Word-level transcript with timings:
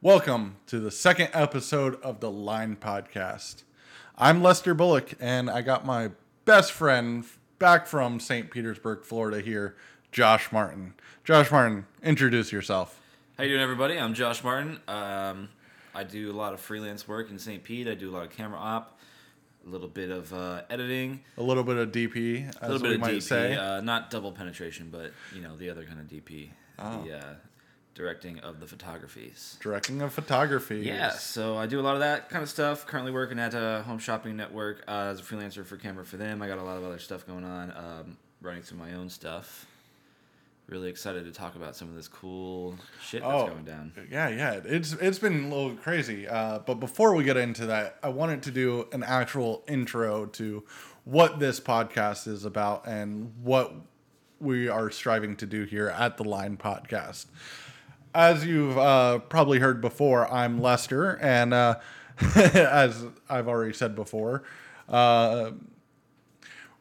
Welcome 0.00 0.56
to 0.66 0.78
the 0.78 0.90
second 0.90 1.30
episode 1.32 2.00
of 2.02 2.20
the 2.20 2.30
Line 2.30 2.76
Podcast. 2.76 3.64
I'm 4.16 4.42
Lester 4.42 4.74
Bullock, 4.74 5.14
and 5.18 5.50
I 5.50 5.62
got 5.62 5.84
my 5.84 6.10
best 6.44 6.72
friend 6.72 7.24
back 7.58 7.86
from 7.86 8.20
St. 8.20 8.50
Petersburg, 8.50 9.04
Florida 9.04 9.40
here, 9.40 9.76
Josh 10.12 10.52
Martin. 10.52 10.94
Josh 11.24 11.50
Martin, 11.50 11.86
introduce 12.02 12.52
yourself. 12.52 13.00
How 13.36 13.44
you 13.44 13.50
doing, 13.50 13.60
everybody? 13.62 13.98
I'm 13.98 14.14
Josh 14.14 14.42
Martin. 14.44 14.78
Um, 14.86 15.48
I 15.94 16.04
do 16.04 16.30
a 16.30 16.34
lot 16.36 16.52
of 16.52 16.60
freelance 16.60 17.08
work 17.08 17.30
in 17.30 17.38
St. 17.38 17.62
Pete. 17.64 17.88
I 17.88 17.94
do 17.94 18.10
a 18.10 18.12
lot 18.12 18.24
of 18.24 18.30
camera 18.30 18.58
op, 18.58 18.98
a 19.66 19.68
little 19.68 19.88
bit 19.88 20.10
of 20.10 20.32
uh, 20.32 20.62
editing, 20.70 21.20
A 21.36 21.42
little 21.42 21.64
bit 21.64 21.76
of 21.76 21.90
DP, 21.90 22.48
as 22.48 22.54
a 22.62 22.72
little 22.72 22.82
we 22.82 22.88
bit 22.88 22.94
of 22.94 23.00
might 23.00 23.14
DP. 23.16 23.22
say. 23.22 23.56
Uh, 23.56 23.80
not 23.80 24.10
double 24.10 24.30
penetration, 24.30 24.90
but 24.92 25.12
you 25.34 25.40
know 25.42 25.56
the 25.56 25.68
other 25.70 25.84
kind 25.84 25.98
of 25.98 26.06
DP, 26.06 26.50
Oh. 26.78 27.02
the 27.04 27.18
uh, 27.18 27.34
directing 27.98 28.38
of 28.38 28.60
the 28.60 28.66
photographies. 28.66 29.58
Directing 29.60 30.00
of 30.02 30.12
photography. 30.14 30.78
Yeah, 30.78 31.10
so 31.10 31.56
I 31.56 31.66
do 31.66 31.80
a 31.80 31.82
lot 31.82 31.94
of 31.94 32.00
that 32.00 32.30
kind 32.30 32.44
of 32.44 32.48
stuff. 32.48 32.86
Currently 32.86 33.10
working 33.10 33.40
at 33.40 33.54
a 33.54 33.82
Home 33.86 33.98
Shopping 33.98 34.36
Network 34.36 34.84
uh, 34.86 35.10
as 35.12 35.18
a 35.18 35.22
freelancer 35.24 35.66
for 35.66 35.76
camera 35.76 36.04
for 36.06 36.16
them. 36.16 36.40
I 36.40 36.46
got 36.46 36.58
a 36.58 36.62
lot 36.62 36.76
of 36.78 36.84
other 36.84 37.00
stuff 37.00 37.26
going 37.26 37.44
on, 37.44 37.72
um, 37.76 38.16
running 38.40 38.62
some 38.62 38.80
of 38.80 38.88
my 38.88 38.94
own 38.94 39.10
stuff. 39.10 39.66
Really 40.68 40.88
excited 40.90 41.24
to 41.24 41.32
talk 41.32 41.56
about 41.56 41.74
some 41.74 41.88
of 41.88 41.96
this 41.96 42.06
cool 42.06 42.76
shit 43.02 43.22
that's 43.22 43.32
Oh, 43.32 43.46
going 43.48 43.64
down. 43.64 43.92
Yeah, 44.10 44.28
yeah. 44.28 44.60
It's 44.64 44.92
it's 44.92 45.18
been 45.18 45.44
a 45.44 45.48
little 45.48 45.74
crazy. 45.74 46.28
Uh, 46.28 46.60
but 46.60 46.74
before 46.74 47.14
we 47.16 47.24
get 47.24 47.36
into 47.36 47.66
that, 47.66 47.96
I 48.02 48.10
wanted 48.10 48.42
to 48.44 48.50
do 48.52 48.86
an 48.92 49.02
actual 49.02 49.64
intro 49.66 50.26
to 50.26 50.62
what 51.04 51.40
this 51.40 51.58
podcast 51.58 52.28
is 52.28 52.44
about 52.44 52.86
and 52.86 53.32
what 53.42 53.72
we 54.40 54.68
are 54.68 54.88
striving 54.90 55.34
to 55.36 55.46
do 55.46 55.64
here 55.64 55.88
at 55.88 56.16
the 56.16 56.22
Line 56.24 56.56
Podcast. 56.58 57.26
As 58.14 58.44
you've 58.44 58.78
uh, 58.78 59.18
probably 59.18 59.58
heard 59.58 59.80
before, 59.80 60.32
I'm 60.32 60.62
Lester, 60.62 61.18
and 61.20 61.52
uh, 61.52 61.78
as 62.36 63.04
I've 63.28 63.48
already 63.48 63.74
said 63.74 63.94
before, 63.94 64.44
uh, 64.88 65.50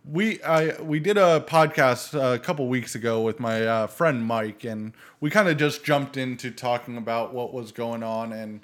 we 0.09 0.41
I 0.41 0.81
we 0.81 1.01
did 1.01 1.17
a 1.17 1.43
podcast 1.45 2.17
uh, 2.17 2.35
a 2.35 2.39
couple 2.39 2.67
weeks 2.69 2.95
ago 2.95 3.21
with 3.21 3.41
my 3.41 3.65
uh, 3.65 3.87
friend 3.87 4.23
Mike, 4.23 4.63
and 4.63 4.93
we 5.19 5.29
kind 5.29 5.49
of 5.49 5.57
just 5.57 5.83
jumped 5.83 6.15
into 6.15 6.49
talking 6.49 6.95
about 6.95 7.33
what 7.33 7.53
was 7.53 7.73
going 7.73 8.03
on 8.03 8.31
and 8.31 8.61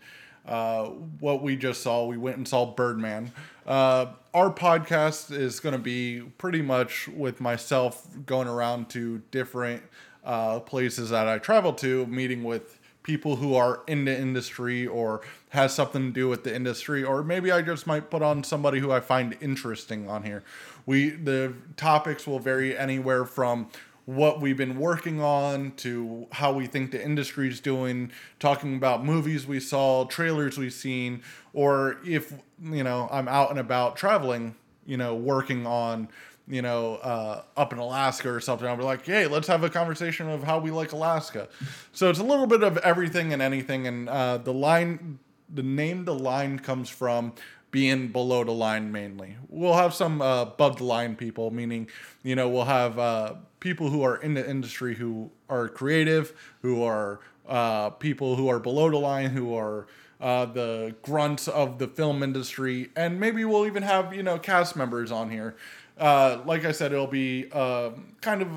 uh, 0.48 0.86
what 1.20 1.44
we 1.44 1.58
just 1.58 1.82
saw. 1.82 2.06
We 2.06 2.18
went 2.18 2.38
and 2.38 2.48
saw 2.48 2.66
Birdman. 2.66 3.34
Our 3.68 4.52
podcast 4.52 5.32
is 5.32 5.60
going 5.60 5.74
to 5.74 5.80
be 5.80 6.22
pretty 6.40 6.62
much 6.62 7.08
with 7.10 7.40
myself 7.42 8.08
going 8.26 8.48
around 8.48 8.90
to 8.92 9.22
different 9.32 9.84
uh, 10.24 10.60
places 10.60 11.10
that 11.10 11.28
I 11.28 11.38
travel 11.38 11.74
to, 11.74 12.06
meeting 12.08 12.44
with 12.44 12.80
people 13.04 13.36
who 13.36 13.54
are 13.56 13.82
in 13.88 14.06
the 14.06 14.18
industry 14.18 14.88
or 14.88 15.22
has 15.50 15.74
something 15.74 16.08
to 16.08 16.12
do 16.12 16.30
with 16.30 16.44
the 16.44 16.56
industry 16.56 17.04
or 17.04 17.22
maybe 17.22 17.52
I 17.52 17.62
just 17.62 17.86
might 17.86 18.10
put 18.10 18.22
on 18.22 18.44
somebody 18.44 18.80
who 18.80 18.92
I 18.92 19.02
find 19.02 19.38
interesting 19.42 20.10
on 20.10 20.24
here. 20.24 20.44
We 20.86 21.10
the 21.10 21.54
topics 21.76 22.26
will 22.26 22.40
vary 22.40 22.78
anywhere 22.78 23.26
from 23.26 23.70
what 24.06 24.42
we've 24.42 24.58
been 24.58 24.78
working 24.78 25.22
on 25.22 25.72
to 25.78 26.28
how 26.34 26.52
we 26.52 26.68
think 26.68 26.92
the 26.92 27.04
industry's 27.04 27.60
doing, 27.62 28.12
talking 28.40 28.76
about 28.76 29.06
movies 29.06 29.48
we 29.48 29.60
saw, 29.60 30.04
trailers 30.06 30.58
we've 30.58 30.74
seen, 30.74 31.22
or 31.54 31.98
if 32.06 32.34
you 32.62 32.84
know, 32.84 33.08
I'm 33.12 33.28
out 33.28 33.50
and 33.50 33.60
about 33.60 33.96
traveling, 33.96 34.56
you 34.86 34.98
know, 34.98 35.16
working 35.16 35.66
on 35.66 36.10
you 36.48 36.62
know, 36.62 36.96
uh, 36.96 37.44
up 37.56 37.72
in 37.74 37.80
Alaska 37.80 38.30
or 38.30 38.40
something, 38.42 38.68
I'll 38.68 38.78
be 38.78 38.84
like, 38.84 39.06
hey, 39.06 39.28
let's 39.28 39.48
have 39.48 39.64
a 39.64 39.70
conversation 39.70 40.30
of 40.30 40.44
how 40.44 40.60
we 40.60 40.72
like 40.72 40.92
Alaska. 40.92 41.48
So 41.94 42.10
it's 42.10 42.20
a 42.20 42.24
little 42.24 42.48
bit 42.48 42.64
of 42.64 42.78
everything 42.80 43.34
and 43.34 43.42
anything. 43.42 43.88
And 43.88 44.10
uh, 44.10 44.38
the 44.38 44.54
line, 44.54 45.20
the 45.54 45.64
name 45.64 46.06
the 46.06 46.16
line 46.16 46.60
comes 46.60 46.90
from 46.90 47.34
being 47.72 48.10
below 48.10 48.44
the 48.44 48.52
line 48.52 48.92
mainly. 48.92 49.36
We'll 49.50 49.74
have 49.74 49.94
some 49.94 50.22
uh, 50.22 50.44
above 50.44 50.78
the 50.78 50.84
line 50.84 51.16
people, 51.16 51.50
meaning, 51.50 51.88
you 52.24 52.36
know, 52.36 52.48
we'll 52.48 52.66
have 52.66 53.00
uh, 53.00 53.36
people 53.60 53.90
who 53.90 54.04
are 54.04 54.18
in 54.18 54.36
the 54.36 54.48
industry 54.48 54.96
who 54.96 55.32
are 55.50 55.68
creative, 55.70 56.34
who 56.62 56.84
are 56.84 57.20
uh, 57.48 57.90
people 57.90 58.36
who 58.36 58.48
are 58.48 58.60
below 58.60 58.90
the 58.92 58.98
line, 58.98 59.32
who 59.32 59.56
are 59.56 59.88
uh, 60.22 60.46
the 60.46 60.96
grunts 61.02 61.48
of 61.48 61.80
the 61.80 61.88
film 61.88 62.24
industry, 62.24 62.90
and 62.96 63.20
maybe 63.20 63.44
we'll 63.44 63.66
even 63.66 63.84
have 63.84 64.14
you 64.14 64.24
know 64.24 64.40
cast 64.40 64.76
members 64.76 65.12
on 65.12 65.30
here. 65.30 65.56
Uh, 65.98 66.40
like 66.46 66.66
I 66.66 66.72
said, 66.72 66.92
it'll 66.92 67.08
be 67.08 67.48
uh, 67.52 67.92
kind 68.22 68.42
of 68.42 68.50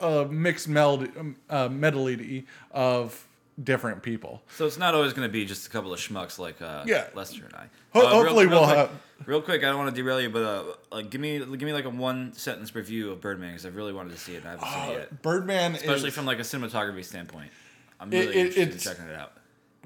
a 0.00 0.26
mixed 0.30 0.68
melody, 0.68 1.10
uh, 1.48 1.68
medley 1.68 2.46
of 2.72 3.26
different 3.62 4.02
people. 4.02 4.42
So 4.56 4.66
it's 4.66 4.78
not 4.78 4.94
always 4.94 5.12
going 5.12 5.28
to 5.28 5.32
be 5.32 5.44
just 5.44 5.66
a 5.68 5.70
couple 5.70 5.92
of 5.92 6.00
schmucks 6.00 6.38
like 6.38 6.60
uh, 6.60 6.82
Yeah. 6.86 7.06
Lester 7.14 7.44
and 7.44 7.54
I. 7.54 7.66
Ho- 7.92 8.00
Uh, 8.00 8.02
real- 8.02 8.10
hopefully 8.10 8.46
real 8.46 8.58
we'll 8.60 8.64
quick- 8.66 8.76
have- 8.76 8.90
Real 9.26 9.40
quick, 9.40 9.62
I 9.62 9.66
don't 9.66 9.78
want 9.78 9.94
to 9.94 10.02
derail 10.02 10.20
you, 10.20 10.28
but 10.28 10.42
uh, 10.42 10.64
uh, 10.96 11.00
give 11.02 11.20
me 11.20 11.38
give 11.38 11.62
me 11.62 11.72
like 11.72 11.84
a 11.84 11.88
one 11.90 12.32
sentence 12.34 12.74
review 12.74 13.12
of 13.12 13.20
Birdman 13.20 13.50
because 13.52 13.64
I've 13.64 13.76
really 13.76 13.92
wanted 13.92 14.10
to 14.10 14.18
see 14.18 14.34
it 14.34 14.38
and 14.38 14.48
I 14.48 14.50
haven't 14.50 14.68
seen 14.68 14.90
it 14.90 14.98
yet, 14.98 15.22
Birdman, 15.22 15.76
especially 15.76 16.08
is, 16.08 16.14
from 16.14 16.26
like 16.26 16.38
a 16.40 16.42
cinematography 16.42 17.04
standpoint. 17.04 17.50
I'm 18.00 18.10
really 18.10 18.26
it- 18.36 18.56
interested 18.58 18.72
in 18.72 18.78
checking 18.80 19.04
it 19.06 19.14
out. 19.14 19.32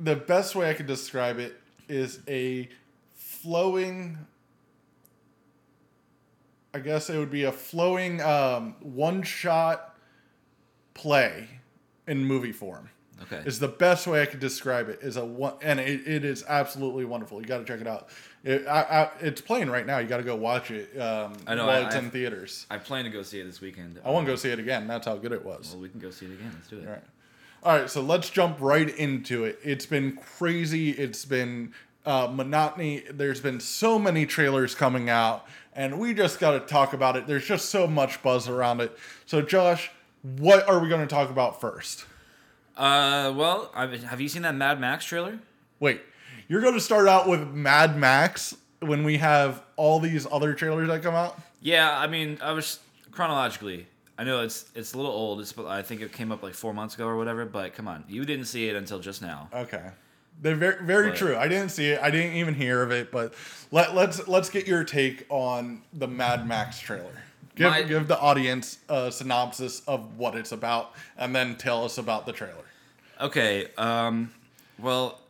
the 0.00 0.16
best 0.16 0.56
way 0.56 0.70
I 0.70 0.74
can 0.74 0.86
describe 0.86 1.38
it 1.38 1.60
is 1.90 2.20
a 2.26 2.68
flowing. 3.14 4.16
I 6.78 6.80
guess 6.80 7.10
it 7.10 7.18
would 7.18 7.30
be 7.30 7.42
a 7.42 7.50
flowing 7.50 8.20
um, 8.22 8.76
one 8.80 9.24
shot 9.24 9.96
play 10.94 11.48
in 12.06 12.24
movie 12.24 12.52
form. 12.52 12.90
Okay. 13.20 13.42
is 13.44 13.58
the 13.58 13.66
best 13.66 14.06
way 14.06 14.22
I 14.22 14.26
could 14.26 14.38
describe 14.38 14.88
it. 14.88 15.00
Is 15.02 15.16
a 15.16 15.24
one, 15.24 15.54
and 15.60 15.80
it, 15.80 16.06
it 16.06 16.24
is 16.24 16.44
absolutely 16.46 17.04
wonderful. 17.04 17.40
You 17.40 17.48
got 17.48 17.58
to 17.58 17.64
check 17.64 17.80
it 17.80 17.88
out. 17.88 18.10
It, 18.44 18.64
I, 18.68 18.82
I, 18.82 19.10
it's 19.20 19.40
playing 19.40 19.70
right 19.70 19.84
now. 19.84 19.98
You 19.98 20.06
got 20.06 20.18
to 20.18 20.22
go 20.22 20.36
watch 20.36 20.70
it 20.70 20.96
um, 20.96 21.32
I 21.44 21.56
know, 21.56 21.66
while 21.66 21.82
I- 21.82 21.86
it's 21.88 21.96
in 21.96 22.12
theaters. 22.12 22.66
I 22.70 22.78
plan 22.78 23.02
to 23.06 23.10
go 23.10 23.22
see 23.24 23.40
it 23.40 23.44
this 23.44 23.60
weekend. 23.60 24.00
I 24.04 24.10
want 24.10 24.24
to 24.24 24.32
go 24.32 24.36
see 24.36 24.50
it 24.50 24.60
again. 24.60 24.86
That's 24.86 25.04
how 25.04 25.16
good 25.16 25.32
it 25.32 25.44
was. 25.44 25.72
Well, 25.72 25.82
we 25.82 25.88
can 25.88 25.98
go 25.98 26.10
see 26.12 26.26
it 26.26 26.32
again. 26.34 26.52
Let's 26.54 26.68
do 26.68 26.78
it. 26.78 26.86
All 26.86 26.92
right. 26.92 27.02
All 27.64 27.76
right, 27.76 27.90
so 27.90 28.02
let's 28.02 28.30
jump 28.30 28.58
right 28.60 28.88
into 28.88 29.44
it. 29.44 29.58
It's 29.64 29.84
been 29.84 30.16
crazy. 30.38 30.90
It's 30.90 31.24
been 31.24 31.74
uh, 32.06 32.28
monotony. 32.32 33.02
There's 33.10 33.40
been 33.40 33.58
so 33.58 33.98
many 33.98 34.26
trailers 34.26 34.76
coming 34.76 35.10
out, 35.10 35.44
and 35.78 36.00
we 36.00 36.12
just 36.12 36.40
got 36.40 36.50
to 36.50 36.60
talk 36.60 36.92
about 36.92 37.16
it. 37.16 37.28
There's 37.28 37.46
just 37.46 37.70
so 37.70 37.86
much 37.86 38.20
buzz 38.20 38.48
around 38.48 38.80
it. 38.80 38.98
So, 39.26 39.40
Josh, 39.40 39.92
what 40.22 40.68
are 40.68 40.80
we 40.80 40.88
going 40.88 41.00
to 41.00 41.06
talk 41.06 41.30
about 41.30 41.60
first? 41.60 42.04
Uh, 42.76 43.32
well, 43.34 43.70
I've, 43.74 44.02
have 44.02 44.20
you 44.20 44.28
seen 44.28 44.42
that 44.42 44.56
Mad 44.56 44.80
Max 44.80 45.04
trailer? 45.04 45.38
Wait, 45.78 46.00
you're 46.48 46.60
going 46.60 46.74
to 46.74 46.80
start 46.80 47.06
out 47.06 47.28
with 47.28 47.48
Mad 47.52 47.96
Max 47.96 48.56
when 48.80 49.04
we 49.04 49.18
have 49.18 49.62
all 49.76 50.00
these 50.00 50.26
other 50.30 50.52
trailers 50.52 50.88
that 50.88 51.00
come 51.00 51.14
out? 51.14 51.38
Yeah, 51.62 51.96
I 51.96 52.08
mean, 52.08 52.38
I 52.42 52.50
was 52.50 52.80
chronologically. 53.12 53.86
I 54.18 54.24
know 54.24 54.42
it's 54.42 54.64
it's 54.74 54.94
a 54.94 54.96
little 54.96 55.12
old. 55.12 55.40
It's 55.40 55.56
I 55.56 55.82
think 55.82 56.00
it 56.00 56.12
came 56.12 56.32
up 56.32 56.42
like 56.42 56.54
four 56.54 56.74
months 56.74 56.96
ago 56.96 57.06
or 57.06 57.16
whatever. 57.16 57.44
But 57.44 57.74
come 57.74 57.86
on, 57.86 58.02
you 58.08 58.24
didn't 58.24 58.46
see 58.46 58.68
it 58.68 58.74
until 58.74 58.98
just 58.98 59.22
now. 59.22 59.48
Okay. 59.54 59.90
They're 60.40 60.54
very, 60.54 60.84
very 60.84 61.12
true. 61.12 61.36
I 61.36 61.48
didn't 61.48 61.70
see 61.70 61.88
it. 61.90 62.00
I 62.00 62.10
didn't 62.10 62.36
even 62.36 62.54
hear 62.54 62.82
of 62.82 62.92
it. 62.92 63.10
But 63.10 63.34
let, 63.72 63.94
let's 63.94 64.28
let's 64.28 64.50
get 64.50 64.66
your 64.66 64.84
take 64.84 65.26
on 65.28 65.82
the 65.92 66.06
Mad 66.06 66.46
Max 66.46 66.78
trailer. 66.78 67.10
Give 67.56 67.70
My- 67.70 67.82
give 67.82 68.06
the 68.06 68.18
audience 68.18 68.78
a 68.88 69.10
synopsis 69.10 69.80
of 69.88 70.16
what 70.16 70.36
it's 70.36 70.52
about, 70.52 70.92
and 71.16 71.34
then 71.34 71.56
tell 71.56 71.84
us 71.84 71.98
about 71.98 72.24
the 72.24 72.32
trailer. 72.32 72.64
Okay. 73.20 73.66
Um, 73.76 74.32
well, 74.78 75.20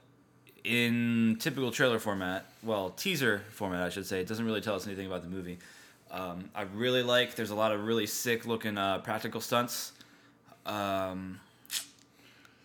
in 0.62 1.36
typical 1.40 1.70
trailer 1.70 1.98
format, 1.98 2.44
well, 2.62 2.90
teaser 2.90 3.44
format, 3.50 3.82
I 3.82 3.88
should 3.88 4.04
say, 4.04 4.20
it 4.20 4.26
doesn't 4.26 4.44
really 4.44 4.60
tell 4.60 4.74
us 4.74 4.86
anything 4.86 5.06
about 5.06 5.22
the 5.22 5.30
movie. 5.30 5.58
Um, 6.10 6.50
I 6.54 6.62
really 6.62 7.02
like. 7.02 7.34
There's 7.34 7.50
a 7.50 7.54
lot 7.54 7.72
of 7.72 7.84
really 7.84 8.06
sick 8.06 8.46
looking 8.46 8.76
uh, 8.76 8.98
practical 8.98 9.40
stunts. 9.40 9.92
Um, 10.66 11.40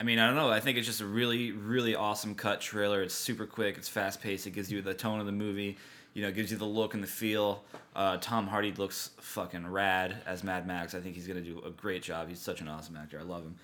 I 0.04 0.06
mean, 0.06 0.20
I 0.20 0.28
don't 0.28 0.36
know. 0.36 0.50
I 0.50 0.60
think 0.60 0.78
it's 0.78 0.86
just 0.86 1.00
a 1.00 1.06
really, 1.06 1.54
really 1.54 1.96
awesome 1.96 2.36
cut 2.36 2.60
trailer. 2.60 3.02
It's 3.04 3.14
super 3.14 3.46
quick. 3.46 3.78
It's 3.78 3.88
fast 3.88 4.22
paced. 4.22 4.46
It 4.46 4.50
gives 4.50 4.70
you 4.70 4.82
the 4.82 4.94
tone 4.94 5.22
of 5.22 5.26
the 5.26 5.32
movie. 5.32 5.78
You 6.14 6.24
know, 6.24 6.28
it 6.28 6.36
gives 6.36 6.52
you 6.52 6.58
the 6.58 6.66
look 6.66 6.94
and 6.94 7.02
the 7.02 7.08
feel. 7.08 7.64
Uh, 7.96 8.18
Tom 8.18 8.46
Hardy 8.46 8.74
looks 8.74 9.12
fucking 9.22 9.66
rad 9.66 10.18
as 10.26 10.44
Mad 10.44 10.68
Max. 10.68 10.94
I 10.94 11.00
think 11.00 11.16
he's 11.16 11.26
gonna 11.26 11.40
do 11.40 11.64
a 11.66 11.70
great 11.70 12.04
job. 12.04 12.28
He's 12.28 12.42
such 12.42 12.60
an 12.60 12.68
awesome 12.68 12.98
actor. 12.98 13.18
I 13.18 13.24
love 13.24 13.44
him. 13.44 13.56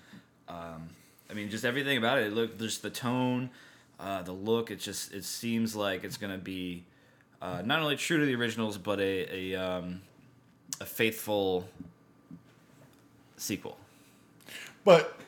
Um, 0.48 0.88
I 1.28 1.34
mean, 1.34 1.50
just 1.50 1.66
everything 1.66 1.98
about 1.98 2.18
it. 2.18 2.32
Look, 2.32 2.58
just 2.58 2.80
the 2.80 2.88
tone, 2.88 3.50
uh, 3.98 4.22
the 4.22 4.32
look. 4.32 4.70
It 4.70 4.78
just 4.78 5.12
it 5.12 5.26
seems 5.26 5.76
like 5.76 6.04
it's 6.04 6.16
gonna 6.16 6.38
be 6.38 6.84
uh, 7.42 7.60
not 7.66 7.82
only 7.82 7.96
true 7.96 8.18
to 8.18 8.24
the 8.24 8.34
originals, 8.34 8.78
but 8.78 8.98
a 8.98 9.52
a, 9.52 9.56
um, 9.56 10.00
a 10.80 10.86
faithful 10.86 11.68
sequel. 13.36 13.76
But 14.86 15.20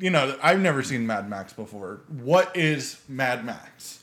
you 0.00 0.10
know, 0.10 0.36
I've 0.42 0.60
never 0.60 0.82
seen 0.82 1.06
Mad 1.06 1.28
Max 1.28 1.52
before. 1.52 2.00
What 2.08 2.56
is 2.56 3.00
Mad 3.08 3.44
Max? 3.44 4.00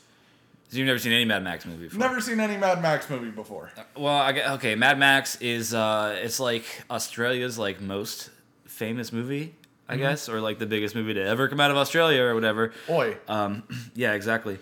So 0.68 0.78
you've 0.78 0.86
never 0.86 0.98
seen 0.98 1.12
any 1.12 1.24
Mad 1.24 1.44
Max 1.44 1.66
movie 1.66 1.84
before? 1.84 1.98
Never 2.00 2.20
seen 2.20 2.40
any 2.40 2.56
Mad 2.56 2.80
Max 2.80 3.08
movie 3.10 3.30
before. 3.30 3.70
Well, 3.96 4.16
I 4.16 4.32
get, 4.32 4.50
okay. 4.52 4.74
Mad 4.74 4.98
Max 4.98 5.36
is 5.40 5.74
uh, 5.74 6.18
it's 6.22 6.40
like 6.40 6.64
Australia's 6.90 7.58
like 7.58 7.80
most 7.80 8.30
famous 8.64 9.12
movie. 9.12 9.54
I 9.88 9.94
I 9.94 9.96
guess, 9.98 10.28
or 10.28 10.40
like 10.40 10.58
the 10.58 10.66
biggest 10.66 10.94
movie 10.94 11.12
to 11.14 11.22
ever 11.22 11.48
come 11.48 11.60
out 11.60 11.70
of 11.70 11.76
Australia 11.76 12.22
or 12.22 12.34
whatever. 12.34 12.72
Oi. 12.88 13.18
Um, 13.28 13.64
yeah, 13.94 14.14
exactly. 14.14 14.58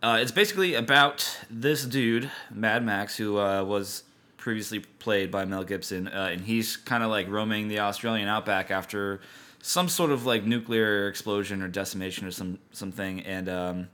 Uh, 0.00 0.18
it's 0.20 0.30
basically 0.30 0.74
about 0.74 1.38
this 1.50 1.84
dude, 1.84 2.30
Mad 2.52 2.84
Max, 2.84 3.16
who 3.16 3.38
uh, 3.38 3.64
was 3.64 4.04
previously 4.36 4.78
played 4.78 5.32
by 5.32 5.44
Mel 5.44 5.64
Gibson, 5.64 6.06
uh, 6.06 6.28
and 6.30 6.40
he's 6.40 6.76
kind 6.76 7.02
of 7.02 7.10
like 7.10 7.28
roaming 7.28 7.66
the 7.66 7.80
Australian 7.80 8.28
outback 8.28 8.70
after 8.70 9.20
some 9.60 9.88
sort 9.88 10.10
of 10.10 10.24
like 10.26 10.44
nuclear 10.44 11.08
explosion 11.08 11.62
or 11.62 11.68
decimation 11.68 12.26
or 12.26 12.30
some 12.30 12.58
something, 12.72 13.20
and 13.20 13.48
um, 13.48 13.88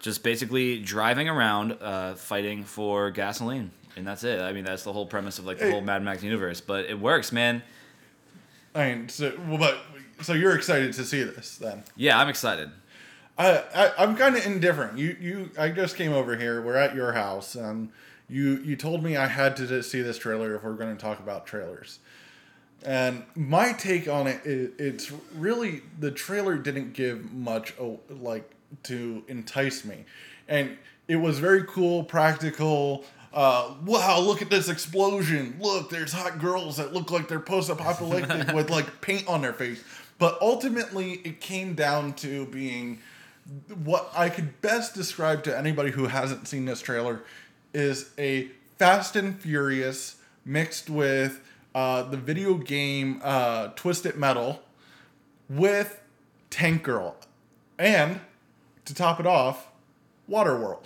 just 0.00 0.22
basically 0.22 0.78
driving 0.80 1.28
around 1.28 1.72
uh, 1.80 2.14
fighting 2.14 2.64
for 2.64 3.10
gasoline, 3.10 3.70
and 3.96 4.06
that's 4.06 4.24
it. 4.24 4.40
I 4.40 4.52
mean, 4.52 4.64
that's 4.64 4.84
the 4.84 4.92
whole 4.92 5.06
premise 5.06 5.38
of 5.38 5.46
like 5.46 5.58
the 5.58 5.64
Hey. 5.66 5.70
whole 5.72 5.80
Mad 5.80 6.02
Max 6.02 6.22
universe, 6.22 6.60
but 6.60 6.84
it 6.86 6.98
works, 6.98 7.32
man. 7.32 7.62
I 8.74 8.94
mean, 8.94 9.08
so, 9.08 9.32
well, 9.48 9.58
but 9.58 9.78
so 10.22 10.34
you're 10.34 10.54
excited 10.54 10.92
to 10.92 11.04
see 11.04 11.22
this 11.22 11.56
then? 11.56 11.82
Yeah, 11.96 12.18
I'm 12.18 12.28
excited. 12.28 12.70
I, 13.36 13.62
I 13.74 13.92
I'm 13.98 14.16
kind 14.16 14.36
of 14.36 14.44
indifferent. 14.46 14.98
You 14.98 15.16
you 15.20 15.50
I 15.58 15.68
just 15.70 15.96
came 15.96 16.12
over 16.12 16.36
here. 16.36 16.60
We're 16.62 16.76
at 16.76 16.94
your 16.94 17.12
house, 17.12 17.54
and 17.54 17.90
you 18.28 18.56
you 18.58 18.76
told 18.76 19.02
me 19.02 19.16
I 19.16 19.26
had 19.26 19.56
to 19.56 19.82
see 19.82 20.02
this 20.02 20.18
trailer 20.18 20.54
if 20.54 20.62
we're 20.62 20.74
going 20.74 20.94
to 20.96 21.00
talk 21.00 21.18
about 21.18 21.46
trailers. 21.46 21.98
And 22.84 23.24
my 23.34 23.72
take 23.72 24.08
on 24.08 24.26
it 24.26 24.40
is 24.44 24.70
it's 24.78 25.12
really 25.34 25.82
the 25.98 26.10
trailer 26.10 26.56
didn't 26.56 26.92
give 26.92 27.32
much 27.32 27.74
oh, 27.80 28.00
like 28.08 28.48
to 28.84 29.24
entice 29.26 29.84
me, 29.84 30.04
and 30.46 30.78
it 31.08 31.16
was 31.16 31.38
very 31.38 31.64
cool, 31.64 32.04
practical. 32.04 33.04
Uh, 33.32 33.74
wow! 33.84 34.20
Look 34.20 34.42
at 34.42 34.48
this 34.48 34.68
explosion! 34.68 35.56
Look, 35.60 35.90
there's 35.90 36.12
hot 36.12 36.38
girls 36.38 36.76
that 36.76 36.92
look 36.92 37.10
like 37.10 37.28
they're 37.28 37.40
post-apocalyptic 37.40 38.52
with 38.54 38.70
like 38.70 39.00
paint 39.00 39.26
on 39.26 39.42
their 39.42 39.52
face. 39.52 39.82
But 40.18 40.38
ultimately, 40.40 41.14
it 41.24 41.40
came 41.40 41.74
down 41.74 42.14
to 42.14 42.46
being 42.46 43.00
what 43.84 44.10
I 44.16 44.28
could 44.28 44.60
best 44.60 44.94
describe 44.94 45.42
to 45.44 45.56
anybody 45.56 45.90
who 45.90 46.06
hasn't 46.06 46.48
seen 46.48 46.64
this 46.64 46.80
trailer 46.80 47.22
is 47.72 48.10
a 48.18 48.48
Fast 48.76 49.16
and 49.16 49.40
Furious 49.40 50.16
mixed 50.44 50.88
with 50.88 51.40
uh, 51.74 52.02
the 52.04 52.16
video 52.16 52.54
game 52.54 53.20
uh, 53.22 53.68
Twisted 53.76 54.16
Metal 54.16 54.62
with 55.48 56.00
Tank 56.50 56.82
Girl, 56.82 57.16
and 57.78 58.20
to 58.84 58.94
top 58.94 59.20
it 59.20 59.26
off, 59.26 59.68
Waterworld. 60.30 60.84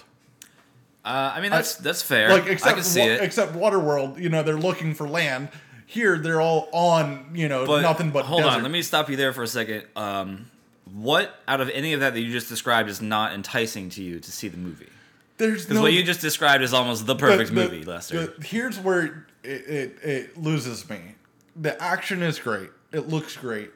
Uh, 1.05 1.33
I 1.35 1.41
mean, 1.41 1.51
that's 1.51 1.77
that's 1.77 2.03
fair. 2.03 2.29
Like 2.31 2.45
I 2.45 2.51
except 2.51 2.75
can 2.77 2.85
see 2.85 3.01
wa- 3.01 3.07
it. 3.07 3.23
except 3.23 3.55
Waterworld, 3.55 4.19
you 4.21 4.29
know, 4.29 4.43
they're 4.43 4.57
looking 4.57 4.95
for 4.95 5.09
land. 5.09 5.49
Here, 5.87 6.17
they're 6.17 6.41
all 6.41 6.69
on, 6.73 7.33
you 7.35 7.49
know, 7.49 7.67
But 7.67 7.83
nothing 7.83 8.11
but 8.13 8.25
hold 8.25 8.43
desert. 8.45 8.57
on, 8.57 8.63
let 8.63 8.71
me 8.73 8.81
stop 8.83 9.11
you 9.11 9.17
there 9.17 9.33
for 9.35 9.43
a 9.43 9.47
second. 9.47 9.85
Um, 9.95 10.51
what 10.91 11.35
out 11.47 11.61
of 11.61 11.69
any 11.71 11.93
of 11.93 12.01
that 12.01 12.15
that 12.15 12.21
you 12.21 12.31
just 12.33 12.49
described 12.49 12.89
is 12.89 13.03
not 13.03 13.33
enticing 13.35 13.91
to 13.91 14.03
you 14.03 14.19
to 14.21 14.33
see 14.33 14.49
the 14.49 14.57
movie? 14.57 14.89
There's 15.39 15.65
Because 15.65 15.77
no 15.77 15.83
what 15.83 15.93
you 15.93 16.03
just 16.03 16.21
described 16.21 16.63
is 16.63 16.73
almost 16.73 17.07
the 17.07 17.17
perfect 17.17 17.51
the- 17.51 17.55
the- 17.57 17.61
movie, 17.69 17.85
Lester. 17.85 18.27
the- 18.27 18.45
here's 18.47 18.79
where 18.79 19.27
it, 19.43 19.49
it, 19.49 19.99
it 20.03 20.37
loses 20.37 20.89
me. 20.89 21.17
The 21.57 21.81
action 21.83 22.23
is 22.23 22.39
great. 22.39 22.71
It 22.93 23.09
looks 23.09 23.37
great, 23.37 23.71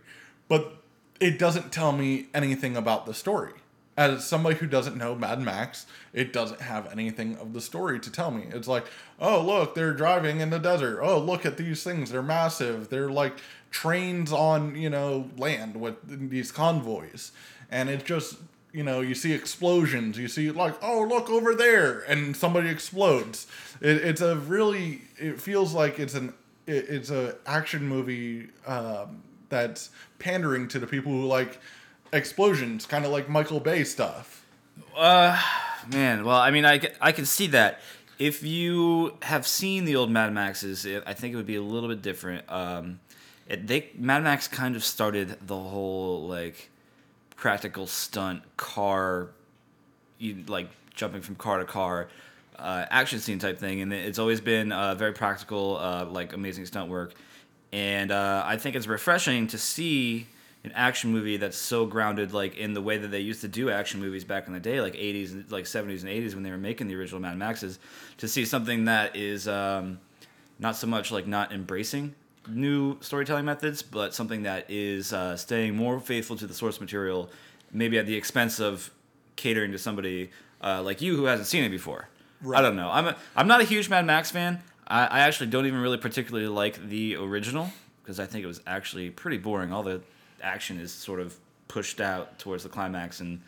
but 0.48 0.82
it 1.20 1.38
doesn't 1.38 1.72
tell 1.72 1.92
me 1.92 2.28
anything 2.34 2.76
about 2.76 3.06
the 3.06 3.14
story. 3.14 3.52
As 3.96 4.26
somebody 4.26 4.56
who 4.56 4.66
doesn't 4.66 4.98
know 4.98 5.14
Mad 5.14 5.40
Max, 5.40 5.86
it 6.12 6.32
doesn't 6.32 6.60
have 6.60 6.90
anything 6.92 7.36
of 7.38 7.54
the 7.54 7.62
story 7.62 7.98
to 8.00 8.12
tell 8.12 8.30
me. 8.30 8.44
It's 8.50 8.68
like, 8.68 8.84
oh 9.18 9.40
look, 9.40 9.74
they're 9.74 9.94
driving 9.94 10.40
in 10.40 10.50
the 10.50 10.58
desert. 10.58 11.00
Oh 11.02 11.18
look 11.18 11.46
at 11.46 11.56
these 11.56 11.82
things. 11.82 12.10
They're 12.10 12.22
massive. 12.22 12.90
They're 12.90 13.10
like 13.10 13.38
trains 13.70 14.32
on 14.32 14.76
you 14.76 14.90
know 14.90 15.30
land 15.38 15.80
with 15.80 15.96
these 16.30 16.52
convoys, 16.52 17.32
and 17.70 17.88
it 17.88 18.04
just 18.04 18.36
you 18.76 18.84
know 18.84 19.00
you 19.00 19.14
see 19.14 19.32
explosions. 19.32 20.18
You 20.18 20.28
see 20.28 20.50
like, 20.50 20.74
oh 20.82 21.02
look 21.08 21.30
over 21.30 21.54
there, 21.54 22.00
and 22.00 22.36
somebody 22.36 22.68
explodes. 22.68 23.46
It, 23.80 23.96
it's 23.96 24.20
a 24.20 24.36
really. 24.36 25.00
It 25.16 25.40
feels 25.40 25.72
like 25.72 25.98
it's 25.98 26.14
an. 26.14 26.34
It, 26.66 26.84
it's 26.90 27.10
a 27.10 27.36
action 27.46 27.88
movie 27.88 28.48
um, 28.66 29.22
that's 29.48 29.88
pandering 30.18 30.68
to 30.68 30.78
the 30.78 30.86
people 30.86 31.10
who 31.10 31.24
like 31.24 31.58
explosions, 32.12 32.84
kind 32.84 33.06
of 33.06 33.12
like 33.12 33.30
Michael 33.30 33.60
Bay 33.60 33.82
stuff. 33.82 34.44
Uh, 34.94 35.40
man, 35.90 36.26
well, 36.26 36.38
I 36.38 36.50
mean, 36.50 36.66
I, 36.66 36.80
I 37.00 37.12
can 37.12 37.24
see 37.24 37.46
that. 37.48 37.80
If 38.18 38.42
you 38.42 39.16
have 39.22 39.46
seen 39.46 39.86
the 39.86 39.96
old 39.96 40.10
Mad 40.10 40.34
Maxes, 40.34 40.84
it, 40.84 41.02
I 41.06 41.14
think 41.14 41.32
it 41.32 41.36
would 41.36 41.46
be 41.46 41.56
a 41.56 41.62
little 41.62 41.88
bit 41.88 42.02
different. 42.02 42.50
Um, 42.50 43.00
it, 43.48 43.66
they 43.66 43.90
Mad 43.96 44.22
Max 44.22 44.48
kind 44.48 44.76
of 44.76 44.84
started 44.84 45.38
the 45.46 45.56
whole 45.56 46.28
like 46.28 46.68
practical 47.36 47.86
stunt 47.86 48.42
car, 48.56 49.28
you 50.18 50.42
like 50.48 50.68
jumping 50.94 51.20
from 51.20 51.36
car 51.36 51.58
to 51.58 51.64
car, 51.64 52.08
uh, 52.58 52.86
action 52.90 53.20
scene 53.20 53.38
type 53.38 53.58
thing, 53.58 53.82
and 53.82 53.92
it's 53.92 54.18
always 54.18 54.40
been 54.40 54.72
uh, 54.72 54.94
very 54.94 55.12
practical, 55.12 55.76
uh, 55.76 56.06
like 56.06 56.32
amazing 56.32 56.66
stunt 56.66 56.90
work. 56.90 57.14
And 57.72 58.10
uh, 58.10 58.42
I 58.46 58.56
think 58.56 58.76
it's 58.76 58.86
refreshing 58.86 59.46
to 59.48 59.58
see 59.58 60.26
an 60.64 60.72
action 60.74 61.12
movie 61.12 61.36
that's 61.36 61.56
so 61.56 61.86
grounded, 61.86 62.32
like 62.32 62.56
in 62.56 62.74
the 62.74 62.80
way 62.80 62.96
that 62.96 63.08
they 63.08 63.20
used 63.20 63.42
to 63.42 63.48
do 63.48 63.70
action 63.70 64.00
movies 64.00 64.24
back 64.24 64.46
in 64.46 64.52
the 64.52 64.60
day, 64.60 64.80
like 64.80 64.94
'80s, 64.94 65.32
and 65.32 65.50
like 65.52 65.64
'70s 65.64 66.00
and 66.00 66.10
'80s 66.10 66.34
when 66.34 66.42
they 66.42 66.50
were 66.50 66.58
making 66.58 66.88
the 66.88 66.96
original 66.96 67.20
Mad 67.20 67.36
Maxes. 67.36 67.78
To 68.18 68.28
see 68.28 68.44
something 68.44 68.86
that 68.86 69.14
is 69.14 69.46
um, 69.46 70.00
not 70.58 70.76
so 70.76 70.86
much 70.86 71.12
like 71.12 71.26
not 71.26 71.52
embracing 71.52 72.14
new 72.48 72.98
storytelling 73.00 73.44
methods, 73.44 73.82
but 73.82 74.14
something 74.14 74.42
that 74.42 74.66
is 74.68 75.12
uh, 75.12 75.36
staying 75.36 75.76
more 75.76 76.00
faithful 76.00 76.36
to 76.36 76.46
the 76.46 76.54
source 76.54 76.80
material, 76.80 77.30
maybe 77.72 77.98
at 77.98 78.06
the 78.06 78.14
expense 78.14 78.60
of 78.60 78.90
catering 79.36 79.72
to 79.72 79.78
somebody 79.78 80.30
uh, 80.62 80.82
like 80.82 81.00
you 81.00 81.16
who 81.16 81.24
hasn't 81.24 81.46
seen 81.46 81.64
it 81.64 81.70
before. 81.70 82.08
I 82.54 82.60
don't 82.60 82.76
know. 82.76 82.90
I'm 82.90 83.08
a, 83.08 83.16
I'm 83.34 83.48
not 83.48 83.60
a 83.60 83.64
huge 83.64 83.88
Mad 83.88 84.04
Max 84.04 84.30
fan. 84.30 84.62
I, 84.86 85.06
I 85.06 85.20
actually 85.20 85.48
don't 85.48 85.66
even 85.66 85.80
really 85.80 85.98
particularly 85.98 86.48
like 86.48 86.88
the 86.88 87.16
original 87.16 87.70
because 88.02 88.20
I 88.20 88.26
think 88.26 88.44
it 88.44 88.46
was 88.46 88.60
actually 88.66 89.10
pretty 89.10 89.38
boring. 89.38 89.72
All 89.72 89.82
the 89.82 90.00
action 90.42 90.78
is 90.78 90.92
sort 90.92 91.20
of 91.20 91.36
pushed 91.68 92.00
out 92.00 92.38
towards 92.38 92.62
the 92.62 92.68
climax, 92.68 93.20
and 93.20 93.40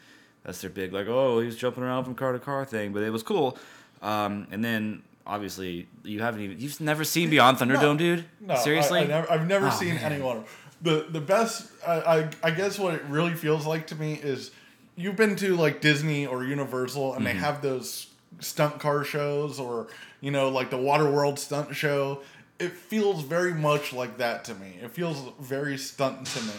that's 0.43 0.61
their 0.61 0.71
big 0.71 0.93
like, 0.93 1.07
oh, 1.07 1.41
he's 1.41 1.57
jumping 1.57 1.85
around 1.85 2.05
from 2.05 2.15
car 2.15 2.33
to 2.33 2.39
car 2.39 2.65
thing. 2.65 2.93
But 2.93 3.03
it 3.03 3.11
was 3.11 3.23
cool. 3.23 3.57
Um, 4.03 4.47
and 4.51 4.65
then 4.65 5.03
obviously 5.29 5.87
you 6.03 6.21
haven't 6.21 6.41
even 6.41 6.59
you've 6.59 6.81
never 6.81 7.05
seen 7.05 7.31
Beyond 7.31 7.59
Thunderdome, 7.59 7.99
dude. 7.99 8.25
No, 8.41 8.57
Seriously, 8.57 9.01
I, 9.01 9.05
never, 9.07 9.31
I've 9.31 9.47
never 9.47 9.67
Oh, 9.69 9.71
seen 9.71 9.95
man. 9.97 10.13
anyone. 10.13 10.39
of 10.39 10.45
them. 10.45 10.53
The 10.81 11.07
the 11.11 11.21
best, 11.21 11.71
I, 11.87 11.95
I 12.01 12.31
I 12.45 12.51
guess 12.51 12.79
what 12.79 12.95
it 12.95 13.03
really 13.09 13.35
feels 13.35 13.67
like 13.67 13.87
to 13.89 13.95
me 13.95 14.15
is 14.15 14.51
you've 14.97 15.17
been 15.17 15.37
to 15.37 15.55
like 15.57 15.81
Disney 15.81 16.27
or 16.27 16.45
Universal 16.45 17.15
and 17.15 17.25
Mm-hmm. 17.25 17.37
they 17.39 17.41
have 17.45 17.63
those 17.63 18.09
stunt 18.41 18.79
car 18.79 19.05
shows 19.05 19.59
or 19.61 19.89
you 20.21 20.31
know 20.31 20.49
like 20.49 20.71
the 20.71 20.77
Waterworld 20.79 21.39
stunt 21.39 21.75
show. 21.77 22.23
It 22.59 22.73
feels 22.73 23.23
very 23.23 23.55
much 23.55 23.93
like 23.93 24.19
that 24.19 24.45
to 24.47 24.55
me. 24.55 24.79
It 24.83 24.91
feels 24.91 25.23
very 25.41 25.79
stunt 25.79 26.27
to 26.27 26.43
me, 26.43 26.53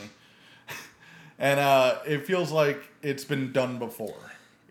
and 1.40 1.60
uh, 1.60 2.00
it 2.06 2.26
feels 2.26 2.52
like 2.52 2.82
it's 3.02 3.24
been 3.26 3.52
done 3.52 3.80
before. 3.80 4.16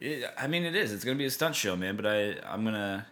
It, 0.01 0.25
I 0.39 0.47
mean, 0.47 0.65
it 0.65 0.75
is. 0.77 0.93
It's 0.93 1.05
gonna 1.05 1.19
be 1.19 1.25
a 1.27 1.31
stunt 1.31 1.55
show, 1.55 1.77
man. 1.77 1.97
But 1.97 2.07
I, 2.07 2.37
I'm 2.51 2.65
gonna, 2.65 3.07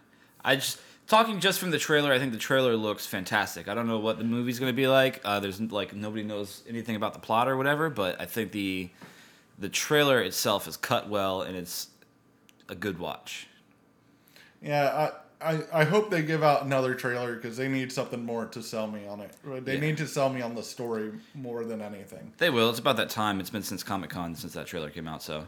I 0.47 0.55
just 0.55 0.79
talking 1.07 1.39
just 1.41 1.59
from 1.59 1.71
the 1.71 1.77
trailer. 1.77 2.11
I 2.13 2.19
think 2.19 2.31
the 2.31 2.37
trailer 2.39 2.75
looks 2.75 3.05
fantastic. 3.05 3.67
I 3.67 3.73
don't 3.75 3.85
know 3.87 3.99
what 3.99 4.17
the 4.17 4.23
movie's 4.23 4.59
gonna 4.59 4.73
be 4.73 4.87
like. 4.87 5.19
Uh, 5.25 5.39
there's 5.41 5.59
like 5.61 5.93
nobody 5.93 6.23
knows 6.23 6.63
anything 6.67 6.95
about 6.95 7.13
the 7.13 7.19
plot 7.19 7.47
or 7.47 7.57
whatever. 7.57 7.89
But 7.89 8.19
I 8.21 8.25
think 8.25 8.51
the, 8.53 8.89
the 9.59 9.69
trailer 9.69 10.21
itself 10.21 10.67
is 10.67 10.77
cut 10.77 11.09
well 11.09 11.41
and 11.41 11.55
it's 11.55 11.89
a 12.69 12.75
good 12.75 12.97
watch. 12.97 13.47
Yeah, 14.61 15.11
I, 15.41 15.53
I, 15.53 15.59
I 15.73 15.83
hope 15.83 16.09
they 16.09 16.23
give 16.23 16.43
out 16.43 16.63
another 16.65 16.95
trailer 16.95 17.35
because 17.35 17.57
they 17.57 17.67
need 17.67 17.91
something 17.91 18.23
more 18.25 18.45
to 18.47 18.63
sell 18.63 18.87
me 18.87 19.05
on 19.05 19.19
it. 19.19 19.31
They 19.65 19.75
Yeah. 19.75 19.79
need 19.81 19.97
to 19.97 20.07
sell 20.07 20.29
me 20.29 20.41
on 20.41 20.55
the 20.55 20.63
story 20.63 21.11
more 21.35 21.63
than 21.63 21.81
anything. 21.81 22.33
They 22.37 22.49
will. 22.49 22.69
It's 22.69 22.79
about 22.79 22.97
that 22.97 23.09
time. 23.09 23.39
It's 23.39 23.49
been 23.51 23.63
since 23.63 23.83
Comic 23.83 24.09
Con 24.09 24.33
since 24.35 24.53
that 24.53 24.65
trailer 24.67 24.89
came 24.89 25.07
out. 25.07 25.21
So 25.21 25.45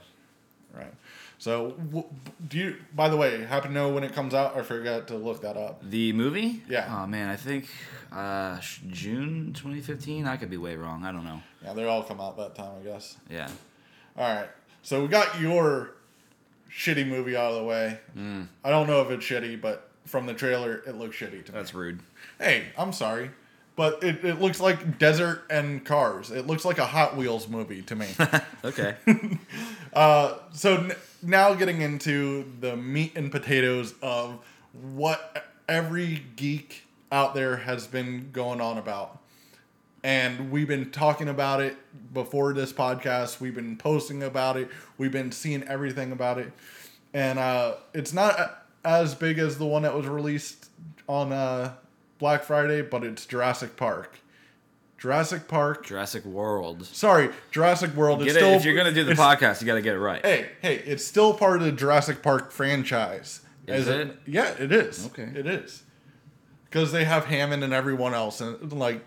Right. 0.73 0.93
So, 1.39 1.71
w- 1.71 2.05
do 2.47 2.57
you? 2.57 2.75
By 2.93 3.07
the 3.09 3.15
way, 3.17 3.43
happen 3.45 3.69
to 3.69 3.73
know 3.73 3.89
when 3.89 4.03
it 4.03 4.13
comes 4.13 4.33
out? 4.33 4.57
I 4.57 4.61
forgot 4.61 5.07
to 5.07 5.15
look 5.15 5.41
that 5.41 5.55
up. 5.57 5.81
the 5.89 6.11
movie. 6.13 6.61
Yeah. 6.69 6.93
Oh 7.01 7.07
man, 7.07 7.29
I 7.29 7.37
think 7.37 7.67
uh, 8.11 8.59
June 8.89 9.53
2015. 9.53 10.27
I 10.27 10.35
could 10.37 10.49
be 10.49 10.57
way 10.57 10.75
wrong. 10.75 11.05
I 11.05 11.11
don't 11.13 11.23
know. 11.23 11.41
Yeah, 11.63 11.73
they 11.73 11.85
all 11.85 12.03
come 12.03 12.19
out 12.19 12.35
that 12.37 12.55
time, 12.55 12.71
I 12.81 12.83
guess. 12.83 13.15
Yeah. 13.29 13.49
All 14.17 14.35
right. 14.35 14.49
So 14.83 15.01
we 15.01 15.07
got 15.07 15.39
your 15.39 15.91
shitty 16.69 17.07
movie 17.07 17.35
out 17.37 17.51
of 17.51 17.57
the 17.57 17.63
way. 17.63 17.99
Mm. 18.17 18.47
I 18.63 18.69
don't 18.69 18.87
know 18.87 19.01
if 19.01 19.09
it's 19.09 19.25
shitty, 19.25 19.61
but 19.61 19.89
from 20.05 20.25
the 20.25 20.33
trailer, 20.33 20.83
it 20.85 20.95
looks 20.95 21.15
shitty 21.15 21.45
to 21.45 21.51
me. 21.51 21.57
That's 21.57 21.73
rude. 21.73 21.99
Hey, 22.37 22.65
I'm 22.77 22.91
sorry, 22.93 23.31
but 23.79 24.03
it, 24.03 24.25
it 24.25 24.41
looks 24.41 24.59
like 24.59 24.99
desert 24.99 25.43
and 25.49 25.85
cars. 25.85 26.31
It 26.31 26.45
looks 26.45 26.65
like 26.65 26.79
a 26.79 26.85
Hot 26.85 27.15
Wheels 27.15 27.47
movie 27.47 27.81
to 27.83 27.95
me. 27.95 28.07
Okay. 28.65 28.95
Uh, 29.93 30.37
so 30.51 30.75
n- 30.75 30.91
now 31.23 31.53
getting 31.53 31.81
into 31.81 32.45
the 32.59 32.75
meat 32.75 33.13
and 33.15 33.31
potatoes 33.31 33.95
of 34.01 34.37
what 34.93 35.45
every 35.67 36.21
geek 36.35 36.83
out 37.09 37.33
there 37.33 37.55
has 37.55 37.87
been 37.87 38.29
going 38.33 38.59
on 38.59 38.77
about. 38.77 39.17
and 40.03 40.51
we've 40.51 40.67
been 40.67 40.91
talking 40.91 41.29
about 41.29 41.61
it 41.61 41.75
before 42.13 42.53
this 42.53 42.71
podcast. 42.73 43.39
We've 43.39 43.55
been 43.55 43.77
posting 43.77 44.21
about 44.23 44.57
it. 44.57 44.69
We've 44.97 45.11
been 45.11 45.31
seeing 45.31 45.63
everything 45.63 46.11
about 46.11 46.37
it, 46.37 46.51
and 47.13 47.39
uh, 47.39 47.75
it's 47.93 48.11
not 48.13 48.65
as 48.83 49.15
big 49.15 49.39
as 49.39 49.57
the 49.57 49.65
one 49.65 49.81
that 49.83 49.95
was 49.95 50.05
released 50.05 50.69
on 51.07 51.31
uh, 51.31 51.73
Black 52.19 52.43
Friday, 52.43 52.81
but 52.81 53.03
it's 53.03 53.25
Jurassic 53.25 53.75
Park. 53.75 54.19
Jurassic 54.97 55.47
Park. 55.47 55.85
Jurassic 55.85 56.25
World. 56.25 56.85
Sorry, 56.85 57.29
Jurassic 57.51 57.95
World. 57.95 58.19
Get 58.19 58.27
It's 58.27 58.35
it, 58.35 58.39
still, 58.39 58.53
if 58.53 58.65
you're 58.65 58.75
gonna 58.75 58.91
do 58.93 59.05
the 59.05 59.13
podcast, 59.13 59.61
you 59.61 59.67
got 59.67 59.75
to 59.75 59.81
get 59.81 59.95
it 59.95 59.99
right. 59.99 60.23
Hey, 60.23 60.49
hey, 60.61 60.75
it's 60.79 61.05
still 61.05 61.33
part 61.33 61.57
of 61.57 61.63
the 61.63 61.71
Jurassic 61.71 62.21
Park 62.21 62.51
franchise. 62.51 63.41
Is 63.65 63.87
As 63.87 64.07
it? 64.07 64.17
Yeah, 64.25 64.53
it 64.59 64.71
is. 64.71 65.05
Okay. 65.07 65.29
It 65.33 65.47
is. 65.47 65.83
Because 66.65 66.91
they 66.91 67.05
have 67.05 67.25
Hammond 67.25 67.63
and 67.63 67.73
everyone 67.73 68.13
else, 68.13 68.41
and 68.41 68.71
like 68.73 69.05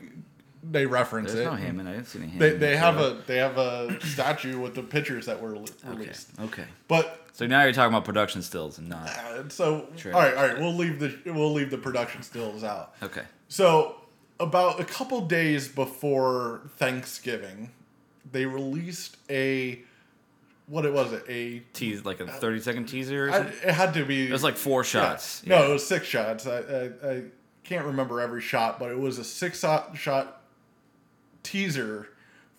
they 0.63 0.87
reference 0.87 1.33
There's 1.33 1.47
it. 1.47 1.51
no 1.51 1.57
Hammond. 1.57 1.89
I 1.89 1.93
didn't 1.93 2.07
see 2.07 2.19
any 2.21 2.29
Hammond. 2.29 2.53
They, 2.53 2.57
they 2.59 2.77
have 2.77 2.99
a 2.99 3.23
they 3.27 3.39
have 3.39 3.59
a 3.59 3.99
statue 4.07 4.59
with 4.61 4.75
the 4.75 4.83
pictures 4.83 5.27
that 5.27 5.41
were 5.41 5.57
le- 5.57 5.63
Okay. 5.63 5.89
released. 5.89 6.29
Okay. 6.41 6.65
But 6.89 7.27
So 7.33 7.47
now 7.47 7.65
you're 7.65 7.73
talking 7.73 7.93
about 7.93 8.05
production 8.05 8.43
stills 8.43 8.79
and 8.79 8.89
not. 8.89 9.09
uh, 9.09 9.49
so 9.49 9.89
True. 9.97 10.13
all 10.13 10.21
right, 10.21 10.35
all 10.35 10.47
right, 10.49 10.59
we'll 10.59 10.75
leave 10.75 10.99
the 11.01 11.17
we'll 11.33 11.53
leave 11.53 11.71
the 11.71 11.79
production 11.79 12.23
stills 12.23 12.63
out. 12.65 12.95
Okay. 13.03 13.23
So 13.49 13.97
about 14.41 14.81
a 14.81 14.85
couple 14.85 15.21
days 15.23 15.69
before 15.69 16.63
Thanksgiving, 16.77 17.71
they 18.31 18.47
released 18.47 19.17
a 19.31 19.81
what 20.69 20.85
it 20.85 20.93
was 20.93 21.13
it 21.13 21.25
a 21.29 21.59
Tease 21.73 22.05
like 22.05 22.21
a 22.21 22.27
30 22.27 22.61
second 22.61 22.87
teaser. 22.87 23.29
Or 23.29 23.33
I, 23.33 23.39
it 23.41 23.75
had 23.75 23.95
to 23.95 24.05
be. 24.05 24.29
It 24.29 24.33
was 24.33 24.45
like 24.45 24.57
four 24.57 24.85
shots. 24.85 25.45
No, 25.45 25.69
it 25.69 25.73
was 25.73 25.85
six 25.87 26.07
shots. 26.07 26.47
I, 26.47 26.59
I, 26.59 27.11
I 27.11 27.23
can't 27.65 27.85
remember 27.87 28.21
every 28.21 28.41
shot, 28.41 28.79
but 28.79 28.91
it 28.91 28.99
was 28.99 29.19
a 29.19 29.25
six 29.25 29.61
shot, 29.61 29.97
shot 29.97 30.42
teaser 31.43 32.09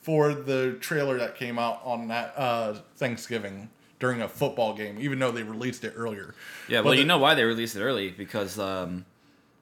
for 0.01 0.33
the 0.33 0.73
trailer 0.81 1.17
that 1.17 1.35
came 1.35 1.57
out 1.57 1.81
on 1.83 2.07
that 2.09 2.33
uh, 2.37 2.73
Thanksgiving 2.97 3.69
during 3.99 4.21
a 4.21 4.27
football 4.27 4.73
game, 4.73 4.97
even 4.99 5.17
though 5.19 5.31
they 5.31 5.43
released 5.43 5.83
it 5.85 5.93
earlier. 5.95 6.35
Yeah, 6.67 6.79
But 6.79 6.85
well, 6.85 6.93
the- 6.93 6.99
you 6.99 7.05
know 7.05 7.17
why 7.19 7.35
they 7.35 7.43
released 7.45 7.75
it 7.77 7.81
early 7.81 8.09
because 8.11 8.59
um, 8.59 9.05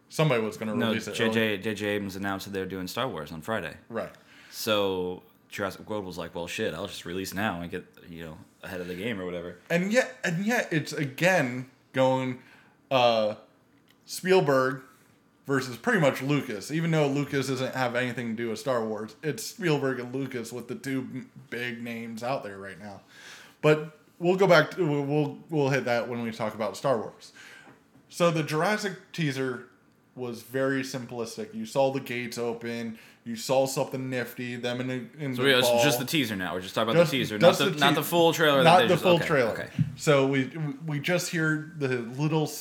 somebody 0.10 0.42
was 0.42 0.58
going 0.58 0.72
to 0.72 0.78
no, 0.78 0.88
release 0.88 1.08
it. 1.08 1.14
JJ 1.16 1.62
JJ 1.64 1.84
Abrams 1.84 2.16
announced 2.16 2.46
that 2.48 2.52
they're 2.54 2.66
doing 2.66 2.88
Star 2.88 3.08
Wars 3.08 3.32
on 3.32 3.42
Friday. 3.42 3.76
Right. 3.90 4.10
So 4.50 5.22
Jurassic 5.50 5.88
World 5.90 6.06
was 6.06 6.18
like, 6.18 6.34
well, 6.34 6.48
shit, 6.48 6.74
I'll 6.74 6.88
just 6.88 7.06
release 7.06 7.34
now 7.36 7.62
and 7.62 7.70
get 7.70 7.86
you 8.10 8.26
know 8.26 8.38
ahead 8.64 8.82
of 8.82 8.88
the 8.88 8.96
game 8.96 9.20
or 9.22 9.26
whatever. 9.26 9.58
and 9.70 9.92
yet 9.94 10.16
and 10.24 10.44
yet 10.46 10.70
it's 10.72 10.92
again 10.94 11.70
going 11.94 12.40
uh 12.90 13.36
Spielberg 14.06 14.82
versus 15.48 15.78
pretty 15.78 16.00
much 16.00 16.22
Lucas. 16.22 16.72
Even 16.72 16.92
though 16.92 17.08
Lucas 17.08 17.48
doesn't 17.48 17.76
have 17.76 17.96
anything 17.96 18.30
to 18.30 18.34
do 18.34 18.50
with 18.50 18.60
Star 18.60 18.86
Wars, 18.86 19.16
it's 19.24 19.44
Spielberg 19.46 20.00
and 20.00 20.14
Lucas 20.14 20.52
with 20.54 20.68
the 20.68 20.76
two 20.76 21.26
big 21.50 21.84
names 21.84 22.24
out 22.24 22.44
there 22.44 22.58
right 22.58 22.80
now. 22.80 23.02
But 23.62 23.98
we'll 24.20 24.38
go 24.38 24.48
back 24.48 24.72
to 24.72 24.86
we'll 24.86 25.38
we'll, 25.50 25.70
hit 25.70 25.86
that 25.86 26.08
when 26.08 26.22
we 26.22 26.32
talk 26.32 26.54
about 26.56 26.78
Star 26.78 26.98
Wars. 26.98 27.34
So 28.10 28.32
the 28.32 28.44
Jurassic 28.44 28.94
teaser 29.14 29.68
was 30.16 30.42
very 30.42 30.82
simplistic. 30.82 31.54
You 31.54 31.66
saw 31.66 31.92
the 31.92 32.00
gates 32.00 32.38
open. 32.38 32.98
You 33.24 33.36
saw 33.36 33.68
something 33.68 34.10
nifty. 34.10 34.56
Them 34.56 34.82
in 34.82 34.88
the 34.88 35.24
in 35.24 35.36
So 35.36 35.44
the 35.44 35.62
ball. 35.62 35.84
just 35.84 36.00
the 36.00 36.06
teaser 36.06 36.36
now. 36.36 36.54
We're 36.56 36.62
just 36.62 36.74
talking 36.74 36.90
about 36.90 37.02
Just- 37.02 37.12
the 37.12 37.18
teaser, 37.18 37.40
not 37.40 37.58
the, 37.58 37.66
the 37.66 37.80
not 37.80 37.96
the 37.96 38.04
full 38.04 38.34
trailer. 38.34 38.58
that 38.58 38.64
not 38.64 38.82
the 38.82 38.88
just- 38.88 39.04
full 39.04 39.16
okay, 39.16 39.28
trailer. 39.28 39.52
Okay. 39.52 39.68
So 39.96 40.26
we 40.28 40.52
we 40.88 41.00
just 41.00 41.30
hear 41.30 41.72
the 41.78 42.00
little 42.00 42.52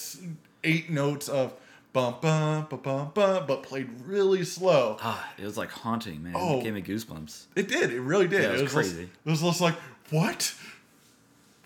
eight 0.62 0.90
notes 0.90 1.28
of 1.28 1.54
bum 1.92 2.16
bum 2.20 2.66
bum 2.70 2.80
bum 2.82 3.10
bum, 3.14 3.46
but 3.46 3.62
played 3.62 3.88
really 4.06 4.44
slow. 4.44 4.96
Ah, 5.02 5.28
it 5.38 5.44
was 5.44 5.56
like 5.56 5.70
haunting, 5.70 6.22
man. 6.22 6.34
Oh. 6.36 6.58
It 6.60 6.64
gave 6.64 6.74
me 6.74 6.82
goosebumps. 6.82 7.46
It 7.56 7.68
did. 7.68 7.92
It 7.92 8.00
really 8.00 8.28
did. 8.28 8.42
Yeah, 8.42 8.48
it 8.48 8.52
was 8.52 8.62
just- 8.62 8.74
crazy. 8.74 9.02
it 9.24 9.30
was 9.30 9.40
just 9.42 9.60
like 9.60 9.74
what? 10.10 10.54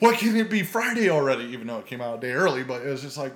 Why 0.01 0.15
can't 0.17 0.37
it 0.37 0.51
be 0.51 0.63
Friday 0.63 1.09
already? 1.09 1.45
Even 1.45 1.67
though 1.69 1.79
it 1.79 1.87
came 1.87 2.01
out 2.01 2.19
a 2.19 2.21
day 2.21 2.33
early, 2.33 2.63
but 2.65 2.83
it 2.83 2.89
was 2.89 3.03
just 3.03 3.17
like 3.17 3.33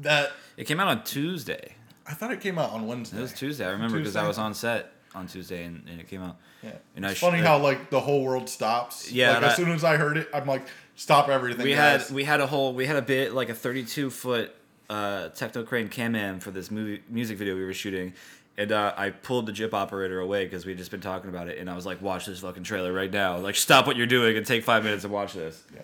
that. 0.00 0.32
It 0.56 0.64
came 0.64 0.80
out 0.80 0.88
on 0.88 1.04
Tuesday. 1.04 1.74
I 2.06 2.12
thought 2.14 2.32
it 2.32 2.40
came 2.40 2.58
out 2.58 2.70
on 2.72 2.86
Wednesday. 2.86 3.18
It 3.18 3.22
was 3.22 3.32
Tuesday. 3.32 3.64
I 3.64 3.70
remember 3.70 3.98
because 3.98 4.16
I 4.16 4.26
was 4.28 4.36
on 4.36 4.52
set 4.54 4.92
on 5.14 5.26
Tuesday 5.26 5.64
and, 5.64 5.82
and 5.88 6.00
it 6.00 6.08
came 6.08 6.22
out. 6.22 6.36
Yeah. 6.62 6.72
And 6.96 7.06
I 7.06 7.10
it's 7.10 7.18
sh- 7.18 7.22
funny 7.22 7.38
how 7.38 7.58
like 7.58 7.88
the 7.90 8.00
whole 8.00 8.24
world 8.24 8.48
stops. 8.48 9.10
Yeah, 9.10 9.34
Like 9.34 9.42
as 9.44 9.52
I- 9.52 9.56
soon 9.56 9.70
as 9.70 9.84
I 9.84 9.96
heard 9.96 10.16
it, 10.18 10.28
I'm 10.34 10.46
like, 10.46 10.62
stop 10.96 11.28
everything. 11.28 11.64
we 11.64 11.74
guys. 11.74 12.08
had 12.08 12.14
we 12.14 12.24
had 12.24 12.40
a 12.40 12.46
whole 12.46 12.74
we 12.74 12.84
had 12.86 12.96
a 12.96 13.02
bit 13.02 13.32
like 13.32 13.48
a 13.48 13.54
32 13.54 14.10
foot 14.10 14.54
uh, 14.90 15.28
techno 15.30 15.62
crane 15.62 15.88
cam 15.88 16.38
for 16.40 16.50
this 16.50 16.70
movie 16.70 17.02
music 17.08 17.38
video 17.38 17.54
we 17.56 17.64
were 17.64 17.72
shooting 17.74 18.12
and 18.58 18.70
uh, 18.70 18.92
i 18.96 19.10
pulled 19.10 19.46
the 19.46 19.52
jib 19.52 19.72
operator 19.74 20.20
away 20.20 20.44
because 20.44 20.66
we'd 20.66 20.76
just 20.78 20.90
been 20.90 21.00
talking 21.00 21.30
about 21.30 21.48
it 21.48 21.58
and 21.58 21.70
i 21.70 21.74
was 21.74 21.86
like 21.86 22.00
watch 22.02 22.26
this 22.26 22.40
fucking 22.40 22.62
trailer 22.62 22.92
right 22.92 23.10
now 23.12 23.36
like 23.38 23.56
stop 23.56 23.86
what 23.86 23.96
you're 23.96 24.06
doing 24.06 24.36
and 24.36 24.46
take 24.46 24.62
five 24.62 24.84
minutes 24.84 25.04
and 25.04 25.12
watch 25.12 25.32
this 25.32 25.62
Yeah. 25.74 25.80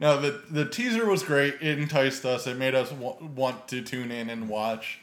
No, 0.00 0.18
the 0.18 0.40
the 0.50 0.64
teaser 0.64 1.04
was 1.04 1.22
great. 1.22 1.56
It 1.60 1.78
enticed 1.78 2.24
us. 2.24 2.46
It 2.46 2.56
made 2.56 2.74
us 2.74 2.90
wa- 2.90 3.18
want 3.36 3.68
to 3.68 3.82
tune 3.82 4.10
in 4.10 4.30
and 4.30 4.48
watch. 4.48 4.98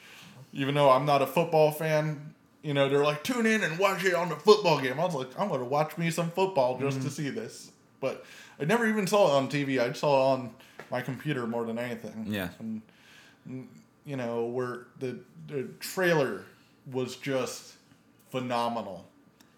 Even 0.53 0.73
though 0.73 0.89
I'm 0.89 1.05
not 1.05 1.21
a 1.21 1.27
football 1.27 1.71
fan, 1.71 2.33
you 2.63 2.73
know, 2.73 2.89
they're 2.89 3.03
like 3.03 3.23
tune 3.23 3.45
in 3.45 3.63
and 3.63 3.77
watch 3.77 4.03
it 4.03 4.15
on 4.15 4.29
the 4.29 4.35
football 4.35 4.81
game. 4.81 4.99
I 4.99 5.05
was 5.05 5.13
like, 5.13 5.39
I'm 5.39 5.49
going 5.49 5.59
to 5.59 5.67
watch 5.67 5.99
me 5.99 6.09
some 6.09 6.31
football 6.31 6.79
just 6.79 6.97
Mm-hmm. 6.97 7.07
to 7.09 7.13
see 7.13 7.29
this. 7.29 7.69
But 8.01 8.25
I 8.59 8.65
never 8.65 8.87
even 8.87 9.05
saw 9.05 9.27
it 9.27 9.37
on 9.37 9.49
TV. 9.49 9.77
I 9.77 9.93
saw 9.93 10.33
it 10.33 10.39
on 10.39 10.49
my 10.89 11.01
computer 11.01 11.45
more 11.45 11.63
than 11.63 11.77
anything. 11.77 12.25
Yeah. 12.27 12.49
And 12.57 12.81
you 14.05 14.15
know, 14.15 14.45
where 14.45 14.87
the 14.99 15.19
the 15.47 15.63
trailer 15.79 16.43
was 16.91 17.15
just 17.15 17.73
phenomenal. 18.29 19.05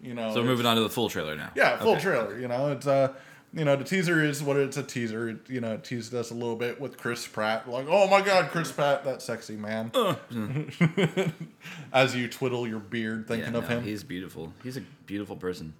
You 0.02 0.14
know. 0.14 0.32
so 0.32 0.42
moving 0.42 0.64
on 0.64 0.76
to 0.76 0.82
the 0.82 0.88
full 0.88 1.10
trailer 1.10 1.36
now 1.36 1.50
yeah, 1.54 1.76
full 1.78 1.92
Okay. 1.92 2.00
trailer. 2.00 2.38
You 2.38 2.48
know, 2.48 2.72
it's 2.72 2.86
uh, 2.86 3.12
you 3.52 3.64
know, 3.64 3.74
the 3.76 3.84
teaser 3.84 4.24
is 4.24 4.42
what 4.42 4.56
it's 4.56 4.76
a 4.76 4.82
teaser. 4.82 5.28
It, 5.30 5.50
you 5.50 5.60
know, 5.60 5.74
it 5.74 5.84
teased 5.84 6.14
us 6.14 6.30
a 6.30 6.34
little 6.34 6.54
bit 6.56 6.80
with 6.80 6.96
Chris 6.96 7.26
Pratt. 7.26 7.68
Like, 7.68 7.86
oh 7.88 8.06
my 8.08 8.22
God, 8.22 8.50
Chris 8.50 8.70
Pratt, 8.72 9.04
that 9.04 9.20
sexy 9.22 9.56
man. 9.56 9.90
Uh, 9.92 10.14
As 11.92 12.14
you 12.14 12.28
twiddle 12.28 12.66
your 12.66 12.78
beard, 12.78 13.24
yeah, 13.28 13.36
thinking 13.36 13.54
of 13.54 13.68
no, 13.68 13.76
him. 13.76 13.82
he's 13.82 14.04
beautiful 14.04 14.52
he's 14.62 14.76
a 14.76 14.82
beautiful 15.06 15.36
person 15.36 15.74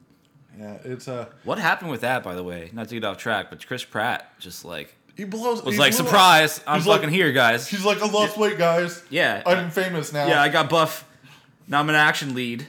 Yeah, 0.59 0.79
it's 0.85 1.09
uh, 1.09 1.27
what 1.45 1.59
happened 1.59 1.91
with 1.91 2.01
that 2.03 2.23
by 2.23 2.35
the 2.35 2.43
way 2.43 2.71
not 2.73 2.89
to 2.89 2.95
get 2.95 3.05
off 3.05 3.17
track 3.19 3.47
but 3.51 3.65
chris 3.67 3.85
pratt 3.85 4.39
just 4.41 4.65
like 4.65 4.95
he 5.21 5.25
blows. 5.27 5.63
was 5.63 5.79
like 5.79 5.93
surprise 5.93 6.61
i'm 6.67 6.79
he's 6.79 6.87
like- 6.87 7.01
fucking 7.01 7.13
here 7.15 7.31
guys 7.33 7.69
He's 7.69 7.85
like, 7.85 8.01
I 8.03 8.07
lost 8.09 8.37
weight, 8.39 8.57
guys. 8.59 9.03
yeah 9.11 9.43
I'm 9.47 9.71
famous 9.71 10.13
now. 10.13 10.27
yeah 10.27 10.41
i 10.43 10.49
got 10.49 10.69
buff 10.71 11.05
now 11.69 11.81
i'm 11.81 11.89
an 11.89 11.95
action 11.95 12.35
lead 12.35 12.67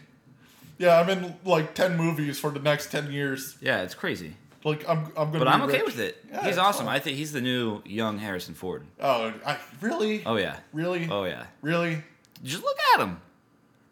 yeah, 0.78 1.00
I'm 1.00 1.10
in 1.10 1.36
like 1.46 1.76
ten 1.76 1.96
movies 1.96 2.40
for 2.40 2.50
the 2.50 2.60
next 2.60 2.92
ten 2.92 3.12
years. 3.12 3.56
yeah 3.62 3.84
it's 3.84 3.94
crazy 3.94 4.34
Like, 4.64 4.88
I'm, 4.90 5.06
I'm 5.18 5.32
gonna. 5.32 5.40
But 5.40 5.48
I'm 5.48 5.62
okay 5.64 5.78
rich. 5.78 5.86
with 5.86 6.00
it. 6.00 6.24
Yeah, 6.32 6.46
he's 6.48 6.58
awesome. 6.58 6.86
fine. 6.88 6.96
I 6.96 7.00
think 7.00 7.18
he's 7.18 7.32
the 7.32 7.42
new 7.42 7.82
young 7.86 8.18
Harrison 8.20 8.54
Ford. 8.56 8.84
Oh, 9.00 9.32
I 9.46 9.58
really, 9.80 10.24
Oh 10.26 10.38
yeah. 10.38 10.58
really, 10.74 11.08
Oh 11.10 11.24
yeah. 11.26 11.46
really, 11.62 12.02
Just 12.44 12.64
look 12.64 12.78
at 12.96 13.00
him, 13.02 13.22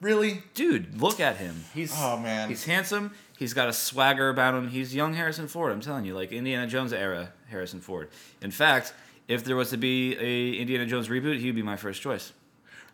really. 0.01 0.41
dude. 0.55 0.99
Look 1.01 1.19
at 1.19 1.37
him. 1.37 1.63
He's 1.75 1.93
Oh, 1.95 2.17
man. 2.17 2.49
He's 2.49 2.65
handsome. 2.65 3.11
He's 3.39 3.53
got 3.53 3.69
a 3.69 3.73
swagger 3.73 4.27
about 4.27 4.53
him. 4.53 4.67
He's 4.67 4.93
young 4.93 5.13
Harrison 5.13 5.47
Ford. 5.47 5.71
I'm 5.71 5.79
telling 5.79 6.03
you, 6.03 6.13
like 6.13 6.33
Indiana 6.33 6.67
Jones 6.67 6.91
era 6.91 7.31
Harrison 7.49 7.79
Ford. 7.79 8.09
In 8.41 8.51
fact, 8.51 8.93
if 9.29 9.45
there 9.45 9.55
was 9.55 9.69
to 9.69 9.77
be 9.77 10.13
a 10.17 10.59
Indiana 10.59 10.85
Jones 10.85 11.07
reboot, 11.07 11.39
he'd 11.39 11.55
be 11.55 11.61
my 11.63 11.77
first 11.77 12.01
choice. 12.01 12.33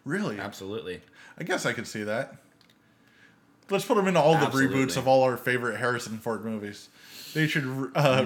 Really? 0.03 0.39
Absolutely. 0.39 1.01
I 1.39 1.43
guess 1.45 1.65
I 1.65 1.73
could 1.73 1.87
see 1.87 2.03
that. 2.03 2.35
Let's 3.71 3.85
put 3.85 3.97
him 3.97 4.07
in 4.07 4.15
all 4.15 4.33
the 4.33 4.45
Absolutely. 4.45 4.77
reboots 4.85 4.97
of 4.97 5.07
all 5.07 5.23
our 5.23 5.35
favorite 5.35 5.77
Harrison 5.77 6.19
Ford 6.19 6.45
movies. 6.45 6.89
They 7.33 7.47
should. 7.47 7.91
Uh, 7.95 8.23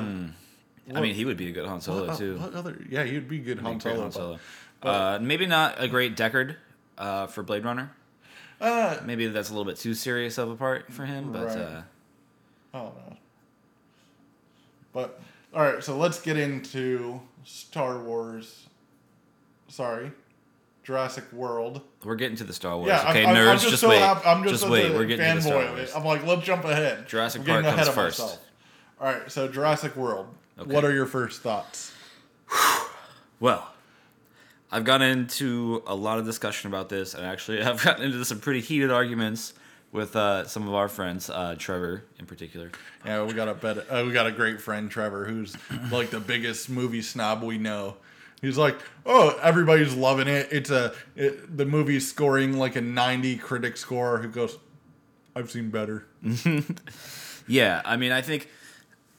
I 0.93 1.01
mean, 1.01 1.15
he 1.15 1.23
would 1.23 1.37
be 1.37 1.47
a 1.47 1.51
good 1.53 1.65
Han 1.67 1.79
Solo 1.79 2.07
what, 2.07 2.17
too. 2.17 2.37
what 2.37 2.53
other? 2.53 2.77
Yeah, 2.89 3.03
he'd 3.05 3.29
be 3.29 3.39
good 3.39 3.59
Be 3.59 3.63
a 3.63 3.67
Han 3.67 3.77
great 3.77 3.93
Solo. 3.93 4.01
Han 4.03 4.11
Solo. 4.11 4.39
but- 4.81 4.89
Uh, 4.89 5.19
maybe 5.21 5.45
not 5.45 5.81
a 5.81 5.87
great 5.87 6.17
Deckard 6.17 6.55
uh, 6.97 7.27
for 7.27 7.43
Blade 7.43 7.63
Runner. 7.63 7.91
Uh, 8.59 8.97
Maybe 9.05 9.25
that's 9.27 9.49
a 9.49 9.53
little 9.53 9.63
bit 9.63 9.77
too 9.77 9.93
serious 9.93 10.37
of 10.37 10.49
a 10.49 10.55
part 10.57 10.91
for 10.91 11.05
him, 11.05 11.31
but 11.31 11.45
Right. 11.55 11.83
I 12.73 12.79
don't 12.79 12.95
know. 12.95 13.17
But 14.93 15.19
all 15.53 15.61
right, 15.61 15.83
so 15.83 15.97
let's 15.97 16.21
get 16.21 16.37
into 16.37 17.19
Star 17.43 17.99
Wars. 17.99 18.67
Sorry, 19.67 20.11
Jurassic 20.83 21.31
World. 21.31 21.81
we're 22.03 22.15
getting 22.15 22.37
to 22.37 22.43
the 22.43 22.53
Star 22.53 22.75
Wars. 22.77 22.87
Yeah, 22.87 23.09
okay, 23.09 23.25
I'm, 23.25 23.35
nerds, 23.35 23.49
I'm 23.49 23.57
just, 23.57 23.69
just, 23.69 23.81
so 23.81 23.89
wait. 23.89 23.99
hap- 23.99 24.25
I'm 24.25 24.43
just, 24.43 24.61
just 24.61 24.69
wait. 24.69 24.91
a 24.91 24.93
We're 24.93 25.05
getting 25.05 25.27
to 25.27 25.35
the 25.35 25.41
Star 25.41 25.63
fanboy 25.63 25.75
Wars. 25.75 25.91
I'm 25.95 26.05
like, 26.05 26.25
let's 26.25 26.43
jump 26.43 26.65
ahead. 26.65 27.07
Jurassic 27.07 27.45
Park 27.45 27.61
ahead 27.61 27.75
comes 27.75 27.87
of 27.87 27.93
first. 27.93 28.19
myself. 28.19 28.45
All 28.99 29.07
right, 29.07 29.31
so 29.31 29.47
Jurassic 29.47 29.95
World. 29.95 30.27
Okay. 30.57 30.73
What 30.73 30.83
are 30.83 30.93
your 30.93 31.05
first 31.05 31.41
thoughts? 31.41 31.93
Well, 33.41 33.71
I've 34.69 34.83
gotten 34.83 35.07
into 35.07 35.81
a 35.87 35.95
lot 35.95 36.19
of 36.19 36.25
discussion 36.25 36.67
about 36.67 36.89
this, 36.89 37.13
and 37.13 37.25
actually, 37.25 37.61
I've 37.63 37.81
gotten 37.81 38.03
into 38.03 38.23
some 38.25 38.41
pretty 38.41 38.59
heated 38.59 38.91
arguments 38.91 39.53
with 39.91 40.15
uh, 40.15 40.45
some 40.45 40.67
of 40.67 40.73
our 40.73 40.87
friends, 40.87 41.29
uh, 41.29 41.55
Trevor 41.57 42.03
in 42.19 42.25
particular. 42.25 42.71
Yeah, 43.05 43.23
we 43.23 43.33
got 43.33 43.47
a 43.47 43.53
bet, 43.53 43.77
uh, 43.89 44.03
we 44.05 44.11
got 44.13 44.27
a 44.27 44.31
great 44.31 44.61
friend 44.61 44.89
Trevor 44.91 45.25
who's 45.25 45.55
like 45.91 46.09
the 46.11 46.19
biggest 46.19 46.69
movie 46.69 47.01
snob 47.01 47.41
we 47.43 47.57
know. 47.57 47.97
He's 48.41 48.57
like, 48.57 48.77
oh, 49.05 49.37
everybody's 49.41 49.93
loving 49.95 50.27
it. 50.29 50.47
It's 50.51 50.69
a 50.69 50.93
it, 51.15 51.57
the 51.57 51.65
movie's 51.65 52.07
scoring 52.09 52.57
like 52.57 52.75
a 52.77 52.81
ninety 52.81 53.35
critic 53.35 53.75
score. 53.75 54.19
Who 54.19 54.29
goes, 54.29 54.57
I've 55.35 55.51
seen 55.51 55.69
better. 55.69 56.05
Yeah, 57.47 57.81
I 57.83 57.97
mean, 57.97 58.11
I 58.11 58.21
think 58.21 58.47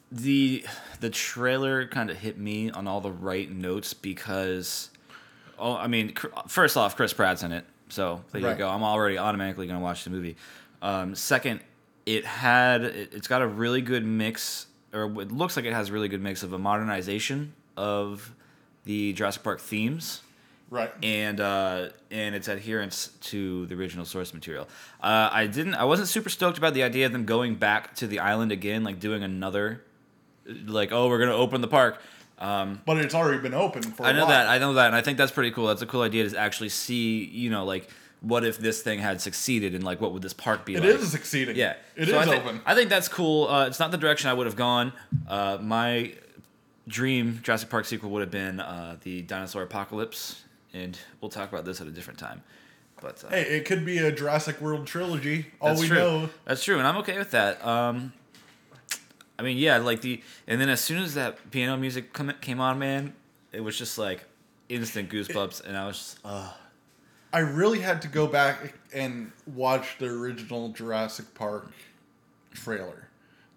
the 0.09 0.63
the 1.01 1.09
trailer 1.09 1.85
kind 1.85 2.09
of 2.09 2.17
hit 2.17 2.37
me 2.37 2.69
on 2.71 2.87
all 2.87 3.01
the 3.01 3.11
right 3.11 3.51
notes 3.51 3.93
because, 3.93 4.89
oh, 5.59 5.75
I 5.75 5.87
mean, 5.87 6.13
cr- 6.13 6.27
first 6.47 6.77
off, 6.77 6.95
Chris 6.95 7.11
Pratt's 7.11 7.43
in 7.43 7.51
it, 7.51 7.65
so 7.89 8.23
there 8.31 8.41
Right. 8.41 8.51
you 8.51 8.57
go. 8.57 8.69
I'm 8.69 8.83
already 8.83 9.17
automatically 9.17 9.67
going 9.67 9.79
to 9.79 9.83
watch 9.83 10.05
the 10.05 10.11
movie. 10.11 10.37
Um, 10.81 11.15
second, 11.15 11.61
it 12.05 12.25
had 12.25 12.83
it, 12.83 13.09
it's 13.13 13.27
got 13.27 13.41
a 13.41 13.47
really 13.47 13.81
good 13.81 14.05
mix, 14.05 14.67
or 14.93 15.03
it 15.21 15.31
looks 15.31 15.55
like 15.55 15.65
it 15.65 15.73
has 15.73 15.89
a 15.89 15.93
really 15.93 16.07
good 16.07 16.21
mix 16.21 16.43
of 16.43 16.53
a 16.53 16.57
modernization 16.57 17.53
of 17.77 18.33
the 18.85 19.13
Jurassic 19.13 19.43
Park 19.43 19.59
themes 19.59 20.21
Right. 20.71 20.91
and 21.03 21.39
uh, 21.41 21.89
and 22.09 22.33
its 22.33 22.47
adherence 22.47 23.09
to 23.21 23.65
the 23.67 23.75
original 23.75 24.05
source 24.05 24.33
material. 24.33 24.67
Uh, 25.03 25.29
I 25.31 25.45
didn't. 25.47 25.75
I 25.75 25.83
wasn't 25.83 26.07
super 26.07 26.29
stoked 26.29 26.57
about 26.57 26.73
the 26.73 26.83
idea 26.83 27.05
of 27.05 27.11
them 27.11 27.25
going 27.25 27.55
back 27.55 27.93
to 27.95 28.07
the 28.07 28.19
island 28.19 28.51
again, 28.53 28.83
like 28.85 28.99
doing 28.99 29.21
another, 29.21 29.83
like 30.65 30.91
oh 30.93 31.09
we're 31.09 31.19
gonna 31.19 31.35
open 31.35 31.59
the 31.61 31.67
park. 31.67 32.01
Um, 32.39 32.81
But 32.85 32.97
it's 32.97 33.13
already 33.13 33.39
been 33.39 33.53
open 33.53 33.83
for. 33.83 34.03
I 34.05 34.13
know 34.13 34.27
that. 34.27 34.47
I 34.47 34.57
know 34.59 34.73
that, 34.73 34.87
and 34.87 34.95
I 34.95 35.01
think 35.01 35.17
that's 35.17 35.31
pretty 35.33 35.51
cool. 35.51 35.67
That's 35.67 35.81
a 35.83 35.85
cool 35.85 36.01
idea 36.01 36.27
to 36.27 36.37
actually 36.37 36.69
see. 36.69 37.25
You 37.25 37.49
know, 37.49 37.65
like 37.65 37.89
what 38.21 38.45
if 38.45 38.57
this 38.59 38.81
thing 38.81 38.99
had 38.99 39.19
succeeded, 39.19 39.73
and 39.75 39.83
like 39.83 39.99
what 39.99 40.13
would 40.13 40.21
this 40.21 40.33
park 40.33 40.65
be 40.65 40.75
It 40.75 40.81
like? 40.81 40.89
is 40.89 41.11
succeeding. 41.11 41.55
Yeah, 41.55 41.75
It 41.95 42.03
is 42.03 42.09
So 42.09 42.19
I 42.19 42.25
thi- 42.25 42.31
open. 42.35 42.61
I 42.65 42.75
think 42.75 42.89
that's 42.89 43.07
cool. 43.07 43.47
Uh, 43.47 43.67
it's 43.67 43.79
not 43.79 43.91
the 43.91 43.97
direction 43.97 44.29
I 44.29 44.33
would 44.33 44.45
have 44.45 44.55
gone. 44.55 44.93
Uh, 45.27 45.57
my 45.61 46.13
dream 46.87 47.39
Jurassic 47.43 47.69
Park 47.69 47.85
sequel 47.85 48.09
would 48.11 48.21
have 48.21 48.31
been 48.31 48.59
uh, 48.59 48.97
the 49.01 49.21
dinosaur 49.23 49.63
apocalypse, 49.63 50.43
and 50.73 50.97
we'll 51.19 51.29
talk 51.29 51.49
about 51.51 51.65
this 51.65 51.81
at 51.81 51.87
a 51.87 51.91
different 51.91 52.19
time. 52.19 52.43
But 53.01 53.23
uh, 53.23 53.29
Hey, 53.29 53.41
it 53.57 53.65
could 53.65 53.83
be 53.85 53.97
a 53.97 54.11
Jurassic 54.11 54.61
World 54.61 54.85
trilogy. 54.85 55.47
All 55.59 55.69
that's 55.69 55.81
we 55.81 55.87
true. 55.87 55.97
know. 55.97 56.29
That's 56.45 56.63
true, 56.63 56.77
and 56.77 56.87
I'm 56.87 56.97
okay 56.97 57.17
with 57.17 57.31
that. 57.31 57.65
Um, 57.65 58.13
I 59.39 59.43
mean, 59.43 59.57
yeah, 59.57 59.77
like 59.77 60.01
the 60.01 60.21
and 60.47 60.61
then 60.61 60.69
as 60.69 60.81
soon 60.81 61.01
as 61.01 61.15
that 61.15 61.49
piano 61.49 61.75
music 61.77 62.13
come, 62.13 62.31
came 62.41 62.59
on, 62.59 62.77
man, 62.77 63.13
it 63.51 63.61
was 63.61 63.75
just 63.75 63.97
like 63.97 64.25
instant 64.69 65.09
goosebumps, 65.09 65.65
and 65.65 65.75
I 65.75 65.87
was 65.87 65.97
just, 65.97 66.19
uh, 66.23 66.51
I 67.33 67.39
really 67.39 67.79
had 67.79 68.01
to 68.01 68.07
go 68.07 68.27
back 68.27 68.73
and 68.93 69.31
watch 69.55 69.97
the 69.99 70.07
original 70.07 70.69
Jurassic 70.69 71.33
Park 71.33 71.71
trailer 72.53 73.07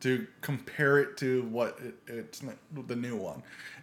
to 0.01 0.27
compare 0.43 0.99
it 0.99 1.17
to 1.17 1.43
what 1.45 1.79
it, 1.81 1.95
it's 2.07 2.43
the 2.87 2.97
new 2.97 3.17
one, 3.17 3.43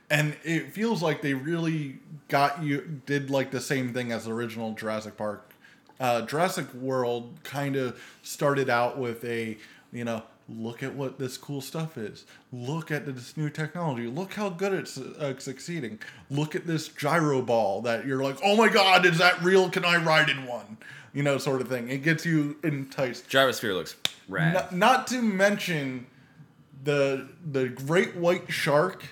and 0.09 0.35
it 0.43 0.71
feels 0.71 1.01
like 1.01 1.21
they 1.21 1.33
really 1.33 1.99
got 2.27 2.63
you 2.63 3.01
did 3.05 3.29
like 3.29 3.51
the 3.51 3.59
same 3.59 3.93
thing 3.93 4.11
as 4.11 4.25
the 4.25 4.31
original 4.31 4.73
Jurassic 4.73 5.17
Park. 5.17 5.53
Uh, 5.99 6.21
Jurassic 6.21 6.73
World 6.73 7.39
kind 7.43 7.75
of 7.75 8.01
started 8.21 8.69
out 8.69 8.97
with 8.97 9.23
a 9.25 9.57
you 9.91 10.05
know 10.05 10.23
look 10.57 10.83
at 10.83 10.95
what 10.95 11.19
this 11.19 11.37
cool 11.37 11.61
stuff 11.61 11.97
is. 11.97 12.25
Look 12.51 12.91
at 12.91 13.05
this 13.05 13.35
new 13.37 13.49
technology. 13.49 14.07
Look 14.07 14.33
how 14.33 14.49
good 14.49 14.73
it's 14.73 14.97
uh, 14.97 15.37
succeeding. 15.39 15.99
Look 16.29 16.55
at 16.55 16.67
this 16.67 16.87
gyro 16.87 17.41
ball 17.41 17.81
that 17.83 18.05
you're 18.05 18.23
like 18.23 18.37
oh 18.43 18.55
my 18.55 18.69
god 18.69 19.05
is 19.05 19.17
that 19.17 19.41
real? 19.41 19.69
Can 19.69 19.85
i 19.85 19.97
ride 19.97 20.29
in 20.29 20.45
one? 20.45 20.77
You 21.13 21.23
know 21.23 21.37
sort 21.37 21.61
of 21.61 21.67
thing. 21.67 21.89
It 21.89 22.03
gets 22.03 22.25
you 22.25 22.57
enticed. 22.63 23.29
Gyrosphere 23.29 23.75
looks 23.75 23.95
rad. 24.27 24.53
not, 24.53 24.75
not 24.75 25.07
to 25.07 25.21
mention 25.21 26.07
the 26.83 27.27
the 27.51 27.69
great 27.69 28.15
white 28.15 28.51
shark 28.51 29.03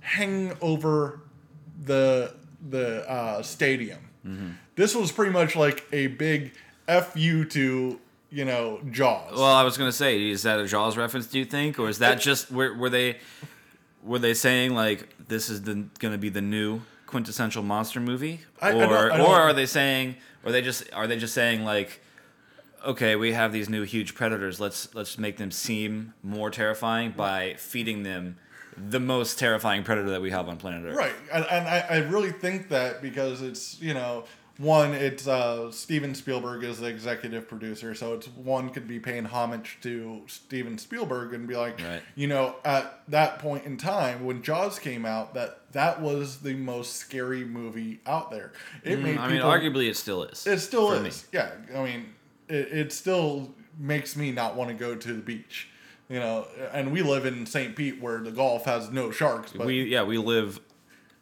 hanging 0.00 0.56
over 0.60 1.20
the 1.80 2.34
the 2.68 3.08
uh, 3.10 3.42
stadium. 3.42 4.10
Mm-hmm. 4.26 4.50
This 4.76 4.94
was 4.94 5.12
pretty 5.12 5.32
much 5.32 5.56
like 5.56 5.86
a 5.92 6.08
big 6.08 6.52
fu 6.86 7.44
to 7.44 8.00
you 8.30 8.44
know 8.44 8.80
Jaws. 8.90 9.32
Well, 9.34 9.44
I 9.44 9.62
was 9.62 9.76
gonna 9.76 9.92
say, 9.92 10.30
is 10.30 10.42
that 10.44 10.58
a 10.60 10.66
Jaws 10.66 10.96
reference? 10.96 11.26
Do 11.26 11.38
you 11.38 11.44
think, 11.44 11.78
or 11.78 11.88
is 11.88 11.98
that 11.98 12.20
just 12.20 12.50
were, 12.50 12.74
were 12.76 12.90
they 12.90 13.18
were 14.02 14.18
they 14.18 14.34
saying 14.34 14.74
like 14.74 15.08
this 15.28 15.50
is 15.50 15.62
the 15.62 15.84
gonna 15.98 16.18
be 16.18 16.28
the 16.28 16.40
new 16.42 16.80
quintessential 17.06 17.62
monster 17.62 18.00
movie, 18.00 18.40
I- 18.60 18.68
I 18.70 18.72
or 18.72 18.78
don't- 18.86 18.92
I 19.12 19.16
don't- 19.16 19.28
or 19.28 19.34
are 19.36 19.52
they 19.52 19.66
saying, 19.66 20.16
or 20.44 20.52
they 20.52 20.62
just 20.62 20.84
are 20.92 21.06
they 21.06 21.18
just 21.18 21.34
saying 21.34 21.64
like, 21.64 22.00
okay, 22.86 23.16
we 23.16 23.32
have 23.32 23.52
these 23.52 23.68
new 23.68 23.82
huge 23.82 24.14
predators, 24.14 24.60
let's 24.60 24.94
let's 24.94 25.18
make 25.18 25.36
them 25.36 25.50
seem 25.50 26.14
more 26.22 26.50
terrifying 26.50 27.10
by 27.10 27.54
feeding 27.58 28.04
them 28.04 28.36
the 28.76 29.00
most 29.00 29.38
terrifying 29.38 29.82
predator 29.82 30.08
that 30.10 30.22
we 30.22 30.30
have 30.30 30.48
on 30.48 30.56
planet 30.56 30.84
Earth. 30.86 30.96
Right, 30.96 31.12
and, 31.32 31.44
and 31.50 31.68
I, 31.68 31.80
I 31.90 31.96
really 31.98 32.30
think 32.32 32.68
that 32.70 33.02
because 33.02 33.42
it's 33.42 33.78
you 33.82 33.92
know 33.92 34.24
one 34.60 34.92
it's 34.92 35.26
uh, 35.26 35.70
Steven 35.72 36.14
Spielberg 36.14 36.62
is 36.64 36.78
the 36.80 36.86
executive 36.86 37.48
producer, 37.48 37.94
so 37.94 38.12
it's 38.14 38.26
one 38.28 38.68
could 38.70 38.86
be 38.86 39.00
paying 39.00 39.24
homage 39.24 39.78
to 39.82 40.22
Steven 40.26 40.76
Spielberg 40.76 41.32
and 41.32 41.48
be 41.48 41.56
like, 41.56 41.80
Right. 41.80 42.02
you 42.14 42.26
know, 42.26 42.56
at 42.64 43.00
that 43.08 43.38
point 43.38 43.64
in 43.64 43.76
time 43.78 44.24
when 44.24 44.42
Jaws 44.42 44.78
came 44.78 45.06
out, 45.06 45.32
that 45.34 45.72
that 45.72 46.02
was 46.02 46.38
the 46.40 46.54
most 46.54 46.96
scary 46.96 47.44
movie 47.44 48.00
out 48.06 48.30
there. 48.30 48.52
It 48.84 49.00
made 49.00 49.16
Mm, 49.16 49.20
I 49.20 49.26
mean, 49.28 49.36
people, 49.38 49.50
arguably, 49.50 49.88
it 49.88 49.96
still 49.96 50.24
is. 50.24 50.46
it 50.46 50.58
still 50.60 50.92
is. 50.92 51.26
Yeah, 51.32 51.50
I 51.74 51.82
mean, 51.84 52.06
it, 52.48 52.68
it 52.72 52.92
still 52.92 53.54
makes 53.78 54.14
me 54.16 54.30
not 54.30 54.56
want 54.56 54.68
to 54.68 54.74
go 54.74 54.94
to 54.94 55.12
the 55.14 55.22
beach. 55.22 55.68
You 56.10 56.18
know, 56.18 56.46
and 56.72 56.92
we 56.92 57.02
live 57.02 57.24
in 57.24 57.46
St. 57.46 57.76
Pete 57.76 58.00
where 58.02 58.18
the 58.18 58.32
Gulf 58.32 58.64
has 58.64 58.90
no 58.90 59.10
sharks. 59.12 59.52
But 59.52 59.66
we 59.66 59.84
yeah 59.84 60.02
we 60.02 60.18
live 60.18 60.58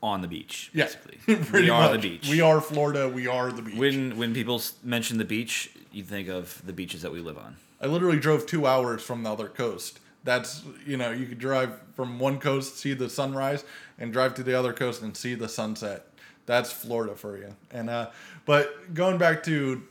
on 0.03 0.23
the 0.23 0.29
beach 0.29 0.71
yeah, 0.73 0.85
basically. 0.85 1.35
we 1.61 1.71
are 1.71 1.91
much. 1.91 2.01
the 2.01 2.09
beach. 2.09 2.29
We 2.29 2.41
are 2.41 2.61
Florida. 2.61 3.09
We 3.09 3.27
are 3.27 3.51
the 3.51 3.63
beach. 3.63 3.77
When 3.77 4.17
when 4.17 4.33
people 4.33 4.63
mention 4.83 5.19
the 5.19 5.25
beach, 5.25 5.71
you 5.93 6.03
think 6.03 6.29
of 6.29 6.65
the 6.65 6.73
beaches 6.73 7.03
that 7.03 7.13
we 7.13 7.21
live 7.21 7.39
on. 7.39 7.57
I 7.81 7.87
literally 7.87 8.19
drove 8.19 8.47
two 8.47 8.67
hours 8.67 9.03
from 9.03 9.23
the 9.23 9.33
other 9.33 9.49
coast. 9.49 10.01
That's 10.25 10.63
you 10.87 10.97
know 10.97 11.11
you 11.11 11.27
could 11.27 11.39
drive 11.39 11.81
from 11.95 12.19
one 12.19 12.39
coast 12.39 12.79
see 12.79 12.95
the 12.95 13.09
sunrise 13.09 13.65
and 13.99 14.13
drive 14.13 14.35
to 14.35 14.43
the 14.43 14.55
other 14.55 14.73
coast 14.73 15.03
and 15.03 15.17
see 15.17 15.35
the 15.35 15.49
sunset. 15.49 16.07
That's 16.47 16.73
Florida 16.73 17.15
for 17.15 17.37
you. 17.37 17.55
And 17.71 17.91
uh, 17.91 18.11
but 18.47 18.95
going 18.95 19.19
back 19.19 19.43
to 19.45 19.83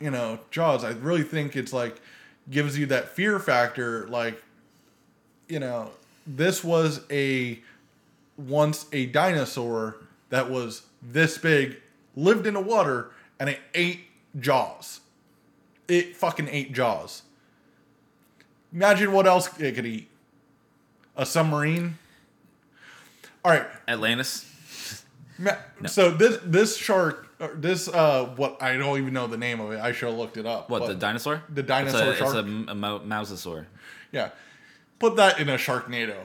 you 0.00 0.10
know 0.10 0.38
Jaws, 0.50 0.84
I 0.84 0.90
really 0.92 1.22
think 1.22 1.56
it's 1.56 1.72
like 1.72 2.00
gives 2.50 2.78
you 2.78 2.86
that 2.86 3.10
fear 3.10 3.38
factor. 3.38 4.08
Like 4.08 4.42
you 5.48 5.58
know 5.58 5.90
this 6.26 6.62
was 6.62 7.00
a 7.10 7.60
once 8.48 8.86
a 8.92 9.06
dinosaur 9.06 9.96
that 10.30 10.50
was 10.50 10.82
this 11.02 11.38
big, 11.38 11.76
lived 12.16 12.46
in 12.46 12.54
the 12.54 12.60
water, 12.60 13.10
and 13.38 13.48
it 13.50 13.58
ate 13.74 14.00
Jaws. 14.38 15.00
It 15.88 16.16
fucking 16.16 16.48
ate 16.48 16.72
Jaws. 16.72 17.22
Imagine 18.72 19.12
what 19.12 19.26
else 19.26 19.58
it 19.58 19.74
could 19.74 19.86
eat. 19.86 20.08
A 21.16 21.26
submarine. 21.26 21.98
All 23.44 23.52
right. 23.52 23.66
Atlantis. 23.88 25.04
ma- 25.38 25.56
So 25.86 26.10
this 26.10 26.38
this 26.44 26.76
shark, 26.76 27.28
or 27.40 27.54
this 27.56 27.88
uh, 27.88 28.26
what 28.36 28.62
I 28.62 28.76
don't 28.76 28.98
even 28.98 29.12
know 29.12 29.26
the 29.26 29.36
name 29.36 29.60
of 29.60 29.72
it. 29.72 29.80
I 29.80 29.92
should 29.92 30.10
have 30.10 30.18
looked 30.18 30.36
it 30.36 30.46
up. 30.46 30.70
What 30.70 30.86
the 30.86 30.94
dinosaur? 30.94 31.42
The 31.52 31.62
dinosaur 31.62 32.10
it's 32.12 32.20
a, 32.20 32.22
shark. 32.22 32.36
It's 32.36 32.44
a, 32.44 32.48
m- 32.48 32.68
a. 32.68 33.66
Yeah. 34.12 34.30
Put 34.98 35.16
that 35.16 35.40
in 35.40 35.48
a 35.48 35.56
Sharknado. 35.56 36.16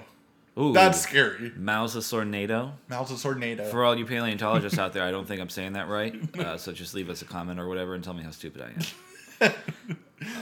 Ooh, 0.58 0.72
That's 0.72 1.02
scary. 1.02 1.52
Mousosaurnado. 1.52 2.72
Mousosaurnado. 2.90 3.70
For 3.70 3.84
all 3.84 3.98
you 3.98 4.06
paleontologists 4.06 4.80
out 4.80 4.94
there, 4.94 5.04
I 5.04 5.12
don't 5.12 5.28
think 5.28 5.42
I'm 5.42 5.50
saying 5.50 5.74
that 5.74 5.90
right. 5.90 6.16
Uh, 6.40 6.58
so 6.58 6.72
just 6.72 6.94
leave 6.94 7.10
us 7.10 7.22
a 7.22 7.26
comment 7.26 7.60
or 7.60 7.68
whatever 7.68 7.94
and 7.94 8.04
tell 8.04 8.14
me 8.14 8.24
how 8.24 8.32
stupid 8.32 8.62
I 8.62 9.46
am. 9.46 9.54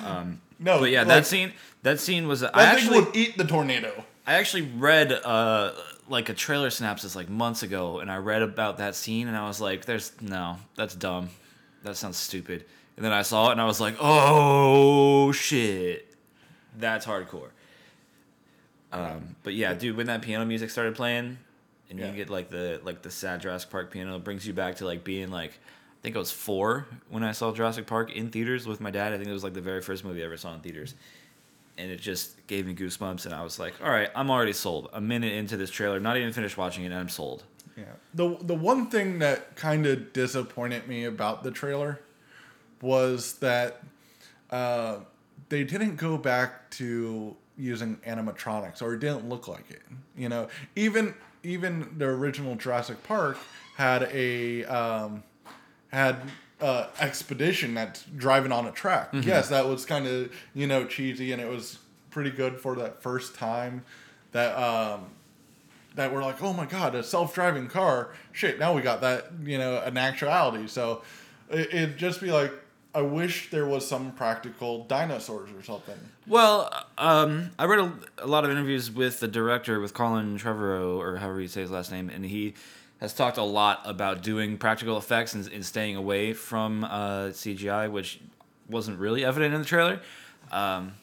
no, 0.59 0.79
But 0.79 0.91
yeah, 0.91 0.99
like, 0.99 1.07
that 1.07 1.25
scene. 1.25 1.51
That 1.81 1.99
scene 1.99 2.27
was. 2.27 2.43
I 2.43 2.47
That 2.51 2.75
thing 2.75 2.83
actually. 2.85 2.99
would 3.05 3.15
eat 3.15 3.37
the 3.37 3.43
tornado. 3.45 4.03
I 4.25 4.35
actually 4.35 4.63
read 4.77 5.11
uh 5.11 5.71
like 6.07 6.29
a 6.29 6.33
trailer 6.33 6.69
synopsis 6.69 7.15
like 7.15 7.29
months 7.29 7.63
ago, 7.63 7.99
and 7.99 8.11
I 8.11 8.17
read 8.17 8.41
about 8.41 8.77
that 8.77 8.95
scene, 8.95 9.27
and 9.27 9.35
I 9.35 9.47
was 9.47 9.59
like, 9.59 9.85
"There's 9.85 10.11
no, 10.21 10.57
that's 10.75 10.95
dumb. 10.95 11.29
That 11.83 11.97
sounds 11.97 12.17
stupid." 12.17 12.65
And 12.97 13.03
then 13.05 13.11
I 13.13 13.23
saw 13.23 13.49
it, 13.49 13.53
and 13.53 13.61
I 13.61 13.65
was 13.65 13.81
like, 13.81 13.95
"Oh 13.99 15.31
shit, 15.31 16.13
that's 16.77 17.05
hardcore." 17.05 17.49
Um, 18.93 19.35
but 19.43 19.53
yeah, 19.53 19.73
dude, 19.73 19.97
when 19.97 20.07
that 20.07 20.21
piano 20.21 20.45
music 20.45 20.69
started 20.69 20.95
playing, 20.95 21.37
and 21.89 21.99
Yeah. 21.99 22.09
you 22.09 22.15
get 22.15 22.29
like 22.29 22.49
the 22.49 22.79
like 22.83 23.01
the 23.01 23.11
sad 23.11 23.41
Jurassic 23.41 23.69
Park 23.69 23.91
piano, 23.91 24.15
it 24.15 24.23
brings 24.23 24.45
you 24.47 24.53
back 24.53 24.75
to 24.77 24.85
like 24.85 25.03
being 25.03 25.31
like. 25.31 25.51
I 25.51 26.01
think 26.03 26.17
I 26.17 26.19
was 26.19 26.33
four 26.33 26.85
when 27.09 27.23
I 27.23 27.31
saw 27.31 27.53
Jurassic 27.53 27.87
Park 27.87 28.11
in 28.11 28.29
theaters 28.29 28.67
with 28.67 28.81
my 28.81 28.91
dad. 28.91 29.13
I 29.13 29.17
think 29.17 29.29
it 29.29 29.31
was 29.33 29.43
like 29.43 29.53
the 29.53 29.61
very 29.61 29.81
first 29.81 30.03
movie 30.03 30.21
I 30.21 30.25
ever 30.25 30.35
saw 30.35 30.53
in 30.53 30.59
theaters 30.59 30.95
and 31.77 31.89
it 31.89 31.99
just 32.01 32.45
gave 32.45 32.67
me 32.67 32.75
goosebumps 32.75 33.25
and 33.25 33.33
i 33.33 33.41
was 33.41 33.57
like 33.57 33.73
all 33.83 33.89
right 33.89 34.11
i'm 34.15 34.29
already 34.29 34.53
sold 34.53 34.89
a 34.93 35.01
minute 35.01 35.33
into 35.33 35.57
this 35.57 35.71
trailer 35.71 35.99
not 35.99 36.15
even 36.15 36.31
finished 36.31 36.55
watching 36.55 36.83
it 36.83 36.87
and 36.91 36.95
i'm 36.95 37.09
sold 37.09 37.43
Yeah. 37.75 37.85
The 38.13 38.37
the 38.41 38.53
one 38.53 38.91
thing 38.91 39.17
that 39.19 39.55
kind 39.55 39.87
of 39.87 40.13
disappointed 40.13 40.87
me 40.87 41.05
about 41.05 41.41
the 41.43 41.49
trailer 41.49 41.99
was 42.79 43.35
that 43.39 43.81
uh, 44.51 44.97
they 45.49 45.63
didn't 45.63 45.95
go 45.95 46.15
back 46.17 46.69
to 46.71 47.35
using 47.57 47.97
animatronics 48.07 48.81
or 48.81 48.93
it 48.93 48.99
didn't 48.99 49.29
look 49.29 49.47
like 49.47 49.69
it. 49.69 49.81
You 50.17 50.29
know, 50.29 50.47
even 50.75 51.13
even 51.43 51.95
the 51.97 52.05
original 52.05 52.55
Jurassic 52.55 53.03
Park 53.03 53.37
had 53.75 54.03
a 54.11 54.63
um, 54.65 55.23
had 55.91 56.17
uh, 56.61 56.87
expedition 56.99 57.73
that's 57.73 58.03
driving 58.15 58.51
on 58.51 58.65
a 58.65 58.71
track. 58.71 59.11
Mm-hmm. 59.11 59.27
Yes, 59.27 59.49
that 59.49 59.67
was 59.67 59.85
kind 59.85 60.07
of 60.07 60.31
you 60.53 60.67
know 60.67 60.85
cheesy, 60.85 61.31
and 61.31 61.41
it 61.41 61.49
was 61.49 61.79
pretty 62.09 62.31
good 62.31 62.59
for 62.59 62.75
that 62.75 63.01
first 63.01 63.35
time 63.35 63.83
that 64.31 64.57
um, 64.57 65.05
that 65.95 66.13
we're 66.13 66.23
like, 66.23 66.41
oh 66.41 66.53
my 66.53 66.65
god, 66.65 66.95
a 66.95 67.03
self 67.03 67.33
driving 67.35 67.67
car. 67.67 68.13
Shit, 68.31 68.59
now 68.59 68.73
we 68.73 68.81
got 68.81 69.01
that 69.01 69.27
you 69.43 69.57
know 69.57 69.79
an 69.79 69.97
actuality. 69.97 70.67
So 70.67 71.03
it, 71.49 71.73
it'd 71.73 71.97
just 71.97 72.21
be 72.21 72.31
like. 72.31 72.51
I 72.95 73.01
wish 73.01 73.49
there 73.49 73.65
was 73.65 73.87
some 73.87 74.11
practical 74.11 74.83
dinosaurs 74.85 75.49
or 75.51 75.63
something. 75.63 75.97
Well, 76.27 76.71
um, 76.97 77.49
I 77.57 77.65
read 77.65 77.79
a, 77.79 77.91
a 78.19 78.27
lot 78.27 78.45
of 78.45 78.51
interviews 78.51 78.91
with 78.91 79.19
the 79.19 79.27
director, 79.27 79.79
with 79.79 79.93
Colin 79.93 80.37
Trevorrow, 80.37 80.97
or 80.97 81.17
however 81.17 81.41
you 81.41 81.47
say 81.47 81.61
his 81.61 81.71
last 81.71 81.91
name, 81.91 82.09
and 82.09 82.23
he 82.23 82.53
has 82.99 83.13
talked 83.13 83.37
a 83.37 83.43
lot 83.43 83.81
about 83.83 84.21
doing 84.21 84.57
practical 84.57 84.97
effects 84.97 85.33
and, 85.33 85.47
and 85.51 85.65
staying 85.65 85.95
away 85.95 86.33
from 86.33 86.83
uh, 86.83 87.29
CGI, 87.29 87.91
which 87.91 88.19
wasn't 88.69 88.99
really 88.99 89.25
evident 89.25 89.53
in 89.53 89.61
the 89.61 89.67
trailer. 89.67 89.99
Um, 90.51 90.93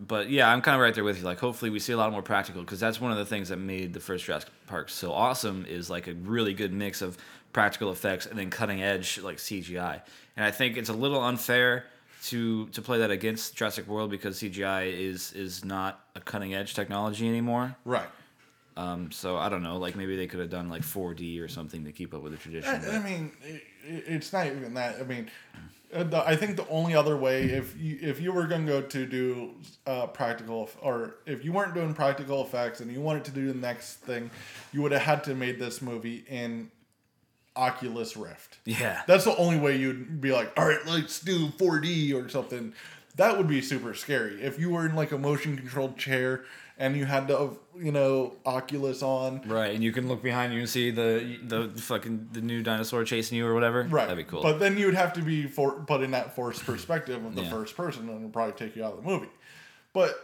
but 0.00 0.30
yeah, 0.30 0.48
I'm 0.48 0.62
kind 0.62 0.74
of 0.76 0.80
right 0.80 0.94
there 0.94 1.04
with 1.04 1.18
you. 1.18 1.24
Like, 1.24 1.38
hopefully, 1.38 1.70
we 1.70 1.78
see 1.78 1.92
a 1.92 1.96
lot 1.96 2.10
more 2.12 2.22
practical 2.22 2.62
because 2.62 2.80
that's 2.80 3.00
one 3.00 3.12
of 3.12 3.18
the 3.18 3.26
things 3.26 3.48
that 3.50 3.56
made 3.56 3.92
the 3.92 4.00
first 4.00 4.24
Jurassic 4.24 4.50
Park 4.66 4.88
so 4.88 5.12
awesome. 5.12 5.64
Is 5.68 5.90
like 5.90 6.08
a 6.08 6.14
really 6.14 6.54
good 6.54 6.72
mix 6.72 7.02
of 7.02 7.16
practical 7.52 7.90
effects 7.90 8.26
and 8.26 8.38
then 8.38 8.50
cutting 8.50 8.82
edge 8.82 9.18
like 9.18 9.36
CGI. 9.36 10.00
And 10.36 10.44
I 10.44 10.50
think 10.50 10.76
it's 10.76 10.88
a 10.88 10.94
little 10.94 11.22
unfair 11.22 11.84
to 12.24 12.68
to 12.68 12.82
play 12.82 12.98
that 12.98 13.10
against 13.10 13.56
Jurassic 13.56 13.86
World 13.88 14.10
because 14.10 14.38
CGI 14.40 14.92
is 14.92 15.32
is 15.32 15.64
not 15.64 16.04
a 16.14 16.20
cutting 16.20 16.54
edge 16.54 16.74
technology 16.74 17.28
anymore. 17.28 17.76
Right. 17.84 18.08
Um, 18.76 19.10
so 19.12 19.36
I 19.36 19.50
don't 19.50 19.62
know, 19.62 19.76
like 19.76 19.96
maybe 19.96 20.16
they 20.16 20.26
could 20.26 20.40
have 20.40 20.48
done 20.48 20.70
like 20.70 20.80
4D 20.80 21.42
or 21.42 21.48
something 21.48 21.84
to 21.84 21.92
keep 21.92 22.14
up 22.14 22.22
with 22.22 22.32
the 22.32 22.38
tradition. 22.38 22.70
I, 22.70 22.96
I 22.96 22.98
mean, 23.00 23.32
it, 23.42 23.62
it's 23.84 24.32
not 24.32 24.46
even 24.46 24.72
that. 24.74 24.98
I 24.98 25.02
mean, 25.02 25.30
uh, 25.92 26.04
the, 26.04 26.26
I 26.26 26.36
think 26.36 26.56
the 26.56 26.66
only 26.68 26.94
other 26.94 27.16
way, 27.16 27.44
if 27.44 27.76
you 27.78 27.98
if 28.00 28.20
you 28.20 28.32
were 28.32 28.46
gonna 28.46 28.66
go 28.66 28.80
to 28.80 29.06
do 29.06 29.50
uh, 29.86 30.06
practical, 30.06 30.70
or 30.80 31.16
if 31.26 31.44
you 31.44 31.52
weren't 31.52 31.74
doing 31.74 31.92
practical 31.92 32.42
effects 32.42 32.80
and 32.80 32.90
you 32.90 33.02
wanted 33.02 33.24
to 33.26 33.30
do 33.30 33.48
the 33.48 33.58
next 33.58 33.96
thing, 33.96 34.30
you 34.72 34.80
would 34.80 34.92
have 34.92 35.02
had 35.02 35.24
to 35.24 35.30
have 35.30 35.38
made 35.38 35.58
this 35.58 35.82
movie 35.82 36.24
in 36.28 36.70
Oculus 37.56 38.16
Rift. 38.16 38.58
yeah, 38.64 39.02
That's 39.06 39.24
the 39.24 39.36
only 39.36 39.58
way 39.58 39.76
you'd 39.76 40.20
be 40.20 40.32
like, 40.32 40.52
all 40.58 40.66
right, 40.66 40.84
let's 40.86 41.20
do 41.20 41.48
4D 41.48 42.14
or 42.14 42.28
something. 42.28 42.72
That 43.16 43.36
would 43.36 43.48
be 43.48 43.60
super 43.60 43.92
scary. 43.94 44.42
If 44.42 44.58
you 44.58 44.70
were 44.70 44.86
in 44.86 44.94
like 44.94 45.12
a 45.12 45.18
motion 45.18 45.56
controlled 45.56 45.98
chair 45.98 46.44
and 46.78 46.96
you 46.96 47.04
had 47.04 47.28
the 47.28 47.50
you 47.78 47.92
know, 47.92 48.32
Oculus 48.46 49.02
on, 49.02 49.42
right. 49.46 49.74
And 49.74 49.84
you 49.84 49.92
can 49.92 50.08
look 50.08 50.22
behind 50.22 50.54
you 50.54 50.60
and 50.60 50.68
see 50.68 50.90
the 50.90 51.38
the 51.44 51.68
fucking 51.80 52.30
the 52.32 52.40
new 52.40 52.62
dinosaur 52.62 53.04
chasing 53.04 53.36
you 53.36 53.46
or 53.46 53.52
whatever. 53.52 53.82
Right. 53.82 54.08
that'd 54.08 54.16
be 54.16 54.28
cool. 54.30 54.42
But 54.42 54.58
then 54.58 54.78
you 54.78 54.86
would 54.86 54.94
have 54.94 55.12
to 55.14 55.20
be 55.22 55.46
for 55.46 55.80
put 55.80 56.00
in 56.02 56.12
that 56.12 56.34
forced 56.34 56.64
perspective 56.64 57.22
of 57.24 57.34
the 57.34 57.42
Yeah. 57.42 57.50
first 57.50 57.76
person, 57.76 58.08
and 58.08 58.18
it 58.18 58.22
would 58.22 58.32
probably 58.32 58.54
take 58.54 58.74
you 58.76 58.84
out 58.84 58.94
of 58.94 59.04
the 59.04 59.08
movie. 59.10 59.28
But 59.92 60.14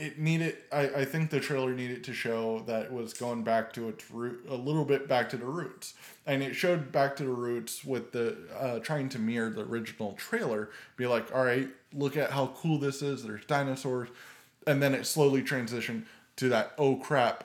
it 0.00 0.18
needed. 0.18 0.56
I, 0.72 0.80
I 0.88 1.04
think 1.04 1.30
the 1.30 1.40
trailer 1.40 1.74
needed 1.74 2.02
to 2.04 2.14
show 2.14 2.60
that 2.66 2.86
it 2.86 2.92
was 2.92 3.12
going 3.12 3.42
back 3.42 3.72
to 3.74 3.88
its 3.88 4.10
root, 4.10 4.46
a 4.48 4.54
little 4.54 4.84
bit 4.84 5.06
back 5.06 5.28
to 5.30 5.36
the 5.36 5.44
roots, 5.44 5.94
and 6.26 6.42
it 6.42 6.54
showed 6.54 6.90
back 6.90 7.16
to 7.16 7.24
the 7.24 7.30
roots 7.30 7.84
with 7.84 8.12
the 8.12 8.36
uh, 8.58 8.78
trying 8.78 9.08
to 9.10 9.18
mirror 9.18 9.50
the 9.50 9.62
original 9.62 10.12
trailer. 10.14 10.70
Be 10.96 11.06
like, 11.06 11.34
all 11.34 11.44
right, 11.44 11.68
look 11.92 12.16
at 12.16 12.30
how 12.30 12.48
cool 12.56 12.78
this 12.78 13.02
is. 13.02 13.22
There's 13.22 13.44
dinosaurs, 13.44 14.08
and 14.66 14.82
then 14.82 14.94
it 14.94 15.06
slowly 15.06 15.42
transitioned 15.42 16.04
to 16.36 16.48
that 16.48 16.72
oh 16.78 16.96
crap, 16.96 17.44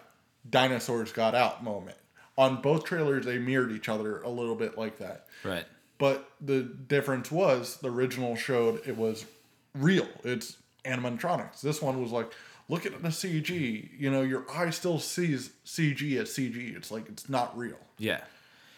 dinosaurs 0.49 1.11
got 1.11 1.35
out 1.35 1.63
moment. 1.63 1.97
On 2.37 2.61
both 2.61 2.85
trailers, 2.85 3.25
they 3.25 3.37
mirrored 3.37 3.71
each 3.71 3.89
other 3.89 4.21
a 4.21 4.29
little 4.29 4.55
bit 4.55 4.77
like 4.77 4.97
that. 4.99 5.27
right. 5.43 5.65
But 5.97 6.29
the 6.41 6.63
difference 6.63 7.31
was 7.31 7.77
the 7.77 7.89
original 7.89 8.35
showed 8.35 8.81
it 8.85 8.97
was 8.97 9.25
real. 9.73 10.07
It's 10.25 10.57
animatronics. 10.85 11.61
This 11.61 11.81
one 11.81 12.01
was 12.01 12.11
like, 12.11 12.31
look 12.69 12.85
at 12.85 13.01
the 13.01 13.09
CG. 13.09 13.89
You 13.97 14.11
know, 14.11 14.21
your 14.21 14.45
eye 14.51 14.69
still 14.69 14.99
sees 14.99 15.51
CG 15.65 16.17
as 16.19 16.29
CG. 16.29 16.75
It's 16.75 16.91
like 16.91 17.07
it's 17.09 17.29
not 17.29 17.57
real. 17.57 17.77
Yeah. 17.97 18.21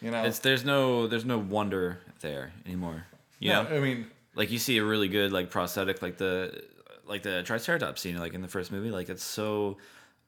You 0.02 0.12
know, 0.12 0.24
It's 0.24 0.40
there's 0.40 0.64
no 0.64 1.08
there's 1.08 1.26
no 1.26 1.38
wonder 1.38 2.00
there 2.22 2.52
anymore. 2.66 3.06
You 3.40 3.50
yeah. 3.50 3.64
know, 3.64 3.76
I 3.76 3.80
mean, 3.80 4.08
like 4.36 4.52
you 4.52 4.60
see 4.60 4.78
a 4.78 4.84
really 4.84 5.08
good 5.08 5.32
like 5.32 5.50
prosthetic 5.50 6.02
like 6.02 6.18
the 6.18 6.64
like 7.06 7.24
the 7.24 7.44
Triceratops 7.44 8.02
scene 8.02 8.18
like 8.18 8.34
in 8.34 8.42
the 8.42 8.48
first 8.48 8.72
movie 8.72 8.92
like 8.92 9.10
it's 9.10 9.24
so 9.24 9.78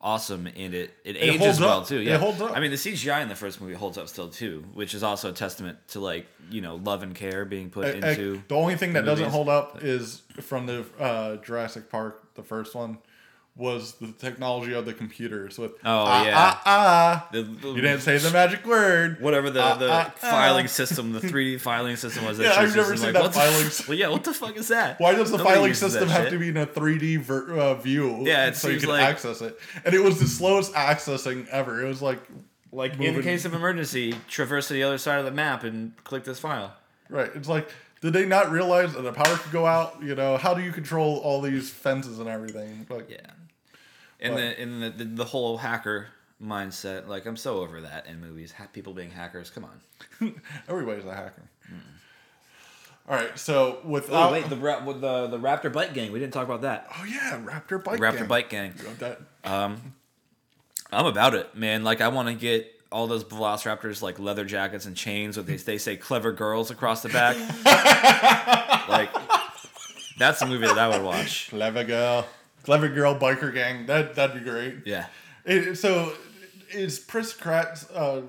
awesome 0.02 0.48
and 0.48 0.74
it 0.74 0.94
it, 1.04 1.18
ages 1.18 1.40
holds 1.42 1.60
well 1.60 1.80
up. 1.82 1.88
too 1.88 2.00
It 2.00 2.20
holds 2.20 2.42
up. 2.42 2.56
I 2.56 2.60
mean 2.62 2.72
the 2.72 2.78
CGI 2.78 3.22
in 3.22 3.28
the 3.28 3.36
first 3.36 3.60
movie 3.60 3.74
holds 3.74 3.98
up 3.98 4.08
still 4.08 4.30
too 4.30 4.64
which 4.74 4.94
is 4.94 5.04
also 5.04 5.30
a 5.30 5.34
testament 5.34 5.78
to 5.90 6.00
like 6.00 6.26
you 6.50 6.62
know 6.62 6.76
love 6.78 7.04
and 7.04 7.14
care 7.14 7.44
being 7.44 7.70
put 7.70 7.86
I- 7.86 7.90
I- 8.08 8.12
into 8.12 8.42
the 8.48 8.56
only 8.56 8.76
thing 8.78 8.94
that 8.94 9.04
doesn't 9.04 9.30
hold 9.30 9.50
up 9.50 9.84
is 9.84 10.22
from 10.40 10.68
the 10.68 10.86
uh, 11.00 11.36
Jurassic 11.38 11.90
Park, 11.90 12.34
the 12.36 12.44
first 12.44 12.76
one, 12.76 12.98
was 13.60 13.94
the 13.96 14.12
technology 14.14 14.74
of 14.74 14.86
the 14.86 14.94
computers 14.94 15.60
with 15.60 15.72
Oh, 15.74 15.78
ah, 15.86 16.26
yeah. 16.26 16.34
ah, 16.36 16.62
ah. 16.66 17.30
the, 17.32 17.44
the- 17.44 17.68
You 17.68 17.82
didn't 17.82 18.00
say 18.00 18.18
the 18.18 18.32
magic 18.32 18.66
word. 18.66 19.20
whatever 19.22 19.50
the, 19.50 19.62
Ah, 19.62 19.76
the 19.76 19.92
ah, 19.92 20.14
ah. 20.24 20.32
filing 20.32 20.68
system 20.68 21.12
the 21.12 21.20
3D 21.20 21.60
filing 21.60 21.98
system 21.98 22.24
was 22.26 22.38
that 22.38 22.44
Yeah, 22.46 22.62
I've 22.62 22.74
never 22.76 22.96
seen 22.96 23.08
like, 23.08 23.14
that 23.14 23.22
what 23.24 23.34
the 23.34 23.40
filing 23.40 23.66
f- 23.68 23.88
well 23.90 23.98
yeah 23.98 24.08
what 24.08 24.24
the 24.24 24.34
fuck 24.34 24.56
is 24.56 24.70
that 24.70 25.00
Why 25.00 25.14
does 25.14 25.30
the 25.30 25.38
Nobody 25.38 25.56
filing 25.58 25.74
system 25.74 26.08
have 26.08 26.24
shit. 26.24 26.32
to 26.32 26.40
be 26.40 26.48
in 26.50 26.58
a 26.58 26.66
3D 26.66 27.20
ver- 27.22 27.52
uh, 27.60 27.74
view? 27.76 28.26
Yeah, 28.26 28.52
so 28.54 28.70
you 28.70 28.80
can 28.80 28.90
like- 28.90 29.04
access 29.04 29.42
it. 29.42 29.60
And 29.86 29.94
it 29.94 30.02
was 30.02 30.20
the 30.20 30.28
slowest 30.28 30.74
accessing 30.74 31.46
ever. 31.50 31.84
It 31.84 31.88
was 31.88 32.02
like, 32.02 32.20
like 32.72 32.94
in 32.94 33.00
moving- 33.00 33.24
case 33.24 33.44
of 33.44 33.54
emergency 33.54 34.16
traverse 34.30 34.70
to 34.70 34.74
the 34.74 34.84
other 34.84 34.98
side 34.98 35.20
of 35.20 35.26
the 35.26 35.32
map 35.32 35.64
and 35.66 35.92
click 36.06 36.24
this 36.24 36.40
file 36.40 36.74
right. 37.10 37.30
It's 37.36 37.50
like, 37.50 37.68
did 38.02 38.14
they 38.14 38.26
not 38.26 38.50
realize 38.52 38.94
that 38.94 39.02
the 39.02 39.12
power 39.12 39.36
could 39.36 39.52
go 39.52 39.66
out? 39.66 40.02
You 40.02 40.16
know, 40.16 40.38
how 40.38 40.54
do 40.54 40.62
you 40.62 40.72
control 40.72 41.18
all 41.18 41.42
these 41.42 41.70
fences 41.70 42.20
and 42.20 42.30
everything? 42.30 42.86
Like, 42.90 43.10
Yeah. 43.10 43.18
And 44.22 44.34
But- 44.36 44.40
the 44.42 44.60
and 44.62 44.84
the, 44.84 44.90
the 44.90 45.04
the 45.06 45.26
whole 45.26 45.58
hacker 45.58 46.08
mindset, 46.44 47.08
like 47.08 47.26
I'm 47.26 47.38
so 47.38 47.60
over 47.60 47.82
that 47.82 48.06
in 48.08 48.20
movies. 48.22 48.52
Ha- 48.54 48.68
people 48.74 48.94
being 48.94 49.12
hackers, 49.12 49.50
come 49.50 49.66
on. 49.66 50.34
everybody's 50.68 51.06
a 51.06 51.14
hacker. 51.16 51.44
All 53.08 53.16
right, 53.16 53.40
so 53.40 53.80
without. 53.84 54.30
Oh 54.30 54.32
wait, 54.34 54.48
the 54.50 54.56
with 54.86 55.02
the 55.02 55.28
the 55.28 55.40
Raptor 55.40 55.74
bike 55.74 55.94
gang. 55.96 56.12
We 56.12 56.20
didn't 56.20 56.34
talk 56.34 56.46
about 56.46 56.62
that. 56.62 56.88
Oh, 56.96 57.04
yeah, 57.06 57.40
Raptor 57.44 57.84
Bike 57.84 58.00
Raptor 58.00 58.20
Gang. 58.20 58.28
bike 58.28 58.50
gang. 58.50 58.74
That, 59.00 59.20
Um, 59.44 59.96
I'm 60.92 61.06
about 61.08 61.34
it, 61.34 61.56
man. 61.56 61.84
Like 61.84 62.02
I 62.02 62.10
want 62.10 62.28
to 62.28 62.36
get 62.36 62.72
all 62.92 63.08
those 63.08 63.24
Velociraptors 63.24 64.02
like 64.04 64.20
leather 64.20 64.46
jackets 64.46 64.86
and 64.86 64.96
chains 64.96 65.38
with 65.38 65.48
they 65.48 65.56
they 65.58 65.78
say 65.80 65.96
clever 65.98 66.32
girls 66.32 66.70
across 66.72 67.02
the 67.02 67.10
back. 67.10 67.36
like 68.90 69.10
that's 70.20 70.42
a 70.42 70.46
movie 70.46 70.68
that 70.68 70.78
I 70.78 70.88
would 70.90 71.04
watch. 71.04 71.50
clever 71.50 71.84
girl. 71.84 72.28
Clever 72.70 72.90
girl 72.90 73.18
biker 73.18 73.52
gang. 73.52 73.88
That, 73.88 74.14
that'd 74.14 74.38
be 74.38 74.48
great. 74.48 74.86
Yeah. 74.86 75.08
It, 75.44 75.76
so, 75.76 76.14
is 76.72 77.00
Chris 77.00 77.34
Pratt. 77.34 77.84
Uh, 77.92 78.22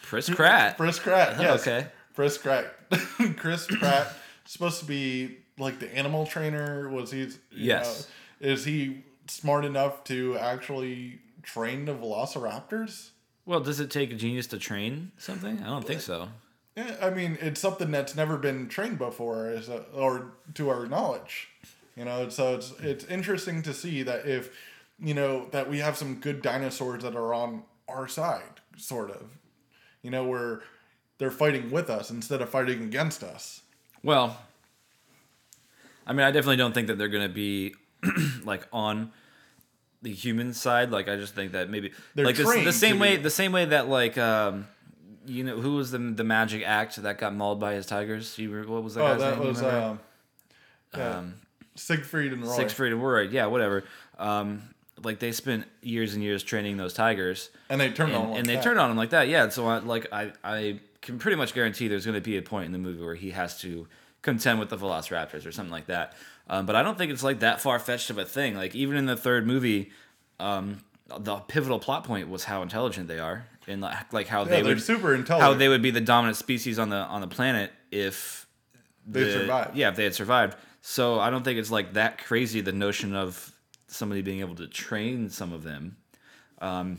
Chris 0.00 0.30
Pratt. 0.30 0.78
Chris 0.78 0.98
Pratt, 0.98 1.38
yes. 1.38 1.60
Okay. 1.60 1.88
Chris 2.14 2.38
Pratt. 2.38 2.64
Chris 3.36 3.66
Pratt 3.66 4.10
supposed 4.46 4.80
to 4.80 4.86
be 4.86 5.36
like 5.58 5.80
the 5.80 5.94
animal 5.94 6.24
trainer. 6.24 6.88
Was 6.88 7.10
he? 7.10 7.28
Yes. 7.50 8.08
know, 8.40 8.48
is 8.48 8.64
he 8.64 9.04
smart 9.26 9.66
enough 9.66 10.02
to 10.04 10.38
actually 10.38 11.18
train 11.42 11.84
the 11.84 11.92
Velociraptors? 11.92 13.10
Well, 13.44 13.60
does 13.60 13.80
it 13.80 13.90
take 13.90 14.10
a 14.12 14.16
genius 14.16 14.46
to 14.46 14.58
train 14.58 15.12
something? 15.18 15.60
I 15.62 15.66
don't 15.66 15.86
think 15.86 16.00
so. 16.00 16.30
Yeah, 16.74 16.96
I 17.02 17.10
mean, 17.10 17.36
it's 17.38 17.60
something 17.60 17.90
that's 17.90 18.16
never 18.16 18.38
been 18.38 18.70
trained 18.70 18.96
before, 18.96 19.50
is 19.50 19.68
a, 19.68 19.82
or 19.92 20.32
to 20.54 20.70
our 20.70 20.86
knowledge. 20.86 21.50
You 21.96 22.04
know, 22.04 22.28
so 22.28 22.54
it's 22.54 22.72
it's 22.80 23.04
interesting 23.04 23.62
to 23.62 23.72
see 23.72 24.02
that 24.02 24.26
if 24.26 24.50
you 24.98 25.14
know 25.14 25.46
that 25.52 25.68
we 25.70 25.78
have 25.78 25.96
some 25.96 26.16
good 26.16 26.42
dinosaurs 26.42 27.02
that 27.02 27.14
are 27.14 27.32
on 27.34 27.62
our 27.88 28.08
side, 28.08 28.60
sort 28.76 29.10
of. 29.10 29.30
You 30.02 30.10
know, 30.10 30.24
where 30.24 30.60
they're 31.18 31.30
fighting 31.30 31.70
with 31.70 31.88
us 31.88 32.10
instead 32.10 32.42
of 32.42 32.50
fighting 32.50 32.82
against 32.82 33.22
us. 33.22 33.62
Well, 34.02 34.38
I 36.06 36.12
mean, 36.12 36.26
I 36.26 36.30
definitely 36.30 36.56
don't 36.56 36.74
think 36.74 36.88
that 36.88 36.98
they're 36.98 37.08
going 37.08 37.26
to 37.26 37.32
be 37.32 37.74
like 38.44 38.66
on 38.72 39.12
the 40.02 40.12
human 40.12 40.52
side. 40.52 40.90
Like, 40.90 41.08
I 41.08 41.16
just 41.16 41.34
think 41.34 41.52
that 41.52 41.70
maybe 41.70 41.92
They're 42.14 42.26
like 42.26 42.36
the, 42.36 42.72
same 42.72 42.98
way, 42.98 43.16
be- 43.16 43.22
the 43.22 43.30
same 43.30 43.52
way 43.52 43.64
that 43.64 43.88
like 43.88 44.18
um, 44.18 44.66
you 45.26 45.44
know, 45.44 45.58
who 45.58 45.76
was 45.76 45.90
the 45.90 45.98
the 45.98 46.24
magic 46.24 46.62
act 46.66 46.96
that 46.96 47.18
got 47.18 47.34
mauled 47.34 47.60
by 47.60 47.74
his 47.74 47.86
tigers? 47.86 48.38
You 48.38 48.50
were, 48.50 48.66
what 48.66 48.82
was 48.82 48.94
that 48.96 49.02
Oh, 49.02 49.06
guy's 49.06 49.20
that 49.20 49.38
name? 49.38 49.48
Was 49.48 49.62
um, 49.62 50.00
yeah, 50.94 51.16
Um, 51.18 51.34
Siegfried 51.76 52.32
and 52.32 52.42
Roy. 52.42 52.56
Six 52.56 52.72
Freed 52.72 52.92
and 52.92 53.02
Roy. 53.02 53.22
Yeah, 53.22 53.46
whatever. 53.46 53.84
Um, 54.18 54.62
like 55.02 55.18
they 55.18 55.32
spent 55.32 55.66
years 55.82 56.14
and 56.14 56.22
years 56.22 56.42
training 56.42 56.76
those 56.76 56.94
tigers. 56.94 57.50
and 57.68 57.80
they 57.80 57.90
turned 57.90 58.14
on 58.14 58.20
and, 58.22 58.30
like 58.30 58.38
and 58.40 58.48
they 58.48 58.54
that. 58.54 58.62
turned 58.64 58.78
on 58.78 58.90
him 58.90 58.96
like 58.96 59.10
that. 59.10 59.28
Yeah, 59.28 59.48
so 59.48 59.66
I, 59.66 59.78
like 59.78 60.06
I, 60.12 60.32
I 60.44 60.80
can 61.02 61.18
pretty 61.18 61.36
much 61.36 61.52
guarantee 61.54 61.88
there's 61.88 62.04
going 62.06 62.14
to 62.14 62.20
be 62.20 62.36
a 62.36 62.42
point 62.42 62.66
in 62.66 62.72
the 62.72 62.78
movie 62.78 63.02
where 63.02 63.14
he 63.16 63.30
has 63.32 63.60
to 63.60 63.88
contend 64.22 64.58
with 64.60 64.68
the 64.70 64.76
Velociraptors 64.78 65.44
or 65.46 65.52
something 65.52 65.72
like 65.72 65.86
that. 65.86 66.14
Um, 66.48 66.64
but 66.66 66.76
I 66.76 66.82
don't 66.82 66.96
think 66.96 67.10
it's 67.10 67.22
like 67.24 67.40
that 67.40 67.60
far 67.60 67.78
fetched 67.78 68.08
of 68.10 68.18
a 68.18 68.24
thing. 68.24 68.54
Like 68.56 68.74
even 68.74 68.96
in 68.96 69.06
the 69.06 69.16
third 69.16 69.46
movie, 69.46 69.90
um, 70.38 70.78
the 71.18 71.36
pivotal 71.36 71.78
plot 71.78 72.04
point 72.04 72.28
was 72.28 72.44
how 72.44 72.62
intelligent 72.62 73.08
they 73.08 73.18
are 73.18 73.46
and 73.66 73.80
like, 73.80 74.12
like 74.12 74.26
how 74.28 74.40
Yeah, 74.44 74.50
they 74.50 74.62
would 74.62 74.80
super 74.82 75.22
how 75.28 75.54
they 75.54 75.68
would 75.68 75.82
be 75.82 75.90
the 75.90 76.00
dominant 76.00 76.36
species 76.36 76.78
on 76.78 76.88
the 76.90 76.96
on 76.96 77.20
the 77.20 77.26
planet 77.28 77.72
if 77.90 78.46
They 79.06 79.24
the- 79.24 79.32
survived. 79.32 79.76
Yeah, 79.76 79.88
if 79.90 79.96
they 79.96 80.04
had 80.04 80.14
survived. 80.14 80.56
So 80.86 81.18
I 81.18 81.30
don't 81.30 81.42
think 81.42 81.58
it's 81.58 81.70
like 81.70 81.94
that 81.94 82.22
crazy. 82.22 82.60
The 82.60 82.70
notion 82.70 83.14
of 83.16 83.50
somebody 83.86 84.20
being 84.20 84.40
able 84.40 84.54
to 84.56 84.66
train 84.66 85.30
some 85.30 85.54
of 85.54 85.62
them. 85.64 85.96
Um, 86.60 86.98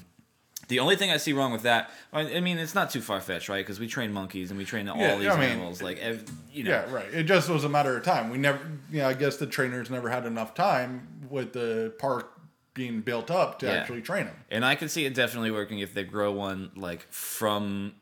the 0.70 0.80
only 0.80 0.96
thing 0.96 1.12
I 1.12 1.18
see 1.18 1.34
wrong 1.34 1.52
with 1.52 1.62
that, 1.62 1.92
I 2.12 2.40
mean, 2.40 2.58
it's 2.58 2.74
not 2.74 2.90
too 2.90 3.00
far 3.02 3.22
fetched, 3.22 3.48
right? 3.48 3.64
Because 3.64 3.80
we 3.80 3.86
train 3.86 4.12
monkeys 4.12 4.50
and 4.50 4.58
we 4.58 4.66
train 4.66 4.90
all 4.90 4.98
Yeah, 4.98 5.18
these 5.18 5.28
I 5.28 5.40
mean, 5.40 5.50
animals. 5.50 5.84
Like, 5.84 6.00
ev- 6.00 6.28
you 6.52 6.64
know, 6.64 6.72
Yeah, 6.72 6.92
right. 6.92 7.14
It 7.14 7.24
just 7.26 7.48
was 7.48 7.64
a 7.64 7.70
matter 7.70 7.96
of 7.96 8.04
time. 8.04 8.32
We 8.32 8.40
never, 8.40 8.60
you 8.92 9.02
know, 9.02 9.08
I 9.08 9.14
guess 9.14 9.38
the 9.38 9.46
trainers 9.46 9.92
never 9.92 10.10
had 10.10 10.26
enough 10.26 10.56
time 10.56 11.08
with 11.30 11.54
the 11.54 11.94
park 12.00 12.32
being 12.74 13.02
built 13.02 13.30
up 13.30 13.60
to 13.60 13.68
Yeah. 13.68 13.74
actually 13.74 14.02
train 14.02 14.26
them. 14.26 14.36
And 14.50 14.66
I 14.66 14.74
could 14.74 14.90
see 14.90 15.06
it 15.06 15.14
definitely 15.14 15.52
working 15.52 15.78
if 15.78 15.94
they 15.94 16.04
grow 16.04 16.32
one 16.32 16.72
like 16.76 17.06
from 17.12 17.94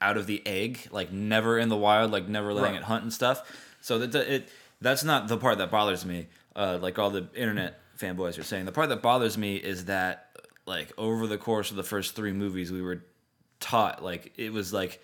out 0.00 0.16
of 0.16 0.26
the 0.28 0.40
egg, 0.46 0.86
like 0.92 1.10
never 1.10 1.58
in 1.58 1.68
the 1.68 1.76
wild, 1.76 2.12
like 2.12 2.28
never 2.28 2.52
letting 2.54 2.74
Right. 2.74 2.80
it 2.82 2.84
hunt 2.84 3.02
and 3.02 3.12
stuff. 3.12 3.42
So 3.80 3.98
that 3.98 4.14
it 4.14 4.48
that's 4.80 5.04
not 5.04 5.28
the 5.28 5.36
part 5.36 5.58
that 5.58 5.70
bothers 5.70 6.04
me. 6.04 6.26
Uh, 6.54 6.78
like 6.80 6.98
all 6.98 7.10
the 7.10 7.28
internet 7.34 7.80
fanboys 7.98 8.38
are 8.38 8.42
saying, 8.42 8.64
the 8.64 8.72
part 8.72 8.88
that 8.88 9.02
bothers 9.02 9.36
me 9.36 9.56
is 9.56 9.86
that 9.86 10.28
like 10.66 10.92
over 10.98 11.26
the 11.26 11.38
course 11.38 11.70
of 11.70 11.76
the 11.76 11.82
first 11.82 12.14
three 12.16 12.32
movies, 12.32 12.72
we 12.72 12.82
were 12.82 13.04
taught 13.60 14.02
like 14.02 14.32
it 14.36 14.52
was 14.52 14.72
like. 14.72 15.00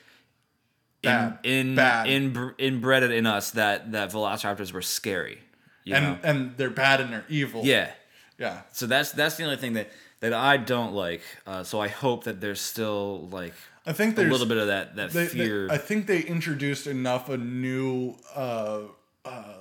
Bad. 1.02 1.38
In, 1.42 1.70
in, 1.70 1.74
Bad. 1.74 2.06
in 2.08 2.54
inbred 2.58 3.02
in 3.02 3.26
us 3.26 3.50
that 3.52 3.90
that 3.90 4.12
velociraptors 4.12 4.72
were 4.72 4.82
scary, 4.82 5.40
you 5.82 5.94
know? 5.94 6.16
And 6.22 6.24
and 6.24 6.56
they're 6.56 6.70
bad 6.70 7.00
and 7.00 7.12
they're 7.12 7.24
evil. 7.28 7.62
yeah, 7.64 7.90
Yeah. 8.38 8.60
so 8.70 8.86
that's 8.86 9.10
that's 9.10 9.36
the 9.36 9.42
only 9.42 9.56
thing 9.56 9.72
that 9.72 9.90
that 10.20 10.32
I 10.32 10.58
don't 10.58 10.92
like. 10.94 11.22
Uh, 11.44 11.64
so 11.64 11.80
I 11.80 11.88
hope 11.88 12.22
that 12.24 12.40
there's 12.40 12.60
still 12.60 13.26
like 13.32 13.54
I 13.84 13.92
think 13.92 14.16
a 14.16 14.22
little 14.22 14.46
bit 14.46 14.58
of 14.58 14.68
that 14.68 14.94
that 14.94 15.10
they, 15.10 15.24
they- 15.24 15.28
fear. 15.44 15.68
I 15.72 15.76
think 15.76 16.06
they 16.06 16.20
introduced 16.20 16.86
enough 16.86 17.28
of 17.28 17.40
new 17.40 18.14
uh, 18.36 18.82
uh, 19.24 19.54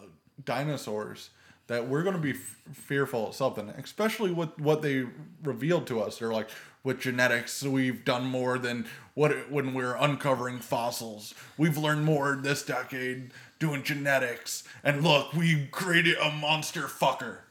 dinosaurs 0.43 1.30
that 1.67 1.88
we're 1.88 2.04
going 2.04 2.15
to 2.15 2.21
be 2.21 2.32
f- 2.32 2.58
fearful 2.74 3.30
of 3.30 3.36
something, 3.36 3.69
especially 3.69 4.32
with 4.32 4.58
what 4.60 4.82
they 4.82 5.06
revealed 5.43 5.88
to 5.88 6.02
us. 6.02 6.17
They're 6.17 6.34
like, 6.34 6.50
with 6.84 7.00
genetics, 7.00 7.63
we've 7.63 8.04
done 8.04 8.26
more 8.26 8.58
than 8.58 8.88
what 9.13 9.52
when 9.52 9.74
we 9.74 9.84
are 9.84 9.95
uncovering 9.97 10.60
fossils. 10.60 11.34
We've 11.58 11.78
learned 11.78 12.06
more 12.06 12.39
this 12.41 12.63
decade 12.63 13.32
doing 13.60 13.84
genetics, 13.84 14.63
and 14.84 15.04
look, 15.04 15.34
we 15.34 15.67
created 15.67 16.17
a 16.17 16.32
monster 16.32 16.84
fucker. 16.84 17.38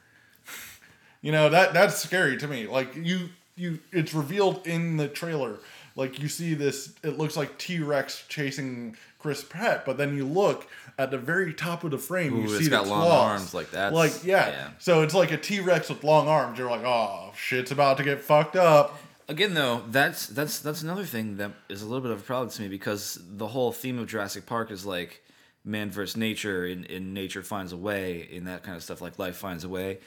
You 1.22 1.32
know 1.32 1.50
that 1.50 1.74
that's 1.74 1.98
scary 1.98 2.38
to 2.38 2.48
me. 2.48 2.66
Like 2.66 2.96
you, 2.96 3.28
you, 3.54 3.80
it's 3.92 4.14
revealed 4.14 4.66
in 4.66 4.96
the 4.96 5.06
trailer. 5.06 5.58
Like 5.96 6.20
you 6.20 6.28
see 6.28 6.54
this, 6.54 6.94
it 7.02 7.18
looks 7.18 7.36
like 7.36 7.58
T 7.58 7.80
Rex 7.80 8.24
chasing 8.28 8.96
Chris 9.18 9.42
Pratt, 9.42 9.84
but 9.84 9.96
then 9.98 10.16
you 10.16 10.24
look 10.24 10.66
at 10.98 11.10
the 11.10 11.18
very 11.18 11.52
top 11.52 11.84
of 11.84 11.90
the 11.90 11.98
frame, 11.98 12.36
you 12.42 12.48
see 12.48 12.68
got 12.68 12.86
long 12.86 13.02
claws. 13.02 13.40
arms, 13.40 13.54
like 13.54 13.70
that 13.72 13.92
Like 13.92 14.24
yeah. 14.24 14.48
yeah. 14.48 14.68
so 14.78 15.02
it's 15.02 15.14
like 15.14 15.30
a 15.30 15.36
T 15.36 15.60
Rex 15.60 15.88
with 15.88 16.02
long 16.04 16.28
arms. 16.28 16.58
You're 16.58 16.70
like, 16.70 16.84
oh 16.84 17.32
shit's 17.36 17.70
about 17.70 17.96
to 17.98 18.04
get 18.04 18.20
fucked 18.20 18.56
up. 18.56 18.98
Again, 19.30 19.54
though, 19.54 19.82
that's 19.88 20.26
that's 20.26 20.58
that's 20.58 20.82
another 20.82 21.04
thing 21.04 21.36
that 21.36 21.52
is 21.68 21.82
a 21.82 21.86
little 21.86 22.00
bit 22.00 22.10
of 22.10 22.18
a 22.18 22.22
problem 22.22 22.50
to 22.50 22.62
me 22.62 22.68
because 22.68 23.20
the 23.22 23.46
whole 23.46 23.70
theme 23.70 23.98
of 24.00 24.08
Jurassic 24.08 24.44
Park 24.44 24.72
is 24.72 24.84
like 24.84 25.22
man 25.64 25.88
versus 25.90 26.16
nature, 26.16 26.64
and, 26.64 26.84
and 26.90 27.14
nature 27.14 27.42
finds 27.42 27.72
a 27.72 27.76
way, 27.76 28.28
and 28.32 28.48
that 28.48 28.64
kind 28.64 28.76
of 28.76 28.82
stuff. 28.82 29.00
Like 29.00 29.20
life 29.20 29.36
finds 29.36 29.62
a 29.62 29.68
way. 29.68 29.98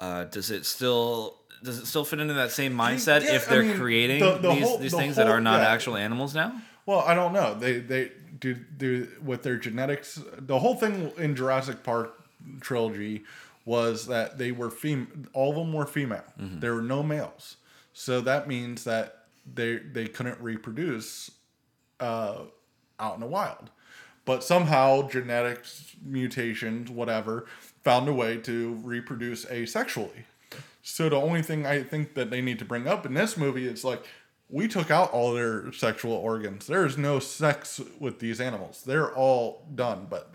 Uh, 0.00 0.24
does 0.24 0.50
it 0.50 0.66
still 0.66 1.36
does 1.62 1.78
it 1.78 1.86
still 1.86 2.04
fit 2.04 2.20
into 2.20 2.34
that 2.34 2.50
same 2.50 2.74
mindset 2.74 3.22
yeah, 3.22 3.34
if 3.34 3.48
they're 3.48 3.62
mean, 3.62 3.78
creating 3.78 4.20
the- 4.20 4.38
the 4.38 4.52
these, 4.52 4.62
whole- 4.62 4.78
these 4.78 4.90
the 4.92 4.98
things 4.98 5.16
that 5.16 5.28
are 5.28 5.40
not 5.40 5.60
yeah. 5.60 5.68
actual 5.68 5.96
animals 5.96 6.34
now? 6.34 6.60
Well, 6.86 7.00
I 7.00 7.14
don't 7.14 7.32
know. 7.32 7.54
They 7.54 7.78
they 7.78 8.10
do 8.40 8.54
do 8.54 9.08
with 9.24 9.42
their 9.42 9.56
genetics. 9.56 10.20
The 10.38 10.58
whole 10.58 10.74
thing 10.74 11.12
in 11.16 11.36
Jurassic 11.36 11.82
Park 11.84 12.20
trilogy 12.60 13.22
was 13.64 14.06
that 14.08 14.38
they 14.38 14.50
were 14.50 14.70
fem. 14.70 15.28
All 15.32 15.50
of 15.50 15.56
them 15.56 15.72
were 15.72 15.86
female. 15.86 16.24
Mm-hmm. 16.40 16.58
There 16.60 16.74
were 16.74 16.82
no 16.82 17.02
males. 17.02 17.56
So 17.92 18.20
that 18.22 18.48
means 18.48 18.84
that 18.84 19.26
they 19.54 19.76
they 19.76 20.06
couldn't 20.08 20.40
reproduce 20.40 21.30
uh, 22.00 22.38
out 22.98 23.14
in 23.14 23.20
the 23.20 23.26
wild. 23.26 23.70
But 24.24 24.44
somehow 24.44 25.08
genetics, 25.08 25.96
mutations, 26.04 26.90
whatever, 26.90 27.46
found 27.82 28.08
a 28.08 28.12
way 28.12 28.36
to 28.38 28.74
reproduce 28.82 29.44
asexually. 29.46 30.24
So 30.82 31.08
the 31.08 31.16
only 31.16 31.42
thing 31.42 31.64
I 31.64 31.82
think 31.82 32.14
that 32.14 32.30
they 32.30 32.40
need 32.40 32.58
to 32.58 32.64
bring 32.64 32.88
up 32.88 33.06
in 33.06 33.14
this 33.14 33.36
movie 33.36 33.66
is 33.66 33.84
like 33.84 34.04
we 34.48 34.68
took 34.68 34.90
out 34.90 35.12
all 35.12 35.32
their 35.32 35.72
sexual 35.72 36.12
organs. 36.12 36.66
There 36.66 36.84
is 36.84 36.98
no 36.98 37.18
sex 37.20 37.80
with 37.98 38.18
these 38.18 38.40
animals. 38.40 38.82
They're 38.84 39.12
all 39.14 39.66
done. 39.74 40.06
But 40.10 40.32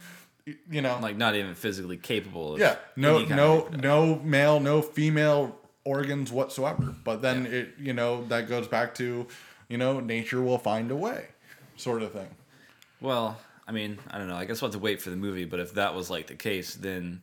you 0.69 0.81
know, 0.81 0.97
Like 1.01 1.17
not 1.17 1.35
even 1.35 1.55
physically 1.55 1.97
capable 1.97 2.53
of 2.53 2.59
yeah, 2.59 2.77
no, 2.95 3.23
no, 3.25 3.67
no 3.67 4.15
male, 4.19 4.59
no 4.59 4.81
female 4.81 5.57
organs 5.83 6.31
whatsoever. 6.31 6.95
But 7.03 7.21
then 7.21 7.45
it, 7.45 7.75
you 7.79 7.93
know, 7.93 8.25
that 8.27 8.47
goes 8.47 8.67
back 8.67 8.95
to, 8.95 9.27
you 9.67 9.77
know, 9.77 9.99
nature 9.99 10.41
will 10.41 10.57
find 10.57 10.89
a 10.91 10.95
way, 10.95 11.27
sort 11.75 12.01
of 12.01 12.13
thing. 12.13 12.29
Well, 13.01 13.37
I 13.67 13.71
mean, 13.71 13.99
I 14.09 14.17
don't 14.17 14.27
know. 14.27 14.35
I 14.35 14.45
guess 14.45 14.61
we'll 14.61 14.71
have 14.71 14.79
to 14.79 14.83
wait 14.83 15.01
for 15.01 15.09
the 15.09 15.15
movie. 15.17 15.45
But 15.45 15.59
if 15.59 15.73
that 15.73 15.93
was 15.93 16.09
like 16.09 16.27
the 16.27 16.35
case, 16.35 16.75
then 16.75 17.21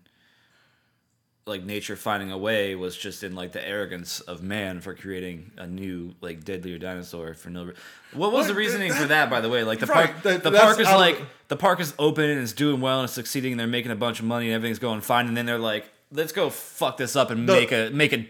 like 1.47 1.63
nature 1.63 1.95
finding 1.95 2.31
a 2.33 2.39
way 2.39 2.75
was 2.75 2.97
just 2.97 3.23
in 3.23 3.35
like 3.35 3.53
the 3.53 3.67
arrogance 3.67 4.21
of 4.21 4.43
man 4.43 4.81
for 4.81 4.95
creating 4.95 5.51
a 5.59 5.67
new 5.67 6.15
like 6.23 6.43
deadlier 6.43 6.79
dinosaur 6.79 7.35
for 7.35 7.51
no. 7.51 7.65
re- 7.67 7.75
What 8.15 8.33
was 8.33 8.47
the 8.47 8.55
reasoning 8.55 8.91
that- 8.93 9.01
for 9.03 9.09
that? 9.09 9.29
By 9.29 9.41
the 9.43 9.51
way, 9.51 9.63
like 9.63 9.79
the 9.79 9.87
Right, 9.87 10.07
park, 10.11 10.23
that- 10.23 10.43
the 10.43 10.53
park 10.53 10.81
is 10.81 10.89
of- 10.89 10.97
like 10.99 11.21
the 11.49 11.57
park 11.57 11.81
is 11.81 11.93
open 11.99 12.25
and 12.31 12.41
it's 12.41 12.53
doing 12.55 12.81
well 12.81 13.01
and 13.01 13.05
it's 13.05 13.13
succeeding. 13.13 13.53
and 13.53 13.61
They're 13.61 13.67
making 13.67 13.91
a 13.91 13.97
bunch 13.97 14.21
of 14.21 14.25
money 14.25 14.47
and 14.47 14.55
everything's 14.55 14.79
going 14.79 15.03
fine. 15.03 15.27
And 15.29 15.37
then 15.37 15.45
they're 15.45 15.59
like, 15.59 15.85
let's 16.11 16.33
go 16.33 16.49
fuck 16.49 16.97
this 16.97 17.15
up 17.15 17.31
and 17.31 17.47
The- 17.49 17.53
make 17.53 17.73
a 17.73 17.91
make 17.91 18.13
a 18.15 18.27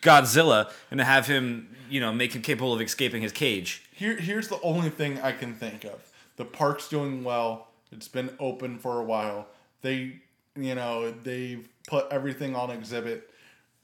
Godzilla 0.00 0.70
and 0.90 1.00
have 1.00 1.26
him, 1.26 1.74
you 1.90 2.00
know, 2.00 2.12
make 2.12 2.32
him 2.34 2.42
capable 2.42 2.72
of 2.72 2.80
escaping 2.80 3.22
his 3.22 3.32
cage. 3.32 3.82
Here, 3.92 4.16
here's 4.16 4.46
the 4.48 4.60
only 4.62 4.90
thing 4.90 5.20
I 5.20 5.32
can 5.32 5.54
think 5.54 5.84
of. 5.84 6.00
The 6.36 6.44
park's 6.44 6.88
doing 6.88 7.24
well. 7.24 7.68
It's 7.90 8.08
been 8.08 8.30
open 8.38 8.78
for 8.78 8.98
a 9.00 9.02
while. 9.04 9.48
They, 9.82 10.20
you 10.56 10.74
know, 10.74 11.10
they've 11.10 11.68
put 11.86 12.06
everything 12.10 12.54
on 12.56 12.70
exhibit, 12.70 13.30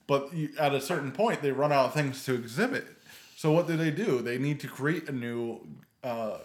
but 0.07 0.33
you, 0.35 0.50
at 0.59 0.74
a 0.74 0.81
certain 0.81 1.12
point, 1.12 1.42
they 1.42 1.52
run 1.52 1.72
out 1.72 1.87
of 1.87 1.94
things 1.94 2.24
to 2.24 2.35
exhibit. 2.35 2.87
So 3.37 3.52
what 3.52 3.66
do 3.66 3.76
they 3.76 3.90
do? 3.90 4.20
They 4.20 4.38
need 4.38 4.61
to 4.61 4.68
create 4.68 5.09
a 5.09 5.12
new, 5.12 5.61
uh, 6.02 6.38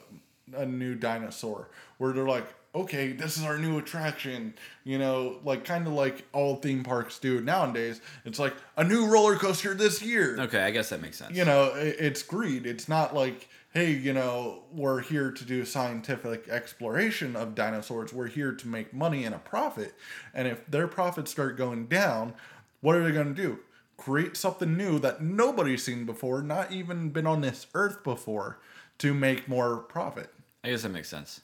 a 0.56 0.66
new 0.66 0.96
dinosaur 0.96 1.70
where 1.98 2.14
they're 2.14 2.28
like, 2.28 2.46
okay, 2.76 3.12
this 3.14 3.38
is 3.38 3.44
our 3.44 3.58
new 3.58 3.78
attraction. 3.78 4.54
You 4.84 4.98
know, 4.98 5.40
like 5.44 5.64
kind 5.66 5.86
of 5.88 5.94
like 5.94 6.24
all 6.34 6.56
theme 6.58 6.84
parks 6.84 7.20
do 7.20 7.40
nowadays. 7.42 8.02
It's 8.26 8.40
like 8.40 8.54
a 8.78 8.84
new 8.84 9.08
roller 9.08 9.36
coaster 9.36 9.74
this 9.74 10.02
year 10.02 10.40
Okay, 10.40 10.62
I 10.64 10.72
guess 10.72 10.90
that 10.90 11.02
makes 11.02 11.18
sense. 11.18 11.36
you 11.36 11.46
know, 11.46 11.72
i- 11.76 11.80
it's 11.80 12.22
greed. 12.24 12.66
It's 12.66 12.88
not 12.90 13.14
like, 13.16 13.48
hey, 13.74 13.92
you 13.92 14.14
know, 14.14 14.60
we're 14.72 15.02
here 15.02 15.32
to 15.32 15.44
do 15.44 15.66
scientific 15.66 16.48
exploration 16.48 17.36
of 17.36 17.56
dinosaurs. 17.56 18.14
We're 18.14 18.28
here 18.28 18.52
to 18.52 18.68
make 18.68 18.94
money 18.94 19.26
and 19.26 19.34
a 19.34 19.40
profit. 19.40 19.96
And 20.34 20.48
if 20.48 20.66
their 20.68 20.88
profits 20.88 21.32
start 21.32 21.58
going 21.58 21.88
down, 21.88 22.36
what 22.82 22.96
are 22.96 23.04
they 23.04 23.12
going 23.12 23.34
to 23.34 23.42
do? 23.42 23.60
Create 23.98 24.38
something 24.38 24.78
new 24.78 25.00
that 25.00 25.24
nobody's 25.24 25.84
seen 25.84 26.06
before, 26.06 26.44
not 26.44 26.72
even 26.72 27.10
been 27.10 27.26
on 27.26 27.42
this 27.42 27.66
earth 27.74 28.04
before, 28.04 28.60
to 29.00 29.12
make 29.14 29.48
more 29.48 29.78
profit. 29.78 30.30
I 30.64 30.70
guess 30.70 30.84
that 30.84 30.90
makes 30.90 31.10
sense. 31.10 31.42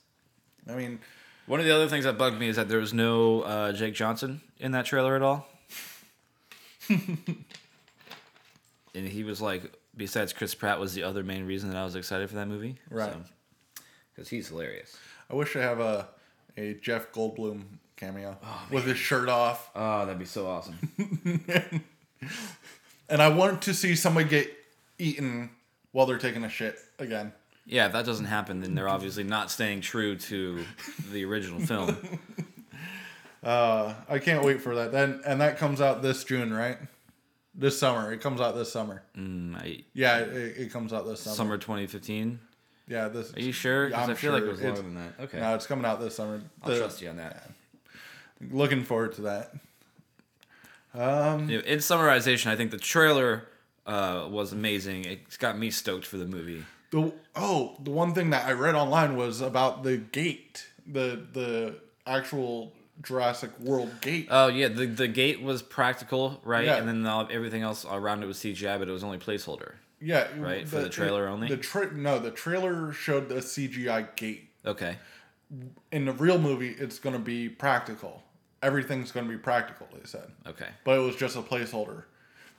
I 0.70 0.76
mean, 0.76 1.00
One 1.48 1.60
of 1.60 1.66
the 1.66 1.74
other 1.74 1.88
things 1.88 2.06
that 2.06 2.18
bugged 2.20 2.40
me 2.40 2.48
is 2.48 2.58
that 2.58 2.70
there 2.70 2.78
was 2.80 2.94
no 2.94 3.42
uh, 3.42 3.74
Jake 3.74 3.96
Johnson 3.96 4.42
in 4.60 4.72
that 4.74 4.86
trailer 4.86 5.16
at 5.16 5.24
all. 5.24 5.48
and 6.90 7.46
he 8.94 9.24
was 9.24 9.42
like, 9.42 9.64
besides 10.00 10.34
Chris 10.34 10.56
Pratt, 10.56 10.80
was 10.80 10.96
the 10.96 11.04
other 11.04 11.24
main 11.24 11.46
reason 11.46 11.70
that 11.70 11.78
I 11.78 11.84
was 11.84 11.96
excited 11.96 12.28
for 12.30 12.36
that 12.38 12.48
movie. 12.48 12.78
Right. 12.90 13.14
Because 14.16 14.30
he's 14.30 14.48
hilarious. 14.48 14.98
I 15.30 15.36
wish 15.36 15.56
I 15.56 15.62
have 15.62 15.80
a 15.80 16.08
a 16.58 16.74
Jeff 16.82 17.12
Goldblum 17.14 17.62
cameo 17.96 18.36
with 18.72 18.86
his 18.86 18.98
shirt 18.98 19.30
off. 19.30 19.70
Oh, 19.76 20.06
that'd 20.06 20.18
be 20.18 20.26
so 20.26 20.48
awesome. 20.48 20.80
And 23.12 23.24
I 23.24 23.30
want 23.30 23.64
to 23.64 23.74
see 23.74 23.96
somebody 23.96 24.30
get 24.30 24.56
eaten 25.00 25.50
while 25.94 26.06
they're 26.06 26.20
taking 26.20 26.44
a 26.44 26.50
shit 26.50 26.78
again. 27.00 27.34
yeah, 27.66 27.88
if 27.88 27.94
that 27.94 28.06
doesn't 28.06 28.26
happen, 28.28 28.62
then 28.62 28.76
they're 28.76 28.88
obviously 28.88 29.24
not 29.24 29.50
staying 29.50 29.82
true 29.82 30.16
to 30.16 30.64
the 31.12 31.26
original 31.26 31.60
film. 31.60 31.98
Uh, 33.42 33.94
I 34.10 34.20
can't 34.20 34.44
wait 34.44 34.62
for 34.62 34.76
that. 34.76 34.92
Then 34.92 35.22
and 35.26 35.40
that 35.40 35.58
comes 35.58 35.80
out 35.80 36.02
this 36.02 36.26
June, 36.26 36.54
right? 36.54 36.78
This 37.60 37.78
summer. 37.78 38.14
It 38.14 38.22
comes 38.22 38.40
out 38.40 38.56
this 38.56 38.72
summer. 38.72 39.04
Mm, 39.18 39.56
I, 39.58 39.84
Yeah, 39.94 40.20
it, 40.20 40.58
it 40.58 40.72
comes 40.72 40.94
out 40.94 41.06
this 41.06 41.20
summer. 41.20 41.36
summer 41.36 41.58
2015. 41.58 42.40
Yeah, 42.88 43.10
this. 43.10 43.34
Are 43.36 43.42
you 43.42 43.52
sure? 43.52 43.88
Because 43.88 44.10
I 44.10 44.14
feel 44.14 44.32
like 44.32 44.44
it 44.44 44.46
sure. 44.46 44.52
was 44.54 44.62
longer 44.62 44.82
than 44.82 44.96
that. 44.96 45.14
Okay. 45.20 45.40
No, 45.42 45.54
it's 45.56 45.68
coming 45.68 45.86
out 45.86 46.00
this 46.00 46.16
summer. 46.16 46.42
I'll 46.64 46.72
The- 46.72 46.80
trust 46.80 47.02
you 47.02 47.10
on 47.10 47.18
that. 47.18 47.52
Looking 48.50 48.84
forward 48.86 49.14
to 49.16 49.22
that. 49.24 49.54
Um, 50.94 51.50
in 51.50 51.80
summarization, 51.80 52.48
I 52.48 52.56
think 52.56 52.72
the 52.72 52.78
trailer 52.80 53.44
uh, 53.86 54.28
was 54.30 54.54
amazing. 54.54 55.06
It's 55.06 55.38
got 55.38 55.58
me 55.58 55.70
stoked 55.70 56.06
for 56.06 56.18
the 56.18 56.26
movie. 56.26 56.64
the 56.92 57.14
oh, 57.36 57.76
the 57.84 57.92
one 57.92 58.14
thing 58.16 58.30
that 58.32 58.48
I 58.48 58.54
read 58.54 58.74
online 58.76 59.16
was 59.18 59.42
about 59.42 59.84
the 59.84 59.98
gate, 59.98 60.66
the 60.88 61.22
the 61.34 61.76
actual 62.08 62.74
Jurassic 63.04 63.52
World 63.60 63.92
gate. 64.02 64.28
Oh 64.30 64.48
yeah, 64.48 64.68
the 64.68 64.86
the 64.86 65.08
gate 65.08 65.42
was 65.42 65.62
practical, 65.62 66.42
right? 66.44 66.66
Yeah. 66.66 66.78
And 66.78 66.88
then 66.88 67.06
all, 67.06 67.28
everything 67.32 67.62
else 67.62 67.86
around 67.90 68.24
it 68.24 68.26
was 68.26 68.38
CGI, 68.38 68.78
but 68.80 68.88
it 68.90 68.92
was 68.92 69.04
only 69.04 69.18
placeholder. 69.18 69.74
yeah, 70.02 70.28
right, 70.38 70.68
for 70.68 70.82
the 70.82 70.90
trailer 70.90 71.28
only? 71.28 71.48
The 71.48 71.58
tra- 71.58 71.94
no, 71.94 72.20
the 72.20 72.32
trailer 72.32 72.92
showed 72.92 73.30
the 73.30 73.36
CGI 73.36 74.16
gate. 74.16 74.50
Okay. 74.66 74.98
In 75.92 76.06
the 76.06 76.14
real 76.14 76.38
movie, 76.38 76.76
it's 76.78 77.00
going 77.00 77.14
to 77.14 77.22
be 77.22 77.50
practical. 77.50 78.24
Everything's 78.62 79.12
going 79.12 79.26
to 79.26 79.32
be 79.32 79.38
practical. 79.38 79.88
They 79.94 80.02
said. 80.04 80.30
Okay. 80.46 80.68
but 80.84 80.98
it 80.98 81.02
was 81.02 81.16
just 81.16 81.36
a 81.38 81.42
placeholder. 81.42 82.04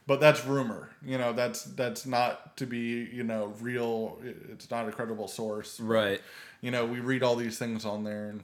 But 0.06 0.18
that's 0.18 0.44
rumor. 0.44 0.90
You 1.04 1.18
know, 1.18 1.32
that's 1.32 1.64
that's 1.64 2.04
not 2.06 2.56
to 2.56 2.66
be 2.66 3.08
you 3.12 3.22
know 3.22 3.52
real. 3.60 4.18
It's 4.50 4.70
not 4.70 4.88
a 4.88 4.92
credible 4.92 5.28
source. 5.28 5.78
Right. 5.78 6.20
You 6.62 6.70
know, 6.70 6.84
we 6.86 7.00
read 7.00 7.22
all 7.22 7.36
these 7.36 7.58
things 7.58 7.84
on 7.84 8.02
there, 8.04 8.30
and 8.30 8.42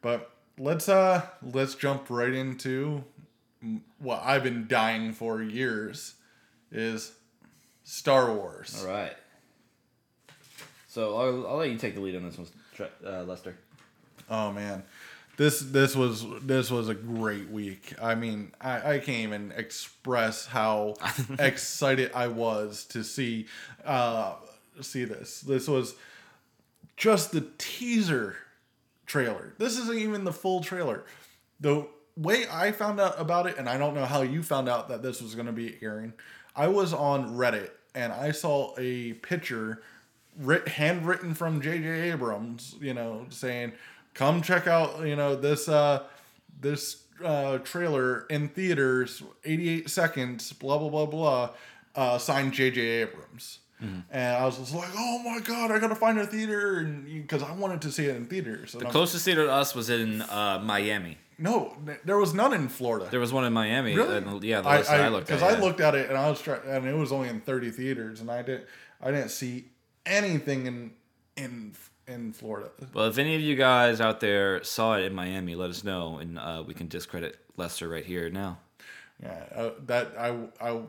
but 0.00 0.30
let's 0.58 0.88
uh 0.88 1.22
let's 1.42 1.74
jump 1.74 2.06
right 2.10 2.34
into 2.34 3.04
what 3.98 4.22
I've 4.24 4.42
been 4.42 4.66
dying 4.68 5.12
for 5.12 5.42
years 5.42 6.14
is 6.70 7.12
Star 7.84 8.32
Wars. 8.32 8.84
All 8.84 8.92
right. 8.92 9.16
So 10.86 11.16
I'll, 11.16 11.46
I'll 11.46 11.56
let 11.56 11.70
you 11.70 11.78
take 11.78 11.94
the 11.94 12.00
lead 12.00 12.16
on 12.16 12.24
this 12.24 12.38
one, 12.38 12.48
uh, 13.04 13.22
Lester. 13.24 13.56
Oh 14.30 14.52
man, 14.52 14.82
this 15.36 15.60
this 15.60 15.94
was 15.94 16.24
this 16.42 16.70
was 16.70 16.88
a 16.88 16.94
great 16.94 17.48
week. 17.50 17.94
I 18.00 18.14
mean, 18.14 18.52
I, 18.60 18.94
I 18.94 18.98
can't 18.98 19.08
even 19.28 19.52
express 19.56 20.46
how 20.46 20.94
excited 21.38 22.10
I 22.14 22.28
was 22.28 22.84
to 22.86 23.04
see 23.04 23.46
uh, 23.84 24.34
see 24.80 25.04
this. 25.04 25.40
This 25.40 25.68
was 25.68 25.94
just 26.96 27.32
the 27.32 27.46
teaser 27.58 28.36
trailer. 29.08 29.54
This 29.58 29.76
isn't 29.76 29.98
even 29.98 30.22
the 30.22 30.32
full 30.32 30.62
trailer. 30.62 31.04
The 31.58 31.88
way 32.16 32.44
I 32.48 32.70
found 32.70 33.00
out 33.00 33.20
about 33.20 33.48
it, 33.48 33.58
and 33.58 33.68
I 33.68 33.78
don't 33.78 33.94
know 33.94 34.04
how 34.04 34.22
you 34.22 34.44
found 34.44 34.68
out 34.68 34.88
that 34.88 35.02
this 35.02 35.20
was 35.20 35.34
going 35.34 35.46
to 35.46 35.52
be 35.52 35.78
airing. 35.82 36.12
I 36.54 36.68
was 36.68 36.92
on 36.92 37.36
Reddit 37.36 37.70
and 37.94 38.12
I 38.12 38.30
saw 38.30 38.74
a 38.78 39.14
picture 39.14 39.82
writ- 40.38 40.68
handwritten 40.68 41.34
from 41.34 41.60
J.J. 41.60 42.10
Abrams, 42.10 42.76
you 42.80 42.94
know, 42.94 43.26
saying, 43.30 43.72
"Come 44.14 44.42
check 44.42 44.66
out, 44.66 45.04
you 45.06 45.16
know, 45.16 45.34
this 45.34 45.68
uh, 45.68 46.04
this 46.60 47.04
uh, 47.24 47.58
trailer 47.58 48.26
in 48.30 48.48
theaters, 48.48 49.22
88 49.44 49.90
seconds, 49.90 50.52
blah 50.52 50.78
blah 50.78 50.90
blah 50.90 51.06
blah." 51.06 51.50
Uh, 51.94 52.18
signed 52.18 52.52
J.J. 52.52 52.80
Abrams. 52.80 53.60
And 53.80 54.02
I 54.36 54.44
was 54.44 54.58
just 54.58 54.74
like, 54.74 54.88
"Oh 54.96 55.20
my 55.24 55.38
god, 55.40 55.70
I 55.70 55.78
gotta 55.78 55.94
find 55.94 56.18
a 56.18 56.26
theater," 56.26 56.82
because 56.84 57.42
I 57.42 57.52
wanted 57.52 57.80
to 57.82 57.92
see 57.92 58.06
it 58.06 58.16
in 58.16 58.26
theaters. 58.26 58.74
And 58.74 58.80
The 58.82 58.86
I'm- 58.86 58.92
closest 58.92 59.24
theater 59.24 59.46
to 59.46 59.52
us 59.52 59.74
was 59.74 59.88
in 59.88 60.22
uh, 60.22 60.60
Miami. 60.64 61.16
no, 61.38 61.76
there 62.04 62.18
was 62.18 62.34
none 62.34 62.52
in 62.52 62.68
Florida. 62.68 63.06
There 63.10 63.20
was 63.20 63.32
one 63.32 63.44
in 63.44 63.52
Miami. 63.52 63.94
Really? 63.94 64.16
and, 64.16 64.42
yeah, 64.42 64.60
the 64.62 64.68
list 64.70 64.90
that 64.90 65.00
I, 65.00 65.08
looked 65.08 65.30
at. 65.30 65.38
because 65.38 65.42
I 65.54 65.56
yeah. 65.58 65.64
looked 65.64 65.80
at 65.80 65.94
it 65.94 66.08
and 66.08 66.18
I 66.18 66.28
was 66.28 66.40
trying, 66.42 66.60
and 66.66 66.86
it 66.86 66.94
was 66.96 67.12
only 67.12 67.28
in 67.28 67.40
thirty 67.40 67.70
theaters, 67.70 68.20
and 68.20 68.30
I 68.30 68.42
didn't, 68.42 68.66
I 69.00 69.12
didn't 69.12 69.30
see 69.30 69.66
anything 70.04 70.66
in 70.66 70.90
in 71.36 71.72
in 72.08 72.32
Florida. 72.32 72.70
Well, 72.92 73.06
if 73.06 73.18
any 73.18 73.36
of 73.36 73.40
you 73.42 73.54
guys 73.54 74.00
out 74.00 74.18
there 74.18 74.64
saw 74.64 74.94
it 74.96 75.04
in 75.04 75.14
Miami, 75.14 75.54
let 75.54 75.70
us 75.70 75.84
know, 75.84 76.18
and 76.18 76.36
uh, 76.38 76.64
we 76.66 76.74
can 76.74 76.88
discredit 76.88 77.38
Lester 77.56 77.88
right 77.88 78.04
here 78.04 78.28
now. 78.30 78.58
Yeah, 79.22 79.44
uh, 79.54 79.70
that 79.86 80.14
I 80.18 80.34
I 80.60 80.80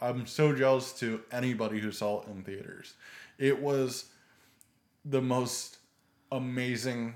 I'm 0.00 0.26
so 0.26 0.54
jealous 0.54 0.92
to 1.00 1.20
anybody 1.30 1.78
who 1.78 1.92
saw 1.92 2.22
it 2.22 2.28
in 2.28 2.42
theaters. 2.42 2.94
It 3.38 3.60
was 3.60 4.06
the 5.04 5.20
most 5.20 5.78
amazing 6.32 7.14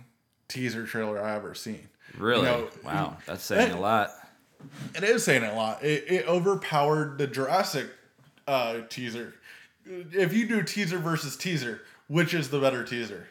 teaser 0.48 0.86
trailer 0.86 1.22
I 1.22 1.36
ever 1.36 1.54
seen. 1.54 1.88
Really? 2.18 2.44
know, 2.44 2.68
wow, 2.84 3.16
that's 3.26 3.44
saying 3.44 3.72
a 3.72 3.80
lot. 3.80 4.10
It 4.94 5.04
is 5.04 5.24
saying 5.24 5.44
a 5.44 5.54
lot. 5.54 5.82
It, 5.82 6.04
it 6.08 6.28
overpowered 6.28 7.18
the 7.18 7.26
Jurassic 7.26 7.88
uh, 8.46 8.80
teaser. 8.88 9.34
If 9.86 10.32
you 10.32 10.46
do 10.46 10.62
teaser 10.62 10.98
versus 10.98 11.36
teaser, 11.36 11.82
which 12.08 12.34
is 12.34 12.50
the 12.50 12.60
better 12.60 12.84
teaser? 12.84 13.26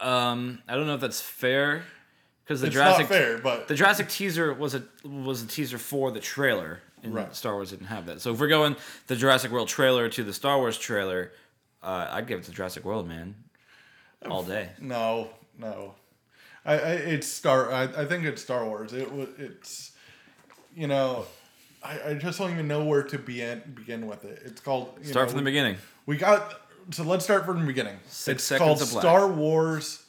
Um, 0.00 0.60
I 0.68 0.74
don't 0.74 0.86
know 0.86 0.94
if 0.94 1.00
that's 1.00 1.20
fair 1.20 1.82
because 2.44 2.60
the 2.60 2.68
It's 2.68 2.74
Jurassic 2.74 3.02
not 3.02 3.08
fair, 3.08 3.38
but 3.38 3.68
the 3.68 3.74
Jurassic 3.74 4.08
teaser 4.08 4.52
was 4.54 4.74
a 4.74 4.82
was 5.04 5.42
a 5.42 5.46
teaser 5.46 5.78
for 5.78 6.10
the 6.10 6.20
trailer, 6.20 6.80
and 7.02 7.14
Right. 7.14 7.34
Star 7.34 7.54
Wars 7.54 7.70
didn't 7.70 7.86
have 7.86 8.06
that. 8.06 8.20
So 8.20 8.32
if 8.32 8.40
we're 8.40 8.48
going 8.48 8.76
the 9.06 9.16
Jurassic 9.16 9.50
World 9.50 9.68
trailer 9.68 10.08
to 10.08 10.24
the 10.24 10.32
Star 10.32 10.58
Wars 10.58 10.78
trailer, 10.78 11.32
uh, 11.82 12.08
I'd 12.10 12.26
give 12.26 12.40
it 12.40 12.44
to 12.46 12.50
Jurassic 12.52 12.84
World, 12.84 13.06
man, 13.08 13.34
all 14.28 14.42
day. 14.42 14.70
no, 14.80 15.30
no. 15.58 15.94
I, 16.64 16.72
I 16.74 16.76
it's 16.92 17.26
Star. 17.26 17.72
I, 17.72 17.84
I 17.84 18.04
think 18.04 18.24
it's 18.24 18.42
Star 18.42 18.64
Wars. 18.66 18.92
It 18.92 19.10
was. 19.12 19.28
It's 19.38 19.92
you 20.76 20.86
know. 20.86 21.26
I, 21.82 22.00
I 22.10 22.14
just 22.14 22.40
don't 22.40 22.50
even 22.50 22.66
know 22.66 22.84
where 22.84 23.04
to 23.04 23.18
begin 23.18 23.62
begin 23.76 24.06
with 24.08 24.24
it. 24.24 24.42
It's 24.44 24.60
called 24.60 24.92
you 25.00 25.06
Start 25.06 25.26
know, 25.28 25.30
from 25.30 25.38
the 25.38 25.44
we- 25.44 25.50
beginning. 25.52 25.76
We 26.06 26.16
got 26.16 26.60
so 26.90 27.04
let's 27.04 27.22
start 27.24 27.44
from 27.46 27.60
the 27.60 27.66
beginning. 27.66 27.96
Six 28.08 28.38
it's 28.38 28.44
seconds 28.44 28.90
called. 28.90 29.02
Star 29.02 29.28
Wars: 29.28 30.04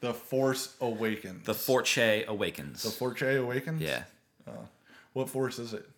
The 0.00 0.12
Force 0.12 0.74
Awakens. 0.80 1.46
The 1.46 1.54
Forche 1.54 2.24
awakens. 2.26 2.82
the 2.82 2.90
Force 2.90 3.22
Awakens. 3.22 3.80
yeah. 3.80 4.02
What 5.12 5.28
force 5.28 5.60
is 5.60 5.72
it? 5.72 5.88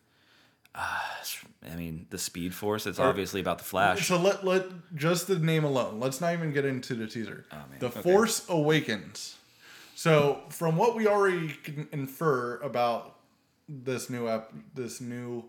I 0.77 1.75
mean, 1.77 2.07
the 2.11 2.19
Speed 2.19 2.55
Force. 2.55 2.87
It's 2.87 2.99
oh, 2.99 3.05
obviously 3.05 3.41
about 3.41 3.59
the 3.59 3.65
Flash. 3.65 4.07
So 4.09 4.21
let 4.21 4.45
let 4.45 4.65
just 4.95 5.27
the 5.27 5.39
name 5.39 5.65
alone. 5.65 5.99
Let's 6.01 6.21
not 6.21 6.33
even 6.33 6.53
get 6.53 6.65
into 6.65 6.95
the 6.95 7.07
teaser. 7.07 7.45
Oh, 7.51 7.57
man. 7.57 7.79
The 7.79 7.87
Okay. 7.87 8.03
Force 8.03 8.47
Awakens. 8.49 9.37
So 9.95 10.43
from 10.51 10.77
what 10.77 10.95
we 10.95 11.07
already 11.07 11.49
can 11.49 11.89
infer 11.93 12.59
about 12.61 13.17
this 13.69 14.11
new 14.11 14.29
ep- 14.29 14.53
this 14.75 15.01
new 15.01 15.45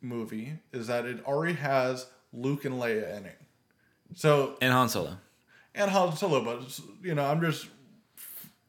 movie 0.00 0.58
is 0.72 0.86
that 0.86 1.04
it 1.04 1.24
already 1.26 1.54
has 1.54 2.06
Luke 2.32 2.64
and 2.64 2.76
Leia 2.76 3.16
in 3.18 3.26
it. 3.26 3.38
So 4.14 4.56
And 4.62 4.72
Han 4.72 4.88
Solo. 4.88 5.18
and 5.74 5.90
Han 5.90 6.16
Solo, 6.16 6.42
but 6.42 6.80
you 7.02 7.14
know, 7.14 7.24
I'm 7.24 7.40
just 7.40 7.66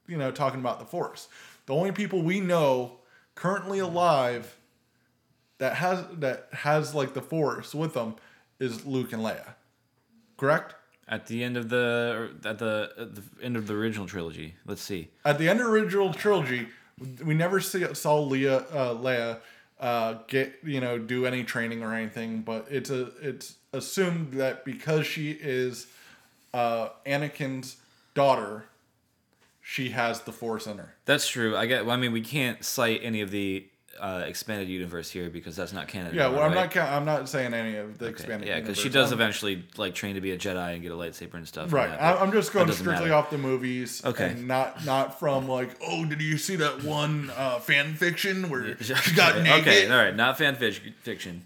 you 0.08 0.18
know 0.18 0.32
talking 0.32 0.60
about 0.60 0.80
the 0.80 0.86
Force. 0.86 1.28
The 1.66 1.74
only 1.74 1.92
people 1.92 2.22
we 2.22 2.40
know 2.40 3.00
currently 3.36 3.80
alive 3.80 4.58
that 5.60 5.76
has 5.76 6.06
that 6.20 6.50
has 6.52 6.94
like 6.94 7.14
the 7.14 7.22
Force 7.22 7.74
with 7.74 7.94
them 7.94 8.16
is 8.60 8.86
Luke 8.86 9.14
and 9.14 9.22
Leia. 9.22 9.56
Correct? 10.38 10.76
At 11.08 11.28
the 11.28 11.44
end 11.44 11.58
of 11.58 11.70
the 11.70 12.32
at 12.44 12.60
the, 12.60 12.92
at 12.98 13.16
the 13.16 13.24
end 13.42 13.56
of 13.56 13.68
the 13.68 13.74
original 13.74 14.08
trilogy. 14.08 14.56
Let's 14.66 14.82
see. 14.82 15.10
At 15.24 15.38
the 15.38 15.50
end 15.50 15.60
of 15.60 15.68
the 15.68 15.72
original 15.72 16.14
trilogy, 16.14 16.68
we 17.24 17.34
never 17.34 17.60
see, 17.60 17.94
saw 17.94 18.28
Leia 18.28 18.66
uh, 18.74 18.94
Leia 18.96 19.40
uh, 19.80 20.16
get 20.28 20.60
you 20.64 20.80
know 20.80 20.98
do 20.98 21.26
any 21.26 21.44
training 21.44 21.84
or 21.84 21.94
anything, 21.94 22.42
but 22.42 22.68
it's 22.70 22.90
a 22.90 23.12
it's 23.22 23.56
assumed 23.74 24.34
that 24.34 24.66
because 24.66 25.06
she 25.06 25.32
is 25.32 25.88
uh, 26.54 26.90
Anakin's 27.06 27.78
daughter, 28.14 28.66
she 29.62 29.90
has 29.90 30.22
the 30.22 30.32
Force 30.32 30.68
in 30.68 30.78
her. 30.78 30.96
That's 31.06 31.28
true. 31.28 31.56
I 31.56 31.68
get. 31.68 31.86
Well, 31.86 31.96
I 31.96 32.00
mean, 32.00 32.12
we 32.12 32.22
can't 32.22 32.66
cite 32.66 33.02
any 33.04 33.22
of 33.22 33.32
the 33.32 33.68
uh, 34.00 34.24
expanded 34.26 34.68
universe 34.70 35.10
here 35.10 35.30
because 35.30 35.56
that's 35.56 35.74
not 35.74 35.88
canon. 35.88 36.14
Yeah, 36.14 36.24
anymore, 36.26 36.40
well, 36.42 36.50
I'm 36.50 36.56
right? 36.56 36.76
not. 36.76 36.90
I'm 36.90 37.06
not 37.06 37.28
saying 37.30 37.54
any 37.54 37.76
of 37.78 37.98
the 37.98 38.06
Okay, 38.06 38.12
expanded. 38.14 38.48
Yeah, 38.48 38.60
because 38.60 38.78
she 38.78 38.90
does 38.90 39.12
I'm- 39.12 39.20
eventually 39.22 39.64
like 39.78 39.96
train 39.96 40.16
to 40.16 40.22
be 40.22 40.32
a 40.32 40.38
Jedi 40.38 40.74
and 40.74 40.82
get 40.82 40.92
a 40.92 40.96
lightsaber 40.96 41.34
and 41.36 41.48
stuff. 41.48 41.66
and 41.66 41.74
Right, 41.74 41.90
that, 41.90 42.02
I- 42.02 42.14
but 42.14 42.22
I'm 42.22 42.32
just 42.32 42.54
going 42.54 42.72
strictly 42.72 43.06
matter. 43.06 43.14
off 43.16 43.30
the 43.30 43.38
movies. 43.38 44.02
Okay. 44.06 44.30
and 44.32 44.48
not 44.48 44.86
not 44.86 45.20
from 45.20 45.48
like, 45.48 45.72
oh, 45.86 46.06
did 46.06 46.22
you 46.22 46.38
see 46.38 46.56
that 46.58 46.84
one 46.84 47.32
uh, 47.36 47.60
fan 47.60 47.94
fiction 47.96 48.50
where 48.50 48.78
she 48.82 48.94
Okay, 48.94 49.16
got 49.16 49.42
naked? 49.42 49.62
Okay, 49.68 49.90
all 49.90 49.98
right, 49.98 50.16
not 50.16 50.38
fan 50.38 50.56
fic- 50.56 50.94
fiction. 51.02 51.46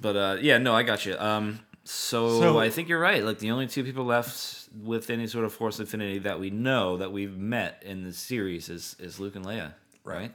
But 0.00 0.16
uh, 0.16 0.36
yeah, 0.40 0.58
no, 0.58 0.74
I 0.74 0.82
got 0.84 1.04
you. 1.06 1.16
Um, 1.18 1.60
so, 1.84 2.40
So- 2.40 2.58
I 2.58 2.70
think 2.70 2.88
you're 2.88 3.00
right. 3.00 3.24
Like 3.24 3.38
the 3.38 3.50
only 3.50 3.66
two 3.66 3.82
people 3.84 4.04
left 4.04 4.68
with 4.82 5.10
any 5.10 5.26
sort 5.26 5.44
of 5.44 5.52
force 5.52 5.80
affinity 5.80 6.18
that 6.20 6.38
we 6.38 6.50
know 6.50 6.98
that 6.98 7.10
we've 7.10 7.36
met 7.36 7.82
in 7.84 8.04
the 8.04 8.12
series 8.12 8.68
is 8.68 8.94
is 9.00 9.18
Luke 9.18 9.34
and 9.34 9.44
Leia, 9.44 9.72
right? 10.04 10.32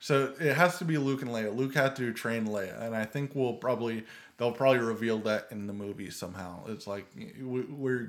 So 0.00 0.32
it 0.40 0.54
has 0.54 0.78
to 0.78 0.84
be 0.84 0.98
Luke 0.98 1.22
and 1.22 1.30
Leia. 1.30 1.54
Luke 1.56 1.74
had 1.74 1.94
to 1.96 2.12
train 2.12 2.46
Leia, 2.46 2.80
and 2.82 2.94
I 2.96 3.04
think 3.04 3.32
we'll 3.34 3.54
probably 3.54 4.04
they'll 4.38 4.52
probably 4.52 4.80
reveal 4.80 5.18
that 5.20 5.46
in 5.50 5.66
the 5.66 5.72
movie 5.72 6.10
somehow. 6.10 6.64
It's 6.66 6.86
like 6.86 7.06
we, 7.40 7.60
we're 7.62 8.08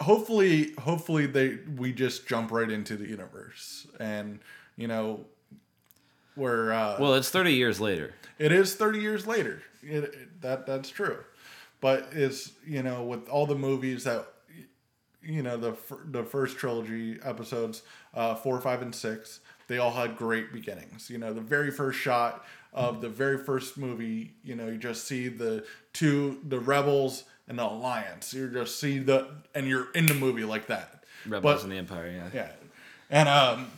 hopefully 0.00 0.72
hopefully 0.78 1.26
they 1.26 1.58
we 1.76 1.92
just 1.92 2.26
jump 2.26 2.50
right 2.50 2.70
into 2.70 2.96
the 2.96 3.06
universe, 3.06 3.86
and 4.00 4.40
you 4.76 4.88
know 4.88 5.24
where 6.34 6.72
uh, 6.72 6.96
Well, 7.00 7.14
it's 7.14 7.30
30 7.30 7.52
years 7.54 7.80
later. 7.80 8.14
it 8.38 8.52
is 8.52 8.74
thirty 8.74 9.00
years 9.00 9.26
later. 9.26 9.62
It, 9.82 10.04
it- 10.04 10.40
that 10.42 10.66
that's 10.66 10.88
true, 10.90 11.18
but 11.80 12.08
it's 12.12 12.52
you 12.66 12.82
know 12.82 13.02
with 13.04 13.28
all 13.28 13.46
the 13.46 13.54
movies 13.54 14.04
that 14.04 14.26
you 15.22 15.42
know 15.42 15.56
the 15.56 15.74
the 16.10 16.22
first 16.22 16.56
trilogy 16.58 17.18
episodes 17.22 17.82
uh, 18.14 18.34
four 18.34 18.60
five 18.60 18.82
and 18.82 18.94
six 18.94 19.40
they 19.68 19.78
all 19.78 19.92
had 19.92 20.16
great 20.16 20.52
beginnings 20.52 21.10
you 21.10 21.18
know 21.18 21.32
the 21.32 21.40
very 21.40 21.70
first 21.70 21.98
shot 21.98 22.44
of 22.72 23.00
the 23.00 23.08
very 23.08 23.38
first 23.38 23.78
movie 23.78 24.34
you 24.44 24.54
know 24.54 24.68
you 24.68 24.76
just 24.76 25.06
see 25.06 25.28
the 25.28 25.64
two 25.92 26.38
the 26.48 26.58
rebels 26.58 27.24
and 27.48 27.58
the 27.58 27.64
alliance 27.64 28.34
you 28.34 28.48
just 28.48 28.78
see 28.78 28.98
the 28.98 29.26
and 29.54 29.66
you're 29.66 29.90
in 29.92 30.06
the 30.06 30.14
movie 30.14 30.44
like 30.44 30.66
that 30.66 30.96
Rebels 31.28 31.62
But- 31.62 31.64
in 31.64 31.70
the 31.70 31.76
Empire. 31.76 32.10
Yeah. 32.10 32.28
Yeah, 32.32 32.48
and 33.10 33.28
um, 33.28 33.70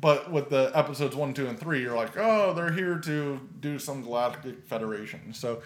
but 0.00 0.30
with 0.30 0.50
the 0.50 0.70
episodes 0.74 1.14
one, 1.14 1.34
two, 1.34 1.46
and 1.46 1.58
three, 1.58 1.82
you're 1.82 1.96
like, 1.96 2.16
oh, 2.16 2.54
they're 2.54 2.72
here 2.72 2.96
to 2.98 3.40
do 3.60 3.78
some 3.78 4.02
Galactic 4.02 4.66
Federation. 4.66 5.32
So, 5.34 5.62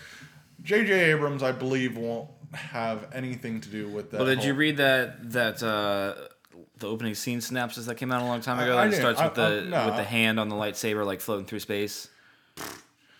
J.J. 0.62 1.12
Abrams, 1.12 1.43
I 1.43 1.53
believe, 1.53 1.97
won't 1.97 2.29
have 2.53 3.09
anything 3.12 3.61
to 3.61 3.68
do 3.68 3.89
with 3.89 4.11
that. 4.11 4.18
Well, 4.18 4.27
did 4.27 4.45
you 4.45 4.55
read 4.55 4.77
that 4.79 5.33
that 5.33 5.62
uh, 5.62 6.14
the 6.79 6.89
opening 6.89 7.14
scene 7.14 7.41
synopsis 7.41 7.87
that 7.87 7.97
came 7.97 8.11
out 8.12 8.22
a 8.22 8.25
long 8.25 8.41
time 8.41 8.59
ago? 8.59 8.77
I 8.77 8.85
that 8.85 8.91
didn't. 8.91 9.03
starts 9.03 9.20
I- 9.20 9.25
with 9.27 9.35
the 9.35 9.62
I- 9.66 9.68
no, 9.83 9.87
with 9.87 9.97
the 9.97 10.05
hand 10.05 10.39
on 10.41 10.49
the 10.49 10.57
lightsaber 10.57 11.05
like 11.07 11.20
floating 11.20 11.47
through 11.47 11.61
space. 11.61 12.09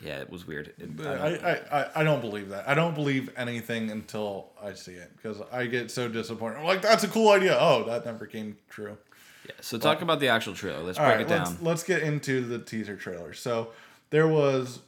Yeah, 0.01 0.19
it 0.21 0.29
was 0.29 0.47
weird. 0.47 0.75
It- 0.79 1.01
I 1.01 1.03
don't- 1.03 1.45
I, 1.45 1.51
I, 1.51 1.81
I, 1.81 1.91
I 1.97 2.05
don't 2.05 2.21
believe 2.21 2.51
that. 2.51 2.69
I 2.69 2.75
don't 2.75 2.95
believe 2.95 3.31
anything 3.37 3.91
until 3.91 4.51
I 4.63 4.75
see 4.75 4.93
it 4.93 5.11
because 5.17 5.41
I 5.51 5.67
get 5.67 5.91
so 5.91 6.09
disappointed. 6.09 6.59
I'm 6.59 6.65
like, 6.65 6.83
that's 6.83 7.05
a 7.05 7.09
cool 7.09 7.31
idea. 7.31 7.57
Oh, 7.59 7.85
that 7.85 8.05
never 8.05 8.27
came 8.27 8.57
true. 8.69 8.99
yeah. 9.47 9.53
So 9.61 9.79
talk 9.79 10.03
about 10.03 10.21
the 10.21 10.29
actual 10.29 10.55
trailer. 10.55 10.83
Let's 10.83 10.99
break 10.99 11.09
right, 11.11 11.21
it 11.21 11.29
down. 11.29 11.45
let's, 11.45 11.63
let's 11.63 11.83
get 11.85 12.03
into 12.03 12.43
the 12.43 12.59
teaser 12.59 12.97
trailer. 12.97 13.33
So 13.33 13.71
there 14.11 14.29
was. 14.29 14.81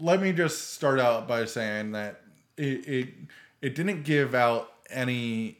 Let 0.00 0.20
me 0.22 0.32
just 0.32 0.74
start 0.74 1.00
out 1.00 1.26
by 1.26 1.44
saying 1.44 1.92
that 1.92 2.20
it 2.56 2.86
it, 2.88 3.08
it 3.60 3.74
didn't 3.74 4.04
give 4.04 4.34
out 4.34 4.72
any 4.90 5.57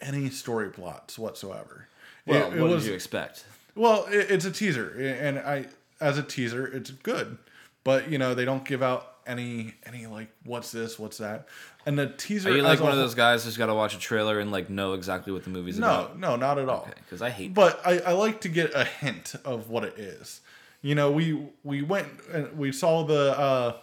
any 0.00 0.30
story 0.30 0.70
plots 0.70 1.18
whatsoever. 1.18 1.88
well, 2.26 2.50
it, 2.52 2.56
it 2.56 2.60
what 2.60 2.70
was 2.70 2.84
did 2.84 2.90
you 2.90 2.94
expect? 2.94 3.44
well, 3.74 4.06
it, 4.10 4.30
it's 4.30 4.44
a 4.44 4.50
teaser, 4.50 4.90
and 4.98 5.38
I 5.38 5.66
as 6.00 6.18
a 6.18 6.22
teaser, 6.22 6.66
it's 6.66 6.90
good, 6.90 7.38
but 7.84 8.10
you 8.10 8.18
know 8.18 8.34
they 8.34 8.44
don't 8.44 8.64
give 8.64 8.82
out 8.82 9.14
any 9.26 9.74
any 9.84 10.06
like 10.06 10.28
what's 10.44 10.70
this, 10.70 10.98
what's 10.98 11.18
that, 11.18 11.48
and 11.84 11.98
the 11.98 12.08
teaser. 12.08 12.50
Are 12.50 12.56
you 12.56 12.62
like 12.62 12.80
one 12.80 12.92
of 12.92 12.98
those 12.98 13.14
guys 13.14 13.44
who's 13.44 13.56
got 13.56 13.66
to 13.66 13.74
watch 13.74 13.94
a 13.94 13.98
trailer 13.98 14.38
and 14.38 14.52
like 14.52 14.70
know 14.70 14.92
exactly 14.94 15.32
what 15.32 15.44
the 15.44 15.50
movie's 15.50 15.78
No, 15.78 15.86
about? 15.86 16.18
no, 16.18 16.30
no, 16.30 16.36
not 16.36 16.58
at 16.58 16.68
all. 16.68 16.88
Because 17.04 17.22
I 17.22 17.30
hate. 17.30 17.54
But 17.54 17.80
I, 17.84 17.98
I 18.00 18.12
like 18.12 18.40
to 18.42 18.48
get 18.48 18.74
a 18.74 18.84
hint 18.84 19.34
of 19.44 19.68
what 19.68 19.84
it 19.84 19.98
is. 19.98 20.40
You 20.82 20.94
know, 20.94 21.10
we 21.10 21.48
we 21.64 21.82
went 21.82 22.08
and 22.32 22.56
we 22.56 22.70
saw 22.72 23.02
the 23.04 23.36
uh, 23.38 23.76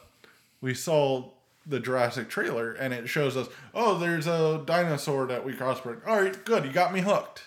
we 0.62 0.74
saw 0.74 1.30
the 1.66 1.80
Jurassic 1.80 2.30
trailer, 2.30 2.74
and 2.74 2.94
it 2.94 3.08
shows 3.08 3.38
us, 3.38 3.48
oh, 3.74 3.98
there's 3.98 4.28
a 4.28 4.62
dinosaur 4.66 5.26
that 5.28 5.46
we 5.46 5.54
crossbred. 5.54 6.06
All 6.06 6.22
right, 6.22 6.44
good, 6.46 6.66
you 6.66 6.72
got 6.72 6.94
me 6.94 7.02
hooked. 7.02 7.44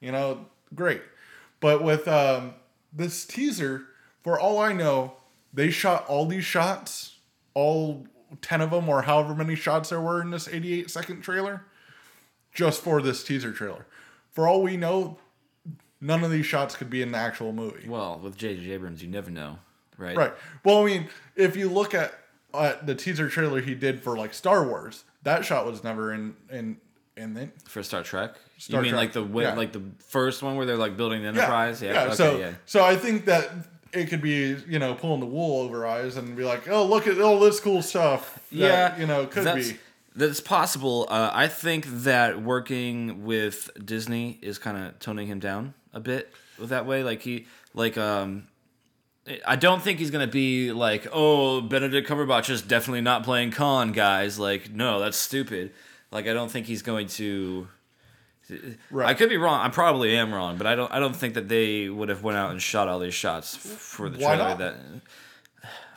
You 0.00 0.12
know, 0.12 0.46
great. 0.74 1.02
But 1.60 1.82
with 1.82 2.08
um, 2.08 2.54
this 2.92 3.24
teaser, 3.24 3.86
for 4.22 4.38
all 4.38 4.58
I 4.58 4.72
know, 4.72 5.14
they 5.52 5.70
shot 5.70 6.06
all 6.08 6.26
these 6.26 6.44
shots, 6.44 7.18
all 7.54 8.06
ten 8.40 8.60
of 8.60 8.70
them, 8.70 8.88
or 8.88 9.02
however 9.02 9.34
many 9.34 9.54
shots 9.54 9.90
there 9.90 10.00
were 10.00 10.20
in 10.20 10.30
this 10.30 10.48
88 10.48 10.90
second 10.90 11.22
trailer, 11.22 11.64
just 12.52 12.80
for 12.80 13.00
this 13.00 13.22
teaser 13.22 13.52
trailer. 13.52 13.86
For 14.30 14.48
all 14.48 14.62
we 14.62 14.76
know, 14.76 15.18
none 16.00 16.24
of 16.24 16.30
these 16.30 16.46
shots 16.46 16.74
could 16.74 16.90
be 16.90 17.02
in 17.02 17.12
the 17.12 17.18
actual 17.18 17.52
movie. 17.52 17.88
Well, 17.88 18.18
with 18.18 18.36
J.J. 18.36 18.70
Abrams, 18.72 19.02
you 19.02 19.08
never 19.08 19.30
know, 19.30 19.58
right? 19.96 20.16
Right. 20.16 20.32
Well, 20.64 20.82
I 20.82 20.86
mean, 20.86 21.08
if 21.36 21.54
you 21.54 21.68
look 21.68 21.94
at 21.94 22.12
uh, 22.54 22.74
the 22.82 22.94
teaser 22.94 23.28
trailer 23.28 23.60
he 23.60 23.74
did 23.74 24.02
for 24.02 24.16
like 24.16 24.34
Star 24.34 24.66
Wars, 24.66 25.04
that 25.22 25.44
shot 25.44 25.66
was 25.66 25.82
never 25.84 26.12
in 26.12 26.34
in 26.50 26.76
in 27.16 27.36
it. 27.36 27.50
For 27.66 27.82
Star 27.82 28.02
Trek. 28.02 28.36
Star 28.58 28.80
you 28.80 28.82
mean 28.82 28.92
Trek, 28.92 29.00
like 29.00 29.12
the 29.12 29.40
yeah. 29.40 29.54
like 29.54 29.72
the 29.72 29.82
first 29.98 30.42
one 30.42 30.56
where 30.56 30.66
they're 30.66 30.76
like 30.76 30.96
building 30.96 31.22
the 31.22 31.28
Enterprise? 31.28 31.82
Yeah. 31.82 31.92
Yeah. 31.92 32.04
okay, 32.04 32.14
so 32.14 32.38
yeah. 32.38 32.52
so 32.66 32.84
I 32.84 32.96
think 32.96 33.26
that 33.26 33.50
it 33.92 34.08
could 34.08 34.22
be 34.22 34.56
you 34.68 34.78
know 34.78 34.94
pulling 34.94 35.20
the 35.20 35.26
wool 35.26 35.62
over 35.62 35.86
eyes 35.86 36.16
and 36.16 36.36
be 36.36 36.44
like, 36.44 36.68
oh 36.68 36.84
look 36.86 37.06
at 37.06 37.20
all 37.20 37.38
this 37.38 37.60
cool 37.60 37.82
stuff. 37.82 38.40
That, 38.50 38.56
yeah, 38.56 38.98
You 38.98 39.06
know, 39.06 39.26
could 39.26 39.44
that's, 39.44 39.72
be. 39.72 39.78
That's 40.14 40.40
possible. 40.40 41.06
Uh, 41.08 41.30
I 41.32 41.48
think 41.48 41.86
that 41.86 42.42
working 42.42 43.24
with 43.24 43.70
Disney 43.82 44.38
is 44.42 44.58
kind 44.58 44.76
of 44.76 44.98
toning 44.98 45.26
him 45.26 45.40
down 45.40 45.74
a 45.94 46.00
bit 46.00 46.32
with 46.58 46.68
that 46.68 46.84
way. 46.84 47.02
Like 47.02 47.22
he, 47.22 47.46
like 47.72 47.96
um, 47.96 48.46
I 49.46 49.56
don't 49.56 49.80
think 49.80 49.98
he's 49.98 50.10
gonna 50.10 50.26
be 50.26 50.72
like, 50.72 51.06
oh, 51.12 51.60
Benedict 51.60 52.08
Cumberbatch 52.08 52.50
is 52.50 52.60
definitely 52.60 53.02
not 53.02 53.22
playing 53.22 53.52
Khan, 53.52 53.92
guys. 53.92 54.38
Like, 54.38 54.70
no, 54.72 54.98
that's 54.98 55.16
stupid. 55.16 55.72
Like, 56.10 56.26
I 56.26 56.32
don't 56.32 56.50
think 56.50 56.66
he's 56.66 56.82
going 56.82 57.06
to. 57.08 57.68
Right. 58.90 59.08
I 59.08 59.14
could 59.14 59.28
be 59.30 59.36
wrong. 59.36 59.60
I 59.60 59.68
probably 59.68 60.16
am 60.16 60.34
wrong, 60.34 60.58
but 60.58 60.66
I 60.66 60.74
don't. 60.74 60.92
I 60.92 60.98
don't 60.98 61.14
think 61.14 61.34
that 61.34 61.48
they 61.48 61.88
would 61.88 62.08
have 62.08 62.22
went 62.22 62.36
out 62.36 62.50
and 62.50 62.60
shot 62.60 62.88
all 62.88 62.98
these 62.98 63.14
shots 63.14 63.56
for 63.56 64.10
the 64.10 64.18
Why 64.18 64.34
trailer. 64.34 64.48
not? 64.50 64.58
That. 64.58 64.76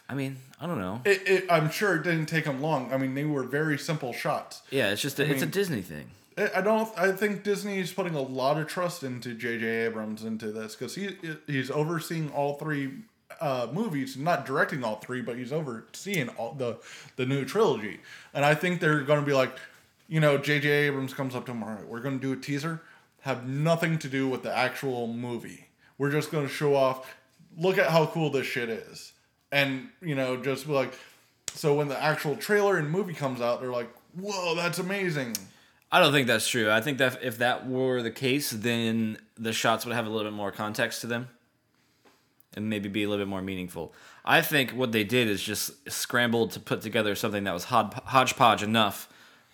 I 0.07 0.13
mean, 0.13 0.37
I 0.61 0.67
don't 0.67 0.79
know. 0.79 1.01
It, 1.03 1.27
it, 1.27 1.45
I'm 1.49 1.71
sure 1.71 1.95
it 1.95 2.03
didn't 2.03 2.27
take 2.27 2.45
them 2.45 2.61
long. 2.61 2.93
I 2.93 2.97
mean, 2.97 3.15
they 3.15 3.25
were 3.25 3.43
very 3.43 3.77
simple 3.77 4.13
shots. 4.13 4.61
Yeah, 4.69 4.91
it's 4.91 5.01
just 5.01 5.19
a, 5.19 5.29
it's 5.29 5.41
a 5.41 5.47
Disney 5.47 5.81
thing. 5.81 6.11
I 6.37 6.51
I 6.57 6.61
don't. 6.61 6.87
I 6.97 7.11
think 7.11 7.43
Disney 7.43 7.79
is 7.79 7.91
putting 7.91 8.13
a 8.13 8.21
lot 8.21 8.57
of 8.59 8.67
trust 8.67 9.03
into 9.03 9.33
J.J. 9.33 9.65
Abrams 9.65 10.23
into 10.23 10.51
this 10.51 10.75
because 10.75 10.95
he 10.95 11.17
he's 11.47 11.71
overseeing 11.71 12.31
all 12.31 12.53
three 12.53 12.91
uh, 13.39 13.67
movies, 13.71 14.17
not 14.17 14.45
directing 14.45 14.83
all 14.83 14.97
three, 14.97 15.21
but 15.21 15.37
he's 15.37 15.51
overseeing 15.51 16.29
all 16.29 16.53
the 16.53 16.77
the 17.15 17.25
new 17.25 17.45
trilogy. 17.45 17.99
And 18.33 18.45
I 18.45 18.55
think 18.55 18.79
they're 18.79 19.01
going 19.01 19.19
to 19.19 19.25
be 19.25 19.33
like, 19.33 19.57
you 20.07 20.19
know, 20.19 20.37
J.J. 20.37 20.69
Abrams 20.69 21.13
comes 21.13 21.35
up 21.35 21.45
to 21.45 21.51
him. 21.51 21.63
All 21.63 21.69
right, 21.69 21.87
we're 21.87 22.01
going 22.01 22.19
to 22.19 22.25
do 22.25 22.33
a 22.33 22.41
teaser, 22.41 22.81
have 23.21 23.47
nothing 23.47 23.97
to 23.99 24.07
do 24.07 24.27
with 24.27 24.43
the 24.43 24.55
actual 24.55 25.07
movie. 25.07 25.67
We're 25.97 26.11
just 26.11 26.31
going 26.31 26.47
to 26.47 26.53
show 26.53 26.75
off. 26.75 27.15
Look 27.57 27.77
at 27.77 27.89
how 27.89 28.05
cool 28.07 28.29
this 28.29 28.45
shit 28.45 28.69
is, 28.69 29.13
and 29.51 29.89
you 30.01 30.15
know, 30.15 30.37
just 30.37 30.67
be 30.67 30.73
like. 30.73 30.93
So 31.53 31.73
when 31.73 31.87
the 31.87 32.01
actual 32.01 32.35
trailer 32.35 32.77
and 32.77 32.91
movie 32.91 33.13
comes 33.13 33.39
out, 33.39 33.61
they're 33.61 33.71
like, 33.71 33.89
"Whoa, 34.13 34.55
that's 34.55 34.77
amazing!" 34.79 35.37
I 35.89 35.99
don't 35.99 36.11
think 36.11 36.27
that's 36.27 36.47
true. 36.47 36.69
I 36.69 36.81
think 36.81 36.97
that 36.97 37.23
if 37.23 37.37
that 37.37 37.65
were 37.65 38.01
the 38.01 38.11
case, 38.11 38.51
then 38.51 39.17
the 39.37 39.53
shots 39.53 39.85
would 39.85 39.95
have 39.95 40.05
a 40.05 40.09
little 40.09 40.29
bit 40.29 40.35
more 40.35 40.51
context 40.51 40.99
to 41.01 41.07
them 41.07 41.29
and 42.55 42.69
maybe 42.69 42.89
be 42.89 43.03
a 43.03 43.09
little 43.09 43.23
bit 43.25 43.29
more 43.29 43.41
meaningful. 43.41 43.93
I 44.23 44.41
think 44.41 44.71
what 44.71 44.91
they 44.91 45.03
did 45.03 45.27
is 45.27 45.41
just 45.43 45.71
scrambled 45.91 46.51
to 46.51 46.59
put 46.59 46.81
together 46.81 47.15
something 47.15 47.43
that 47.43 47.53
was 47.53 47.65
hod- 47.65 47.93
hodgepodge 48.05 48.63
enough, 48.63 49.07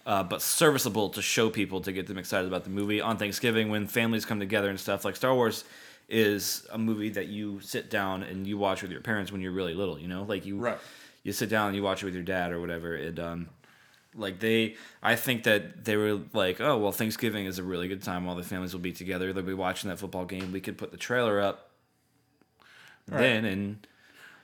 uh, 0.06 0.24
but 0.24 0.42
serviceable 0.42 1.10
to 1.10 1.22
show 1.22 1.50
people 1.50 1.82
to 1.82 1.92
get 1.92 2.08
them 2.08 2.18
excited 2.18 2.48
about 2.48 2.64
the 2.64 2.70
movie 2.70 3.02
on 3.02 3.18
Thanksgiving 3.18 3.70
when 3.70 3.88
families 3.88 4.26
come 4.26 4.40
together 4.40 4.70
and 4.70 4.80
stuff. 4.80 5.04
Like 5.06 5.16
Star 5.16 5.34
Wars 5.34 5.64
is 6.10 6.68
a 6.72 6.78
movie 6.78 7.10
that 7.10 7.28
you 7.28 7.60
sit 7.62 7.90
down 7.90 8.24
and 8.24 8.46
you 8.46 8.58
watch 8.58 8.82
with 8.82 8.92
your 8.92 9.02
parents 9.02 9.32
when 9.32 9.42
you're 9.42 9.52
really 9.52 9.74
little. 9.74 9.98
You 10.00 10.08
know, 10.08 10.24
like 10.24 10.46
you 10.46 10.58
Right. 10.58 10.78
you 11.24 11.32
sit 11.32 11.50
down 11.50 11.68
and 11.68 11.76
you 11.76 11.84
watch 11.84 12.02
it 12.02 12.06
with 12.06 12.14
your 12.16 12.24
dad 12.24 12.52
or 12.52 12.60
whatever. 12.60 12.96
It 12.96 13.18
um, 13.20 13.48
like 14.14 14.40
they, 14.40 14.76
I 15.02 15.16
think 15.16 15.44
that 15.44 15.86
they 15.86 15.96
were 15.96 16.20
like, 16.34 16.60
oh 16.60 16.78
well, 16.78 16.92
Thanksgiving 16.92 17.46
is 17.46 17.60
a 17.60 17.64
really 17.64 17.88
good 17.88 18.04
time. 18.04 18.28
All 18.28 18.36
the 18.36 18.44
families 18.44 18.74
will 18.74 18.82
be 18.82 18.92
together. 18.92 19.32
They'll 19.32 19.44
be 19.44 19.54
watching 19.54 19.90
that 19.90 20.00
football 20.00 20.26
game. 20.26 20.52
We 20.52 20.60
could 20.62 20.78
put 20.78 20.92
the 20.92 20.98
trailer 20.98 21.40
up 21.40 21.71
then 23.20 23.46
and 23.46 23.88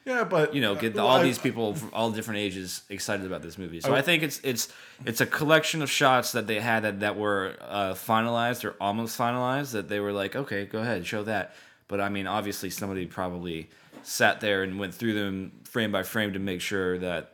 Yeah, 0.06 0.24
but 0.24 0.54
you 0.54 0.62
know 0.62 0.76
get 0.76 0.94
the, 0.94 1.02
all 1.02 1.18
I- 1.18 1.24
these 1.24 1.38
people 1.40 1.76
from 1.76 1.90
all 1.94 2.12
different 2.12 2.40
ages 2.40 2.82
excited 2.90 3.26
about 3.26 3.42
this 3.42 3.58
movie. 3.58 3.82
So 3.82 3.94
I, 3.94 4.02
think 4.02 4.24
it's 4.24 4.40
it's 4.44 4.70
it's 5.06 5.22
a 5.22 5.26
collection 5.26 5.82
of 5.82 5.90
shots 5.90 6.32
that 6.34 6.48
they 6.48 6.60
had 6.60 6.84
that, 6.84 7.00
that 7.02 7.18
were 7.18 7.56
uh, 7.62 7.94
finalized 7.94 8.64
or 8.66 8.76
almost 8.80 9.18
finalized 9.18 9.72
that 9.72 9.90
they 9.90 10.00
were 10.00 10.12
like, 10.14 10.36
okay, 10.36 10.66
go 10.66 10.80
ahead, 10.80 11.06
show 11.06 11.24
that. 11.24 11.56
But 11.88 12.02
I 12.02 12.10
mean, 12.10 12.28
obviously, 12.28 12.70
somebody 12.70 13.06
probably 13.06 13.70
sat 14.04 14.40
there 14.42 14.64
and 14.64 14.80
went 14.80 14.94
through 14.94 15.14
them 15.14 15.52
frame 15.64 15.92
by 15.92 16.04
frame 16.04 16.34
to 16.34 16.40
make 16.40 16.62
sure 16.62 16.98
that 17.00 17.34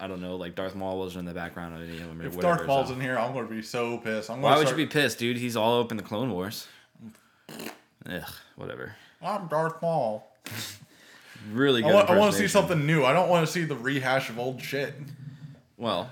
I 0.00 0.06
don't 0.06 0.20
know, 0.20 0.36
like 0.36 0.54
Darth 0.54 0.74
Maul 0.74 0.98
wasn't 0.98 1.20
in 1.20 1.24
the 1.26 1.34
background 1.34 1.74
of 1.76 1.88
any 1.88 2.00
of 2.00 2.08
them 2.08 2.20
or 2.20 2.26
If 2.26 2.34
whatever. 2.34 2.56
Darth 2.56 2.66
Maul's 2.66 2.88
so- 2.88 2.94
in 2.94 3.00
here, 3.00 3.18
I'm 3.18 3.32
gonna 3.32 3.46
be 3.46 3.62
so 3.62 3.98
pissed. 3.98 4.28
I'm 4.30 4.42
Why 4.42 4.50
gonna 4.50 4.60
would 4.64 4.70
you 4.70 4.76
be 4.76 4.86
pissed, 4.86 5.18
dude? 5.18 5.36
He's 5.38 5.56
all 5.56 5.80
up 5.80 5.90
in 5.90 5.96
the 5.96 6.02
Clone 6.02 6.30
Wars. 6.32 6.66
Ugh, 8.08 8.22
whatever. 8.56 8.96
I'm 9.22 9.46
Darth 9.46 9.80
Maul. 9.80 10.30
Really 11.52 11.82
good. 11.82 11.90
I 11.90 11.94
want, 11.94 12.10
I 12.10 12.16
want 12.16 12.32
to 12.32 12.38
see 12.38 12.48
something 12.48 12.86
new. 12.86 13.04
I 13.04 13.12
don't 13.12 13.28
want 13.28 13.46
to 13.46 13.52
see 13.52 13.64
the 13.64 13.76
rehash 13.76 14.30
of 14.30 14.38
old 14.38 14.62
shit. 14.62 14.94
Well, 15.76 16.10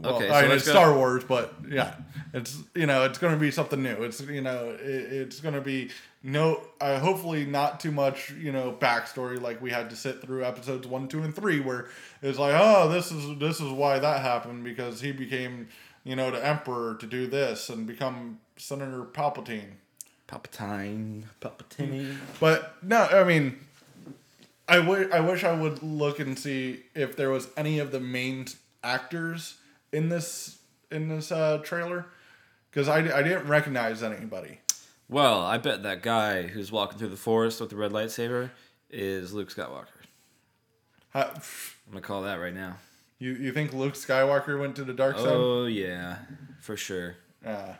Well, 0.00 0.14
Okay, 0.16 0.30
I 0.30 0.42
so 0.42 0.46
mean, 0.46 0.56
it's 0.56 0.66
go- 0.66 0.70
Star 0.70 0.94
Wars, 0.94 1.24
but 1.24 1.52
yeah, 1.68 1.94
it's 2.32 2.56
you 2.76 2.86
know, 2.86 3.04
it's 3.04 3.18
gonna 3.18 3.36
be 3.36 3.50
something 3.50 3.82
new. 3.82 4.04
It's 4.04 4.20
you 4.20 4.40
know, 4.40 4.70
it, 4.70 4.80
it's 5.12 5.40
gonna 5.40 5.60
be 5.60 5.90
no, 6.22 6.60
uh, 6.80 7.00
hopefully 7.00 7.44
not 7.44 7.80
too 7.80 7.90
much 7.90 8.30
you 8.30 8.52
know 8.52 8.72
backstory 8.78 9.40
like 9.40 9.60
we 9.60 9.70
had 9.70 9.90
to 9.90 9.96
sit 9.96 10.22
through 10.22 10.44
episodes 10.44 10.86
one, 10.86 11.08
two, 11.08 11.22
and 11.24 11.34
three, 11.34 11.58
where 11.58 11.88
it's 12.22 12.38
like, 12.38 12.54
oh, 12.56 12.88
this 12.88 13.10
is 13.10 13.36
this 13.40 13.60
is 13.60 13.72
why 13.72 13.98
that 13.98 14.20
happened 14.20 14.62
because 14.62 15.00
he 15.00 15.10
became 15.10 15.66
you 16.04 16.14
know 16.14 16.30
the 16.30 16.44
emperor 16.46 16.94
to 17.00 17.06
do 17.06 17.26
this 17.26 17.68
and 17.68 17.84
become 17.86 18.38
Senator 18.56 19.02
Palpatine. 19.02 19.72
Palpatine, 20.28 21.24
Palpatine. 21.40 22.16
But 22.40 22.76
no, 22.82 23.02
I 23.04 23.24
mean, 23.24 23.58
I 24.68 24.76
wi- 24.78 25.08
I 25.12 25.20
wish 25.20 25.44
I 25.44 25.52
would 25.52 25.82
look 25.82 26.18
and 26.18 26.38
see 26.38 26.82
if 26.94 27.16
there 27.16 27.30
was 27.30 27.48
any 27.56 27.78
of 27.78 27.90
the 27.92 28.00
main 28.00 28.46
actors 28.82 29.56
in 29.92 30.08
this 30.08 30.58
in 30.90 31.08
this 31.08 31.30
uh, 31.32 31.58
trailer, 31.64 32.06
because 32.70 32.88
I, 32.88 32.98
I 32.98 33.22
didn't 33.22 33.46
recognize 33.48 34.02
anybody. 34.02 34.60
Well, 35.08 35.40
I 35.42 35.58
bet 35.58 35.82
that 35.82 36.02
guy 36.02 36.42
who's 36.46 36.72
walking 36.72 36.98
through 36.98 37.08
the 37.08 37.16
forest 37.16 37.60
with 37.60 37.70
the 37.70 37.76
red 37.76 37.90
lightsaber 37.92 38.50
is 38.90 39.32
Luke 39.34 39.50
Skywalker. 39.50 39.86
How, 41.10 41.30
I'm 41.34 41.42
gonna 41.92 42.00
call 42.00 42.22
that 42.22 42.36
right 42.36 42.54
now. 42.54 42.76
you 43.18 43.32
you 43.32 43.52
think 43.52 43.72
Luke 43.74 43.94
Skywalker 43.94 44.58
went 44.58 44.76
to 44.76 44.84
the 44.84 44.94
dark 44.94 45.18
side? 45.18 45.28
Oh 45.28 45.66
yeah, 45.66 46.16
for 46.60 46.76
sure. 46.76 47.16
Yeah. 47.44 47.76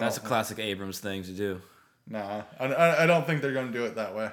That's 0.00 0.16
a 0.16 0.20
classic 0.20 0.58
Abrams 0.58 0.98
thing 0.98 1.22
to 1.24 1.32
do. 1.32 1.60
Nah, 2.08 2.42
I, 2.58 2.66
I, 2.66 3.02
I 3.04 3.06
don't 3.06 3.26
think 3.26 3.42
they're 3.42 3.52
gonna 3.52 3.72
do 3.72 3.84
it 3.84 3.96
that 3.96 4.14
way. 4.14 4.30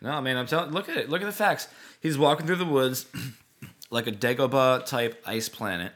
No, 0.00 0.20
man, 0.20 0.36
I'm 0.36 0.46
telling. 0.46 0.70
Look 0.70 0.88
at 0.88 0.96
it. 0.96 1.08
Look 1.08 1.22
at 1.22 1.26
the 1.26 1.32
facts. 1.32 1.68
He's 2.00 2.18
walking 2.18 2.46
through 2.46 2.56
the 2.56 2.64
woods, 2.64 3.06
like 3.90 4.06
a 4.06 4.12
Dagobah 4.12 4.86
type 4.86 5.22
ice 5.26 5.48
planet. 5.48 5.92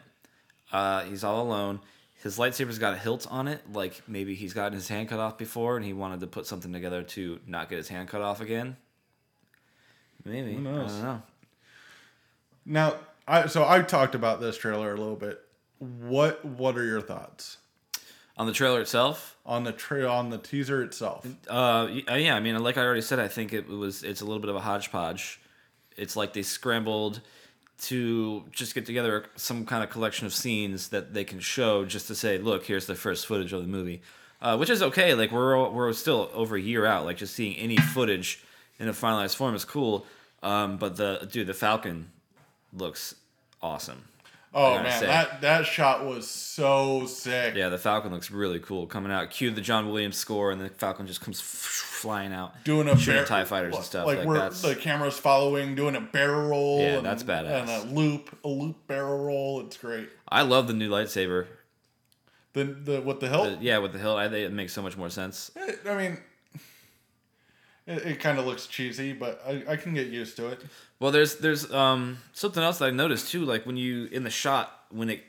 Uh, 0.72 1.03
he's 1.03 1.22
all 1.22 1.42
alone. 1.42 1.80
His 2.22 2.38
lightsaber's 2.38 2.78
got 2.78 2.94
a 2.94 2.96
hilt 2.96 3.26
on 3.30 3.48
it, 3.48 3.61
like 3.72 4.03
maybe 4.07 4.34
he's 4.34 4.55
gotten 4.55 4.74
his 4.74 4.88
hand 4.88 5.09
cut 5.09 5.18
off 5.18 5.36
before, 5.36 5.76
and 5.76 5.84
he 5.84 5.92
wanted 5.92 6.20
to 6.20 6.26
put 6.26 6.46
something 6.46 6.72
together 6.72 7.03
to 7.03 7.40
not 7.46 7.68
get 7.68 7.76
his 7.76 7.88
hand 7.88 8.09
cut 8.09 8.22
off 8.22 8.40
again. 8.40 8.76
Maybe. 10.24 10.55
Who 10.55 10.61
knows? 10.61 10.92
I 10.92 10.94
don't 10.94 11.03
know. 11.03 11.22
Now, 12.64 12.94
I 13.26 13.46
so 13.46 13.68
I 13.68 13.82
talked 13.82 14.14
about 14.14 14.40
this 14.40 14.57
trailer 14.57 14.94
a 14.94 14.96
little 14.96 15.16
bit. 15.16 15.40
What 15.78 16.44
what 16.44 16.76
are 16.78 16.84
your 16.84 17.00
thoughts 17.00 17.59
On 18.43 18.47
the 18.47 18.53
trailer 18.53 18.80
itself, 18.80 19.36
on 19.47 19.62
the 19.62 19.70
trail 19.70 20.11
on 20.11 20.30
the 20.30 20.36
teaser 20.36 20.82
itself? 20.82 21.24
Uh, 21.49 21.86
uh, 22.11 22.14
yeah, 22.14 22.34
I 22.34 22.40
mean, 22.40 22.61
like 22.61 22.76
I 22.76 22.82
already 22.82 23.01
said, 23.01 23.20
I 23.20 23.28
think 23.28 23.53
it 23.53 23.68
was 23.68 24.03
it's 24.03 24.20
a 24.20 24.24
little 24.24 24.40
bit 24.40 24.51
of 24.51 24.57
a 24.57 24.61
hodgepodge. 24.61 25.40
It's 25.97 26.16
like 26.16 26.32
they 26.32 26.43
scrambled 26.43 27.20
to 27.82 28.43
just 28.51 28.74
get 28.74 28.84
together 28.84 29.26
some 29.36 29.64
kind 29.64 29.84
of 29.84 29.90
collection 29.90 30.26
of 30.26 30.34
scenes 30.34 30.88
that 30.88 31.14
they 31.14 31.22
can 31.22 31.38
show 31.38 31.84
just 31.84 32.09
to 32.09 32.16
say, 32.16 32.36
look, 32.36 32.64
here's 32.64 32.86
the 32.86 32.97
first 32.97 33.28
footage 33.28 33.53
of 33.53 33.62
the 33.62 33.68
movie, 33.68 34.03
uh, 34.40 34.57
which 34.57 34.70
is 34.70 34.82
okay. 34.82 35.14
Like 35.14 35.30
we're 35.30 35.68
we're 35.68 35.93
still 35.93 36.28
over 36.34 36.57
a 36.57 36.61
year 36.61 36.84
out. 36.84 37.05
Like 37.05 37.18
just 37.18 37.36
seeing 37.36 37.55
any 37.55 37.76
footage 37.76 38.43
in 38.80 38.88
a 38.88 38.93
finalized 38.93 39.36
form 39.36 39.55
is 39.55 39.64
cool. 39.64 40.05
Um, 40.43 40.78
but 40.78 40.97
the 40.97 41.28
dude, 41.30 41.47
the 41.47 41.55
Falcon 41.55 42.11
looks 42.72 43.14
awesome. 43.62 44.03
Oh 44.55 44.74
man, 44.82 45.00
say. 45.00 45.07
that 45.07 45.40
that 45.40 45.64
shot 45.66 46.05
was 46.05 46.28
so 46.28 47.07
sick. 47.07 47.55
Yeah, 47.55 47.70
the 47.70 47.78
Falcon 47.78 48.12
looks 48.12 48.30
really 48.30 48.59
cool 48.59 48.86
coming 48.86 49.11
out. 49.11 49.30
Cue 49.30 49.50
the 49.50 49.61
John 49.62 49.88
Williams 49.88 50.16
score, 50.18 50.50
and 50.50 50.61
the 50.61 50.68
Falcon 50.68 51.07
just 51.07 51.22
comes 51.22 51.40
flying 51.40 52.32
out, 52.34 52.62
Doing 52.64 52.88
a 52.88 52.96
shooting 52.98 53.20
bar- 53.20 53.26
Tie 53.26 53.44
fighters 53.44 53.76
and 53.76 53.84
stuff. 53.84 54.07
Like, 54.07 54.18
Like, 54.18 54.26
where 54.26 54.50
the 54.50 54.76
camera's 54.78 55.16
following, 55.16 55.74
doing 55.74 55.96
a 55.96 56.00
barrel 56.03 56.48
roll. 56.48 56.80
Yeah, 56.80 56.96
and, 56.96 57.07
that's 57.07 57.22
badass. 57.22 57.62
And 57.62 57.70
a 57.70 57.94
loop, 57.94 58.36
a 58.44 58.48
loop 58.48 58.86
barrel 58.86 59.24
roll. 59.24 59.61
It's 59.62 59.76
great. 59.78 60.09
I 60.28 60.42
love 60.42 60.66
the 60.66 60.74
new 60.74 60.90
lightsaber. 60.90 61.46
The 62.53 62.64
the 62.64 63.00
with 63.00 63.20
the 63.20 63.28
hilt. 63.28 63.59
The- 63.59 63.64
yeah, 63.64 63.78
with 63.78 63.92
the 63.94 63.98
hilt, 63.98 64.18
I 64.18 64.28
think 64.28 64.44
it 64.46 64.53
makes 64.53 64.72
so 64.74 64.82
much 64.82 64.96
more 64.98 65.09
sense. 65.09 65.50
It- 65.57 65.80
I 65.88 65.96
mean, 65.96 66.18
it, 67.87 68.07
it 68.07 68.20
kind 68.20 68.39
of 68.39 68.47
looks 68.47 68.66
cheesy, 68.66 69.12
but 69.12 69.43
I, 69.47 69.62
I 69.72 69.76
can 69.76 69.95
get 69.95 70.09
used 70.09 70.37
to 70.37 70.49
it. 70.49 70.61
Well, 71.01 71.11
there's 71.11 71.37
there's 71.37 71.70
um 71.72 72.18
something 72.33 72.62
else 72.62 72.78
that 72.78 72.87
I 72.87 72.91
noticed 72.91 73.30
too. 73.30 73.45
Like 73.45 73.66
when 73.66 73.76
you 73.76 74.07
in 74.07 74.24
the 74.24 74.30
shot 74.30 74.85
when 74.91 75.11
it 75.11 75.22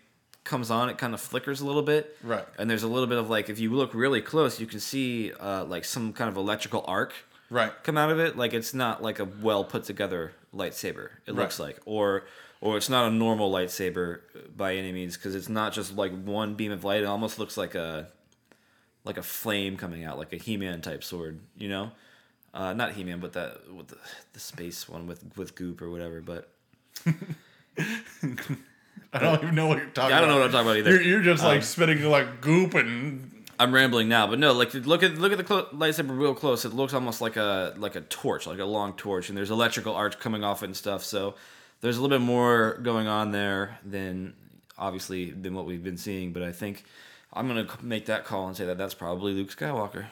comes 0.43 0.69
on, 0.69 0.89
it 0.89 0.97
kind 0.97 1.13
of 1.13 1.21
flickers 1.21 1.61
a 1.61 1.65
little 1.65 1.81
bit. 1.81 2.17
Right. 2.21 2.45
And 2.59 2.69
there's 2.69 2.83
a 2.83 2.87
little 2.87 3.07
bit 3.07 3.17
of 3.17 3.29
like 3.29 3.49
if 3.49 3.59
you 3.59 3.71
look 3.73 3.93
really 3.93 4.21
close, 4.21 4.59
you 4.59 4.67
can 4.67 4.79
see 4.79 5.31
uh, 5.39 5.63
like 5.65 5.85
some 5.85 6.13
kind 6.13 6.29
of 6.29 6.37
electrical 6.37 6.83
arc 6.87 7.13
Right. 7.49 7.71
come 7.83 7.97
out 7.97 8.09
of 8.09 8.19
it. 8.19 8.35
Like 8.37 8.53
it's 8.53 8.73
not 8.73 9.01
like 9.03 9.19
a 9.19 9.25
well 9.25 9.63
put 9.63 9.83
together 9.85 10.33
lightsaber. 10.53 11.09
It 11.25 11.33
looks 11.33 11.59
like, 11.59 11.79
or 11.85 12.25
or 12.61 12.77
it's 12.77 12.89
not 12.89 13.07
a 13.07 13.11
normal 13.11 13.51
lightsaber 13.51 14.21
by 14.55 14.75
any 14.75 14.91
means 14.91 15.17
because 15.17 15.35
it's 15.35 15.49
not 15.49 15.71
just 15.73 15.95
like 15.95 16.11
one 16.23 16.55
beam 16.55 16.71
of 16.71 16.83
light. 16.83 17.01
It 17.01 17.05
almost 17.05 17.39
looks 17.39 17.55
like 17.57 17.75
a 17.75 18.07
like 19.05 19.17
a 19.17 19.23
flame 19.23 19.75
coming 19.77 20.03
out, 20.03 20.17
like 20.17 20.33
a 20.33 20.37
He-Man 20.37 20.81
type 20.81 21.03
sword. 21.03 21.39
You 21.57 21.69
know, 21.69 21.91
uh, 22.53 22.73
not 22.73 22.93
He-Man, 22.93 23.19
but 23.19 23.33
that 23.33 23.71
with 23.73 23.87
the, 23.87 23.97
the 24.33 24.39
space 24.39 24.87
one 24.87 25.07
with 25.07 25.23
with 25.35 25.55
Goop 25.55 25.81
or 25.81 25.89
whatever. 25.89 26.21
But 26.21 26.49
I 29.13 29.19
don't 29.19 29.43
even 29.43 29.55
know 29.55 29.67
what 29.67 29.77
you're 29.79 29.87
talking. 29.87 30.15
I 30.15 30.19
don't 30.19 30.29
know 30.29 30.35
what 30.35 30.43
I'm 30.45 30.49
about. 30.49 30.63
talking 30.63 30.67
about 30.67 30.77
either. 30.77 30.91
You're, 30.91 31.01
you're 31.01 31.21
just 31.21 31.43
like 31.43 31.57
Um, 31.57 31.61
spitting 31.63 32.03
like 32.03 32.41
goop 32.41 32.73
and 32.73 33.45
I'm 33.59 33.73
rambling 33.73 34.09
now, 34.09 34.27
but 34.27 34.39
no, 34.39 34.51
like 34.53 34.73
look 34.73 35.03
at 35.03 35.17
look 35.17 35.31
at 35.31 35.37
the 35.37 35.43
clo- 35.43 35.67
lightsaber 35.73 36.17
real 36.17 36.33
close. 36.33 36.65
It 36.65 36.73
looks 36.73 36.93
almost 36.93 37.21
like 37.21 37.35
a 37.37 37.73
like 37.77 37.95
a 37.95 38.01
torch, 38.01 38.47
like 38.47 38.59
a 38.59 38.65
long 38.65 38.93
torch, 38.93 39.29
and 39.29 39.37
there's 39.37 39.51
electrical 39.51 39.93
arc 39.95 40.19
coming 40.19 40.43
off 40.43 40.63
it 40.63 40.67
and 40.67 40.75
stuff. 40.77 41.03
So 41.03 41.35
there's 41.81 41.97
a 41.97 42.01
little 42.01 42.17
bit 42.17 42.23
more 42.25 42.79
going 42.81 43.07
on 43.07 43.31
there 43.31 43.77
than 43.85 44.33
obviously 44.77 45.29
than 45.31 45.53
what 45.53 45.65
we've 45.65 45.83
been 45.83 45.97
seeing. 45.97 46.33
But 46.33 46.41
I 46.43 46.51
think 46.51 46.83
I'm 47.31 47.47
gonna 47.47 47.67
c- 47.69 47.77
make 47.83 48.07
that 48.07 48.25
call 48.25 48.47
and 48.47 48.57
say 48.57 48.65
that 48.65 48.77
that's 48.79 48.95
probably 48.95 49.33
Luke 49.33 49.49
Skywalker. 49.55 50.05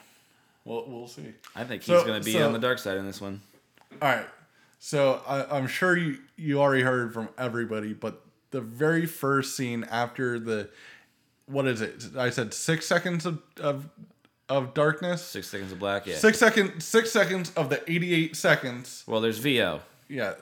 We'll 0.64 0.84
we'll 0.88 1.08
see. 1.08 1.32
I 1.54 1.64
think 1.64 1.82
he's 1.82 2.02
gonna 2.02 2.20
be 2.20 2.32
so- 2.32 2.46
on 2.46 2.52
the 2.52 2.58
dark 2.58 2.78
side 2.78 2.96
in 2.96 3.06
this 3.06 3.20
one. 3.20 3.40
All 4.00 4.08
right. 4.08 4.26
So 4.78 5.22
I, 5.28 5.56
I'm 5.56 5.66
sure 5.68 5.96
you 5.96 6.18
you 6.36 6.60
already 6.60 6.82
heard 6.82 7.12
from 7.14 7.28
everybody, 7.38 7.92
but 7.92 8.20
the 8.50 8.60
very 8.60 9.06
first 9.06 9.56
scene 9.56 9.84
after 9.84 10.38
the 10.40 10.70
what 11.46 11.66
is 11.66 11.80
it? 11.80 12.04
I 12.16 12.30
said 12.30 12.52
six 12.54 12.86
seconds 12.86 13.24
of 13.26 13.40
of, 13.60 13.88
of 14.48 14.74
darkness. 14.74 15.22
Six 15.24 15.48
seconds 15.48 15.70
of 15.72 15.78
black, 15.78 16.06
yeah. 16.06 16.16
Six 16.16 16.38
second 16.38 16.80
six 16.80 17.12
seconds 17.12 17.52
of 17.54 17.68
the 17.70 17.82
88 17.90 18.34
seconds. 18.36 19.04
Well, 19.06 19.20
there's 19.20 19.38
VO. 19.38 19.80
Yeah. 20.08 20.34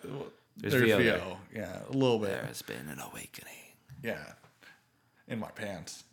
There's 0.57 0.73
There's, 0.75 0.85
VO 0.85 0.99
VO. 0.99 1.03
there. 1.03 1.63
Yeah, 1.63 1.79
a 1.89 1.93
little 1.93 2.19
bit. 2.19 2.29
There 2.31 2.45
has 2.47 2.63
been 2.63 2.89
an 2.89 2.99
awakening 3.01 3.55
Yeah. 4.03 4.19
In 5.29 5.39
my 5.39 5.49
pants. 5.51 6.05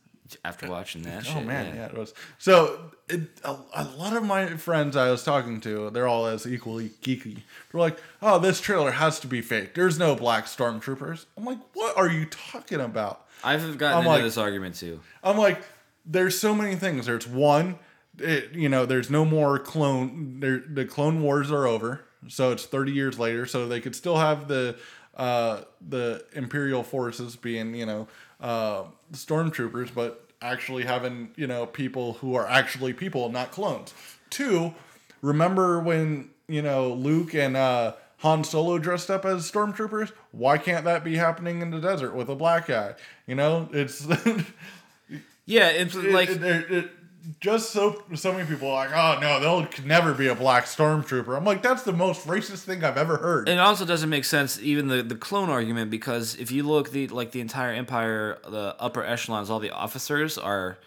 After 0.43 0.67
watching 0.69 1.03
that. 1.03 1.23
Oh 1.29 1.33
shit, 1.35 1.45
man, 1.45 1.75
yeah. 1.75 1.85
it 1.85 1.97
was. 1.97 2.13
So 2.37 2.91
it, 3.07 3.21
a, 3.43 3.55
a 3.75 3.83
lot 3.97 4.15
of 4.15 4.23
my 4.23 4.47
friends 4.57 4.95
I 4.95 5.09
was 5.11 5.23
talking 5.23 5.61
to, 5.61 5.89
they're 5.91 6.07
all 6.07 6.25
as 6.25 6.45
equally 6.45 6.89
geeky. 7.01 7.41
They're 7.71 7.81
like, 7.81 7.97
"Oh, 8.21 8.39
this 8.39 8.59
trailer 8.59 8.91
has 8.91 9.19
to 9.21 9.27
be 9.27 9.41
fake. 9.41 9.73
There's 9.75 9.97
no 9.97 10.15
black 10.15 10.45
stormtroopers." 10.45 11.25
I'm 11.37 11.45
like, 11.45 11.59
"What 11.73 11.97
are 11.97 12.09
you 12.09 12.25
talking 12.25 12.81
about?" 12.81 13.25
I've 13.43 13.77
gotten 13.77 13.97
I'm 13.99 14.03
into 14.03 14.09
like- 14.09 14.23
this 14.23 14.37
argument 14.37 14.75
too. 14.75 14.99
I'm 15.23 15.37
like, 15.37 15.61
"There's 16.05 16.37
so 16.39 16.53
many 16.55 16.75
things. 16.75 17.05
There's 17.05 17.27
one, 17.27 17.77
it, 18.19 18.51
you 18.53 18.67
know, 18.69 18.85
there's 18.85 19.09
no 19.09 19.23
more 19.25 19.59
clone. 19.59 20.39
There, 20.39 20.63
the 20.67 20.85
Clone 20.85 21.21
Wars 21.21 21.51
are 21.51 21.67
over, 21.67 22.03
so 22.27 22.51
it's 22.51 22.65
30 22.65 22.91
years 22.91 23.19
later. 23.19 23.45
So 23.45 23.67
they 23.67 23.79
could 23.79 23.95
still 23.95 24.17
have 24.17 24.47
the 24.47 24.75
uh, 25.17 25.61
the 25.89 26.23
Imperial 26.33 26.83
forces 26.83 27.35
being, 27.35 27.75
you 27.75 27.85
know, 27.85 28.07
uh, 28.39 28.83
stormtroopers, 29.13 29.93
but 29.93 30.23
actually 30.41 30.83
having, 30.85 31.29
you 31.35 31.47
know, 31.47 31.65
people 31.65 32.13
who 32.13 32.35
are 32.35 32.47
actually 32.47 32.93
people, 32.93 33.29
not 33.29 33.51
clones. 33.51 33.93
Two, 34.29 34.73
remember 35.21 35.79
when 35.79 36.29
you 36.47 36.61
know 36.61 36.93
Luke 36.93 37.33
and 37.33 37.57
uh, 37.57 37.93
Han 38.19 38.43
Solo 38.43 38.77
dressed 38.77 39.09
up 39.09 39.25
as 39.25 39.49
stormtroopers? 39.51 40.11
Why 40.31 40.57
can't 40.57 40.85
that 40.85 41.03
be 41.03 41.15
happening 41.15 41.61
in 41.61 41.71
the 41.71 41.79
desert 41.79 42.13
with 42.13 42.29
a 42.29 42.35
black 42.35 42.67
guy? 42.67 42.93
You 43.25 43.35
know, 43.35 43.67
it's 43.73 44.05
Yeah, 45.45 45.69
it's 45.69 45.95
like 45.95 46.29
it, 46.29 46.43
it, 46.43 46.71
it- 46.71 46.91
just 47.39 47.71
so 47.71 48.03
so 48.15 48.31
many 48.31 48.47
people 48.47 48.69
are 48.69 48.87
like, 48.87 48.95
oh 48.95 49.19
no, 49.19 49.65
could 49.65 49.85
never 49.85 50.13
be 50.13 50.27
a 50.27 50.35
black 50.35 50.65
stormtrooper. 50.65 51.35
I'm 51.35 51.43
like, 51.43 51.61
that's 51.61 51.83
the 51.83 51.93
most 51.93 52.25
racist 52.27 52.63
thing 52.63 52.83
I've 52.83 52.97
ever 52.97 53.17
heard. 53.17 53.49
And 53.49 53.59
it 53.59 53.61
also 53.61 53.85
doesn't 53.85 54.09
make 54.09 54.25
sense 54.25 54.59
even 54.61 54.87
the, 54.87 55.03
the 55.03 55.15
clone 55.15 55.49
argument 55.49 55.91
because 55.91 56.35
if 56.35 56.51
you 56.51 56.63
look 56.63 56.91
the 56.91 57.07
like 57.07 57.31
the 57.31 57.41
entire 57.41 57.71
empire 57.71 58.39
the 58.47 58.75
upper 58.79 59.03
echelons 59.03 59.49
all 59.49 59.59
the 59.59 59.71
officers 59.71 60.37
are 60.37 60.77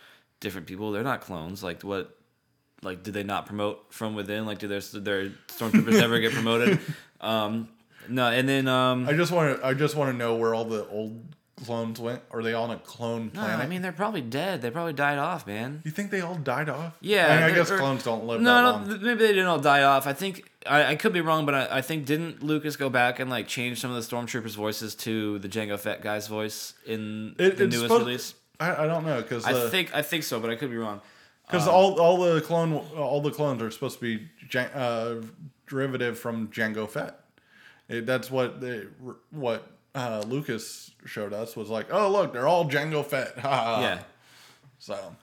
different 0.41 0.67
people 0.67 0.91
they're 0.93 1.03
not 1.03 1.21
clones 1.21 1.63
like 1.63 1.83
what 1.83 2.17
like 2.83 3.03
did 3.03 3.15
they 3.15 3.23
not 3.23 3.47
promote 3.47 3.93
from 3.93 4.15
within 4.15 4.47
like 4.47 4.59
do 4.59 4.69
their 4.69 4.81
their 4.81 5.31
stormtroopers 5.49 5.93
never 6.01 6.19
get 6.19 6.33
promoted 6.33 6.81
um 7.21 7.69
no 8.09 8.27
and 8.27 8.49
then 8.49 8.67
um 8.67 9.07
I 9.07 9.13
just 9.13 9.33
want 9.33 9.59
to 9.59 9.67
I 9.67 9.75
just 9.75 9.97
want 9.97 10.11
to 10.11 10.17
know 10.17 10.37
where 10.37 10.55
all 10.55 10.65
the 10.65 10.87
old 10.89 11.23
clones 11.65 11.99
went. 12.01 12.23
Are 12.31 12.43
they 12.43 12.53
all 12.55 12.65
on 12.65 12.71
a 12.71 12.79
clone 12.79 13.31
planet? 13.31 13.59
no. 13.59 13.65
I 13.65 13.67
mean 13.67 13.83
they're 13.83 13.93
probably 13.93 14.21
dead 14.21 14.63
they 14.63 14.71
probably 14.71 14.93
died 14.93 15.19
off 15.19 15.47
man 15.47 15.83
you 15.85 15.91
think 15.91 16.11
they 16.11 16.21
all 16.21 16.35
died 16.37 16.69
off? 16.69 16.97
Yeah, 17.01 17.27
I, 17.27 17.35
mean, 17.37 17.43
I 17.45 17.51
guess 17.55 17.71
or- 17.71 17.79
clones 17.79 18.05
don't 18.05 18.25
live 18.27 18.41
no, 18.41 18.79
that 18.79 18.87
no, 18.89 18.99
maybe 18.99 19.21
they 19.21 19.29
didn't 19.33 19.47
all 19.47 19.59
die 19.61 19.83
off. 19.83 20.07
I 20.07 20.13
think 20.13 20.51
I, 20.67 20.85
I 20.93 20.97
could 20.97 21.13
be 21.13 21.21
wrong, 21.21 21.47
but 21.47 21.55
I, 21.55 21.79
I 21.79 21.81
think 21.81 22.05
didn't 22.05 22.43
Lucas 22.43 22.77
go 22.77 22.91
back 22.91 23.19
and 23.19 23.31
like 23.31 23.49
change 23.49 23.81
some 23.81 23.91
of 23.91 23.97
the 23.97 24.17
stormtroopers' 24.17 24.55
voices 24.57 24.95
to 24.97 25.39
the 25.39 25.49
Jango 25.49 25.79
Fett 25.79 26.03
guy's 26.03 26.27
voice 26.27 26.75
in 26.87 27.35
It- 27.39 27.57
the 27.57 27.67
newest 27.67 27.83
supposed- 27.83 28.07
release? 28.07 28.35
I, 28.61 28.85
I 28.85 28.87
don't 28.87 29.07
know 29.07 29.23
because 29.23 29.47
I 29.47 29.69
think 29.71 29.95
I 29.95 30.03
think 30.03 30.23
so, 30.23 30.39
but 30.39 30.51
I 30.51 30.55
could 30.57 30.71
be 30.71 30.77
wrong. 30.77 31.01
because 31.47 31.67
all 31.67 31.99
all 31.99 32.19
the 32.19 32.41
clone 32.43 32.75
all 32.75 33.23
the 33.23 33.31
clones 33.31 33.63
are 33.63 33.71
supposed 33.71 33.99
to 34.01 34.19
be 34.19 34.29
uh, 34.75 35.15
derivative 35.67 36.19
from 36.19 36.49
Jango 36.49 36.87
Fett. 36.89 37.21
It, 37.89 38.05
that's 38.07 38.31
what 38.31 38.61
they 38.61 38.83
what 39.31 39.67
uh, 39.95 40.23
Lucas 40.27 40.91
showed 41.05 41.33
us 41.33 41.57
was 41.57 41.69
like, 41.69 41.87
oh 41.93 42.11
look, 42.11 42.33
they're 42.33 42.47
all 42.49 42.69
Jango 42.69 43.05
Fett. 43.05 43.33
Yeah, 43.45 44.03
So 44.79 45.17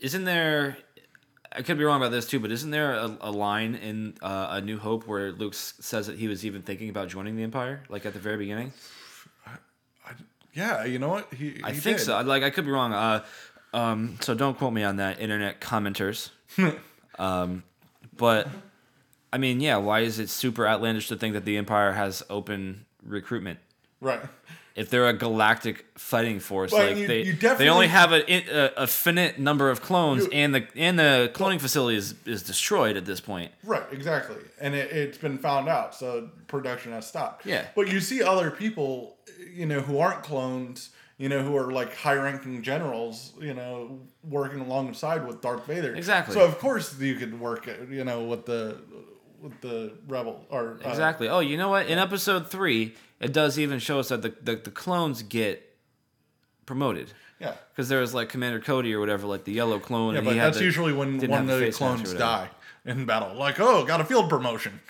isn't 0.00 0.24
there? 0.24 0.76
I 1.52 1.62
could 1.62 1.78
be 1.78 1.84
wrong 1.84 2.00
about 2.00 2.12
this 2.12 2.26
too, 2.26 2.38
but 2.38 2.52
isn't 2.52 2.70
there 2.70 2.92
a, 2.94 3.16
a 3.22 3.30
line 3.32 3.74
in 3.74 4.14
uh, 4.22 4.48
A 4.50 4.60
New 4.60 4.78
Hope 4.78 5.06
where 5.08 5.32
Luke 5.32 5.54
says 5.54 6.06
that 6.06 6.16
he 6.16 6.28
was 6.28 6.46
even 6.46 6.62
thinking 6.62 6.88
about 6.88 7.08
joining 7.08 7.34
the 7.36 7.42
Empire, 7.42 7.82
like 7.88 8.06
at 8.06 8.12
the 8.12 8.20
very 8.20 8.36
beginning? 8.36 8.72
yeah, 10.54 10.84
you 10.84 10.98
know 10.98 11.08
what? 11.08 11.32
He, 11.34 11.60
I 11.62 11.72
he 11.72 11.80
think 11.80 11.98
did. 11.98 12.04
so. 12.04 12.20
Like 12.22 12.42
I 12.42 12.50
could 12.50 12.64
be 12.64 12.70
wrong. 12.70 12.92
Uh, 12.92 13.24
um, 13.72 14.16
so 14.20 14.34
don't 14.34 14.56
quote 14.58 14.72
me 14.72 14.82
on 14.82 14.96
that, 14.96 15.20
internet 15.20 15.60
commenters. 15.60 16.30
um, 17.18 17.62
but 18.16 18.48
I 19.32 19.38
mean, 19.38 19.60
yeah. 19.60 19.76
Why 19.76 20.00
is 20.00 20.18
it 20.18 20.28
super 20.28 20.66
outlandish 20.66 21.08
to 21.08 21.16
think 21.16 21.34
that 21.34 21.44
the 21.44 21.56
Empire 21.56 21.92
has 21.92 22.22
open 22.30 22.86
recruitment? 23.02 23.58
Right. 24.00 24.20
If 24.76 24.88
they're 24.88 25.08
a 25.08 25.12
galactic 25.12 25.84
fighting 25.98 26.40
force, 26.40 26.72
like 26.72 26.96
you- 26.96 27.06
they 27.06 27.22
you 27.24 27.32
they 27.34 27.68
only 27.68 27.88
have 27.88 28.12
a, 28.12 28.22
a, 28.32 28.84
a 28.84 28.86
finite 28.86 29.38
number 29.38 29.68
of 29.68 29.82
clones, 29.82 30.24
You- 30.24 30.30
and 30.32 30.54
the 30.54 30.66
and 30.76 30.98
the 30.98 31.30
cloning 31.34 31.60
facility 31.60 31.98
is, 31.98 32.14
is 32.24 32.42
destroyed 32.42 32.96
at 32.96 33.04
this 33.04 33.20
point. 33.20 33.52
Right, 33.64 33.82
exactly. 33.92 34.36
And 34.60 34.74
it, 34.74 34.90
it's 34.92 35.18
been 35.18 35.38
found 35.38 35.68
out, 35.68 35.94
so 35.94 36.30
production 36.46 36.92
has 36.92 37.06
stopped. 37.06 37.44
Yeah. 37.44 37.66
But 37.74 37.88
you 37.92 38.00
see 38.00 38.22
other 38.22 38.50
people, 38.50 39.16
you 39.52 39.66
know, 39.66 39.80
who 39.80 39.98
aren't 39.98 40.22
clones, 40.22 40.90
you 41.18 41.28
know, 41.28 41.42
who 41.42 41.54
are 41.56 41.70
like 41.72 41.94
high 41.94 42.14
ranking 42.14 42.62
generals, 42.62 43.34
you 43.40 43.52
know, 43.52 43.98
working 44.22 44.60
alongside 44.60 45.26
with 45.26 45.42
Darth 45.42 45.66
Vader. 45.66 45.94
Exactly. 45.94 46.32
So 46.32 46.42
of 46.44 46.58
course 46.58 46.98
you 46.98 47.16
could 47.16 47.38
work, 47.38 47.68
you 47.90 48.04
know, 48.04 48.22
with 48.24 48.46
the 48.46 48.78
with 49.42 49.60
the 49.60 49.92
rebel 50.08 50.44
or 50.50 50.78
uh, 50.84 50.88
Exactly. 50.88 51.28
Oh, 51.28 51.40
you 51.40 51.56
know 51.56 51.68
what? 51.70 51.86
In 51.86 51.98
episode 51.98 52.50
three, 52.50 52.94
it 53.20 53.32
does 53.32 53.58
even 53.58 53.78
show 53.78 53.98
us 53.98 54.08
that 54.08 54.22
the, 54.22 54.34
the, 54.42 54.56
the 54.56 54.70
clones 54.70 55.22
get 55.22 55.76
promoted. 56.66 57.12
Yeah. 57.38 57.54
Because 57.72 57.88
there 57.88 58.00
was 58.00 58.12
like 58.14 58.28
Commander 58.28 58.60
Cody 58.60 58.92
or 58.94 59.00
whatever, 59.00 59.26
like 59.26 59.44
the 59.44 59.52
yellow 59.52 59.78
clone. 59.78 60.12
Yeah, 60.12 60.18
and 60.18 60.24
but 60.26 60.32
he 60.32 60.38
had 60.38 60.46
that's 60.48 60.58
the- 60.58 60.64
usually 60.64 60.92
when 60.92 61.18
one 61.26 61.40
of 61.42 61.46
the 61.46 61.54
the 61.54 61.60
face 61.60 61.80
mask 61.80 61.82
or 61.82 61.94
clones 62.04 62.14
die 62.14 62.48
in 62.84 63.06
battle. 63.06 63.34
Like, 63.34 63.58
oh, 63.60 63.84
got 63.84 64.00
a 64.00 64.04
field 64.04 64.28
promotion. 64.28 64.80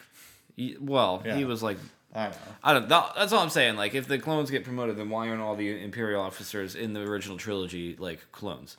he- 0.57 0.77
well, 0.81 1.23
Yeah. 1.25 1.37
he 1.37 1.45
was 1.45 1.63
like, 1.63 1.79
I 2.13 2.25
don't 2.25 2.33
know. 2.33 2.39
I 2.65 2.73
don't. 2.73 2.89
That, 2.89 3.13
that's 3.17 3.33
all 3.33 3.41
I'm 3.41 3.51
saying. 3.51 3.77
Like, 3.77 3.95
if 3.95 4.09
the 4.09 4.19
clones 4.19 4.51
get 4.51 4.65
promoted, 4.65 4.97
then 4.97 5.11
why 5.11 5.29
aren't 5.29 5.41
all 5.41 5.55
the 5.55 5.81
Imperial 5.81 6.21
officers 6.21 6.75
in 6.75 6.93
the 6.93 7.03
original 7.03 7.37
trilogy 7.37 7.95
like 8.01 8.33
clones? 8.33 8.77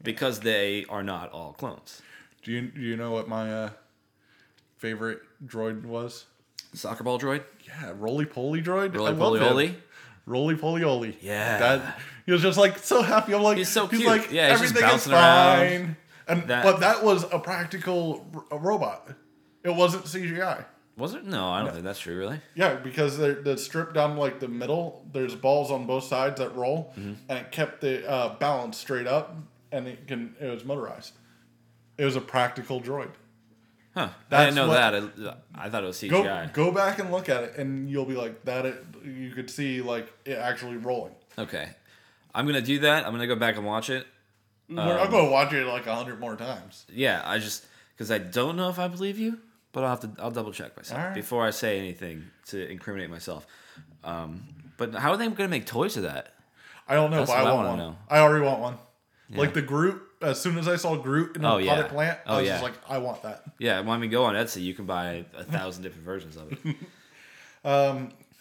Because 0.00 0.38
they 0.40 0.86
are 0.88 1.02
not 1.02 1.32
all 1.32 1.52
clones. 1.52 2.00
Do 2.44 2.52
you 2.52 2.62
do 2.62 2.80
you 2.80 2.96
know 2.96 3.10
what 3.10 3.26
my 3.28 3.52
uh, 3.52 3.70
favorite 4.80 5.20
droid 5.46 5.84
was? 5.84 6.24
Soccer 6.72 7.04
ball 7.04 7.18
droid, 7.18 7.44
Yeah, 7.66 7.92
roly 7.96 8.24
poly 8.24 8.62
droid. 8.62 8.94
roly 8.96 9.14
poly 9.14 9.40
oly. 9.40 9.76
Roly 10.26 10.56
poly 10.56 10.84
oly. 10.84 11.18
Yeah. 11.20 11.58
That 11.58 12.00
he 12.26 12.32
was 12.32 12.42
just 12.42 12.58
like 12.58 12.78
so 12.78 13.02
happy. 13.02 13.34
I'm 13.34 13.42
like 13.42 13.58
He's 13.58 13.68
so 13.68 13.88
cute. 13.88 14.04
like 14.06 14.30
Yeah, 14.30 14.50
he's 14.50 14.54
everything 14.60 14.76
is 14.84 14.90
bouncing 14.90 15.12
around. 15.12 15.58
fine. 15.58 15.96
And 16.28 16.42
That- 16.48 16.64
but 16.64 16.80
that 16.80 17.02
was 17.04 17.24
a 17.32 17.38
practical 17.38 18.26
r- 18.34 18.44
a 18.52 18.58
robot. 18.58 19.08
It 19.64 19.74
wasn't 19.74 20.04
CGI. 20.06 20.64
Was 20.96 21.14
it? 21.14 21.24
No, 21.24 21.48
I 21.48 21.62
don't 21.62 21.72
think 21.72 21.84
that's 21.84 21.98
true. 21.98 22.16
Really? 22.16 22.40
Yeah, 22.54 22.74
because 22.74 23.18
they're, 23.18 23.34
they're 23.34 23.56
stripped 23.56 23.94
down 23.94 24.16
like 24.16 24.38
the 24.38 24.48
middle. 24.48 25.04
There's 25.12 25.34
balls 25.34 25.70
on 25.70 25.86
both 25.86 26.04
sides 26.04 26.38
that 26.40 26.54
roll, 26.54 26.92
Mm-hmm. 26.98 27.12
and 27.28 27.38
it 27.38 27.50
kept 27.52 27.80
the 27.80 28.08
uh, 28.08 28.34
balance 28.38 28.76
straight 28.78 29.06
up, 29.06 29.34
and 29.72 29.88
it 29.88 30.06
can 30.06 30.34
it 30.40 30.46
was 30.48 30.64
motorized. 30.64 31.14
It 31.98 32.04
was 32.04 32.16
a 32.16 32.20
practical 32.20 32.80
droid. 32.80 33.10
Huh? 33.94 34.08
I 34.30 34.44
didn't 34.44 34.54
know 34.54 34.68
what- 34.68 34.74
that. 34.74 35.36
I, 35.54 35.66
I 35.66 35.68
thought 35.70 35.82
it 35.82 35.86
was 35.86 35.96
CGI. 36.00 36.52
go 36.52 36.70
back 36.70 36.98
and 37.00 37.10
look 37.10 37.28
at 37.28 37.42
it, 37.44 37.56
and 37.56 37.90
you'll 37.90 38.04
be 38.04 38.14
like 38.14 38.44
that. 38.44 38.64
It 38.66 38.84
you 39.04 39.30
could 39.32 39.50
see 39.50 39.80
like 39.82 40.12
it 40.24 40.38
actually 40.38 40.76
rolling. 40.76 41.14
Okay, 41.38 41.70
I'm 42.34 42.46
gonna 42.46 42.60
do 42.60 42.78
that. 42.80 43.04
I'm 43.06 43.12
gonna 43.12 43.26
go 43.26 43.36
back 43.36 43.56
and 43.56 43.66
watch 43.66 43.90
it. 43.90 44.06
I'll 44.76 45.10
go 45.10 45.28
watch 45.30 45.52
it 45.52 45.66
like 45.66 45.86
a 45.86 45.94
hundred 45.94 46.20
more 46.20 46.36
times. 46.36 46.86
Yeah, 46.92 47.22
I 47.24 47.38
just 47.38 47.66
because 47.96 48.10
I 48.10 48.18
don't 48.18 48.56
know 48.56 48.68
if 48.68 48.78
I 48.78 48.86
believe 48.86 49.18
you, 49.18 49.40
but 49.72 49.82
I'll 49.82 49.90
have 49.90 50.00
to. 50.00 50.10
I'll 50.22 50.30
double 50.30 50.52
check 50.52 50.76
myself 50.76 51.00
right. 51.00 51.14
before 51.14 51.44
I 51.44 51.50
say 51.50 51.78
anything 51.78 52.30
to 52.46 52.70
incriminate 52.70 53.10
myself. 53.10 53.46
Um, 54.04 54.44
but 54.76 54.94
how 54.94 55.10
are 55.10 55.16
they 55.16 55.28
gonna 55.28 55.48
make 55.48 55.66
toys 55.66 55.96
of 55.96 56.04
that? 56.04 56.32
I 56.88 56.94
don't 56.94 57.10
know, 57.10 57.18
That's 57.18 57.30
but 57.30 57.38
I 57.38 57.40
I 57.40 57.52
want 57.52 57.56
wanna 57.56 57.68
one. 57.68 57.78
know. 57.78 57.96
I 58.08 58.18
already 58.20 58.44
want 58.44 58.60
one. 58.60 58.78
Like 59.34 59.54
the 59.54 59.62
Groot. 59.62 60.00
As 60.22 60.40
soon 60.40 60.58
as 60.58 60.68
I 60.68 60.76
saw 60.76 60.96
Groot 60.96 61.36
in 61.36 61.44
a 61.44 61.48
Oh, 61.48 61.52
potted 61.64 61.66
yeah. 61.66 61.82
plant, 61.88 62.18
Oh, 62.26 62.34
I 62.34 62.38
was 62.38 62.46
yeah. 62.46 62.52
just 62.54 62.62
like, 62.62 62.74
I 62.88 62.98
want 62.98 63.22
that. 63.22 63.42
Yeah, 63.58 63.80
when 63.80 64.00
we 64.00 64.08
go 64.08 64.24
on 64.24 64.34
Etsy, 64.34 64.62
you 64.62 64.74
can 64.74 64.84
buy 64.84 65.24
a 65.36 65.44
thousand 65.44 65.82
different 65.82 66.04
versions 66.04 66.36
of 66.36 66.52
it. 66.52 66.76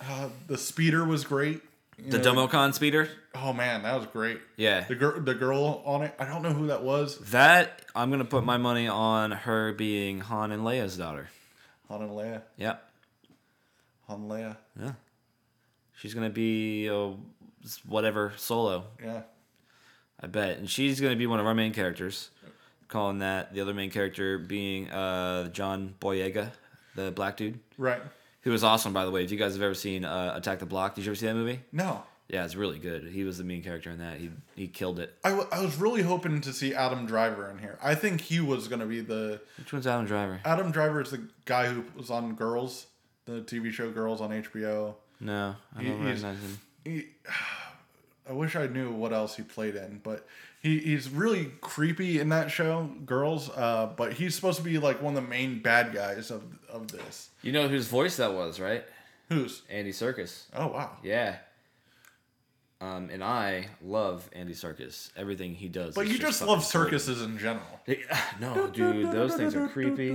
Uh, 0.02 0.30
the 0.48 0.58
speeder 0.58 1.04
was 1.04 1.26
great. 1.26 1.62
You 1.98 2.12
The 2.12 2.20
know, 2.20 2.48
Domocon 2.48 2.74
speeder. 2.74 3.10
Oh 3.36 3.52
man, 3.52 3.84
that 3.84 3.96
was 3.98 4.06
great. 4.08 4.40
Yeah, 4.56 4.86
The 4.86 4.96
girl, 4.96 5.20
the 5.20 5.36
girl 5.36 5.82
on 5.86 6.04
it. 6.04 6.16
I 6.18 6.24
don't 6.26 6.42
know 6.42 6.54
who 6.54 6.68
that 6.68 6.84
was. 6.84 7.18
that 7.32 7.82
I'm 7.94 8.10
gonna 8.10 8.24
put 8.24 8.46
my 8.46 8.56
money 8.58 8.88
on 8.88 9.32
her 9.32 9.74
being 9.74 10.22
Han 10.22 10.54
and 10.54 10.64
Leia's 10.64 10.96
daughter. 10.98 11.28
Han 11.90 12.02
and 12.02 12.12
Leia. 12.12 12.44
Yeah. 12.56 12.78
Han 14.08 14.22
and 14.22 14.32
Leia. 14.32 14.58
Yeah. 14.82 14.94
She's 15.98 16.14
gonna 16.14 16.30
be 16.30 16.88
a 16.88 17.14
whatever 17.86 18.32
solo. 18.38 18.86
Yeah. 19.04 19.24
I 20.22 20.28
bet, 20.28 20.58
and 20.58 20.70
she's 20.70 21.00
gonna 21.02 21.16
be 21.16 21.28
one 21.28 21.40
of 21.40 21.46
our 21.46 21.56
main 21.56 21.74
characters. 21.74 22.30
Calling 22.88 23.20
that 23.20 23.54
the 23.54 23.62
other 23.62 23.74
main 23.74 23.92
character 23.92 24.40
being 24.40 24.90
uh, 24.90 25.50
John 25.50 25.94
Boyega, 26.02 26.52
the 26.96 27.12
black 27.12 27.38
dude, 27.38 27.60
Right. 27.78 28.02
who 28.42 28.50
was 28.52 28.64
awesome 28.64 28.94
by 28.94 29.06
the 29.06 29.12
way. 29.12 29.24
If 29.24 29.32
you 29.32 29.38
guys 29.38 29.54
have 29.54 29.62
ever 29.62 29.76
seen 29.76 30.04
uh, 30.04 30.34
Attack 30.36 30.58
the 30.60 30.66
Block, 30.66 30.96
did 30.96 31.06
you 31.06 31.12
ever 31.12 31.16
see 31.16 31.28
that 31.28 31.36
movie? 31.36 31.62
No. 31.72 32.02
Yeah, 32.28 32.46
it's 32.46 32.56
really 32.56 32.78
good. 32.80 33.04
He 33.08 33.24
was 33.24 33.38
the 33.38 33.44
main 33.44 33.62
character 33.64 33.90
in 33.92 34.00
that. 34.00 34.18
He 34.18 34.32
he 34.56 34.68
killed 34.68 35.00
it. 35.00 35.16
I, 35.24 35.30
w- 35.30 35.48
I 35.52 35.62
was 35.62 35.78
really 35.78 36.02
hoping 36.02 36.42
to 36.42 36.52
see 36.54 36.74
Adam 36.76 37.06
Driver 37.06 37.50
in 37.52 37.58
here. 37.60 37.78
I 37.82 37.94
think 37.96 38.22
he 38.22 38.40
was 38.40 38.68
going 38.68 38.82
to 38.82 38.86
be 38.88 39.02
the. 39.02 39.40
Which 39.60 39.72
one's 39.74 39.86
Adam 39.88 40.06
Driver? 40.08 40.40
Adam 40.46 40.72
Driver 40.72 41.02
is 41.02 41.12
the 41.12 41.24
guy 41.46 41.68
who 41.68 41.84
was 41.96 42.10
on 42.12 42.34
Girls, 42.36 42.88
the 43.26 43.42
TV 43.42 43.72
show 43.72 43.90
Girls 43.92 44.20
on 44.22 44.30
HBO. 44.32 44.96
No, 45.20 45.56
I 45.76 45.84
don't 45.84 46.00
He- 46.00 46.06
recognize 46.06 46.38
him. 46.40 46.60
He, 46.86 47.06
I 48.30 48.34
wish 48.34 48.56
I 48.56 48.68
knew 48.68 48.92
what 48.92 49.12
else 49.12 49.36
he 49.36 49.42
played 49.44 49.76
in, 49.76 50.02
but 50.04 50.28
he, 50.62 50.78
he's 50.80 51.10
really 51.10 51.52
creepy 51.62 52.20
in 52.20 52.30
that 52.30 52.52
show, 52.52 52.90
Girls. 53.06 53.50
Uh, 53.50 53.92
but 53.98 54.14
he's 54.14 54.36
supposed 54.36 54.58
to 54.58 54.64
be 54.64 54.78
like 54.78 55.02
one 55.02 55.18
of 55.18 55.24
the 55.24 55.28
main 55.28 55.62
bad 55.62 55.94
guys 55.94 56.30
of 56.30 56.44
of 56.70 56.90
this. 56.92 57.30
You 57.42 57.52
know 57.52 57.68
whose 57.68 57.88
voice 57.88 58.18
that 58.18 58.34
was, 58.34 58.60
right? 58.60 58.86
Who's? 59.30 59.64
Andy 59.70 59.92
Serkis. 59.92 60.44
Oh 60.54 60.68
wow. 60.68 60.98
Yeah. 61.04 61.38
Um, 62.82 63.10
and 63.12 63.22
I 63.22 63.68
love 63.82 64.30
Andy 64.32 64.54
Serkis. 64.54 65.12
Everything 65.18 65.54
he 65.54 65.68
does. 65.68 65.96
But 65.96 66.08
you 66.08 66.18
just 66.18 66.40
fucking 66.40 66.54
love 66.54 66.64
circuses 66.64 67.22
in 67.22 67.38
general. 67.38 67.66
No, 68.40 68.68
dude, 68.68 69.12
those 69.12 69.36
things 69.36 69.54
are 69.54 69.68
creepy. 69.68 70.12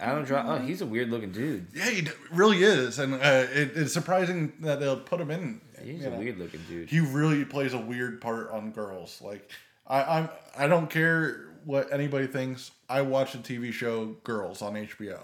Adam 0.00 0.24
Driver. 0.24 0.48
Oh, 0.48 0.58
he's 0.58 0.82
a 0.82 0.86
weird 0.86 1.10
looking 1.10 1.32
dude. 1.32 1.68
Yeah, 1.74 1.88
he 1.88 2.08
really 2.30 2.62
is, 2.62 2.98
and 2.98 3.14
uh, 3.14 3.46
it, 3.52 3.72
it's 3.74 3.92
surprising 3.94 4.52
that 4.60 4.80
they'll 4.80 4.98
put 5.00 5.18
him 5.20 5.30
in. 5.30 5.60
He's 5.84 6.04
a 6.04 6.10
know. 6.10 6.18
weird 6.18 6.38
looking 6.38 6.60
dude. 6.68 6.88
He 6.88 7.00
really 7.00 7.44
plays 7.44 7.72
a 7.74 7.78
weird 7.78 8.20
part 8.20 8.50
on 8.50 8.70
Girls. 8.72 9.20
Like 9.22 9.50
I, 9.86 10.02
I'm, 10.02 10.28
I 10.56 10.66
don't 10.66 10.88
care 10.90 11.48
what 11.64 11.92
anybody 11.92 12.26
thinks. 12.26 12.70
I 12.88 13.02
watch 13.02 13.32
the 13.32 13.38
TV 13.38 13.72
show 13.72 14.16
Girls 14.24 14.62
on 14.62 14.74
HBO. 14.74 15.18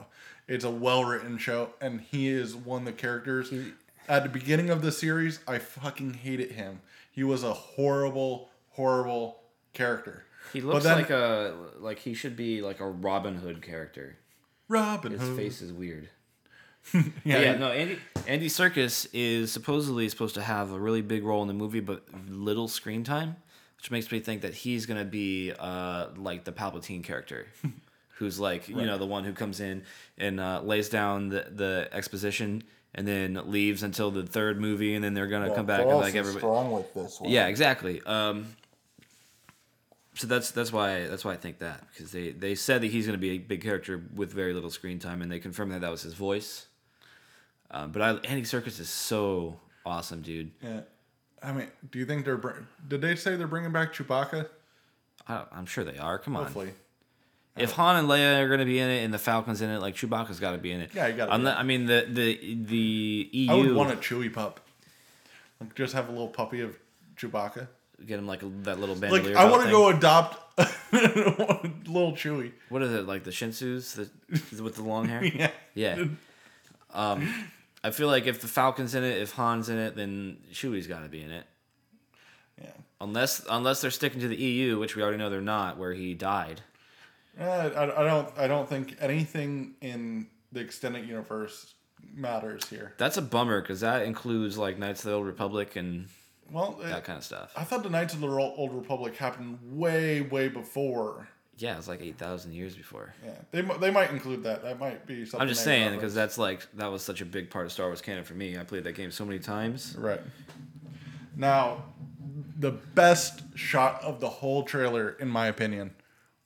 It's 0.47 0.65
a 0.65 0.71
well 0.71 1.05
written 1.05 1.37
show, 1.39 1.71
and 1.81 2.01
he 2.01 2.29
is 2.29 2.55
one 2.57 2.81
of 2.83 2.87
the 2.87 2.93
characters. 2.93 3.53
At 4.09 4.23
the 4.23 4.29
beginning 4.31 4.71
of 4.71 4.81
the 4.83 4.91
series, 4.91 5.41
I 5.47 5.59
fucking 5.59 6.15
hated 6.15 6.53
him. 6.53 6.81
He 7.13 7.23
was 7.25 7.45
a 7.45 7.53
horrible, 7.53 8.49
horrible 8.71 9.41
character. 9.75 10.25
He 10.53 10.61
looks 10.63 10.85
then- 10.85 10.97
like 10.97 11.11
a 11.11 11.55
like 11.79 11.99
he 11.99 12.15
should 12.15 12.37
be 12.37 12.63
like 12.63 12.81
a 12.81 12.87
Robin 12.89 13.35
Hood 13.37 13.61
character. 13.61 14.17
Robin 14.69 15.13
Hood. 15.13 15.21
His 15.21 15.29
Hood. 15.31 15.37
face 15.39 15.61
is 15.63 15.73
weird. 15.73 16.09
Yeah, 16.95 17.03
Yeah, 17.25 17.41
yeah, 17.41 17.55
no, 17.57 17.71
Andy 17.71 17.99
Andy 18.27 18.49
Serkis 18.49 19.07
is 19.13 19.53
supposedly 19.53 20.09
supposed 20.09 20.35
to 20.37 20.43
have 20.43 20.73
a 20.73 20.79
really 20.79 21.03
big 21.03 21.25
role 21.25 21.43
in 21.43 21.49
the 21.49 21.55
movie, 21.55 21.81
but 21.81 22.05
little 22.29 22.69
screen 22.69 23.05
time, 23.05 23.37
which 23.77 23.91
makes 23.91 24.11
me 24.11 24.21
think 24.21 24.43
that 24.43 24.55
he's 24.55 24.87
gonna 24.87 25.05
be 25.05 25.53
uh, 25.59 26.09
like 26.17 26.45
the 26.45 26.53
Palpatine 26.53 27.05
character, 27.05 27.47
who's 28.19 28.41
like 28.41 28.69
you 28.69 28.87
know 28.87 28.99
the 28.99 29.07
one 29.07 29.25
who 29.25 29.33
comes 29.33 29.61
in 29.61 29.83
and 30.17 30.41
uh, 30.41 30.61
lays 30.63 30.89
down 30.89 31.29
the, 31.29 31.47
the 31.51 31.89
exposition 31.93 32.63
and 32.95 33.07
then 33.07 33.39
leaves 33.51 33.83
until 33.83 34.11
the 34.11 34.25
third 34.25 34.61
movie, 34.61 34.95
and 34.95 35.05
then 35.05 35.15
they're 35.15 35.27
gonna 35.27 35.55
come 35.55 35.67
back 35.67 35.81
and 35.81 35.91
like 35.91 36.15
everybody. 36.15 36.41
strong 36.41 36.73
with 36.73 36.95
this 36.95 37.21
one. 37.21 37.31
Yeah, 37.31 37.47
exactly. 37.47 38.01
Um, 38.07 38.47
so 40.15 40.27
that's 40.27 40.51
that's 40.51 40.73
why 40.73 41.07
that's 41.07 41.25
why 41.25 41.33
I 41.33 41.37
think 41.37 41.59
that 41.59 41.85
because 41.93 42.11
they 42.11 42.33
they 42.33 42.55
said 42.55 42.83
that 42.83 42.89
he's 42.89 43.07
going 43.07 43.17
to 43.17 43.21
be 43.21 43.31
a 43.31 43.39
big 43.39 43.63
character 43.63 44.03
with 44.15 44.33
very 44.33 44.53
little 44.53 44.71
screen 44.71 44.99
time, 44.99 45.23
and 45.23 45.31
they 45.31 45.39
confirmed 45.39 45.73
that 45.73 45.81
that 45.83 45.91
was 45.91 46.03
his 46.03 46.15
voice. 46.15 46.67
Um, 47.71 47.93
but 47.93 48.03
I, 48.03 48.11
Andy 48.27 48.43
Serkis 48.43 48.81
is 48.81 48.89
so 48.89 49.59
awesome, 49.85 50.23
dude. 50.23 50.51
Yeah. 50.63 50.81
I 51.43 51.53
mean, 51.53 51.69
do 51.91 51.99
you 51.99 52.07
think 52.07 52.25
they're? 52.25 52.37
Br- 52.37 52.51
Did 52.89 53.01
they 53.01 53.15
say 53.15 53.37
they're 53.37 53.47
bringing 53.47 53.73
back 53.73 53.93
Chewbacca? 53.95 54.49
I, 55.29 55.45
I'm 55.53 55.67
sure 55.67 55.85
they 55.85 55.99
are. 55.99 56.19
Come 56.19 56.37
on. 56.37 56.45
Hopefully. 56.45 56.71
If 57.57 57.73
Han 57.73 57.97
and 57.97 58.09
Leia 58.09 58.41
are 58.41 58.47
going 58.49 58.61
to 58.61 58.65
be 58.67 58.79
in 58.79 58.89
it, 58.89 59.05
and 59.05 59.13
the 59.13 59.19
Falcon's 59.19 59.61
in 59.61 59.69
it, 59.71 59.81
like 59.81 59.95
Chewbacca's 59.97 60.39
got 60.41 60.53
to 60.53 60.59
be 60.59 60.71
in 60.73 60.81
it. 60.81 60.91
Yeah, 60.95 61.09
you 61.09 61.17
gotta 61.17 61.37
be 61.39 61.47
I 61.49 61.63
mean, 61.65 61.87
the 61.87 62.07
the 62.09 62.55
the 62.55 63.29
EU. 63.33 63.51
I 63.51 63.55
would 63.55 63.75
want 63.75 63.93
a 63.93 63.97
Chewie 63.97 64.33
pup. 64.33 64.61
Like, 65.61 65.75
just 65.75 65.93
have 65.95 66.09
a 66.09 66.13
little 66.13 66.29
puppy 66.29 66.61
of 66.61 66.79
Chewbacca. 67.17 67.67
get 68.07 68.19
him 68.19 68.27
like 68.29 68.43
a, 68.45 68.47
that 68.63 68.79
little 68.79 68.95
Like, 68.95 69.11
bandolier. 69.11 69.37
I 69.39 69.51
want 69.51 69.65
to 69.65 69.71
go 69.71 69.89
adopt 69.89 70.39
a 70.59 70.69
little 71.87 72.13
Chewie. 72.13 72.53
What 72.69 72.83
is 72.83 72.93
it 72.93 73.07
like 73.07 73.25
the 73.25 73.33
Shih 73.33 73.47
Tzus 73.49 73.95
that 73.97 74.63
with 74.63 74.77
the 74.77 74.83
long 74.83 75.09
hair? 75.09 75.25
Yeah. 75.35 75.51
Yeah. 75.75 76.05
Um, 76.95 77.33
I 77.83 77.91
feel 77.91 78.09
like 78.09 78.27
if 78.27 78.41
the 78.41 78.49
Falcon's 78.49 78.95
in 78.95 79.05
it, 79.05 79.21
if 79.21 79.33
Han's 79.33 79.69
in 79.69 79.79
it, 79.79 79.95
then 79.95 80.39
Chewie's 80.53 80.87
got 80.87 81.03
to 81.03 81.09
be 81.09 81.23
in 81.23 81.31
it. 81.31 81.47
Yeah. 82.61 82.71
Unless 83.01 83.47
unless 83.49 83.81
they're 83.81 83.91
sticking 83.91 84.21
to 84.21 84.29
the 84.29 84.37
EU, 84.37 84.79
which 84.79 84.97
we 84.97 85.03
already 85.03 85.19
know 85.19 85.31
they're 85.31 85.41
not, 85.41 85.79
where 85.79 85.93
he 85.93 86.15
died. 86.15 86.63
Uh, 87.41 87.45
I, 87.45 88.01
I 88.01 88.05
don't. 88.05 88.39
I 88.39 88.47
don't 88.49 88.69
think 88.69 88.97
anything 89.01 89.75
in 89.81 90.27
the 90.51 90.61
extended 90.61 91.07
universe 91.07 91.75
matters 92.15 92.69
here. 92.69 92.95
That's 92.99 93.17
a 93.17 93.23
bummer 93.23 93.61
because 93.61 93.81
that 93.81 94.03
includes 94.03 94.59
like 94.59 94.79
Knights 94.79 95.05
of 95.05 95.11
the 95.11 95.17
Old 95.17 95.27
Republic 95.27 95.77
and 95.77 96.09
Well, 96.51 96.81
that 96.83 97.05
kind 97.05 97.19
of 97.19 97.25
stuff. 97.25 97.53
I 97.57 97.63
thought 97.65 97.85
the 97.85 97.91
Knights 97.91 98.15
of 98.15 98.21
the 98.21 98.29
Old 98.29 98.75
Republic 98.75 99.17
happened 99.17 99.59
way, 99.63 100.21
way 100.21 100.49
before. 100.49 101.29
Yeah, 101.59 101.77
it's 101.77 101.89
like 101.89 102.01
eight 102.03 102.17
thousand 102.19 102.53
years 102.53 102.75
before. 102.77 103.13
Yeah, 103.25 103.33
they 103.51 103.63
they 103.81 103.91
might 103.91 104.11
include 104.11 104.45
that. 104.45 104.63
That 104.63 104.79
might 104.79 105.07
be 105.07 105.25
something. 105.25 105.41
I'm 105.41 105.49
just 105.49 105.65
saying 105.65 105.95
because 105.95 106.15
that's 106.15 106.39
like 106.39 106.67
that 106.75 106.91
was 106.91 107.03
such 107.03 107.21
a 107.21 107.25
big 107.25 107.51
part 107.51 107.67
of 107.67 107.73
Star 107.73 107.87
Wars 107.87 108.01
canon 108.01 108.25
for 108.25 108.35
me. 108.35 108.57
I 108.59 108.63
played 108.65 108.85
that 108.85 108.93
game 108.95 109.11
so 109.11 109.25
many 109.25 109.39
times. 109.41 109.97
Right. 109.99 110.21
Now, 111.37 111.85
the 112.59 112.71
best 112.73 113.43
shot 113.57 114.03
of 114.03 114.21
the 114.21 114.29
whole 114.29 114.63
trailer, 114.65 115.11
in 115.21 115.29
my 115.29 115.47
opinion, 115.47 115.93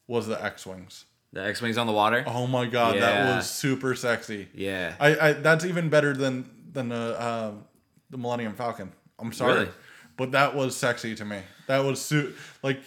was 0.06 0.26
the 0.26 0.42
X-wings. 0.42 1.04
The 1.32 1.42
X 1.42 1.62
wings 1.62 1.78
on 1.78 1.86
the 1.86 1.94
water. 1.94 2.24
Oh 2.26 2.46
my 2.46 2.66
god, 2.66 2.96
Yeah. 2.96 3.00
that 3.00 3.36
was 3.36 3.50
super 3.50 3.94
sexy. 3.94 4.48
Yeah. 4.54 4.94
I, 5.00 5.16
I 5.28 5.32
that's 5.32 5.64
even 5.64 5.88
better 5.88 6.12
than 6.14 6.48
than 6.72 6.90
the 6.90 7.22
um, 7.26 7.64
the 8.10 8.18
Millennium 8.18 8.54
Falcon. 8.54 8.92
I'm 9.18 9.32
sorry, 9.32 9.54
Really? 9.54 9.68
but 10.18 10.32
that 10.32 10.54
was 10.54 10.76
sexy 10.76 11.14
to 11.14 11.24
me. 11.24 11.38
That 11.68 11.78
was 11.84 12.02
su- 12.02 12.34
like 12.62 12.80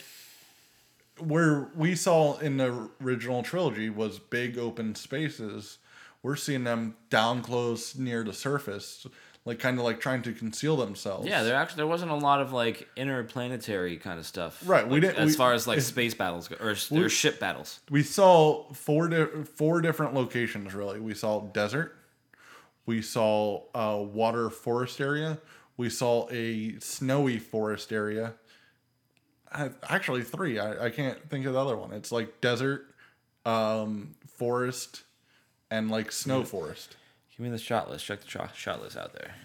where 1.20 1.70
we 1.76 1.96
saw 1.96 2.38
in 2.40 2.58
the 2.58 2.90
original 3.02 3.44
trilogy 3.44 3.90
was 3.90 4.20
big 4.20 4.58
open 4.58 4.96
spaces. 4.96 5.78
We're 6.24 6.36
seeing 6.36 6.64
them 6.64 6.96
down 7.10 7.42
close 7.42 7.96
near 7.96 8.24
the 8.24 8.34
surface, 8.34 9.06
like 9.46 9.60
kind 9.60 9.78
of 9.78 9.86
like 9.86 10.00
trying 10.00 10.24
to 10.24 10.34
conceal 10.34 10.76
themselves. 10.76 11.28
Yeah, 11.28 11.44
there 11.44 11.56
actually 11.56 11.78
there 11.78 11.88
wasn't 11.88 12.12
a 12.12 12.16
lot 12.16 12.42
of 12.42 12.52
like 12.52 12.90
interplanetary 12.98 13.98
kind 13.98 14.20
of 14.20 14.26
stuff. 14.26 14.62
Right, 14.68 14.88
we 14.88 15.00
didn't- 15.00 15.18
as 15.18 15.28
we- 15.32 15.36
far 15.38 15.54
as 15.54 15.68
like 15.68 15.78
if- 15.78 15.84
space 15.86 16.14
battles 16.16 16.48
go, 16.48 16.56
or, 16.60 16.72
s- 16.72 16.92
or 16.92 17.08
ship 17.10 17.40
battles. 17.40 17.80
we 17.92 18.02
saw 18.02 18.72
four 18.74 19.08
di- 19.08 19.44
four 19.56 19.82
different 19.82 20.14
locations 20.16 20.74
really 20.74 21.00
we 21.00 21.14
saw 21.14 21.42
desert 21.42 21.96
we 22.88 23.02
saw 23.02 23.62
a 23.76 24.02
water 24.02 24.50
forest 24.50 25.00
area 25.00 25.38
we 25.78 25.90
saw 25.90 26.28
a 26.32 26.76
snowy 26.80 27.38
forest 27.40 27.92
area 27.94 28.34
I, 29.56 29.70
actually 29.90 30.24
three 30.24 30.60
I, 30.60 30.86
I 30.86 30.90
can't 30.90 31.18
think 31.30 31.46
of 31.46 31.54
the 31.54 31.60
other 31.60 31.78
one 31.78 31.92
it's 31.94 32.12
like 32.12 32.42
desert 32.42 32.86
um, 33.46 34.16
forest 34.28 35.04
and 35.72 35.90
like 35.90 36.12
snow 36.12 36.44
forest 36.44 36.96
Give 37.38 37.44
me 37.44 37.50
the 37.52 37.58
shot 37.58 37.90
list. 37.90 38.06
Check 38.06 38.22
the 38.22 38.30
shot, 38.30 38.56
shot 38.56 38.82
list 38.82 38.96
out 38.96 39.12
there. 39.14 39.36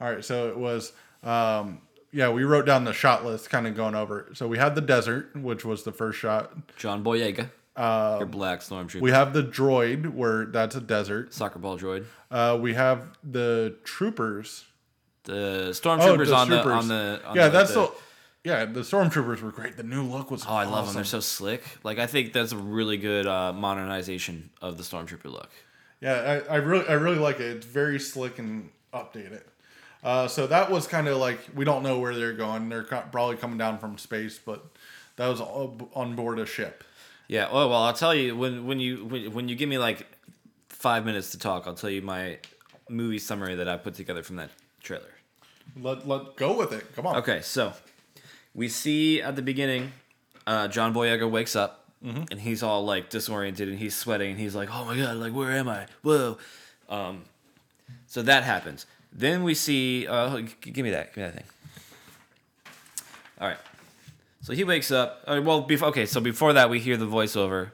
all 0.00 0.10
right 0.10 0.24
so 0.24 0.48
it 0.48 0.56
was 0.56 0.92
um, 1.22 1.80
yeah 2.12 2.30
we 2.30 2.42
wrote 2.44 2.64
down 2.66 2.84
the 2.84 2.92
shot 2.92 3.24
list 3.24 3.50
kind 3.50 3.66
of 3.66 3.74
going 3.76 3.94
over 3.94 4.20
it. 4.20 4.36
so 4.36 4.48
we 4.48 4.58
had 4.58 4.74
the 4.74 4.80
desert 4.80 5.34
which 5.36 5.64
was 5.64 5.82
the 5.84 5.92
first 5.92 6.18
shot 6.18 6.52
John 6.76 7.04
Boyega, 7.04 7.50
your 7.76 8.26
black 8.26 8.60
stormtrooper, 8.60 9.00
we 9.00 9.10
have 9.10 9.32
the 9.34 9.42
droid 9.42 10.12
where 10.14 10.46
that's 10.46 10.74
a 10.74 10.80
desert 10.80 11.32
soccer 11.34 11.58
ball 11.58 11.78
droid. 11.78 12.04
Uh, 12.30 12.58
we 12.60 12.72
have 12.74 13.16
the 13.22 13.76
troopers. 13.84 14.64
The 15.24 15.66
Oh, 15.66 15.70
stormtroopers 15.70 16.26
the 16.26 16.34
on 16.34 16.48
the 16.48 16.62
troopers. 16.62 16.72
on 16.72 16.88
the 16.88 17.20
on 17.26 17.36
yeah, 17.36 17.44
the, 17.44 17.50
that's 17.50 17.74
the, 17.74 17.80
the. 17.82 17.92
Yeah, 18.44 18.64
the 18.64 18.80
stormtroopers 18.80 19.40
were 19.40 19.52
great. 19.52 19.76
The 19.76 19.84
new 19.84 20.02
look 20.02 20.30
was. 20.30 20.44
Oh, 20.46 20.54
I 20.54 20.64
love 20.64 20.86
them. 20.86 20.96
They're 20.96 21.04
so 21.04 21.20
slick. 21.20 21.62
Like 21.84 21.98
I 21.98 22.06
think 22.06 22.32
that's 22.32 22.52
a 22.52 22.56
really 22.56 22.96
good 22.96 23.26
uh, 23.26 23.52
modernization 23.52 24.50
of 24.60 24.76
the 24.78 24.82
stormtrooper 24.82 25.26
look. 25.26 25.50
Yeah, 26.00 26.42
I, 26.48 26.54
I 26.54 26.56
really, 26.56 26.88
I 26.88 26.94
really 26.94 27.18
like 27.18 27.38
it. 27.38 27.56
It's 27.56 27.66
very 27.66 28.00
slick 28.00 28.40
and 28.40 28.70
updated. 28.92 29.42
Uh, 30.02 30.26
so 30.26 30.48
that 30.48 30.70
was 30.70 30.88
kind 30.88 31.06
of 31.06 31.18
like 31.18 31.38
we 31.54 31.64
don't 31.64 31.84
know 31.84 32.00
where 32.00 32.14
they're 32.14 32.32
going. 32.32 32.68
They're 32.68 32.82
probably 32.82 33.36
coming 33.36 33.58
down 33.58 33.78
from 33.78 33.96
space, 33.98 34.40
but 34.44 34.64
that 35.16 35.28
was 35.28 35.40
on 35.40 36.16
board 36.16 36.40
a 36.40 36.46
ship. 36.46 36.82
Yeah. 37.28 37.46
Oh 37.48 37.68
well, 37.68 37.84
I'll 37.84 37.92
tell 37.92 38.14
you 38.14 38.36
when 38.36 38.66
when 38.66 38.80
you 38.80 39.04
when, 39.04 39.32
when 39.32 39.48
you 39.48 39.54
give 39.54 39.68
me 39.68 39.78
like 39.78 40.06
five 40.68 41.04
minutes 41.06 41.30
to 41.30 41.38
talk, 41.38 41.68
I'll 41.68 41.74
tell 41.74 41.90
you 41.90 42.02
my 42.02 42.38
movie 42.88 43.20
summary 43.20 43.54
that 43.54 43.68
I 43.68 43.76
put 43.76 43.94
together 43.94 44.24
from 44.24 44.36
that 44.36 44.50
trailer. 44.82 45.14
Let 45.80 46.08
let 46.08 46.34
go 46.34 46.56
with 46.58 46.72
it. 46.72 46.92
Come 46.96 47.06
on. 47.06 47.16
Okay, 47.18 47.40
so 47.40 47.72
we 48.54 48.68
see 48.68 49.22
at 49.22 49.36
the 49.36 49.42
beginning, 49.42 49.92
uh, 50.46 50.68
John 50.68 50.92
Boyega 50.94 51.30
wakes 51.30 51.56
up 51.56 51.84
and 52.04 52.40
he's 52.40 52.62
all 52.62 52.84
like 52.84 53.10
disoriented 53.10 53.68
and 53.68 53.78
he's 53.78 53.94
sweating 53.94 54.32
and 54.32 54.40
he's 54.40 54.54
like, 54.56 54.68
"Oh 54.72 54.84
my 54.84 54.96
god, 54.96 55.16
like 55.18 55.32
where 55.32 55.52
am 55.52 55.68
I? 55.68 55.86
Whoa!" 56.02 56.36
Um, 56.88 57.22
so 58.06 58.22
that 58.22 58.42
happens. 58.42 58.86
Then 59.12 59.44
we 59.44 59.54
see. 59.54 60.06
Uh, 60.08 60.40
g- 60.40 60.70
give 60.72 60.84
me 60.84 60.90
that. 60.90 61.14
Give 61.14 61.18
me 61.18 61.30
that 61.30 61.34
thing. 61.34 61.44
All 63.40 63.48
right. 63.48 63.58
So 64.40 64.52
he 64.52 64.64
wakes 64.64 64.90
up. 64.90 65.22
Uh, 65.26 65.40
well, 65.44 65.60
before 65.62 65.88
okay. 65.88 66.06
So 66.06 66.20
before 66.20 66.52
that, 66.54 66.68
we 66.70 66.80
hear 66.80 66.96
the 66.96 67.06
voiceover. 67.06 67.70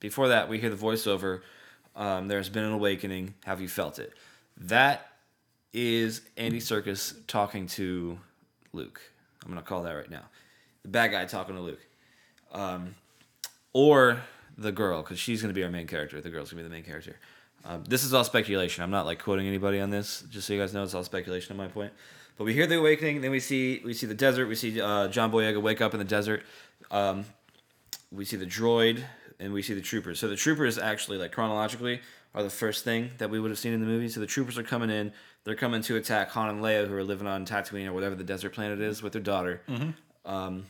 Before 0.00 0.28
that, 0.28 0.48
we 0.48 0.58
hear 0.58 0.70
the 0.70 0.76
voiceover. 0.76 1.40
Um, 1.94 2.28
There's 2.28 2.48
been 2.48 2.64
an 2.64 2.72
awakening. 2.72 3.34
Have 3.44 3.60
you 3.60 3.68
felt 3.68 3.98
it? 3.98 4.12
That 4.58 5.06
is 5.72 6.22
Andy 6.36 6.58
Serkis 6.58 7.14
talking 7.26 7.66
to 7.68 8.18
Luke. 8.76 9.00
I'm 9.44 9.50
gonna 9.50 9.62
call 9.62 9.82
that 9.84 9.92
right 9.92 10.10
now. 10.10 10.24
The 10.82 10.88
bad 10.88 11.10
guy 11.10 11.24
talking 11.24 11.54
to 11.54 11.60
Luke, 11.60 11.80
um, 12.52 12.94
or 13.72 14.20
the 14.56 14.72
girl, 14.72 15.02
because 15.02 15.18
she's 15.18 15.42
gonna 15.42 15.54
be 15.54 15.64
our 15.64 15.70
main 15.70 15.86
character. 15.86 16.20
The 16.20 16.30
girl's 16.30 16.50
gonna 16.50 16.62
be 16.62 16.68
the 16.68 16.74
main 16.74 16.84
character. 16.84 17.16
Um, 17.64 17.82
this 17.88 18.04
is 18.04 18.14
all 18.14 18.22
speculation. 18.22 18.84
I'm 18.84 18.90
not 18.90 19.06
like 19.06 19.20
quoting 19.20 19.46
anybody 19.48 19.80
on 19.80 19.90
this. 19.90 20.22
Just 20.30 20.46
so 20.46 20.54
you 20.54 20.60
guys 20.60 20.72
know, 20.72 20.84
it's 20.84 20.94
all 20.94 21.02
speculation 21.02 21.52
on 21.52 21.56
my 21.56 21.68
point. 21.68 21.92
But 22.38 22.44
we 22.44 22.52
hear 22.52 22.66
the 22.66 22.78
awakening. 22.78 23.22
Then 23.22 23.30
we 23.30 23.40
see 23.40 23.80
we 23.84 23.94
see 23.94 24.06
the 24.06 24.14
desert. 24.14 24.46
We 24.46 24.54
see 24.54 24.80
uh, 24.80 25.08
John 25.08 25.32
Boyega 25.32 25.60
wake 25.60 25.80
up 25.80 25.94
in 25.94 25.98
the 25.98 26.04
desert. 26.04 26.44
Um, 26.90 27.24
we 28.12 28.24
see 28.24 28.36
the 28.36 28.46
droid 28.46 29.02
and 29.40 29.52
we 29.52 29.62
see 29.62 29.74
the 29.74 29.80
troopers. 29.80 30.20
So 30.20 30.28
the 30.28 30.36
troopers 30.36 30.78
actually, 30.78 31.18
like 31.18 31.32
chronologically, 31.32 32.00
are 32.36 32.42
the 32.42 32.50
first 32.50 32.84
thing 32.84 33.10
that 33.18 33.30
we 33.30 33.40
would 33.40 33.50
have 33.50 33.58
seen 33.58 33.72
in 33.72 33.80
the 33.80 33.86
movie. 33.86 34.08
So 34.08 34.20
the 34.20 34.26
troopers 34.26 34.58
are 34.58 34.62
coming 34.62 34.90
in. 34.90 35.12
They're 35.44 35.56
coming 35.56 35.80
to 35.82 35.96
attack 35.96 36.28
Han 36.30 36.50
and 36.50 36.60
Leia, 36.62 36.86
who 36.86 36.94
are 36.94 37.02
living 37.02 37.26
on 37.26 37.46
Tatooine 37.46 37.86
or 37.86 37.92
whatever 37.92 38.14
the 38.14 38.24
desert 38.24 38.50
planet 38.52 38.80
is, 38.80 39.02
with 39.02 39.14
their 39.14 39.22
daughter. 39.22 39.62
Um, 40.24 40.66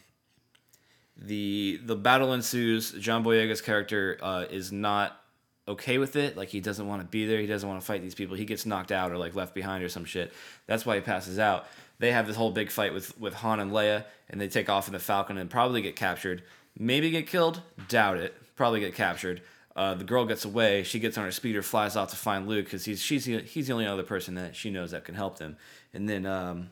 the 1.16 1.80
the 1.84 1.96
battle 1.96 2.32
ensues. 2.32 2.92
John 2.92 3.24
Boyega's 3.24 3.60
character 3.60 4.18
uh, 4.22 4.44
is 4.48 4.70
not 4.70 5.20
okay 5.66 5.98
with 5.98 6.14
it. 6.14 6.36
Like 6.36 6.50
he 6.50 6.60
doesn't 6.60 6.86
want 6.86 7.02
to 7.02 7.08
be 7.08 7.26
there. 7.26 7.40
He 7.40 7.46
doesn't 7.46 7.68
want 7.68 7.80
to 7.80 7.86
fight 7.86 8.02
these 8.02 8.14
people. 8.14 8.36
He 8.36 8.44
gets 8.44 8.64
knocked 8.64 8.92
out 8.92 9.10
or 9.10 9.18
like 9.18 9.34
left 9.34 9.54
behind 9.54 9.82
or 9.82 9.88
some 9.88 10.04
shit. 10.04 10.32
That's 10.66 10.86
why 10.86 10.94
he 10.94 11.00
passes 11.00 11.38
out. 11.38 11.66
They 11.98 12.12
have 12.12 12.26
this 12.26 12.36
whole 12.36 12.50
big 12.52 12.70
fight 12.70 12.92
with 12.94 13.18
with 13.18 13.34
Han 13.34 13.58
and 13.60 13.72
Leia, 13.72 14.04
and 14.28 14.40
they 14.40 14.48
take 14.48 14.68
off 14.68 14.86
in 14.86 14.92
the 14.92 14.98
Falcon 15.00 15.38
and 15.38 15.50
probably 15.50 15.82
get 15.82 15.96
captured. 15.96 16.42
Maybe 16.78 17.10
get 17.10 17.26
killed. 17.26 17.62
Doubt 17.88 18.18
it. 18.18 18.34
Probably 18.54 18.80
get 18.80 18.94
captured. 18.94 19.40
Uh, 19.76 19.92
the 19.94 20.04
girl 20.04 20.24
gets 20.24 20.44
away. 20.46 20.82
She 20.82 20.98
gets 20.98 21.18
on 21.18 21.24
her 21.24 21.30
speeder, 21.30 21.60
flies 21.62 21.94
off 21.96 22.08
to 22.10 22.16
find 22.16 22.48
Luke 22.48 22.64
because 22.64 22.86
he's 22.86 23.00
she's 23.00 23.26
the- 23.26 23.42
he's 23.42 23.66
the 23.66 23.74
only 23.74 23.86
other 23.86 24.02
person 24.02 24.34
that 24.36 24.56
she 24.56 24.70
knows 24.70 24.90
that 24.92 25.04
can 25.04 25.14
help 25.14 25.38
them. 25.38 25.56
And 25.92 26.08
then 26.08 26.24
um, 26.24 26.70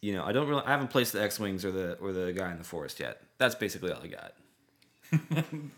you 0.00 0.12
know, 0.12 0.24
I 0.24 0.30
don't 0.32 0.46
really, 0.48 0.62
I 0.64 0.70
haven't 0.70 0.88
placed 0.90 1.12
the 1.12 1.20
X 1.22 1.40
wings 1.40 1.64
or 1.64 1.72
the 1.72 1.94
or 1.94 2.12
the 2.12 2.32
guy 2.32 2.52
in 2.52 2.58
the 2.58 2.64
forest 2.64 3.00
yet. 3.00 3.20
That's 3.38 3.56
basically 3.56 3.90
all 3.92 4.00
I 4.02 4.06
got. 4.06 4.32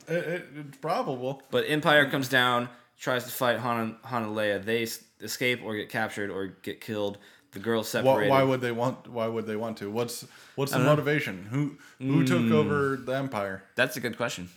It, 0.09 0.15
it, 0.15 0.47
it's 0.57 0.77
probable. 0.79 1.43
But 1.51 1.65
Empire 1.69 2.09
comes 2.09 2.29
down, 2.29 2.69
tries 2.99 3.25
to 3.25 3.31
fight 3.31 3.59
Han 3.59 3.97
Han 4.05 4.23
and 4.25 4.37
Leia. 4.37 4.65
They 4.65 4.87
escape 5.25 5.61
or 5.65 5.77
get 5.77 5.89
captured 5.89 6.31
or 6.31 6.47
get 6.63 6.81
killed. 6.81 7.19
The 7.53 7.59
girls 7.59 7.87
Why, 7.95 8.03
separated. 8.03 8.31
why 8.31 8.43
would 8.43 8.61
they 8.61 8.73
want? 8.73 9.09
Why 9.09 9.27
would 9.27 9.47
they 9.47 9.57
want 9.57 9.79
to? 9.79 9.91
What's 9.91 10.27
what's 10.57 10.73
the 10.73 10.79
don't 10.79 10.87
know. 10.87 10.93
motivation? 10.93 11.47
Who 11.51 11.77
who 11.99 12.25
took 12.27 12.51
over 12.53 12.97
the 12.97 13.13
empire? 13.13 13.63
That's 13.75 13.97
a 13.97 14.01
good 14.01 14.17
question. 14.19 14.51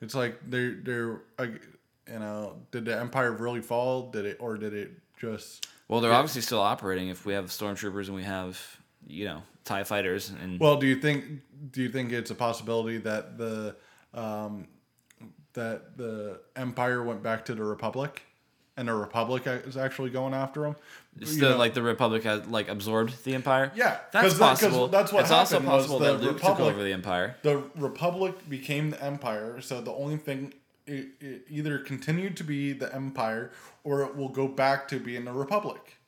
It's 0.00 0.14
like 0.14 0.38
they're 0.46 0.74
they're 0.82 1.20
like, 1.38 1.60
you 2.10 2.18
know, 2.18 2.56
did 2.70 2.84
the 2.84 2.98
empire 2.98 3.32
really 3.32 3.60
fall? 3.60 4.10
Did 4.10 4.26
it 4.26 4.36
or 4.40 4.56
did 4.56 4.74
it 4.74 4.92
just? 5.20 5.66
Well, 5.88 6.00
they're 6.00 6.12
obviously 6.12 6.42
still 6.42 6.60
operating. 6.60 7.08
If 7.08 7.24
we 7.24 7.32
have 7.32 7.46
stormtroopers 7.46 8.06
and 8.06 8.14
we 8.14 8.22
have, 8.22 8.60
you 9.06 9.24
know, 9.24 9.42
Tie 9.64 9.84
fighters 9.84 10.30
and 10.30 10.58
Well, 10.58 10.76
do 10.76 10.86
you 10.86 10.96
think 10.96 11.24
do 11.72 11.82
you 11.82 11.90
think 11.90 12.10
it's 12.12 12.30
a 12.30 12.34
possibility 12.34 12.96
that 12.98 13.36
the 13.36 13.76
um, 14.14 14.66
that 15.52 15.98
the 15.98 16.40
empire 16.56 17.02
went 17.02 17.22
back 17.22 17.44
to 17.46 17.54
the 17.54 17.62
republic, 17.62 18.22
and 18.78 18.88
the 18.88 18.94
republic 18.94 19.42
is 19.46 19.76
actually 19.76 20.08
going 20.08 20.32
after 20.32 20.62
them? 20.62 20.76
It's 21.20 21.36
the, 21.36 21.56
like 21.56 21.74
the 21.74 21.82
Republic 21.82 22.24
has 22.24 22.46
like 22.46 22.68
absorbed 22.68 23.24
the 23.24 23.34
Empire. 23.34 23.72
Yeah, 23.74 23.98
that's 24.12 24.34
that- 24.34 24.40
possible. 24.40 24.88
that's 24.88 25.12
what 25.12 25.22
It's 25.22 25.30
also 25.30 25.60
possible 25.60 25.98
the 25.98 26.12
that 26.12 26.20
Luke 26.22 26.40
took 26.40 26.48
Republic- 26.50 26.74
over 26.74 26.82
the 26.82 26.92
Empire. 26.92 27.36
the 27.42 27.62
republic 27.76 28.48
became 28.48 28.90
the 28.90 29.02
empire. 29.02 29.60
So 29.60 29.80
the 29.80 29.92
only 29.92 30.16
thing. 30.16 30.54
It, 30.90 31.08
it 31.20 31.42
either 31.50 31.78
continued 31.80 32.34
to 32.38 32.44
be 32.44 32.72
the 32.72 32.90
empire 32.94 33.50
or 33.84 34.04
it 34.04 34.16
will 34.16 34.30
go 34.30 34.48
back 34.48 34.88
to 34.88 34.98
being 34.98 35.26
the 35.26 35.32
republic. 35.34 35.98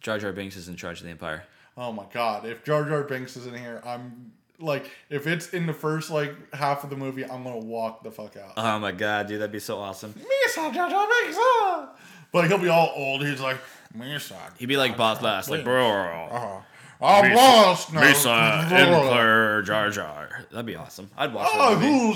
Jar 0.00 0.18
Jar 0.18 0.32
Binks 0.32 0.56
is 0.56 0.68
in 0.68 0.76
charge 0.76 1.00
of 1.00 1.04
the 1.04 1.10
Empire. 1.10 1.44
Oh 1.76 1.92
my 1.92 2.04
god! 2.12 2.46
If 2.46 2.64
Jar 2.64 2.84
Jar 2.88 3.02
Binks 3.02 3.36
is 3.36 3.46
in 3.46 3.54
here, 3.54 3.82
I'm 3.84 4.32
like, 4.58 4.90
if 5.10 5.26
it's 5.26 5.50
in 5.50 5.66
the 5.66 5.72
first 5.74 6.10
like 6.10 6.34
half 6.54 6.82
of 6.82 6.90
the 6.90 6.96
movie, 6.96 7.24
I'm 7.24 7.44
gonna 7.44 7.58
walk 7.58 8.02
the 8.04 8.10
fuck 8.10 8.36
out. 8.36 8.54
Oh 8.56 8.78
my 8.78 8.92
god, 8.92 9.26
dude, 9.28 9.40
that'd 9.40 9.52
be 9.52 9.60
so 9.60 9.78
awesome. 9.78 10.14
Misa 10.14 10.72
Jar 10.72 10.88
Jar 10.88 11.06
Binks, 11.22 11.36
ah! 11.38 11.90
but 12.32 12.46
he'll 12.48 12.58
be 12.58 12.68
all 12.68 12.92
old. 12.96 13.24
He's 13.26 13.40
like, 13.40 13.58
Misa. 13.96 14.36
He'd 14.58 14.66
be 14.66 14.76
like 14.76 14.96
Boss 14.96 15.18
Blast, 15.18 15.50
like 15.50 15.64
bro. 15.64 15.88
Uh, 16.30 16.62
I'm 17.00 17.32
lost 17.34 17.92
now. 17.92 18.02
Empire 18.02 19.62
Jar 19.62 19.90
Jar. 19.90 20.44
That'd 20.50 20.66
be 20.66 20.76
awesome. 20.76 21.10
I'd 21.16 21.32
watch 21.32 21.52
that 21.52 21.80
movie. 21.80 21.86
who 21.86 22.12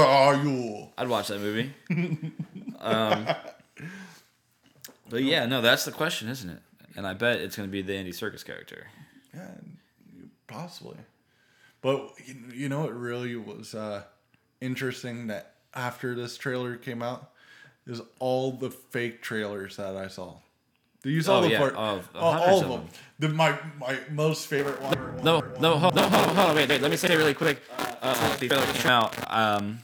are 0.00 0.36
you? 0.36 0.88
I'd 0.96 1.08
watch 1.08 1.28
that 1.28 1.40
movie. 1.40 1.72
Um, 2.80 3.26
but 5.08 5.22
yeah, 5.22 5.46
no, 5.46 5.60
that's 5.60 5.84
the 5.84 5.92
question, 5.92 6.28
isn't 6.28 6.50
it? 6.50 6.60
And 6.96 7.06
I 7.06 7.14
bet 7.14 7.40
it's 7.40 7.56
going 7.56 7.68
to 7.68 7.72
be 7.72 7.82
the 7.82 7.94
Andy 7.94 8.12
Serkis 8.12 8.44
character. 8.44 8.88
Yeah, 9.34 9.50
possibly. 10.46 10.98
But 11.82 12.10
you, 12.24 12.36
you 12.52 12.68
know, 12.68 12.84
it 12.84 12.92
really 12.92 13.36
was 13.36 13.74
uh, 13.74 14.04
interesting 14.60 15.26
that 15.28 15.54
after 15.74 16.14
this 16.14 16.36
trailer 16.36 16.76
came 16.76 17.02
out, 17.02 17.30
is 17.86 18.00
all 18.18 18.52
the 18.52 18.70
fake 18.70 19.20
trailers 19.22 19.76
that 19.76 19.96
I 19.96 20.08
saw. 20.08 20.36
You 21.04 21.20
saw 21.22 21.38
Oh, 21.38 21.42
the 21.42 21.50
yeah. 21.50 21.58
part, 21.58 21.74
Oh, 21.76 22.00
all, 22.14 22.32
all 22.34 22.58
of 22.60 22.64
of 22.64 22.70
them. 22.70 22.88
The, 23.18 23.28
my 23.28 23.58
my 23.78 23.98
most 24.10 24.46
favorite 24.48 24.80
one. 24.80 24.96
No, 25.22 25.40
no, 25.60 25.76
hold, 25.78 25.94
no, 25.94 26.02
hold, 26.02 26.14
on, 26.28 26.34
hold 26.36 26.48
on, 26.50 26.56
wait, 26.56 26.68
wait. 26.68 26.80
Let 26.80 26.90
me 26.90 26.96
say 26.96 27.12
it 27.12 27.16
really 27.16 27.34
quick. 27.34 27.60
Uh, 27.78 28.36
before 28.38 28.58
it 28.58 28.74
came 28.74 28.90
out, 28.90 29.32
um, 29.32 29.78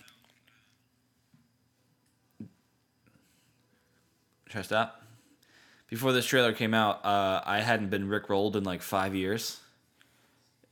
should 4.49 4.59
I 4.59 4.63
stop? 4.63 5.03
Before 5.89 6.13
this 6.13 6.27
trailer 6.27 6.53
came 6.53 6.75
out, 6.75 7.05
uh, 7.05 7.43
I 7.45 7.61
hadn't 7.61 7.89
been 7.91 8.09
rickrolled 8.09 8.57
in 8.57 8.65
like 8.65 8.83
five 8.83 9.15
years. 9.15 9.61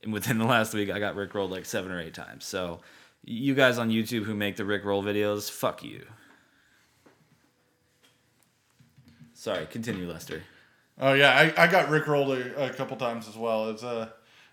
And 0.03 0.12
within 0.12 0.38
the 0.38 0.44
last 0.44 0.74
week, 0.74 0.90
I 0.90 0.99
got 1.01 1.16
rickrolled 1.16 1.51
like 1.51 1.64
seven 1.66 1.90
or 1.90 2.01
eight 2.01 2.14
times. 2.14 2.44
So, 2.44 2.80
you 3.24 3.55
guys 3.55 3.78
on 3.78 3.90
YouTube 3.90 4.24
who 4.24 4.34
make 4.34 4.57
the 4.57 4.62
rickroll 4.62 5.03
videos, 5.03 5.51
fuck 5.51 5.82
you. 5.82 6.07
Sorry, 9.39 9.66
continue, 9.66 10.11
Lester. 10.11 10.43
Oh 11.01 11.12
yeah, 11.12 11.30
I, 11.30 11.62
I 11.62 11.66
got 11.68 11.91
rickrolled 11.91 12.57
a, 12.57 12.70
a 12.70 12.70
couple 12.70 12.97
times 12.97 13.28
as 13.28 13.36
well. 13.36 13.70
It's 13.70 13.84
uh 13.84 14.09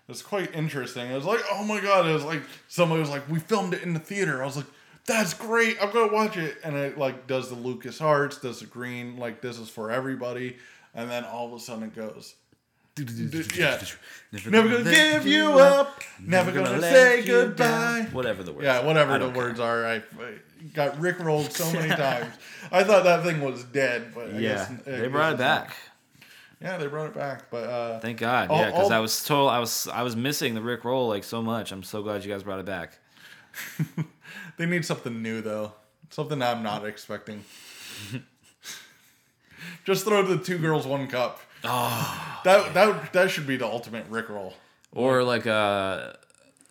it's 0.08 0.22
quite 0.22 0.54
interesting. 0.54 1.10
It 1.10 1.14
was 1.16 1.24
like, 1.24 1.40
oh 1.50 1.64
my 1.64 1.80
god, 1.80 2.06
it 2.06 2.12
was 2.12 2.22
like 2.22 2.42
somebody 2.68 3.00
was 3.00 3.10
like, 3.10 3.28
we 3.28 3.40
filmed 3.40 3.74
it 3.74 3.82
in 3.82 3.94
the 3.94 3.98
theater. 3.98 4.40
I 4.40 4.46
was 4.46 4.56
like, 4.56 4.66
that's 5.04 5.34
great. 5.34 5.76
I'm 5.82 5.90
gonna 5.90 6.12
watch 6.12 6.36
it. 6.36 6.58
And 6.62 6.76
it 6.76 6.96
like 6.96 7.26
does 7.26 7.48
the 7.48 7.56
Lucas 7.56 8.00
Arts, 8.00 8.38
does 8.38 8.60
the 8.60 8.66
green, 8.66 9.16
like 9.16 9.40
this 9.40 9.58
is 9.58 9.68
for 9.68 9.90
everybody, 9.90 10.56
and 10.94 11.10
then 11.10 11.24
all 11.24 11.48
of 11.48 11.52
a 11.54 11.58
sudden 11.58 11.82
it 11.82 11.96
goes. 11.96 12.36
Yeah. 12.98 13.82
Never 14.32 14.68
gonna 14.78 14.84
give 14.90 15.26
you 15.26 15.58
up. 15.58 16.00
Never 16.20 16.50
gonna 16.52 16.80
say 16.80 17.24
goodbye. 17.26 18.08
Whatever 18.12 18.42
the 18.42 18.52
word. 18.52 18.64
Yeah, 18.64 18.84
whatever 18.84 19.18
the 19.18 19.28
care. 19.30 19.36
words 19.36 19.60
are. 19.60 19.86
I, 19.86 20.02
got 20.74 20.96
rickrolled 20.96 21.52
so 21.52 21.70
many 21.72 21.88
times. 21.94 22.34
I 22.72 22.82
thought 22.84 23.04
that 23.04 23.22
thing 23.22 23.40
was 23.40 23.62
dead, 23.64 24.12
but 24.14 24.28
I 24.34 24.38
Yeah, 24.38 24.40
guess, 24.40 24.72
they 24.84 25.08
brought 25.08 25.34
it 25.34 25.38
back. 25.38 25.76
Yeah, 26.60 26.78
they 26.78 26.86
brought 26.86 27.08
it 27.08 27.14
back. 27.14 27.50
But 27.50 27.64
uh, 27.64 28.00
Thank 28.00 28.18
God. 28.18 28.48
All- 28.48 28.58
Yeah, 28.58 28.70
because 28.70 28.90
I 28.90 28.98
was 29.00 29.22
told 29.24 29.50
I 29.50 29.58
was 29.60 29.86
I 29.88 30.02
was 30.02 30.16
missing 30.16 30.54
the 30.54 30.62
Rick 30.62 30.84
Roll 30.84 31.06
like 31.08 31.22
so 31.24 31.42
much. 31.42 31.70
I'm 31.72 31.82
so 31.82 32.02
glad 32.02 32.24
you 32.24 32.32
guys 32.32 32.42
brought 32.42 32.60
it 32.60 32.66
back. 32.66 32.98
They 34.56 34.64
need 34.64 34.86
something 34.86 35.22
new 35.22 35.42
though. 35.42 35.72
Something 36.08 36.40
I'm 36.40 36.62
not 36.62 36.86
expecting. 36.86 37.44
Just 39.84 40.04
throw 40.06 40.22
the 40.22 40.38
two 40.42 40.56
girls 40.58 40.86
one 40.86 41.08
cup. 41.08 41.40
Oh, 41.68 42.40
That 42.44 42.74
that 42.74 43.12
that 43.12 43.30
should 43.30 43.46
be 43.46 43.56
the 43.56 43.66
ultimate 43.66 44.10
Rickroll. 44.10 44.52
or 44.92 45.22
like 45.22 45.46
uh, 45.46 46.12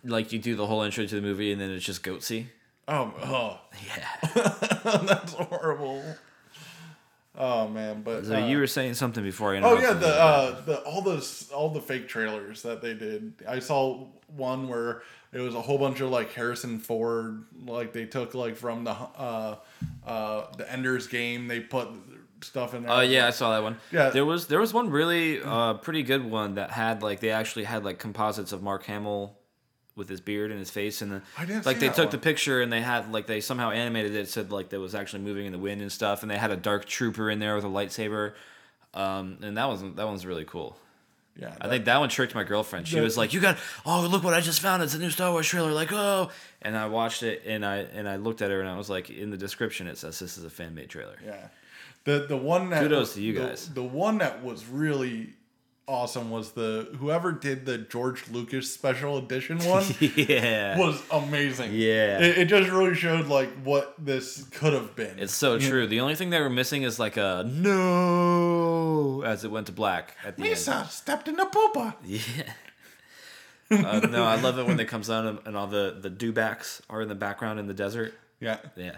like 0.03 0.31
you 0.31 0.39
do 0.39 0.55
the 0.55 0.65
whole 0.65 0.81
intro 0.83 1.05
to 1.05 1.15
the 1.15 1.21
movie 1.21 1.51
and 1.51 1.59
then 1.59 1.71
it's 1.71 1.85
just 1.85 2.03
goatsy. 2.03 2.47
Oh, 2.87 3.13
oh, 3.23 3.59
Yeah. 3.87 4.07
that's 4.83 5.33
horrible. 5.33 6.03
Oh 7.37 7.67
man, 7.67 8.01
but 8.01 8.25
So 8.25 8.35
uh, 8.35 8.47
you 8.47 8.57
were 8.59 8.67
saying 8.67 8.93
something 8.93 9.23
before 9.23 9.55
I 9.55 9.59
Oh 9.59 9.77
yeah, 9.77 9.93
the 9.93 10.07
uh, 10.07 10.61
the 10.61 10.79
all 10.83 11.01
the 11.01 11.47
all 11.53 11.69
the 11.69 11.81
fake 11.81 12.07
trailers 12.07 12.61
that 12.61 12.81
they 12.81 12.93
did. 12.93 13.33
I 13.47 13.59
saw 13.59 14.05
one 14.27 14.69
where 14.69 15.01
it 15.33 15.41
was 15.41 15.53
a 15.53 15.61
whole 15.61 15.77
bunch 15.77 15.99
of 15.99 16.09
like 16.11 16.31
Harrison 16.31 16.79
Ford, 16.79 17.43
like 17.65 17.91
they 17.91 18.05
took 18.05 18.35
like 18.35 18.55
from 18.55 18.85
the 18.85 18.91
uh, 18.91 19.55
uh, 20.05 20.45
the 20.55 20.71
Ender's 20.71 21.07
Game. 21.07 21.49
They 21.49 21.59
put 21.59 21.89
stuff 22.41 22.73
in 22.73 22.83
there. 22.83 22.91
Oh 22.91 23.01
yeah, 23.01 23.27
I 23.27 23.31
saw 23.31 23.51
that 23.53 23.63
one. 23.63 23.77
Yeah. 23.91 24.09
There 24.09 24.25
was 24.25 24.47
there 24.47 24.59
was 24.59 24.73
one 24.73 24.89
really 24.89 25.41
uh 25.41 25.75
pretty 25.75 26.03
good 26.03 26.23
one 26.29 26.55
that 26.55 26.71
had 26.71 27.01
like 27.03 27.19
they 27.19 27.31
actually 27.31 27.65
had 27.65 27.83
like 27.85 27.99
composites 27.99 28.51
of 28.51 28.61
Mark 28.63 28.83
Hamill 28.85 29.37
with 29.95 30.09
his 30.09 30.19
beard 30.19 30.51
and 30.51 30.59
his 30.59 30.69
face 30.69 31.01
and 31.01 31.09
the 31.11 31.21
I 31.37 31.45
didn't 31.45 31.65
like 31.65 31.79
they 31.79 31.87
that 31.87 31.95
took 31.95 32.05
one. 32.07 32.11
the 32.11 32.17
picture 32.17 32.61
and 32.61 32.71
they 32.71 32.81
had 32.81 33.11
like 33.11 33.27
they 33.27 33.39
somehow 33.41 33.71
animated 33.71 34.13
it 34.15 34.27
said 34.27 34.51
like 34.51 34.69
that 34.69 34.79
was 34.79 34.93
actually 34.93 35.23
moving 35.23 35.45
in 35.45 35.53
the 35.53 35.57
wind 35.57 35.81
and 35.81 35.91
stuff 35.91 36.21
and 36.21 36.29
they 36.29 36.37
had 36.37 36.51
a 36.51 36.57
dark 36.57 36.85
trooper 36.85 37.29
in 37.29 37.39
there 37.39 37.55
with 37.55 37.63
a 37.63 37.69
lightsaber. 37.69 38.33
Um, 38.93 39.37
and 39.41 39.57
that 39.57 39.67
was 39.69 39.81
that 39.81 40.05
one's 40.05 40.25
really 40.25 40.45
cool. 40.45 40.77
yeah. 41.37 41.53
I 41.59 41.67
think 41.67 41.83
that 41.85 41.99
one 41.99 42.07
tricked 42.09 42.33
my 42.35 42.43
girlfriend. 42.45 42.87
She 42.87 42.95
The- 42.95 43.01
was 43.01 43.17
like, 43.17 43.33
"You 43.33 43.41
got 43.41 43.57
oh 43.85 44.07
look 44.07 44.23
what 44.23 44.33
I 44.33 44.39
just 44.41 44.61
found! 44.61 44.81
It's 44.83 44.93
a 44.93 44.99
new 44.99 45.09
Star 45.09 45.31
Wars 45.31 45.47
trailer!" 45.47 45.71
Like 45.71 45.91
oh, 45.91 46.29
and 46.61 46.77
I 46.77 46.87
watched 46.87 47.21
it 47.23 47.41
and 47.45 47.65
I 47.65 47.77
and 47.79 48.07
I 48.07 48.15
looked 48.17 48.41
at 48.41 48.51
her 48.51 48.59
and 48.61 48.69
I 48.69 48.77
was 48.77 48.89
like, 48.89 49.09
in 49.09 49.31
the 49.31 49.37
description 49.37 49.87
it 49.87 49.97
says 49.97 50.17
this 50.19 50.37
is 50.37 50.45
a 50.45 50.49
fan 50.49 50.75
made 50.75 50.89
trailer. 50.89 51.17
Yeah. 51.25 51.47
The 52.05 52.25
the 52.27 52.37
one 52.37 52.69
that 52.69 52.81
Kudos 52.83 53.15
to 53.15 53.21
you 53.21 53.33
the- 53.33 53.39
guys. 53.47 53.69
The, 53.73 53.83
one 53.83 54.19
that 54.19 54.43
was 54.43 54.65
really 54.67 55.33
awesome 55.87 56.31
was 56.31 56.53
the 56.53 56.87
whoever 56.99 57.31
did 57.31 57.65
the 57.67 57.77
George 57.77 58.27
Lucas 58.31 58.73
special 58.73 59.17
edition 59.19 59.59
one 59.65 59.83
yeah, 59.99 60.77
was 60.79 60.99
amazing. 61.11 61.71
Yeah. 61.73 62.19
It, 62.19 62.37
it 62.39 62.45
just 62.45 62.69
really 62.71 62.95
showed 62.95 63.27
like 63.27 63.49
what 63.63 63.93
this 64.03 64.43
could 64.51 64.73
have 64.73 64.95
been. 64.95 65.19
It's 65.19 65.33
so 65.33 65.55
You- 65.55 65.67
true. 65.69 65.87
The 65.87 65.99
only 65.99 66.15
thing 66.15 66.29
they 66.31 66.39
were 66.41 66.49
missing 66.49 66.83
is 66.83 66.97
like 66.99 67.17
a 67.17 67.43
no 67.47 69.21
as 69.25 69.43
it 69.43 69.51
went 69.51 69.67
to 69.67 69.71
black 69.73 70.15
at 70.23 70.37
the 70.37 70.43
end. 70.43 70.49
Lisa 70.51 70.87
stepped 70.89 71.27
in 71.27 71.35
the 71.35 71.45
poopa. 71.45 71.95
Yeah. 72.03 72.19
uh, 73.71 73.99
no, 74.11 74.23
I 74.23 74.39
love 74.39 74.59
it 74.59 74.67
when 74.67 74.79
it 74.79 74.87
comes 74.87 75.09
on 75.09 75.25
and- 75.27 75.39
and 75.45 75.57
all 75.57 75.67
the 75.67 75.97
the 75.99 76.09
dewbacks 76.09 76.81
are 76.89 77.01
in 77.01 77.07
the 77.09 77.15
background 77.15 77.59
in 77.59 77.67
the 77.67 77.73
desert. 77.73 78.13
Yeah. 78.39 78.57
Yeah. 78.75 78.97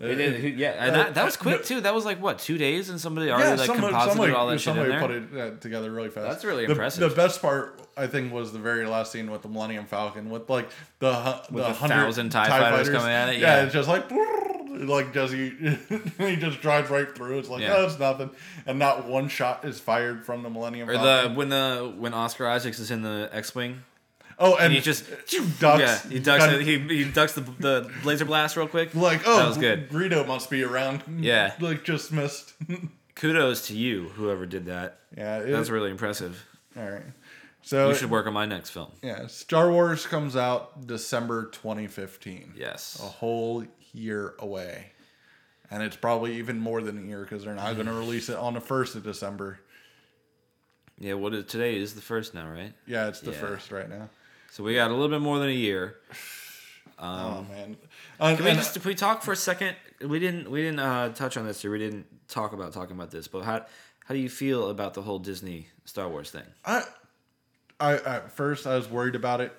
They 0.00 0.14
did, 0.14 0.40
who- 0.40 0.48
yeah, 0.48 0.70
and 0.78 0.94
that, 0.96 1.14
that 1.14 1.24
was 1.26 1.36
quick 1.36 1.62
too. 1.64 1.82
That 1.82 1.94
was 1.94 2.06
like 2.06 2.20
what 2.22 2.38
two 2.38 2.56
days, 2.56 2.88
and 2.88 2.98
somebody 2.98 3.30
already 3.30 3.50
Yeah, 3.50 3.54
like 3.56 3.66
somebody, 3.66 3.88
composited 3.88 4.12
somebody, 4.16 4.32
all 4.32 4.46
that 4.48 4.58
shit 4.58 4.68
in 4.68 4.74
somebody 4.76 4.90
there. 4.90 5.00
put 5.30 5.38
it 5.38 5.54
uh, 5.54 5.60
together 5.60 5.90
really 5.90 6.08
fast. 6.08 6.26
That's 6.28 6.44
really 6.44 6.64
The- 6.64 6.72
impressive. 6.72 7.10
The 7.10 7.14
best 7.14 7.42
part, 7.42 7.78
I 7.98 8.06
think, 8.06 8.32
was 8.32 8.52
the 8.52 8.58
very 8.58 8.86
last 8.86 9.12
scene 9.12 9.30
with 9.30 9.42
the 9.42 9.48
Millennium 9.48 9.84
Falcon, 9.84 10.30
with 10.30 10.48
like 10.48 10.70
the 11.00 11.42
With 11.50 11.66
the 11.66 11.74
thousand 11.74 12.30
TIE 12.30 12.48
fighters 12.48 12.88
coming 12.88 13.12
at 13.12 13.28
it, 13.28 13.40
Yeah, 13.40 13.58
yeah. 13.58 13.64
it's 13.64 13.74
just 13.74 13.88
like 13.88 14.04
like 14.70 15.12
just 15.12 15.34
he, 15.34 15.50
he 16.18 16.36
just 16.36 16.62
drives 16.62 16.88
right 16.88 17.14
through. 17.14 17.38
It's 17.38 17.48
like 17.50 17.60
Yeah. 17.60 17.74
oh, 17.76 17.84
it's 17.84 17.98
nothing, 17.98 18.30
and 18.66 18.78
not 18.78 19.06
one 19.06 19.28
shot 19.28 19.64
is 19.66 19.78
fired 19.78 20.24
from 20.24 20.42
the 20.42 20.48
Millennium 20.48 20.88
Or 20.88 20.94
Falcon. 20.94 21.32
the 21.32 21.38
when 21.38 21.48
the 21.50 21.92
when 21.98 22.14
Oscar 22.14 22.46
Isaacs 22.48 22.78
is 22.78 22.90
in 22.90 23.02
the 23.02 23.28
X-wing, 23.32 23.82
oh, 24.40 24.54
and, 24.56 24.64
and 24.64 24.72
he 24.72 24.80
just 24.80 25.04
ducks. 25.60 25.80
yeah 25.80 25.98
he 26.10 26.18
ducks 26.18 26.44
kind 26.44 26.56
it, 26.56 26.62
he, 26.66 26.78
he 27.04 27.04
ducks 27.10 27.34
the, 27.34 27.42
the 27.42 27.90
laser 28.04 28.24
blast 28.24 28.56
real 28.56 28.66
quick. 28.66 28.94
like 28.94 29.22
oh, 29.26 29.36
that 29.36 29.46
was 29.48 29.58
good. 29.58 29.88
Greedo 29.90 30.26
must 30.26 30.50
be 30.50 30.64
around. 30.64 31.02
Yeah. 31.20 31.52
like 31.60 31.84
just 31.84 32.10
missed. 32.12 32.54
Kudos 33.14 33.66
to 33.68 33.76
you, 33.76 34.08
whoever 34.10 34.46
did 34.46 34.66
that. 34.66 35.00
yeah, 35.16 35.38
it, 35.40 35.50
That's 35.52 35.68
really 35.70 35.90
impressive. 35.90 36.44
all 36.76 36.88
right. 36.90 37.02
So 37.62 37.90
You 37.90 37.94
should 37.94 38.10
work 38.10 38.26
on 38.26 38.32
my 38.32 38.46
next 38.46 38.70
film. 38.70 38.90
Yeah, 39.02 39.26
Star 39.26 39.70
Wars 39.70 40.06
comes 40.06 40.34
out 40.34 40.86
December 40.86 41.50
2015. 41.52 42.54
Yes. 42.56 42.98
A 43.02 43.06
whole 43.06 43.64
year 43.92 44.34
away. 44.38 44.92
And 45.70 45.82
it's 45.82 45.96
probably 45.96 46.36
even 46.38 46.58
more 46.58 46.80
than 46.80 46.98
a 46.98 47.06
year 47.06 47.20
because 47.22 47.44
they're 47.44 47.54
not 47.54 47.74
going 47.74 47.86
to 47.86 47.92
release 47.92 48.28
it 48.30 48.36
on 48.36 48.54
the 48.54 48.60
1st 48.60 48.96
of 48.96 49.02
December. 49.04 49.60
Yeah. 50.98 51.14
What 51.14 51.34
is 51.34 51.44
today 51.44 51.76
is 51.76 51.94
the 51.94 52.00
first 52.00 52.32
now, 52.34 52.48
right? 52.50 52.72
Yeah, 52.86 53.08
it's 53.08 53.20
the 53.20 53.32
Yeah. 53.32 53.38
first 53.38 53.70
right 53.70 53.88
now. 53.88 54.08
So 54.60 54.64
we 54.64 54.74
got 54.74 54.90
a 54.90 54.92
little 54.92 55.08
bit 55.08 55.22
more 55.22 55.38
than 55.38 55.48
a 55.48 55.52
year. 55.52 55.96
oh, 56.98 57.46
man. 57.50 57.78
Uh, 58.20 58.36
Can 58.36 58.44
we 58.44 58.52
just 58.52 58.76
if 58.76 58.84
we 58.84 58.94
talk 58.94 59.22
for 59.22 59.32
a 59.32 59.36
second? 59.36 59.74
We 60.06 60.18
didn't 60.18 60.50
we 60.50 60.60
didn't 60.60 60.80
uh, 60.80 61.14
touch 61.14 61.38
on 61.38 61.46
this 61.46 61.64
or 61.64 61.70
we 61.70 61.78
didn't 61.78 62.04
talk 62.28 62.52
about 62.52 62.74
talking 62.74 62.94
about 62.94 63.10
this. 63.10 63.26
But 63.26 63.44
how 63.44 63.64
how 64.04 64.14
do 64.14 64.20
you 64.20 64.28
feel 64.28 64.68
about 64.68 64.92
the 64.92 65.00
whole 65.00 65.18
Disney 65.18 65.68
Star 65.86 66.10
Wars 66.10 66.30
thing? 66.30 66.42
I, 66.66 66.82
I, 67.80 67.94
at 67.94 68.32
first, 68.32 68.66
I 68.66 68.76
was 68.76 68.90
worried 68.90 69.14
about 69.14 69.40
it 69.40 69.54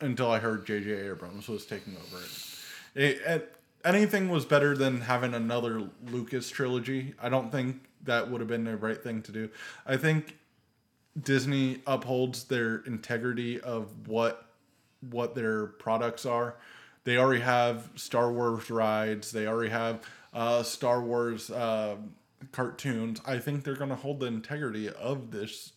until 0.00 0.30
I 0.30 0.38
heard 0.38 0.64
J.J. 0.66 1.08
Abrams 1.08 1.48
was 1.48 1.66
taking 1.66 1.96
over 1.96 2.22
it. 2.22 3.02
it, 3.02 3.20
it 3.26 3.54
anything 3.84 4.28
was 4.28 4.44
better 4.44 4.76
than 4.76 5.00
having 5.00 5.34
another 5.34 5.82
Lucas 6.12 6.48
trilogy. 6.48 7.14
I 7.20 7.28
don't 7.28 7.50
think 7.50 7.80
that 8.04 8.30
would 8.30 8.40
have 8.40 8.46
been 8.46 8.62
the 8.62 8.76
right 8.76 9.02
thing 9.02 9.22
to 9.22 9.32
do. 9.32 9.50
I 9.84 9.96
think 9.96 10.36
Disney 11.20 11.80
upholds 11.86 12.44
their 12.44 12.78
integrity 12.78 13.60
of 13.60 14.08
what 14.08 14.46
what 15.10 15.34
their 15.34 15.66
products 15.66 16.26
are. 16.26 16.56
They 17.04 17.18
already 17.18 17.42
have 17.42 17.88
Star 17.94 18.32
Wars 18.32 18.70
rides. 18.70 19.30
They 19.30 19.46
already 19.46 19.70
have 19.70 20.02
uh, 20.34 20.62
Star 20.62 21.00
Wars 21.00 21.50
uh, 21.50 21.96
cartoons. 22.52 23.20
I 23.26 23.38
think 23.38 23.64
they're 23.64 23.76
going 23.76 23.90
to 23.90 23.96
hold 23.96 24.20
the 24.20 24.26
integrity 24.26 24.88
of 24.88 25.30
this 25.30 25.72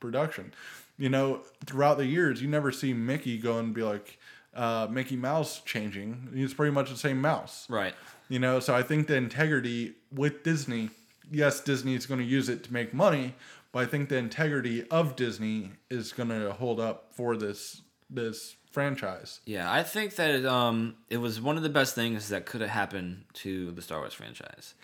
production. 0.00 0.52
You 0.96 1.10
know, 1.10 1.42
throughout 1.66 1.98
the 1.98 2.06
years, 2.06 2.40
you 2.40 2.48
never 2.48 2.72
see 2.72 2.92
Mickey 2.92 3.38
go 3.38 3.58
and 3.58 3.74
be 3.74 3.82
like 3.82 4.18
uh, 4.54 4.86
Mickey 4.90 5.16
Mouse 5.16 5.60
changing. 5.60 6.30
He's 6.34 6.54
pretty 6.54 6.72
much 6.72 6.90
the 6.90 6.96
same 6.96 7.20
mouse. 7.20 7.66
Right. 7.68 7.94
You 8.28 8.38
know, 8.38 8.60
so 8.60 8.74
I 8.74 8.82
think 8.82 9.06
the 9.06 9.16
integrity 9.16 9.94
with 10.12 10.42
Disney, 10.42 10.90
yes, 11.30 11.60
Disney 11.60 11.94
is 11.94 12.06
going 12.06 12.20
to 12.20 12.26
use 12.26 12.48
it 12.48 12.64
to 12.64 12.72
make 12.72 12.94
money, 12.94 13.34
but 13.72 13.80
I 13.80 13.86
think 13.86 14.08
the 14.08 14.16
integrity 14.16 14.88
of 14.88 15.16
Disney 15.16 15.70
is 15.88 16.12
going 16.12 16.28
to 16.28 16.52
hold 16.52 16.80
up 16.80 17.12
for 17.12 17.36
this 17.36 17.82
this 18.08 18.56
franchise. 18.70 19.40
Yeah, 19.44 19.70
I 19.70 19.82
think 19.82 20.16
that 20.16 20.30
it, 20.30 20.46
um, 20.46 20.96
it 21.08 21.18
was 21.18 21.40
one 21.40 21.56
of 21.56 21.62
the 21.62 21.68
best 21.68 21.94
things 21.94 22.28
that 22.28 22.46
could 22.46 22.60
have 22.60 22.70
happened 22.70 23.24
to 23.34 23.70
the 23.72 23.82
Star 23.82 23.98
Wars 23.98 24.14
franchise. 24.14 24.74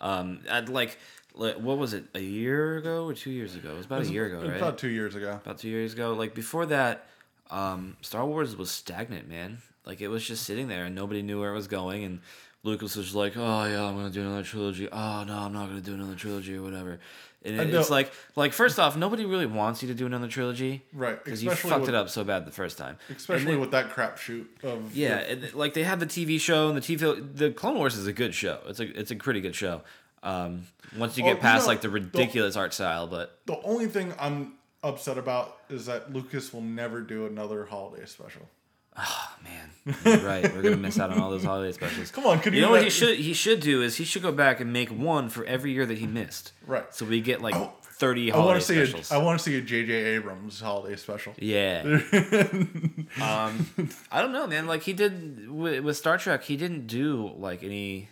Um, 0.00 0.40
I'd 0.50 0.68
like, 0.68 0.98
like, 1.34 1.56
what 1.56 1.78
was 1.78 1.94
it, 1.94 2.04
a 2.14 2.20
year 2.20 2.76
ago 2.76 3.06
or 3.06 3.14
two 3.14 3.30
years 3.30 3.54
ago? 3.54 3.72
It 3.72 3.76
was 3.76 3.86
about 3.86 4.02
a 4.02 4.06
year 4.06 4.26
ago, 4.26 4.46
right? 4.46 4.56
About 4.56 4.78
two 4.78 4.88
years 4.88 5.14
ago. 5.14 5.40
about 5.42 5.58
two 5.58 5.68
years 5.68 5.94
ago. 5.94 6.12
Like 6.12 6.34
before 6.34 6.66
that, 6.66 7.06
um, 7.50 7.96
Star 8.02 8.26
Wars 8.26 8.56
was 8.56 8.70
stagnant, 8.70 9.28
man. 9.28 9.58
Like 9.86 10.00
it 10.00 10.08
was 10.08 10.26
just 10.26 10.44
sitting 10.44 10.68
there 10.68 10.84
and 10.84 10.94
nobody 10.94 11.22
knew 11.22 11.40
where 11.40 11.50
it 11.50 11.54
was 11.54 11.68
going. 11.68 12.04
And 12.04 12.20
Lucas 12.62 12.96
was 12.96 13.14
like, 13.14 13.36
"Oh 13.36 13.64
yeah, 13.66 13.84
I'm 13.84 13.94
gonna 13.96 14.10
do 14.10 14.22
another 14.22 14.42
trilogy. 14.42 14.88
Oh 14.90 15.24
no, 15.24 15.34
I'm 15.36 15.52
not 15.52 15.68
gonna 15.68 15.80
do 15.80 15.94
another 15.94 16.14
trilogy 16.14 16.56
or 16.56 16.62
whatever." 16.62 16.98
And 17.44 17.60
it, 17.60 17.74
it's 17.74 17.90
like, 17.90 18.10
like 18.36 18.52
first 18.52 18.78
off, 18.78 18.96
nobody 18.96 19.24
really 19.26 19.44
wants 19.46 19.82
you 19.82 19.88
to 19.88 19.94
do 19.94 20.06
another 20.06 20.28
trilogy, 20.28 20.82
Right, 20.92 21.22
Because 21.22 21.44
you 21.44 21.50
fucked 21.50 21.80
with- 21.82 21.88
it 21.90 21.94
up 21.94 22.08
so 22.08 22.24
bad 22.24 22.46
the 22.46 22.50
first 22.50 22.78
time. 22.78 22.96
Especially 23.14 23.52
then- 23.52 23.60
with 23.60 23.70
that 23.72 23.90
crap 23.90 24.16
shoot 24.18 24.50
of 24.62 24.94
yeah, 24.96 25.16
and, 25.18 25.52
like 25.54 25.74
they 25.74 25.84
have 25.84 26.00
the 26.00 26.06
TV 26.06 26.40
show 26.40 26.68
and 26.68 26.76
the 26.76 26.80
TV. 26.80 27.36
The 27.36 27.50
Clone 27.52 27.76
Wars 27.76 27.96
is 27.96 28.06
a 28.06 28.12
good 28.12 28.34
show. 28.34 28.60
It's 28.66 28.80
a 28.80 28.84
it's 28.98 29.10
a 29.10 29.16
pretty 29.16 29.40
good 29.42 29.54
show. 29.54 29.82
Um, 30.22 30.62
once 30.96 31.18
you 31.18 31.24
Oh, 31.24 31.26
get 31.28 31.36
you 31.36 31.42
past 31.42 31.64
know, 31.64 31.68
like 31.68 31.80
the 31.82 31.88
the- 31.88 31.94
ridiculous 31.94 32.56
art 32.56 32.72
style, 32.72 33.06
but 33.06 33.38
The 33.44 33.60
only 33.62 33.88
thing 33.88 34.14
I'm 34.18 34.54
upset 34.82 35.18
about 35.18 35.58
is 35.68 35.84
that 35.86 36.12
Lucas 36.12 36.52
will 36.52 36.62
never 36.62 37.00
do 37.02 37.26
another 37.26 37.66
holiday 37.66 38.06
special. 38.06 38.48
Man, 38.96 39.94
you're 40.04 40.18
right, 40.18 40.54
we're 40.54 40.62
gonna 40.62 40.76
miss 40.76 40.98
out 40.98 41.10
on 41.10 41.20
all 41.20 41.30
those 41.30 41.44
holiday 41.44 41.72
specials. 41.80 42.10
Come 42.10 42.26
on, 42.26 42.40
could 42.40 42.52
You 42.54 42.60
you 42.60 42.66
know 42.66 42.72
what 42.72 42.82
he 42.84 42.90
should 42.90 43.18
he 43.18 43.32
should 43.34 43.60
do 43.60 43.82
is 43.82 43.96
he 43.96 44.04
should 44.04 44.22
go 44.22 44.32
back 44.32 44.60
and 44.60 44.72
make 44.72 44.88
one 44.90 45.28
for 45.28 45.44
every 45.44 45.72
year 45.72 45.86
that 45.86 45.98
he 45.98 46.06
missed. 46.06 46.52
Right. 46.66 46.92
So 46.94 47.04
we 47.04 47.20
get 47.20 47.40
like 47.42 47.54
Oh, 47.54 47.72
thirty 47.82 48.30
I 48.32 48.36
want 48.36 48.46
holiday 48.46 48.60
to 48.60 48.66
see 48.66 48.74
specials. 48.90 49.10
a, 49.10 49.14
I 49.14 49.18
want 49.18 49.38
to 49.40 49.44
see 49.44 49.56
a 49.58 49.60
J.J. 49.60 49.92
Abrams 49.92 50.60
holiday 50.60 50.96
special. 50.96 51.34
yeah. 51.38 51.82
um, 53.20 53.68
I 54.10 54.20
don't 54.20 54.32
know, 54.32 54.46
man. 54.46 54.66
Like 54.66 54.82
he 54.82 54.92
did 54.92 55.48
with, 55.50 55.82
with 55.84 55.96
Star 55.96 56.18
Trek, 56.18 56.44
he 56.44 56.56
didn't 56.56 56.86
do 56.86 57.32
like 57.36 57.62
any 57.62 58.08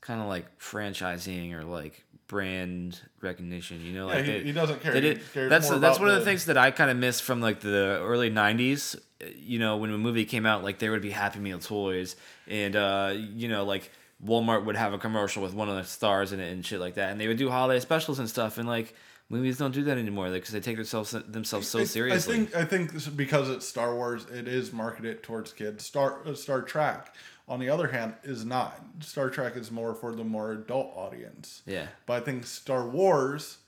kind 0.00 0.20
of 0.20 0.26
like 0.28 0.58
franchising 0.58 1.52
or 1.54 1.64
like 1.64 2.04
brand 2.28 3.00
recognition. 3.20 3.80
You 3.84 3.92
know, 3.92 4.08
Yeah, 4.08 4.14
like 4.14 4.24
he, 4.24 4.32
they- 4.32 4.42
he 4.44 4.52
doesn't 4.52 4.80
care. 4.82 5.00
did- 5.00 5.20
that's 5.34 5.68
that's 5.70 5.98
one 5.98 6.08
of 6.08 6.16
the 6.18 6.24
things 6.24 6.46
that 6.46 6.56
I 6.58 6.70
kind 6.70 6.90
of 6.90 6.96
missed 6.96 7.22
from 7.22 7.40
like 7.40 7.60
the 7.60 7.98
early 8.02 8.30
'90s. 8.30 8.98
You 9.36 9.58
know, 9.58 9.78
when 9.78 9.90
a 9.92 9.98
movie 9.98 10.24
came 10.24 10.44
out, 10.46 10.62
like 10.62 10.78
there 10.78 10.90
would 10.90 11.02
be 11.02 11.10
Happy 11.10 11.38
Meal 11.38 11.58
toys, 11.58 12.16
and 12.46 12.76
uh, 12.76 13.14
you 13.16 13.48
know, 13.48 13.64
like 13.64 13.90
Walmart 14.24 14.64
would 14.64 14.76
have 14.76 14.92
a 14.92 14.98
commercial 14.98 15.42
with 15.42 15.54
one 15.54 15.68
of 15.68 15.76
the 15.76 15.84
stars 15.84 16.32
in 16.32 16.40
it 16.40 16.52
and 16.52 16.64
shit 16.64 16.80
like 16.80 16.94
that, 16.94 17.10
and 17.12 17.20
they 17.20 17.28
would 17.28 17.38
do 17.38 17.48
holiday 17.50 17.80
specials 17.80 18.18
and 18.18 18.28
stuff. 18.28 18.58
And 18.58 18.68
like 18.68 18.94
movies 19.28 19.58
don't 19.58 19.72
do 19.72 19.82
that 19.84 19.98
anymore 19.98 20.30
because 20.30 20.50
they 20.52 20.60
take 20.60 20.76
themselves 20.76 21.12
themselves 21.12 21.66
so 21.66 21.80
I- 21.80 21.84
seriously. 21.84 22.34
I 22.34 22.36
think 22.36 22.56
I 22.56 22.64
think 22.64 23.16
because 23.16 23.48
it's 23.48 23.66
Star 23.66 23.94
Wars, 23.94 24.26
it 24.30 24.46
is 24.48 24.72
marketed 24.72 25.22
towards 25.22 25.52
kids. 25.52 25.84
Star 25.84 26.20
uh, 26.26 26.34
Star 26.34 26.60
Trek, 26.60 27.14
on 27.48 27.58
the 27.58 27.70
other 27.70 27.88
hand, 27.88 28.14
is 28.22 28.44
not. 28.44 28.78
Star 29.00 29.30
Trek 29.30 29.56
is 29.56 29.70
more 29.70 29.94
for 29.94 30.14
the 30.14 30.24
more 30.24 30.52
adult 30.52 30.92
audience. 30.94 31.62
yeah. 31.64 31.86
But 32.04 32.22
I 32.22 32.24
think 32.24 32.46
Star 32.46 32.86
Wars, 32.86 33.58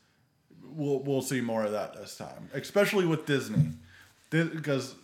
we'll 0.62 1.00
we'll 1.02 1.22
see 1.22 1.40
more 1.40 1.64
of 1.64 1.72
that 1.72 1.94
this 1.94 2.16
time, 2.18 2.50
especially 2.52 3.06
with 3.06 3.24
Disney, 3.26 3.70
because 4.30 4.94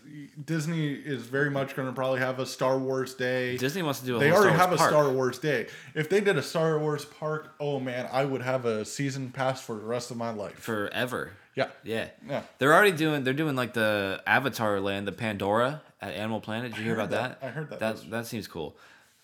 Disney 0.44 0.92
is 0.92 1.22
very 1.22 1.50
much 1.50 1.74
going 1.74 1.88
to 1.88 1.94
probably 1.94 2.20
have 2.20 2.38
a 2.38 2.46
Star 2.46 2.78
Wars 2.78 3.14
day. 3.14 3.56
Disney 3.56 3.82
wants 3.82 4.00
to 4.00 4.06
do 4.06 4.16
a 4.16 4.18
They 4.18 4.30
already 4.30 4.54
Star 4.54 4.58
have 4.58 4.72
a 4.72 4.76
park. 4.76 4.90
Star 4.90 5.10
Wars 5.10 5.38
day. 5.38 5.66
If 5.94 6.08
they 6.08 6.20
did 6.20 6.36
a 6.36 6.42
Star 6.42 6.78
Wars 6.78 7.04
park, 7.04 7.54
oh 7.60 7.80
man, 7.80 8.08
I 8.12 8.24
would 8.24 8.42
have 8.42 8.64
a 8.66 8.84
season 8.84 9.30
pass 9.30 9.60
for 9.62 9.76
the 9.76 9.84
rest 9.84 10.10
of 10.10 10.16
my 10.16 10.30
life. 10.30 10.58
forever. 10.58 11.32
Yeah. 11.54 11.68
Yeah. 11.84 12.08
Yeah. 12.28 12.42
They're 12.58 12.74
already 12.74 12.92
doing. 12.92 13.22
They're 13.24 13.32
doing 13.32 13.54
like 13.56 13.74
the 13.74 14.20
Avatar 14.26 14.80
land, 14.80 15.06
the 15.06 15.12
Pandora 15.12 15.82
at 16.02 16.12
Animal 16.12 16.40
Planet. 16.40 16.72
Did 16.72 16.78
you 16.78 16.84
hear 16.84 16.94
about 16.94 17.10
that. 17.10 17.40
that? 17.40 17.46
I 17.46 17.50
heard 17.50 17.70
that. 17.70 17.78
That 17.78 18.10
that 18.10 18.26
seems 18.26 18.48
cool. 18.48 18.76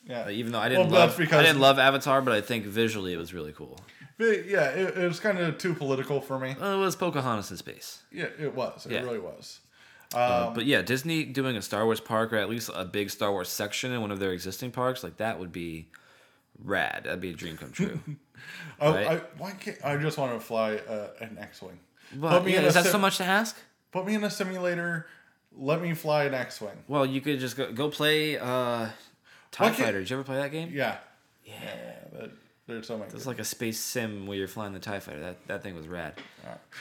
Yeah. 0.06 0.22
Uh, 0.26 0.30
even 0.30 0.52
though 0.52 0.60
I 0.60 0.68
didn't 0.68 0.84
that's 0.90 0.94
love, 0.94 1.18
because- 1.18 1.40
I 1.40 1.42
didn't 1.42 1.60
love 1.60 1.78
Avatar, 1.78 2.22
but 2.22 2.32
I 2.32 2.40
think 2.40 2.64
visually 2.64 3.12
it 3.12 3.18
was 3.18 3.34
really 3.34 3.52
cool. 3.52 3.78
But 4.16 4.46
yeah, 4.46 4.68
it, 4.70 4.96
it 4.98 5.08
was 5.08 5.18
kind 5.18 5.38
of 5.38 5.58
too 5.58 5.74
political 5.74 6.20
for 6.20 6.38
me. 6.38 6.54
Well, 6.58 6.74
it 6.74 6.84
was 6.84 6.94
Pocahontas 6.94 7.50
in 7.50 7.56
space. 7.56 8.02
Yeah, 8.12 8.26
it 8.38 8.54
was. 8.54 8.86
It 8.86 8.92
Yeah. 8.92 9.00
really 9.02 9.18
was. 9.18 9.60
Uh, 10.14 10.46
Um, 10.48 10.54
but 10.54 10.66
yeah, 10.66 10.82
Disney 10.82 11.24
doing 11.24 11.56
a 11.56 11.62
Star 11.62 11.84
Wars 11.84 12.00
park 12.00 12.32
or 12.32 12.36
at 12.36 12.48
least 12.48 12.70
a 12.74 12.84
big 12.84 13.10
Star 13.10 13.30
Wars 13.30 13.48
section 13.48 13.92
in 13.92 14.00
one 14.00 14.10
of 14.10 14.18
their 14.18 14.32
existing 14.32 14.70
parks, 14.72 15.04
like 15.04 15.16
that 15.18 15.38
would 15.38 15.52
be 15.52 15.86
rad. 16.62 17.02
That'd 17.04 17.20
be 17.20 17.30
a 17.30 17.34
dream 17.34 17.56
come 17.56 17.70
true. 17.72 18.00
I, 18.80 18.88
right? 18.90 19.06
I, 19.06 19.16
why 19.38 19.52
can't 19.52 19.78
I 19.84 19.96
just 19.96 20.18
want 20.18 20.32
to 20.32 20.40
fly 20.40 20.76
uh, 20.76 21.08
an 21.20 21.38
X-wing? 21.40 21.78
yeah, 22.20 22.62
is 22.62 22.74
that 22.74 22.84
sim- 22.84 22.92
so 22.92 22.98
much 22.98 23.18
to 23.18 23.24
ask? 23.24 23.56
Put 23.92 24.06
me 24.06 24.14
in 24.14 24.24
a 24.24 24.30
simulator. 24.30 25.06
Let 25.56 25.80
me 25.82 25.94
fly 25.94 26.24
an 26.24 26.34
X-wing. 26.34 26.84
Well, 26.88 27.04
you 27.06 27.20
could 27.20 27.38
just 27.40 27.56
go 27.56 27.72
go 27.72 27.88
play 27.88 28.36
uh, 28.38 28.88
TIE 29.52 29.70
Fighter. 29.72 30.00
Did 30.00 30.10
you 30.10 30.16
ever 30.16 30.24
play 30.24 30.36
that 30.36 30.50
game? 30.50 30.70
Yeah. 30.72 30.98
Yeah. 31.44 31.54
that, 32.12 32.30
so. 33.10 33.16
It's 33.16 33.26
like 33.26 33.38
a 33.38 33.44
space 33.44 33.78
sim 33.78 34.26
where 34.26 34.36
you're 34.36 34.48
flying 34.48 34.72
the 34.72 34.78
Tie 34.78 35.00
Fighter. 35.00 35.20
That 35.20 35.46
that 35.46 35.62
thing 35.62 35.74
was 35.74 35.88
rad. 35.88 36.14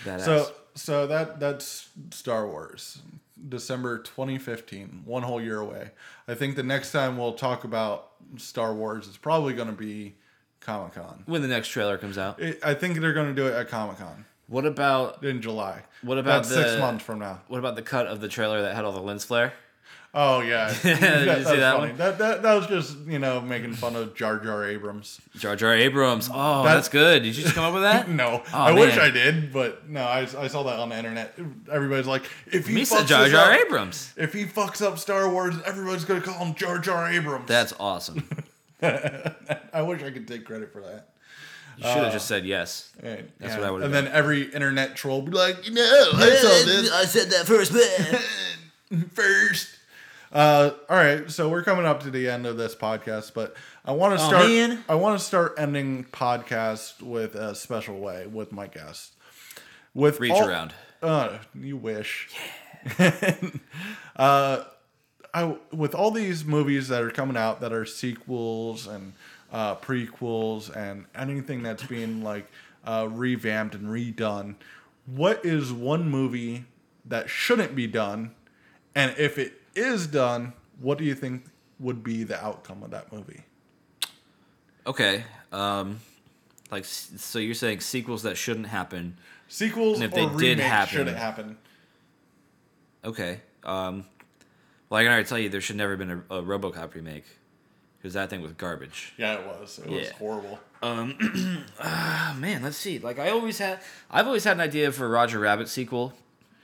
Badass. 0.04 0.22
So 0.22 0.52
so 0.76 1.08
that 1.08 1.40
that's 1.40 1.90
Star 2.12 2.48
Wars, 2.48 3.02
December 3.48 4.00
2015, 4.00 5.04
one 5.06 5.24
whole 5.24 5.42
year 5.42 5.60
away. 5.60 5.92
I 6.28 6.36
think 6.36 6.56
the 6.56 6.64
next 6.64 6.92
time 6.92 7.18
we'll 7.18 7.34
talk 7.34 7.64
about 7.64 8.12
Star 8.38 8.74
Wars 8.74 9.08
is 9.08 9.18
probably 9.18 9.54
going 9.54 9.70
to 9.70 9.74
be 9.74 10.16
Comic 10.60 10.94
Con. 10.94 11.24
when 11.26 11.42
the 11.42 11.48
next 11.48 11.70
trailer 11.70 11.98
comes 11.98 12.18
out, 12.18 12.42
I 12.64 12.74
think 12.74 13.00
they're 13.00 13.14
going 13.14 13.34
to 13.34 13.36
do 13.36 13.48
it 13.48 13.54
at 13.54 13.70
Comic 13.70 13.98
Con 13.98 14.26
what 14.50 14.66
about 14.66 15.24
in 15.24 15.42
July. 15.42 15.84
What 16.02 16.18
about 16.18 16.44
that's 16.44 16.50
six 16.50 16.80
months 16.80 17.06
from 17.06 17.20
now? 17.20 17.42
what 17.48 17.60
about 17.60 17.76
the 17.76 17.82
cut 17.82 18.08
of 18.08 18.20
the 18.20 18.28
trailer 18.28 18.62
that 18.64 18.76
had 18.76 18.84
all 18.84 18.92
the 18.92 19.00
lens 19.00 19.24
flare? 19.24 19.54
Oh 20.12 20.42
yeah, 20.42 20.74
Did 20.82 21.00
you 21.00 21.06
see 21.06 21.28
was 21.28 21.46
that 21.46 21.76
funny. 21.76 21.90
one? 21.90 21.98
That, 21.98 22.18
that 22.18 22.42
that 22.42 22.54
was 22.56 22.66
just 22.66 22.98
you 23.06 23.20
know 23.20 23.42
making 23.42 23.74
fun 23.74 23.96
of 23.96 24.16
Jar 24.16 24.40
Jar 24.40 24.68
Abrams. 24.68 25.22
Jar 25.38 25.56
Jar 25.56 25.76
Abrams. 25.76 26.30
Oh, 26.34 26.64
That- 26.64 26.74
that's 26.76 26.90
good. 26.90 27.22
Did 27.22 27.38
you 27.38 27.44
just 27.44 27.54
come 27.54 27.64
up 27.64 27.74
with 27.76 27.84
that? 27.84 28.10
No, 28.20 28.42
Oh, 28.52 28.58
I 28.58 28.72
wish. 28.72 28.98
I 28.98 29.12
did, 29.12 29.54
but 29.54 29.88
no, 29.88 30.02
I, 30.02 30.22
I 30.22 30.48
saw 30.48 30.64
that 30.64 30.80
on 30.80 30.90
the 30.90 30.98
internet. 30.98 31.38
Everybody's 31.72 32.08
like, 32.08 32.24
if 32.48 32.66
he 32.68 32.76
Misa 32.76 32.98
fucks 33.02 33.06
Jar 33.08 33.30
Jar 33.30 33.52
up- 33.54 33.60
Abrams. 33.62 34.12
if 34.18 34.34
he 34.34 34.46
fucks 34.46 34.82
up 34.82 34.98
Star 34.98 35.30
Wars, 35.30 35.54
everybody's 35.64 36.06
gonna 36.06 36.22
call 36.22 36.44
him 36.44 36.56
Jar 36.56 36.80
Jar 36.80 37.08
Abrams. 37.12 37.46
That's 37.48 37.74
awesome. 37.80 38.28
I 38.82 39.82
wish 39.84 40.02
I 40.04 40.10
could 40.10 40.28
take 40.28 40.44
credit 40.46 40.74
for 40.74 40.82
that. 40.82 41.10
You 41.78 41.84
should 41.86 41.98
have 41.98 42.06
uh, 42.08 42.12
just 42.12 42.28
said 42.28 42.46
yes. 42.46 42.92
Right, 43.02 43.30
That's 43.40 43.54
yeah. 43.54 43.60
what 43.60 43.68
I 43.68 43.72
would've 43.72 43.86
And 43.86 43.94
done. 43.94 44.06
then 44.06 44.14
every 44.14 44.52
internet 44.52 44.96
troll 44.96 45.22
would 45.22 45.32
be 45.32 45.38
like, 45.38 45.66
you 45.68 45.74
know, 45.76 45.82
I 46.16 46.30
saw 46.36 46.66
this 46.66 46.92
I 46.92 47.06
said 47.06 47.30
that 47.30 47.46
first. 47.46 47.72
Man. 48.92 49.08
first. 49.14 49.76
Uh, 50.32 50.72
all 50.88 50.96
right, 50.98 51.30
so 51.32 51.50
we're 51.50 51.64
coming 51.64 51.86
up 51.86 52.04
to 52.04 52.12
the 52.12 52.30
end 52.30 52.46
of 52.46 52.56
this 52.58 52.76
podcast, 52.76 53.34
but 53.34 53.56
I 53.84 53.94
want 53.94 54.18
to 54.18 54.24
Oh, 54.24 54.28
start. 54.28 54.46
man. 54.48 54.84
I 54.88 54.96
want 54.96 55.20
to 55.20 55.26
start 55.26 55.56
ending 55.58 56.06
podcast 56.12 57.02
with 57.02 57.34
a 57.36 57.56
special 57.56 58.00
way 58.00 58.28
with 58.28 58.52
my 58.52 58.68
guest. 58.68 59.14
With 59.96 60.20
Reach 60.20 60.32
all- 60.34 60.48
around. 60.48 60.74
Uh, 61.02 61.38
you 61.56 61.78
wish. 61.78 62.30
uh, 63.00 64.64
I 65.34 65.56
with 65.72 65.94
all 65.96 66.12
these 66.12 66.44
movies 66.44 66.88
that 66.90 67.02
are 67.02 67.12
coming 67.12 67.38
out 67.38 67.62
that 67.62 67.72
are 67.72 67.86
sequels 67.86 68.88
and 68.88 69.14
uh, 69.52 69.76
prequels 69.76 70.76
and 70.76 71.06
anything 71.16 71.64
that's 71.64 71.84
being 71.84 72.24
like 72.24 72.48
uh, 72.86 73.08
revamped 73.10 73.76
and 73.76 73.88
redone. 73.88 74.56
What 75.06 75.44
is 75.46 75.72
one 75.72 76.10
movie 76.10 76.66
that 77.06 77.30
shouldn't 77.30 77.76
be 77.76 77.88
done, 77.88 78.32
and 78.94 79.16
if 79.18 79.38
it 79.38 79.54
is 79.80 80.08
done, 80.08 80.54
what 80.80 80.98
do 80.98 81.04
you 81.06 81.16
think 81.16 81.46
would 81.80 82.04
be 82.04 82.24
the 82.24 82.44
outcome 82.44 82.84
of 82.84 82.92
that 82.92 83.12
movie? 83.12 83.42
Okay. 84.86 85.24
Um, 85.52 86.00
like 86.72 86.86
so, 86.86 87.40
you're 87.40 87.54
saying 87.56 87.80
sequels 87.82 88.24
that 88.24 88.38
shouldn't 88.38 88.68
happen. 88.68 89.18
Sequels 89.48 90.00
And 90.02 90.14
if 90.14 90.14
or 90.20 90.30
they 90.38 90.38
did 90.56 90.60
happen- 90.60 90.96
shouldn't 90.98 91.18
happen. 91.18 91.58
Okay. 93.04 93.42
Um, 93.64 94.06
well, 94.90 95.00
I 95.00 95.04
can 95.04 95.12
already 95.12 95.28
tell 95.28 95.40
you 95.40 95.50
there 95.50 95.62
should 95.62 95.76
never 95.78 95.92
have 95.92 96.00
been 96.00 96.24
a, 96.30 96.36
a 96.36 96.44
RoboCop 96.44 96.94
remake 96.94 97.26
because 97.98 98.14
that 98.14 98.30
thing 98.30 98.42
was 98.42 98.54
garbage. 98.54 99.14
Yeah, 99.18 99.36
it 99.36 99.46
was. 99.48 99.80
It 99.80 99.90
was 99.90 100.08
Yeah. 100.08 100.14
horrible. 100.18 100.60
Oh, 100.82 101.06
man, 102.38 102.64
let's 102.64 102.78
see. 102.78 103.00
Like 103.00 103.20
I 103.20 103.30
always 103.30 103.58
had, 103.58 103.80
I've 104.10 104.28
always 104.28 104.44
had 104.44 104.58
an 104.58 104.62
idea 104.62 104.92
for 104.92 105.06
a 105.06 105.10
Roger 105.10 105.40
Rabbit 105.40 105.68
sequel, 105.70 106.14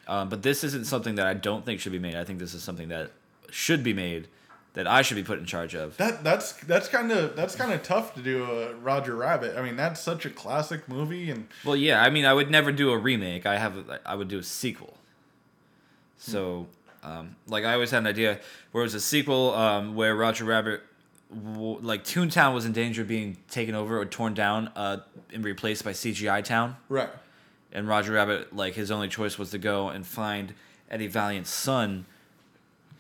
um, 0.07 0.29
but 0.29 0.41
this 0.43 0.63
isn't 0.63 0.85
something 0.85 1.15
that 1.15 1.27
I 1.27 1.33
don't 1.33 1.65
think 1.65 1.79
should 1.79 1.91
be 1.91 1.99
made. 1.99 2.15
I 2.15 2.23
think 2.23 2.39
this 2.39 2.53
is 2.53 2.63
something 2.63 2.89
that 2.89 3.11
should 3.49 3.83
be 3.83 3.93
made, 3.93 4.27
that 4.73 4.87
I 4.87 5.01
should 5.01 5.15
be 5.15 5.23
put 5.23 5.39
in 5.39 5.45
charge 5.45 5.73
of. 5.75 5.97
That 5.97 6.23
that's 6.23 6.53
that's 6.53 6.87
kind 6.87 7.11
of 7.11 7.35
that's 7.35 7.55
kind 7.55 7.71
of 7.71 7.81
tough 7.83 8.13
to 8.15 8.21
do 8.21 8.43
a 8.43 8.73
Roger 8.75 9.15
Rabbit. 9.15 9.57
I 9.57 9.61
mean, 9.61 9.75
that's 9.75 9.99
such 10.01 10.25
a 10.25 10.29
classic 10.29 10.87
movie, 10.89 11.29
and 11.29 11.47
Well, 11.63 11.75
yeah, 11.75 12.01
I 12.01 12.09
mean, 12.09 12.25
I 12.25 12.33
would 12.33 12.51
never 12.51 12.71
do 12.71 12.91
a 12.91 12.97
remake. 12.97 13.45
I 13.45 13.57
have, 13.57 13.77
a, 13.77 13.99
I 14.05 14.15
would 14.15 14.27
do 14.27 14.39
a 14.39 14.43
sequel. 14.43 14.97
So, 16.17 16.67
um, 17.03 17.35
like, 17.47 17.65
I 17.65 17.73
always 17.73 17.91
had 17.91 17.99
an 17.99 18.07
idea 18.07 18.39
where 18.71 18.83
it 18.83 18.85
was 18.85 18.95
a 18.95 18.99
sequel 19.01 19.53
um, 19.53 19.95
where 19.95 20.15
Roger 20.15 20.45
Rabbit, 20.45 20.81
w- 21.29 21.77
like, 21.81 22.03
Toontown 22.03 22.53
was 22.53 22.65
in 22.65 22.71
danger 22.71 23.03
of 23.03 23.07
being 23.07 23.37
taken 23.49 23.75
over 23.75 23.99
or 23.99 24.05
torn 24.05 24.33
down 24.33 24.71
uh, 24.75 24.97
and 25.33 25.43
replaced 25.43 25.83
by 25.83 25.91
CGI 25.91 26.43
Town. 26.43 26.77
right, 26.89 27.09
and 27.71 27.87
Roger 27.87 28.13
Rabbit, 28.13 28.55
like 28.55 28.73
his 28.73 28.91
only 28.91 29.07
choice 29.07 29.37
was 29.37 29.51
to 29.51 29.57
go 29.57 29.89
and 29.89 30.05
find 30.05 30.53
Eddie 30.89 31.07
Valiant's 31.07 31.49
son, 31.49 32.05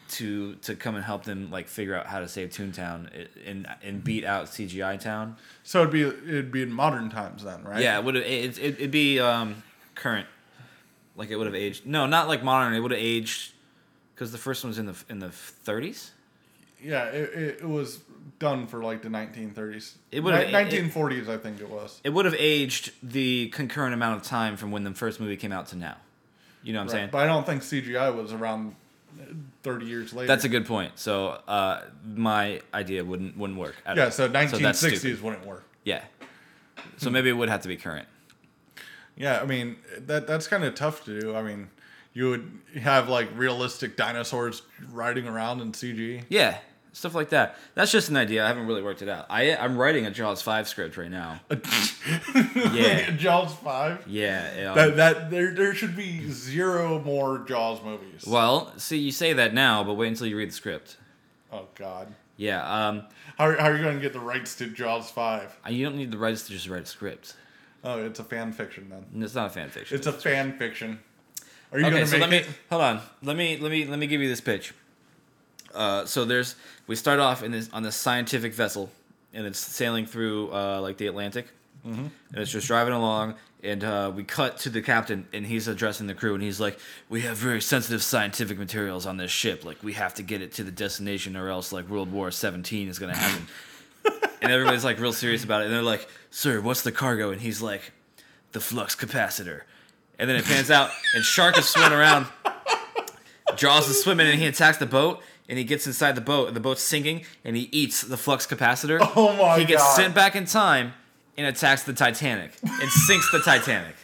to 0.07 0.55
to 0.55 0.75
come 0.75 0.95
and 0.95 1.03
help 1.03 1.23
them 1.23 1.49
like 1.49 1.67
figure 1.67 1.95
out 1.95 2.07
how 2.07 2.19
to 2.19 2.27
save 2.27 2.49
Toontown 2.49 3.27
and 3.45 3.67
and 3.81 4.03
beat 4.03 4.23
out 4.23 4.45
CGI 4.47 4.99
Town. 4.99 5.35
So 5.63 5.81
it'd 5.81 5.91
be 5.91 6.03
it'd 6.03 6.51
be 6.51 6.61
in 6.61 6.71
modern 6.71 7.09
times 7.09 7.43
then, 7.43 7.63
right? 7.63 7.81
Yeah, 7.81 7.97
it 7.97 8.05
would 8.05 8.15
it, 8.15 8.57
it, 8.57 8.59
it'd 8.59 8.91
be 8.91 9.19
um, 9.19 9.63
current, 9.95 10.27
like 11.15 11.29
it 11.31 11.37
would 11.37 11.47
have 11.47 11.55
aged. 11.55 11.85
No, 11.85 12.05
not 12.05 12.27
like 12.27 12.43
modern. 12.43 12.73
It 12.73 12.79
would 12.81 12.91
have 12.91 12.99
aged 12.99 13.53
because 14.13 14.31
the 14.31 14.37
first 14.37 14.63
one 14.63 14.69
was 14.69 14.77
in 14.77 14.85
the 14.85 15.03
in 15.09 15.19
the 15.19 15.27
30s. 15.27 16.11
Yeah, 16.81 17.05
it, 17.05 17.59
it 17.61 17.67
was 17.67 17.99
done 18.39 18.67
for 18.67 18.83
like 18.83 19.01
the 19.01 19.09
1930s. 19.09 19.93
It 20.11 20.21
would've- 20.21 20.47
Ni- 20.47 20.51
1940s, 20.51 21.29
I 21.29 21.37
think 21.37 21.59
it 21.61 21.69
was. 21.69 21.99
It 22.03 22.09
would 22.09 22.25
have 22.25 22.35
aged 22.37 22.91
the 23.03 23.49
concurrent 23.49 23.93
amount 23.93 24.17
of 24.21 24.23
time 24.27 24.57
from 24.57 24.71
when 24.71 24.83
the 24.83 24.93
first 24.93 25.19
movie 25.19 25.37
came 25.37 25.51
out 25.51 25.67
to 25.67 25.75
now. 25.77 25.97
You 26.63 26.73
know 26.73 26.79
what 26.79 26.83
I'm 26.83 26.87
Right, 26.87 26.91
saying? 26.93 27.09
But 27.11 27.17
I 27.19 27.25
don't 27.27 27.45
think 27.45 27.61
CGI 27.61 28.09
was 28.15 28.33
around 28.33 28.75
30 29.63 29.85
years 29.85 30.13
later. 30.13 30.27
That's 30.27 30.43
a 30.45 30.49
good 30.49 30.65
point. 30.65 30.93
So 30.95 31.39
uh, 31.47 31.81
my 32.03 32.61
idea 32.73 33.03
wouldn't 33.05 33.37
wouldn't 33.37 33.59
work. 33.59 33.75
at 33.85 33.97
yeah. 33.97 34.05
all. 34.05 34.11
So 34.11 34.27
that's 34.27 34.51
1960s 34.53 34.97
stupid. 34.97 35.21
wouldn't 35.23 35.45
work. 35.45 35.63
Yeah. 35.83 36.01
So 36.97 37.09
maybe 37.09 37.29
it 37.29 37.33
would 37.33 37.49
have 37.49 37.61
to 37.61 37.67
be 37.67 37.77
current. 37.77 38.07
Yeah, 39.15 39.39
I 39.41 39.45
mean 39.45 39.77
that 40.07 40.27
that's 40.27 40.47
kind 40.47 40.63
of 40.63 40.75
tough 40.75 41.05
to 41.05 41.19
do. 41.19 41.35
I 41.35 41.41
mean, 41.43 41.69
you 42.13 42.29
would 42.31 42.51
have 42.81 43.07
like 43.09 43.29
realistic 43.35 43.95
dinosaurs 43.95 44.61
riding 44.91 45.27
around 45.27 45.61
in 45.61 45.71
CG. 45.71 46.23
Yeah, 46.29 46.57
stuff 46.95 47.13
like 47.13 47.29
that. 47.29 47.57
That's 47.75 47.91
just 47.91 48.09
an 48.09 48.15
idea. 48.17 48.43
I 48.43 48.47
haven't 48.47 48.65
really 48.67 48.81
worked 48.81 49.01
it 49.01 49.09
out. 49.09 49.25
I 49.29 49.55
I'm 49.55 49.77
writing 49.77 50.05
a 50.05 50.11
Jaws 50.11 50.41
five 50.41 50.67
script 50.67 50.97
right 50.97 51.11
now. 51.11 51.41
Yeah. 52.73 53.11
Jaws 53.17 53.53
five. 53.55 54.03
Yeah. 54.07 54.69
um, 54.69 54.75
That 54.75 54.95
that 54.97 55.31
there 55.31 55.53
there 55.53 55.73
should 55.73 55.95
be 55.95 56.29
zero 56.31 56.99
more 57.01 57.39
Jaws 57.39 57.81
movies. 57.83 58.25
well, 58.27 58.71
see, 58.77 58.97
you 58.97 59.11
say 59.11 59.33
that 59.33 59.53
now, 59.53 59.83
but 59.83 59.93
wait 59.95 60.09
until 60.09 60.27
you 60.27 60.37
read 60.37 60.49
the 60.49 60.53
script. 60.53 60.97
Oh 61.51 61.67
God. 61.75 62.13
Yeah. 62.37 62.87
Um. 62.89 63.03
How, 63.37 63.51
how 63.57 63.69
are 63.69 63.75
you 63.75 63.83
going 63.83 63.95
to 63.95 64.01
get 64.01 64.13
the 64.13 64.19
rights 64.19 64.55
to 64.57 64.67
Jaws 64.67 65.09
five? 65.11 65.57
You 65.69 65.83
don't 65.85 65.97
need 65.97 66.11
the 66.11 66.17
rights 66.17 66.47
to 66.47 66.53
just 66.53 66.67
write 66.69 66.83
a 66.83 66.85
script. 66.85 67.35
Oh, 67.83 68.03
it's 68.03 68.19
a 68.19 68.23
fan 68.23 68.51
fiction 68.53 68.89
then. 68.89 69.23
It's 69.23 69.35
not 69.35 69.47
a 69.47 69.49
fan 69.49 69.69
fiction. 69.69 69.97
It's 69.97 70.07
a 70.07 70.13
fan 70.13 70.57
fiction. 70.57 70.99
Are 71.71 71.79
you 71.79 71.85
okay, 71.85 71.95
going 71.95 72.05
to 72.05 72.09
so 72.09 72.17
make 72.17 72.21
let 72.21 72.29
me 72.29 72.37
it? 72.37 72.47
hold 72.69 72.81
on. 72.81 73.01
Let 73.23 73.35
me 73.37 73.57
let 73.57 73.71
me 73.71 73.85
let 73.85 73.99
me 73.99 74.07
give 74.07 74.21
you 74.21 74.27
this 74.29 74.41
pitch. 74.41 74.73
Uh, 75.73 76.05
so 76.05 76.23
there's 76.25 76.55
we 76.87 76.95
start 76.95 77.19
off 77.19 77.43
in 77.43 77.51
this 77.51 77.69
on 77.73 77.83
this 77.83 77.95
scientific 77.95 78.53
vessel, 78.53 78.89
and 79.33 79.45
it's 79.45 79.59
sailing 79.59 80.05
through 80.05 80.51
uh, 80.53 80.79
like 80.81 80.97
the 80.97 81.07
Atlantic, 81.07 81.47
Mm-hmm. 81.85 81.99
and 82.31 82.37
it's 82.41 82.51
just 82.51 82.65
driving 82.67 82.93
along. 82.93 83.35
And 83.63 83.83
uh, 83.83 84.11
we 84.15 84.23
cut 84.23 84.57
to 84.59 84.69
the 84.69 84.81
captain, 84.81 85.27
and 85.33 85.45
he's 85.45 85.67
addressing 85.67 86.05
the 86.07 86.13
crew, 86.15 86.33
and 86.35 86.41
he's 86.43 86.59
like, 86.59 86.79
"We 87.09 87.21
have 87.21 87.37
very 87.37 87.61
sensitive 87.61 88.01
scientific 88.03 88.57
materials 88.59 89.05
on 89.05 89.17
this 89.17 89.31
ship. 89.31 89.63
Like 89.65 89.81
we 89.83 89.93
have 89.93 90.13
to 90.15 90.23
get 90.23 90.41
it 90.41 90.53
to 90.53 90.63
the 90.63 90.71
destination, 90.71 91.35
or 91.35 91.49
else 91.49 91.71
like 91.71 91.87
World 91.89 92.11
War 92.11 92.31
17 92.31 92.87
is 92.87 92.97
gonna 92.99 93.15
happen." 93.15 93.47
and 94.41 94.51
everybody's 94.51 94.83
like 94.83 94.99
real 94.99 95.13
serious 95.13 95.43
about 95.43 95.61
it, 95.61 95.65
and 95.65 95.73
they're 95.73 95.81
like, 95.83 96.07
"Sir, 96.31 96.59
what's 96.61 96.81
the 96.83 96.91
cargo?" 96.91 97.31
And 97.31 97.41
he's 97.41 97.61
like, 97.61 97.91
"The 98.51 98.59
flux 98.59 98.95
capacitor." 98.95 99.61
And 100.19 100.29
then 100.29 100.37
it 100.37 100.45
pans 100.45 100.69
out, 100.71 100.91
and 101.15 101.23
Shark 101.23 101.57
is 101.57 101.67
swimming 101.67 101.93
around. 101.93 102.27
Jaws 103.55 103.87
is 103.89 104.01
swimming, 104.03 104.27
and 104.27 104.39
he 104.39 104.47
attacks 104.47 104.77
the 104.77 104.85
boat, 104.85 105.21
and 105.47 105.57
he 105.57 105.63
gets 105.63 105.85
inside 105.87 106.13
the 106.15 106.21
boat, 106.21 106.47
and 106.47 106.55
the 106.55 106.59
boat's 106.61 106.81
sinking, 106.81 107.23
and 107.43 107.55
he 107.55 107.69
eats 107.71 108.01
the 108.01 108.17
flux 108.17 108.45
capacitor. 108.47 108.99
Oh 109.15 109.31
my 109.33 109.37
god. 109.39 109.59
He 109.59 109.65
gets 109.65 109.83
God. 109.83 109.95
sent 109.95 110.15
back 110.15 110.35
in 110.35 110.45
time 110.45 110.93
and 111.37 111.45
attacks 111.47 111.83
the 111.83 111.93
Titanic 111.93 112.51
and 112.63 112.89
sinks 113.07 113.31
the 113.31 113.39
Titanic. 113.39 113.95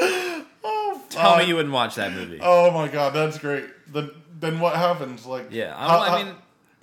Oh, 0.00 1.02
Tell 1.10 1.36
me 1.38 1.44
you 1.44 1.56
wouldn't 1.56 1.72
watch 1.74 1.94
that 1.96 2.12
movie. 2.12 2.38
Oh 2.42 2.70
my 2.70 2.88
God, 2.88 3.12
that's 3.14 3.38
great. 3.38 3.64
Then 3.92 4.10
then 4.38 4.60
what 4.60 4.76
happens? 4.76 5.26
Like 5.26 5.48
Yeah, 5.50 5.74
I, 5.76 5.88
how- 5.88 5.98
I 6.00 6.08
how- 6.10 6.24
mean, 6.24 6.34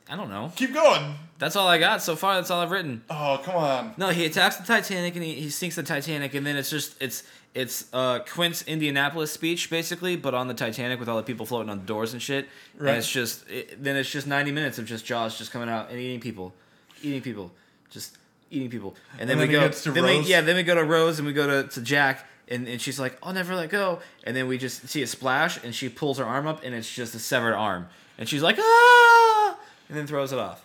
I 0.09 0.16
don't 0.16 0.30
know. 0.30 0.51
keep 0.55 0.74
going. 0.74 1.16
That's 1.38 1.55
all 1.55 1.68
I 1.68 1.78
got 1.78 2.01
so 2.01 2.16
far. 2.16 2.36
That's 2.36 2.49
all 2.51 2.61
I've 2.61 2.72
written. 2.72 3.03
Oh 3.09 3.39
come 3.43 3.55
on. 3.55 3.93
No, 3.97 4.09
he 4.09 4.26
attacks 4.26 4.57
the 4.57 4.66
Titanic 4.66 5.16
and 5.16 5.24
he, 5.24 5.34
he 5.36 5.49
sinks 5.49 5.76
the 5.76 5.84
Titanic, 5.84 6.34
and 6.34 6.45
then 6.45 6.55
it's 6.57 6.70
just 6.70 7.01
it's 7.01 7.24
it's 7.56 7.86
uh, 7.93 8.20
Quint's 8.20 8.62
Indianapolis 8.68 9.32
speech 9.32 9.70
basically, 9.72 10.16
but 10.16 10.34
on 10.36 10.47
the 10.47 10.53
Titanic 10.53 10.99
with 10.99 11.10
all 11.10 11.18
the 11.18 11.24
people 11.24 11.45
floating 11.47 11.70
on 11.72 11.86
doors 11.86 12.14
and 12.14 12.22
shit. 12.22 12.47
Right. 12.78 12.89
And 12.89 12.97
it's 12.97 13.10
just 13.12 13.49
it, 13.49 13.84
then 13.84 13.95
it's 13.95 14.12
just 14.12 14.28
ninety 14.28 14.51
minutes 14.51 14.78
of 14.78 14.86
just 14.86 15.06
Jaws 15.06 15.38
just 15.38 15.51
coming 15.51 15.70
out 15.70 15.89
and 15.89 15.97
eating 15.99 16.20
people, 16.20 16.53
eating 17.01 17.22
people, 17.22 17.51
just 17.89 18.18
eating 18.51 18.70
people, 18.70 18.95
and 19.18 19.28
then 19.30 19.39
And 19.39 19.49
we 19.49 19.56
then 19.56 19.64
he 19.64 19.70
go. 19.70 19.74
to 19.74 19.91
then 19.91 20.03
we, 20.03 20.18
Rose. 20.18 20.30
yeah, 20.30 20.41
then 20.41 20.56
we 20.56 20.64
go 20.64 20.76
to 20.76 20.84
Rose 20.84 21.18
and 21.18 21.26
we 21.26 21.34
go 21.34 21.47
to, 21.64 21.68
to 21.70 21.82
Jack. 21.82 22.28
And, 22.47 22.68
and 22.68 22.80
she's 22.80 22.99
like, 22.99 23.18
I'll 23.24 23.34
never 23.34 23.56
let 23.56 23.72
go. 23.72 24.01
And 24.24 24.36
then 24.38 24.47
we 24.47 24.60
just 24.60 24.88
see 24.88 25.01
a 25.01 25.08
splash, 25.08 25.64
and 25.64 25.74
she 25.74 25.89
pulls 25.89 26.20
her 26.20 26.24
arm 26.26 26.45
up, 26.45 26.64
and 26.64 26.76
it's 26.76 26.93
just 26.93 27.16
a 27.16 27.20
severed 27.20 27.56
arm. 27.56 27.88
And 28.20 28.30
she's 28.30 28.43
like, 28.43 28.58
ah! 28.60 29.58
And 29.89 29.97
then 29.97 30.06
throws 30.06 30.32
it 30.32 30.38
off. 30.38 30.64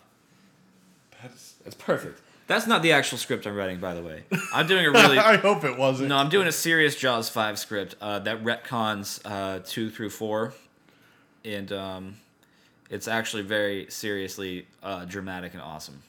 That's, 1.23 1.55
That's 1.65 1.75
perfect. 1.77 2.21
That's 2.51 2.67
not 2.67 2.83
the 2.83 2.91
actual 2.91 3.17
script 3.17 3.47
I'm 3.47 3.55
writing, 3.55 3.79
by 3.79 3.95
the 3.95 4.03
way. 4.03 4.25
I'm 4.53 4.67
doing 4.67 4.85
a 4.85 4.91
really 4.91 5.19
I 5.19 5.37
hope 5.37 5.63
it 5.63 5.79
wasn't. 5.79 6.09
no. 6.09 6.17
I'm 6.17 6.31
doing 6.31 6.49
a 6.49 6.53
serious 6.53 6.97
Jaws 6.97 7.29
five 7.29 7.61
script 7.61 7.95
uh, 8.01 8.19
that 8.19 8.43
retcons 8.43 9.21
uh, 9.25 9.61
two 9.65 9.89
through 9.89 10.11
four, 10.11 10.53
and 11.45 11.71
um, 11.71 12.17
it's 12.91 13.07
actually 13.07 13.45
very 13.45 13.87
seriously 13.89 14.67
uh, 14.83 15.05
dramatic 15.05 15.53
and 15.53 15.63
awesome. 15.63 16.03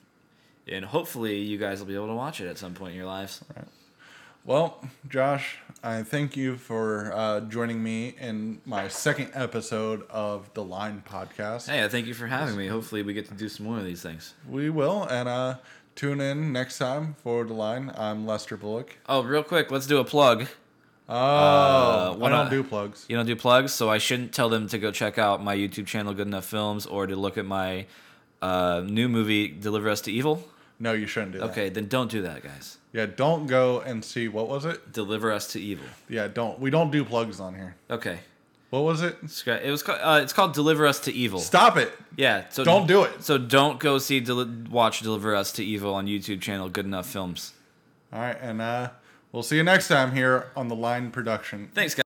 And 0.68 0.84
hopefully, 0.84 1.38
you 1.38 1.60
guys 1.60 1.78
will 1.78 1.86
be 1.86 1.94
able 1.94 2.08
to 2.08 2.16
watch 2.16 2.42
it 2.42 2.48
at 2.48 2.58
some 2.58 2.74
point 2.74 2.94
in 2.94 2.98
your 2.98 3.06
lives. 3.06 3.42
Right. 3.56 3.68
Well, 4.44 4.84
Josh, 5.08 5.60
I 5.84 6.02
thank 6.02 6.36
you 6.36 6.58
for 6.58 7.14
uh, 7.14 7.42
joining 7.42 7.84
me 7.84 8.16
in 8.20 8.60
my 8.66 8.88
second 8.88 9.30
episode 9.36 10.10
of 10.10 10.52
the 10.56 10.64
Line 10.64 11.04
podcast. 11.08 11.70
Hey, 11.70 11.84
I 11.84 11.88
thank 11.88 12.08
you 12.08 12.16
for 12.16 12.26
having 12.26 12.58
me. 12.58 12.66
Hopefully, 12.66 13.04
we 13.04 13.14
get 13.14 13.28
to 13.28 13.36
do 13.36 13.48
some 13.48 13.68
more 13.68 13.78
of 13.78 13.86
these 13.86 14.02
things. 14.02 14.34
We 14.50 14.72
will, 14.72 15.04
and 15.04 15.30
uh, 15.30 15.56
tune 15.96 16.22
in 16.22 16.52
next 16.54 16.78
time 16.78 17.16
for 17.24 17.44
the 17.44 17.54
Line. 17.54 17.92
I'm 17.98 18.26
Lester 18.26 18.58
Bullock. 18.58 18.98
Oh, 19.08 19.24
real 19.24 19.44
quick, 19.44 19.72
let's 19.72 19.88
do 19.88 20.00
a 20.00 20.04
plug. 20.06 20.48
Oh, 21.10 21.16
I 21.16 22.16
wanna- 22.16 22.36
don't 22.38 22.50
do 22.50 22.64
plugs. 22.64 23.06
You 23.10 23.18
don't 23.18 23.26
do 23.26 23.36
plugs, 23.36 23.74
so 23.74 23.90
I 23.90 23.98
shouldn't 23.98 24.34
tell 24.34 24.50
them 24.50 24.68
to 24.70 24.78
go 24.78 24.92
check 24.92 25.18
out 25.18 25.44
my 25.44 25.56
YouTube 25.56 25.86
channel, 25.86 26.14
Good 26.14 26.28
Enough 26.28 26.46
Films, 26.46 26.86
or 26.86 27.06
to 27.08 27.16
look 27.16 27.38
at 27.38 27.46
my 27.46 27.86
uh, 28.42 28.82
new 28.86 29.08
movie, 29.10 29.48
Deliver 29.50 29.90
Us 29.90 30.02
to 30.02 30.12
Evil. 30.12 30.48
No, 30.80 30.94
you 30.94 31.06
shouldn't 31.06 31.34
do 31.34 31.40
that. 31.40 31.52
Okay, 31.52 31.70
then 31.70 31.88
don't 31.88 32.10
do 32.10 32.22
that, 32.24 32.42
guys. 32.42 32.78
Yeah, 32.92 33.06
don't 33.06 33.46
go 33.46 33.82
and 33.82 34.04
see 34.04 34.28
what 34.28 34.48
was 34.48 34.66
it? 34.66 34.92
Deliver 34.92 35.32
Us 35.32 35.48
to 35.54 35.60
Evil. 35.62 35.86
Yeah, 36.10 36.28
don't. 36.28 36.60
We 36.60 36.70
don't 36.72 36.92
do 36.92 37.06
plugs 37.06 37.40
on 37.40 37.54
here. 37.54 37.76
Okay, 37.90 38.20
What 38.72 38.84
was 38.86 39.02
it? 39.02 39.18
It 39.46 39.70
was 39.70 39.84
called, 39.84 40.00
uh, 40.02 40.20
it's 40.24 40.32
called 40.34 40.54
Deliver 40.54 40.88
Us 40.88 41.00
to 41.02 41.14
Evil. 41.14 41.40
Stop 41.40 41.76
it. 41.78 41.92
Yeah, 42.16 42.46
so 42.50 42.64
Don't 42.64 42.88
do 42.88 43.04
it. 43.04 43.22
So 43.22 43.38
don't 43.38 43.80
go 43.80 43.98
see 44.00 44.20
Deli- 44.22 44.70
watch 44.70 45.02
Deliver 45.02 45.36
Us 45.36 45.52
to 45.54 45.64
Evil 45.64 45.94
on 45.94 46.08
YouTube 46.08 46.42
channel 46.42 46.70
Good 46.70 46.86
Enough 46.86 47.06
Films. 47.06 47.54
All 48.14 48.20
right, 48.20 48.38
and 48.42 48.62
uh, 48.62 48.90
we'll 49.34 49.44
see 49.44 49.58
you 49.58 49.64
next 49.64 49.88
time 49.90 50.14
here 50.14 50.52
on 50.56 50.70
the 50.70 50.76
Line 50.76 51.12
production. 51.12 51.70
Thanks, 51.74 51.96
guys. 51.96 52.04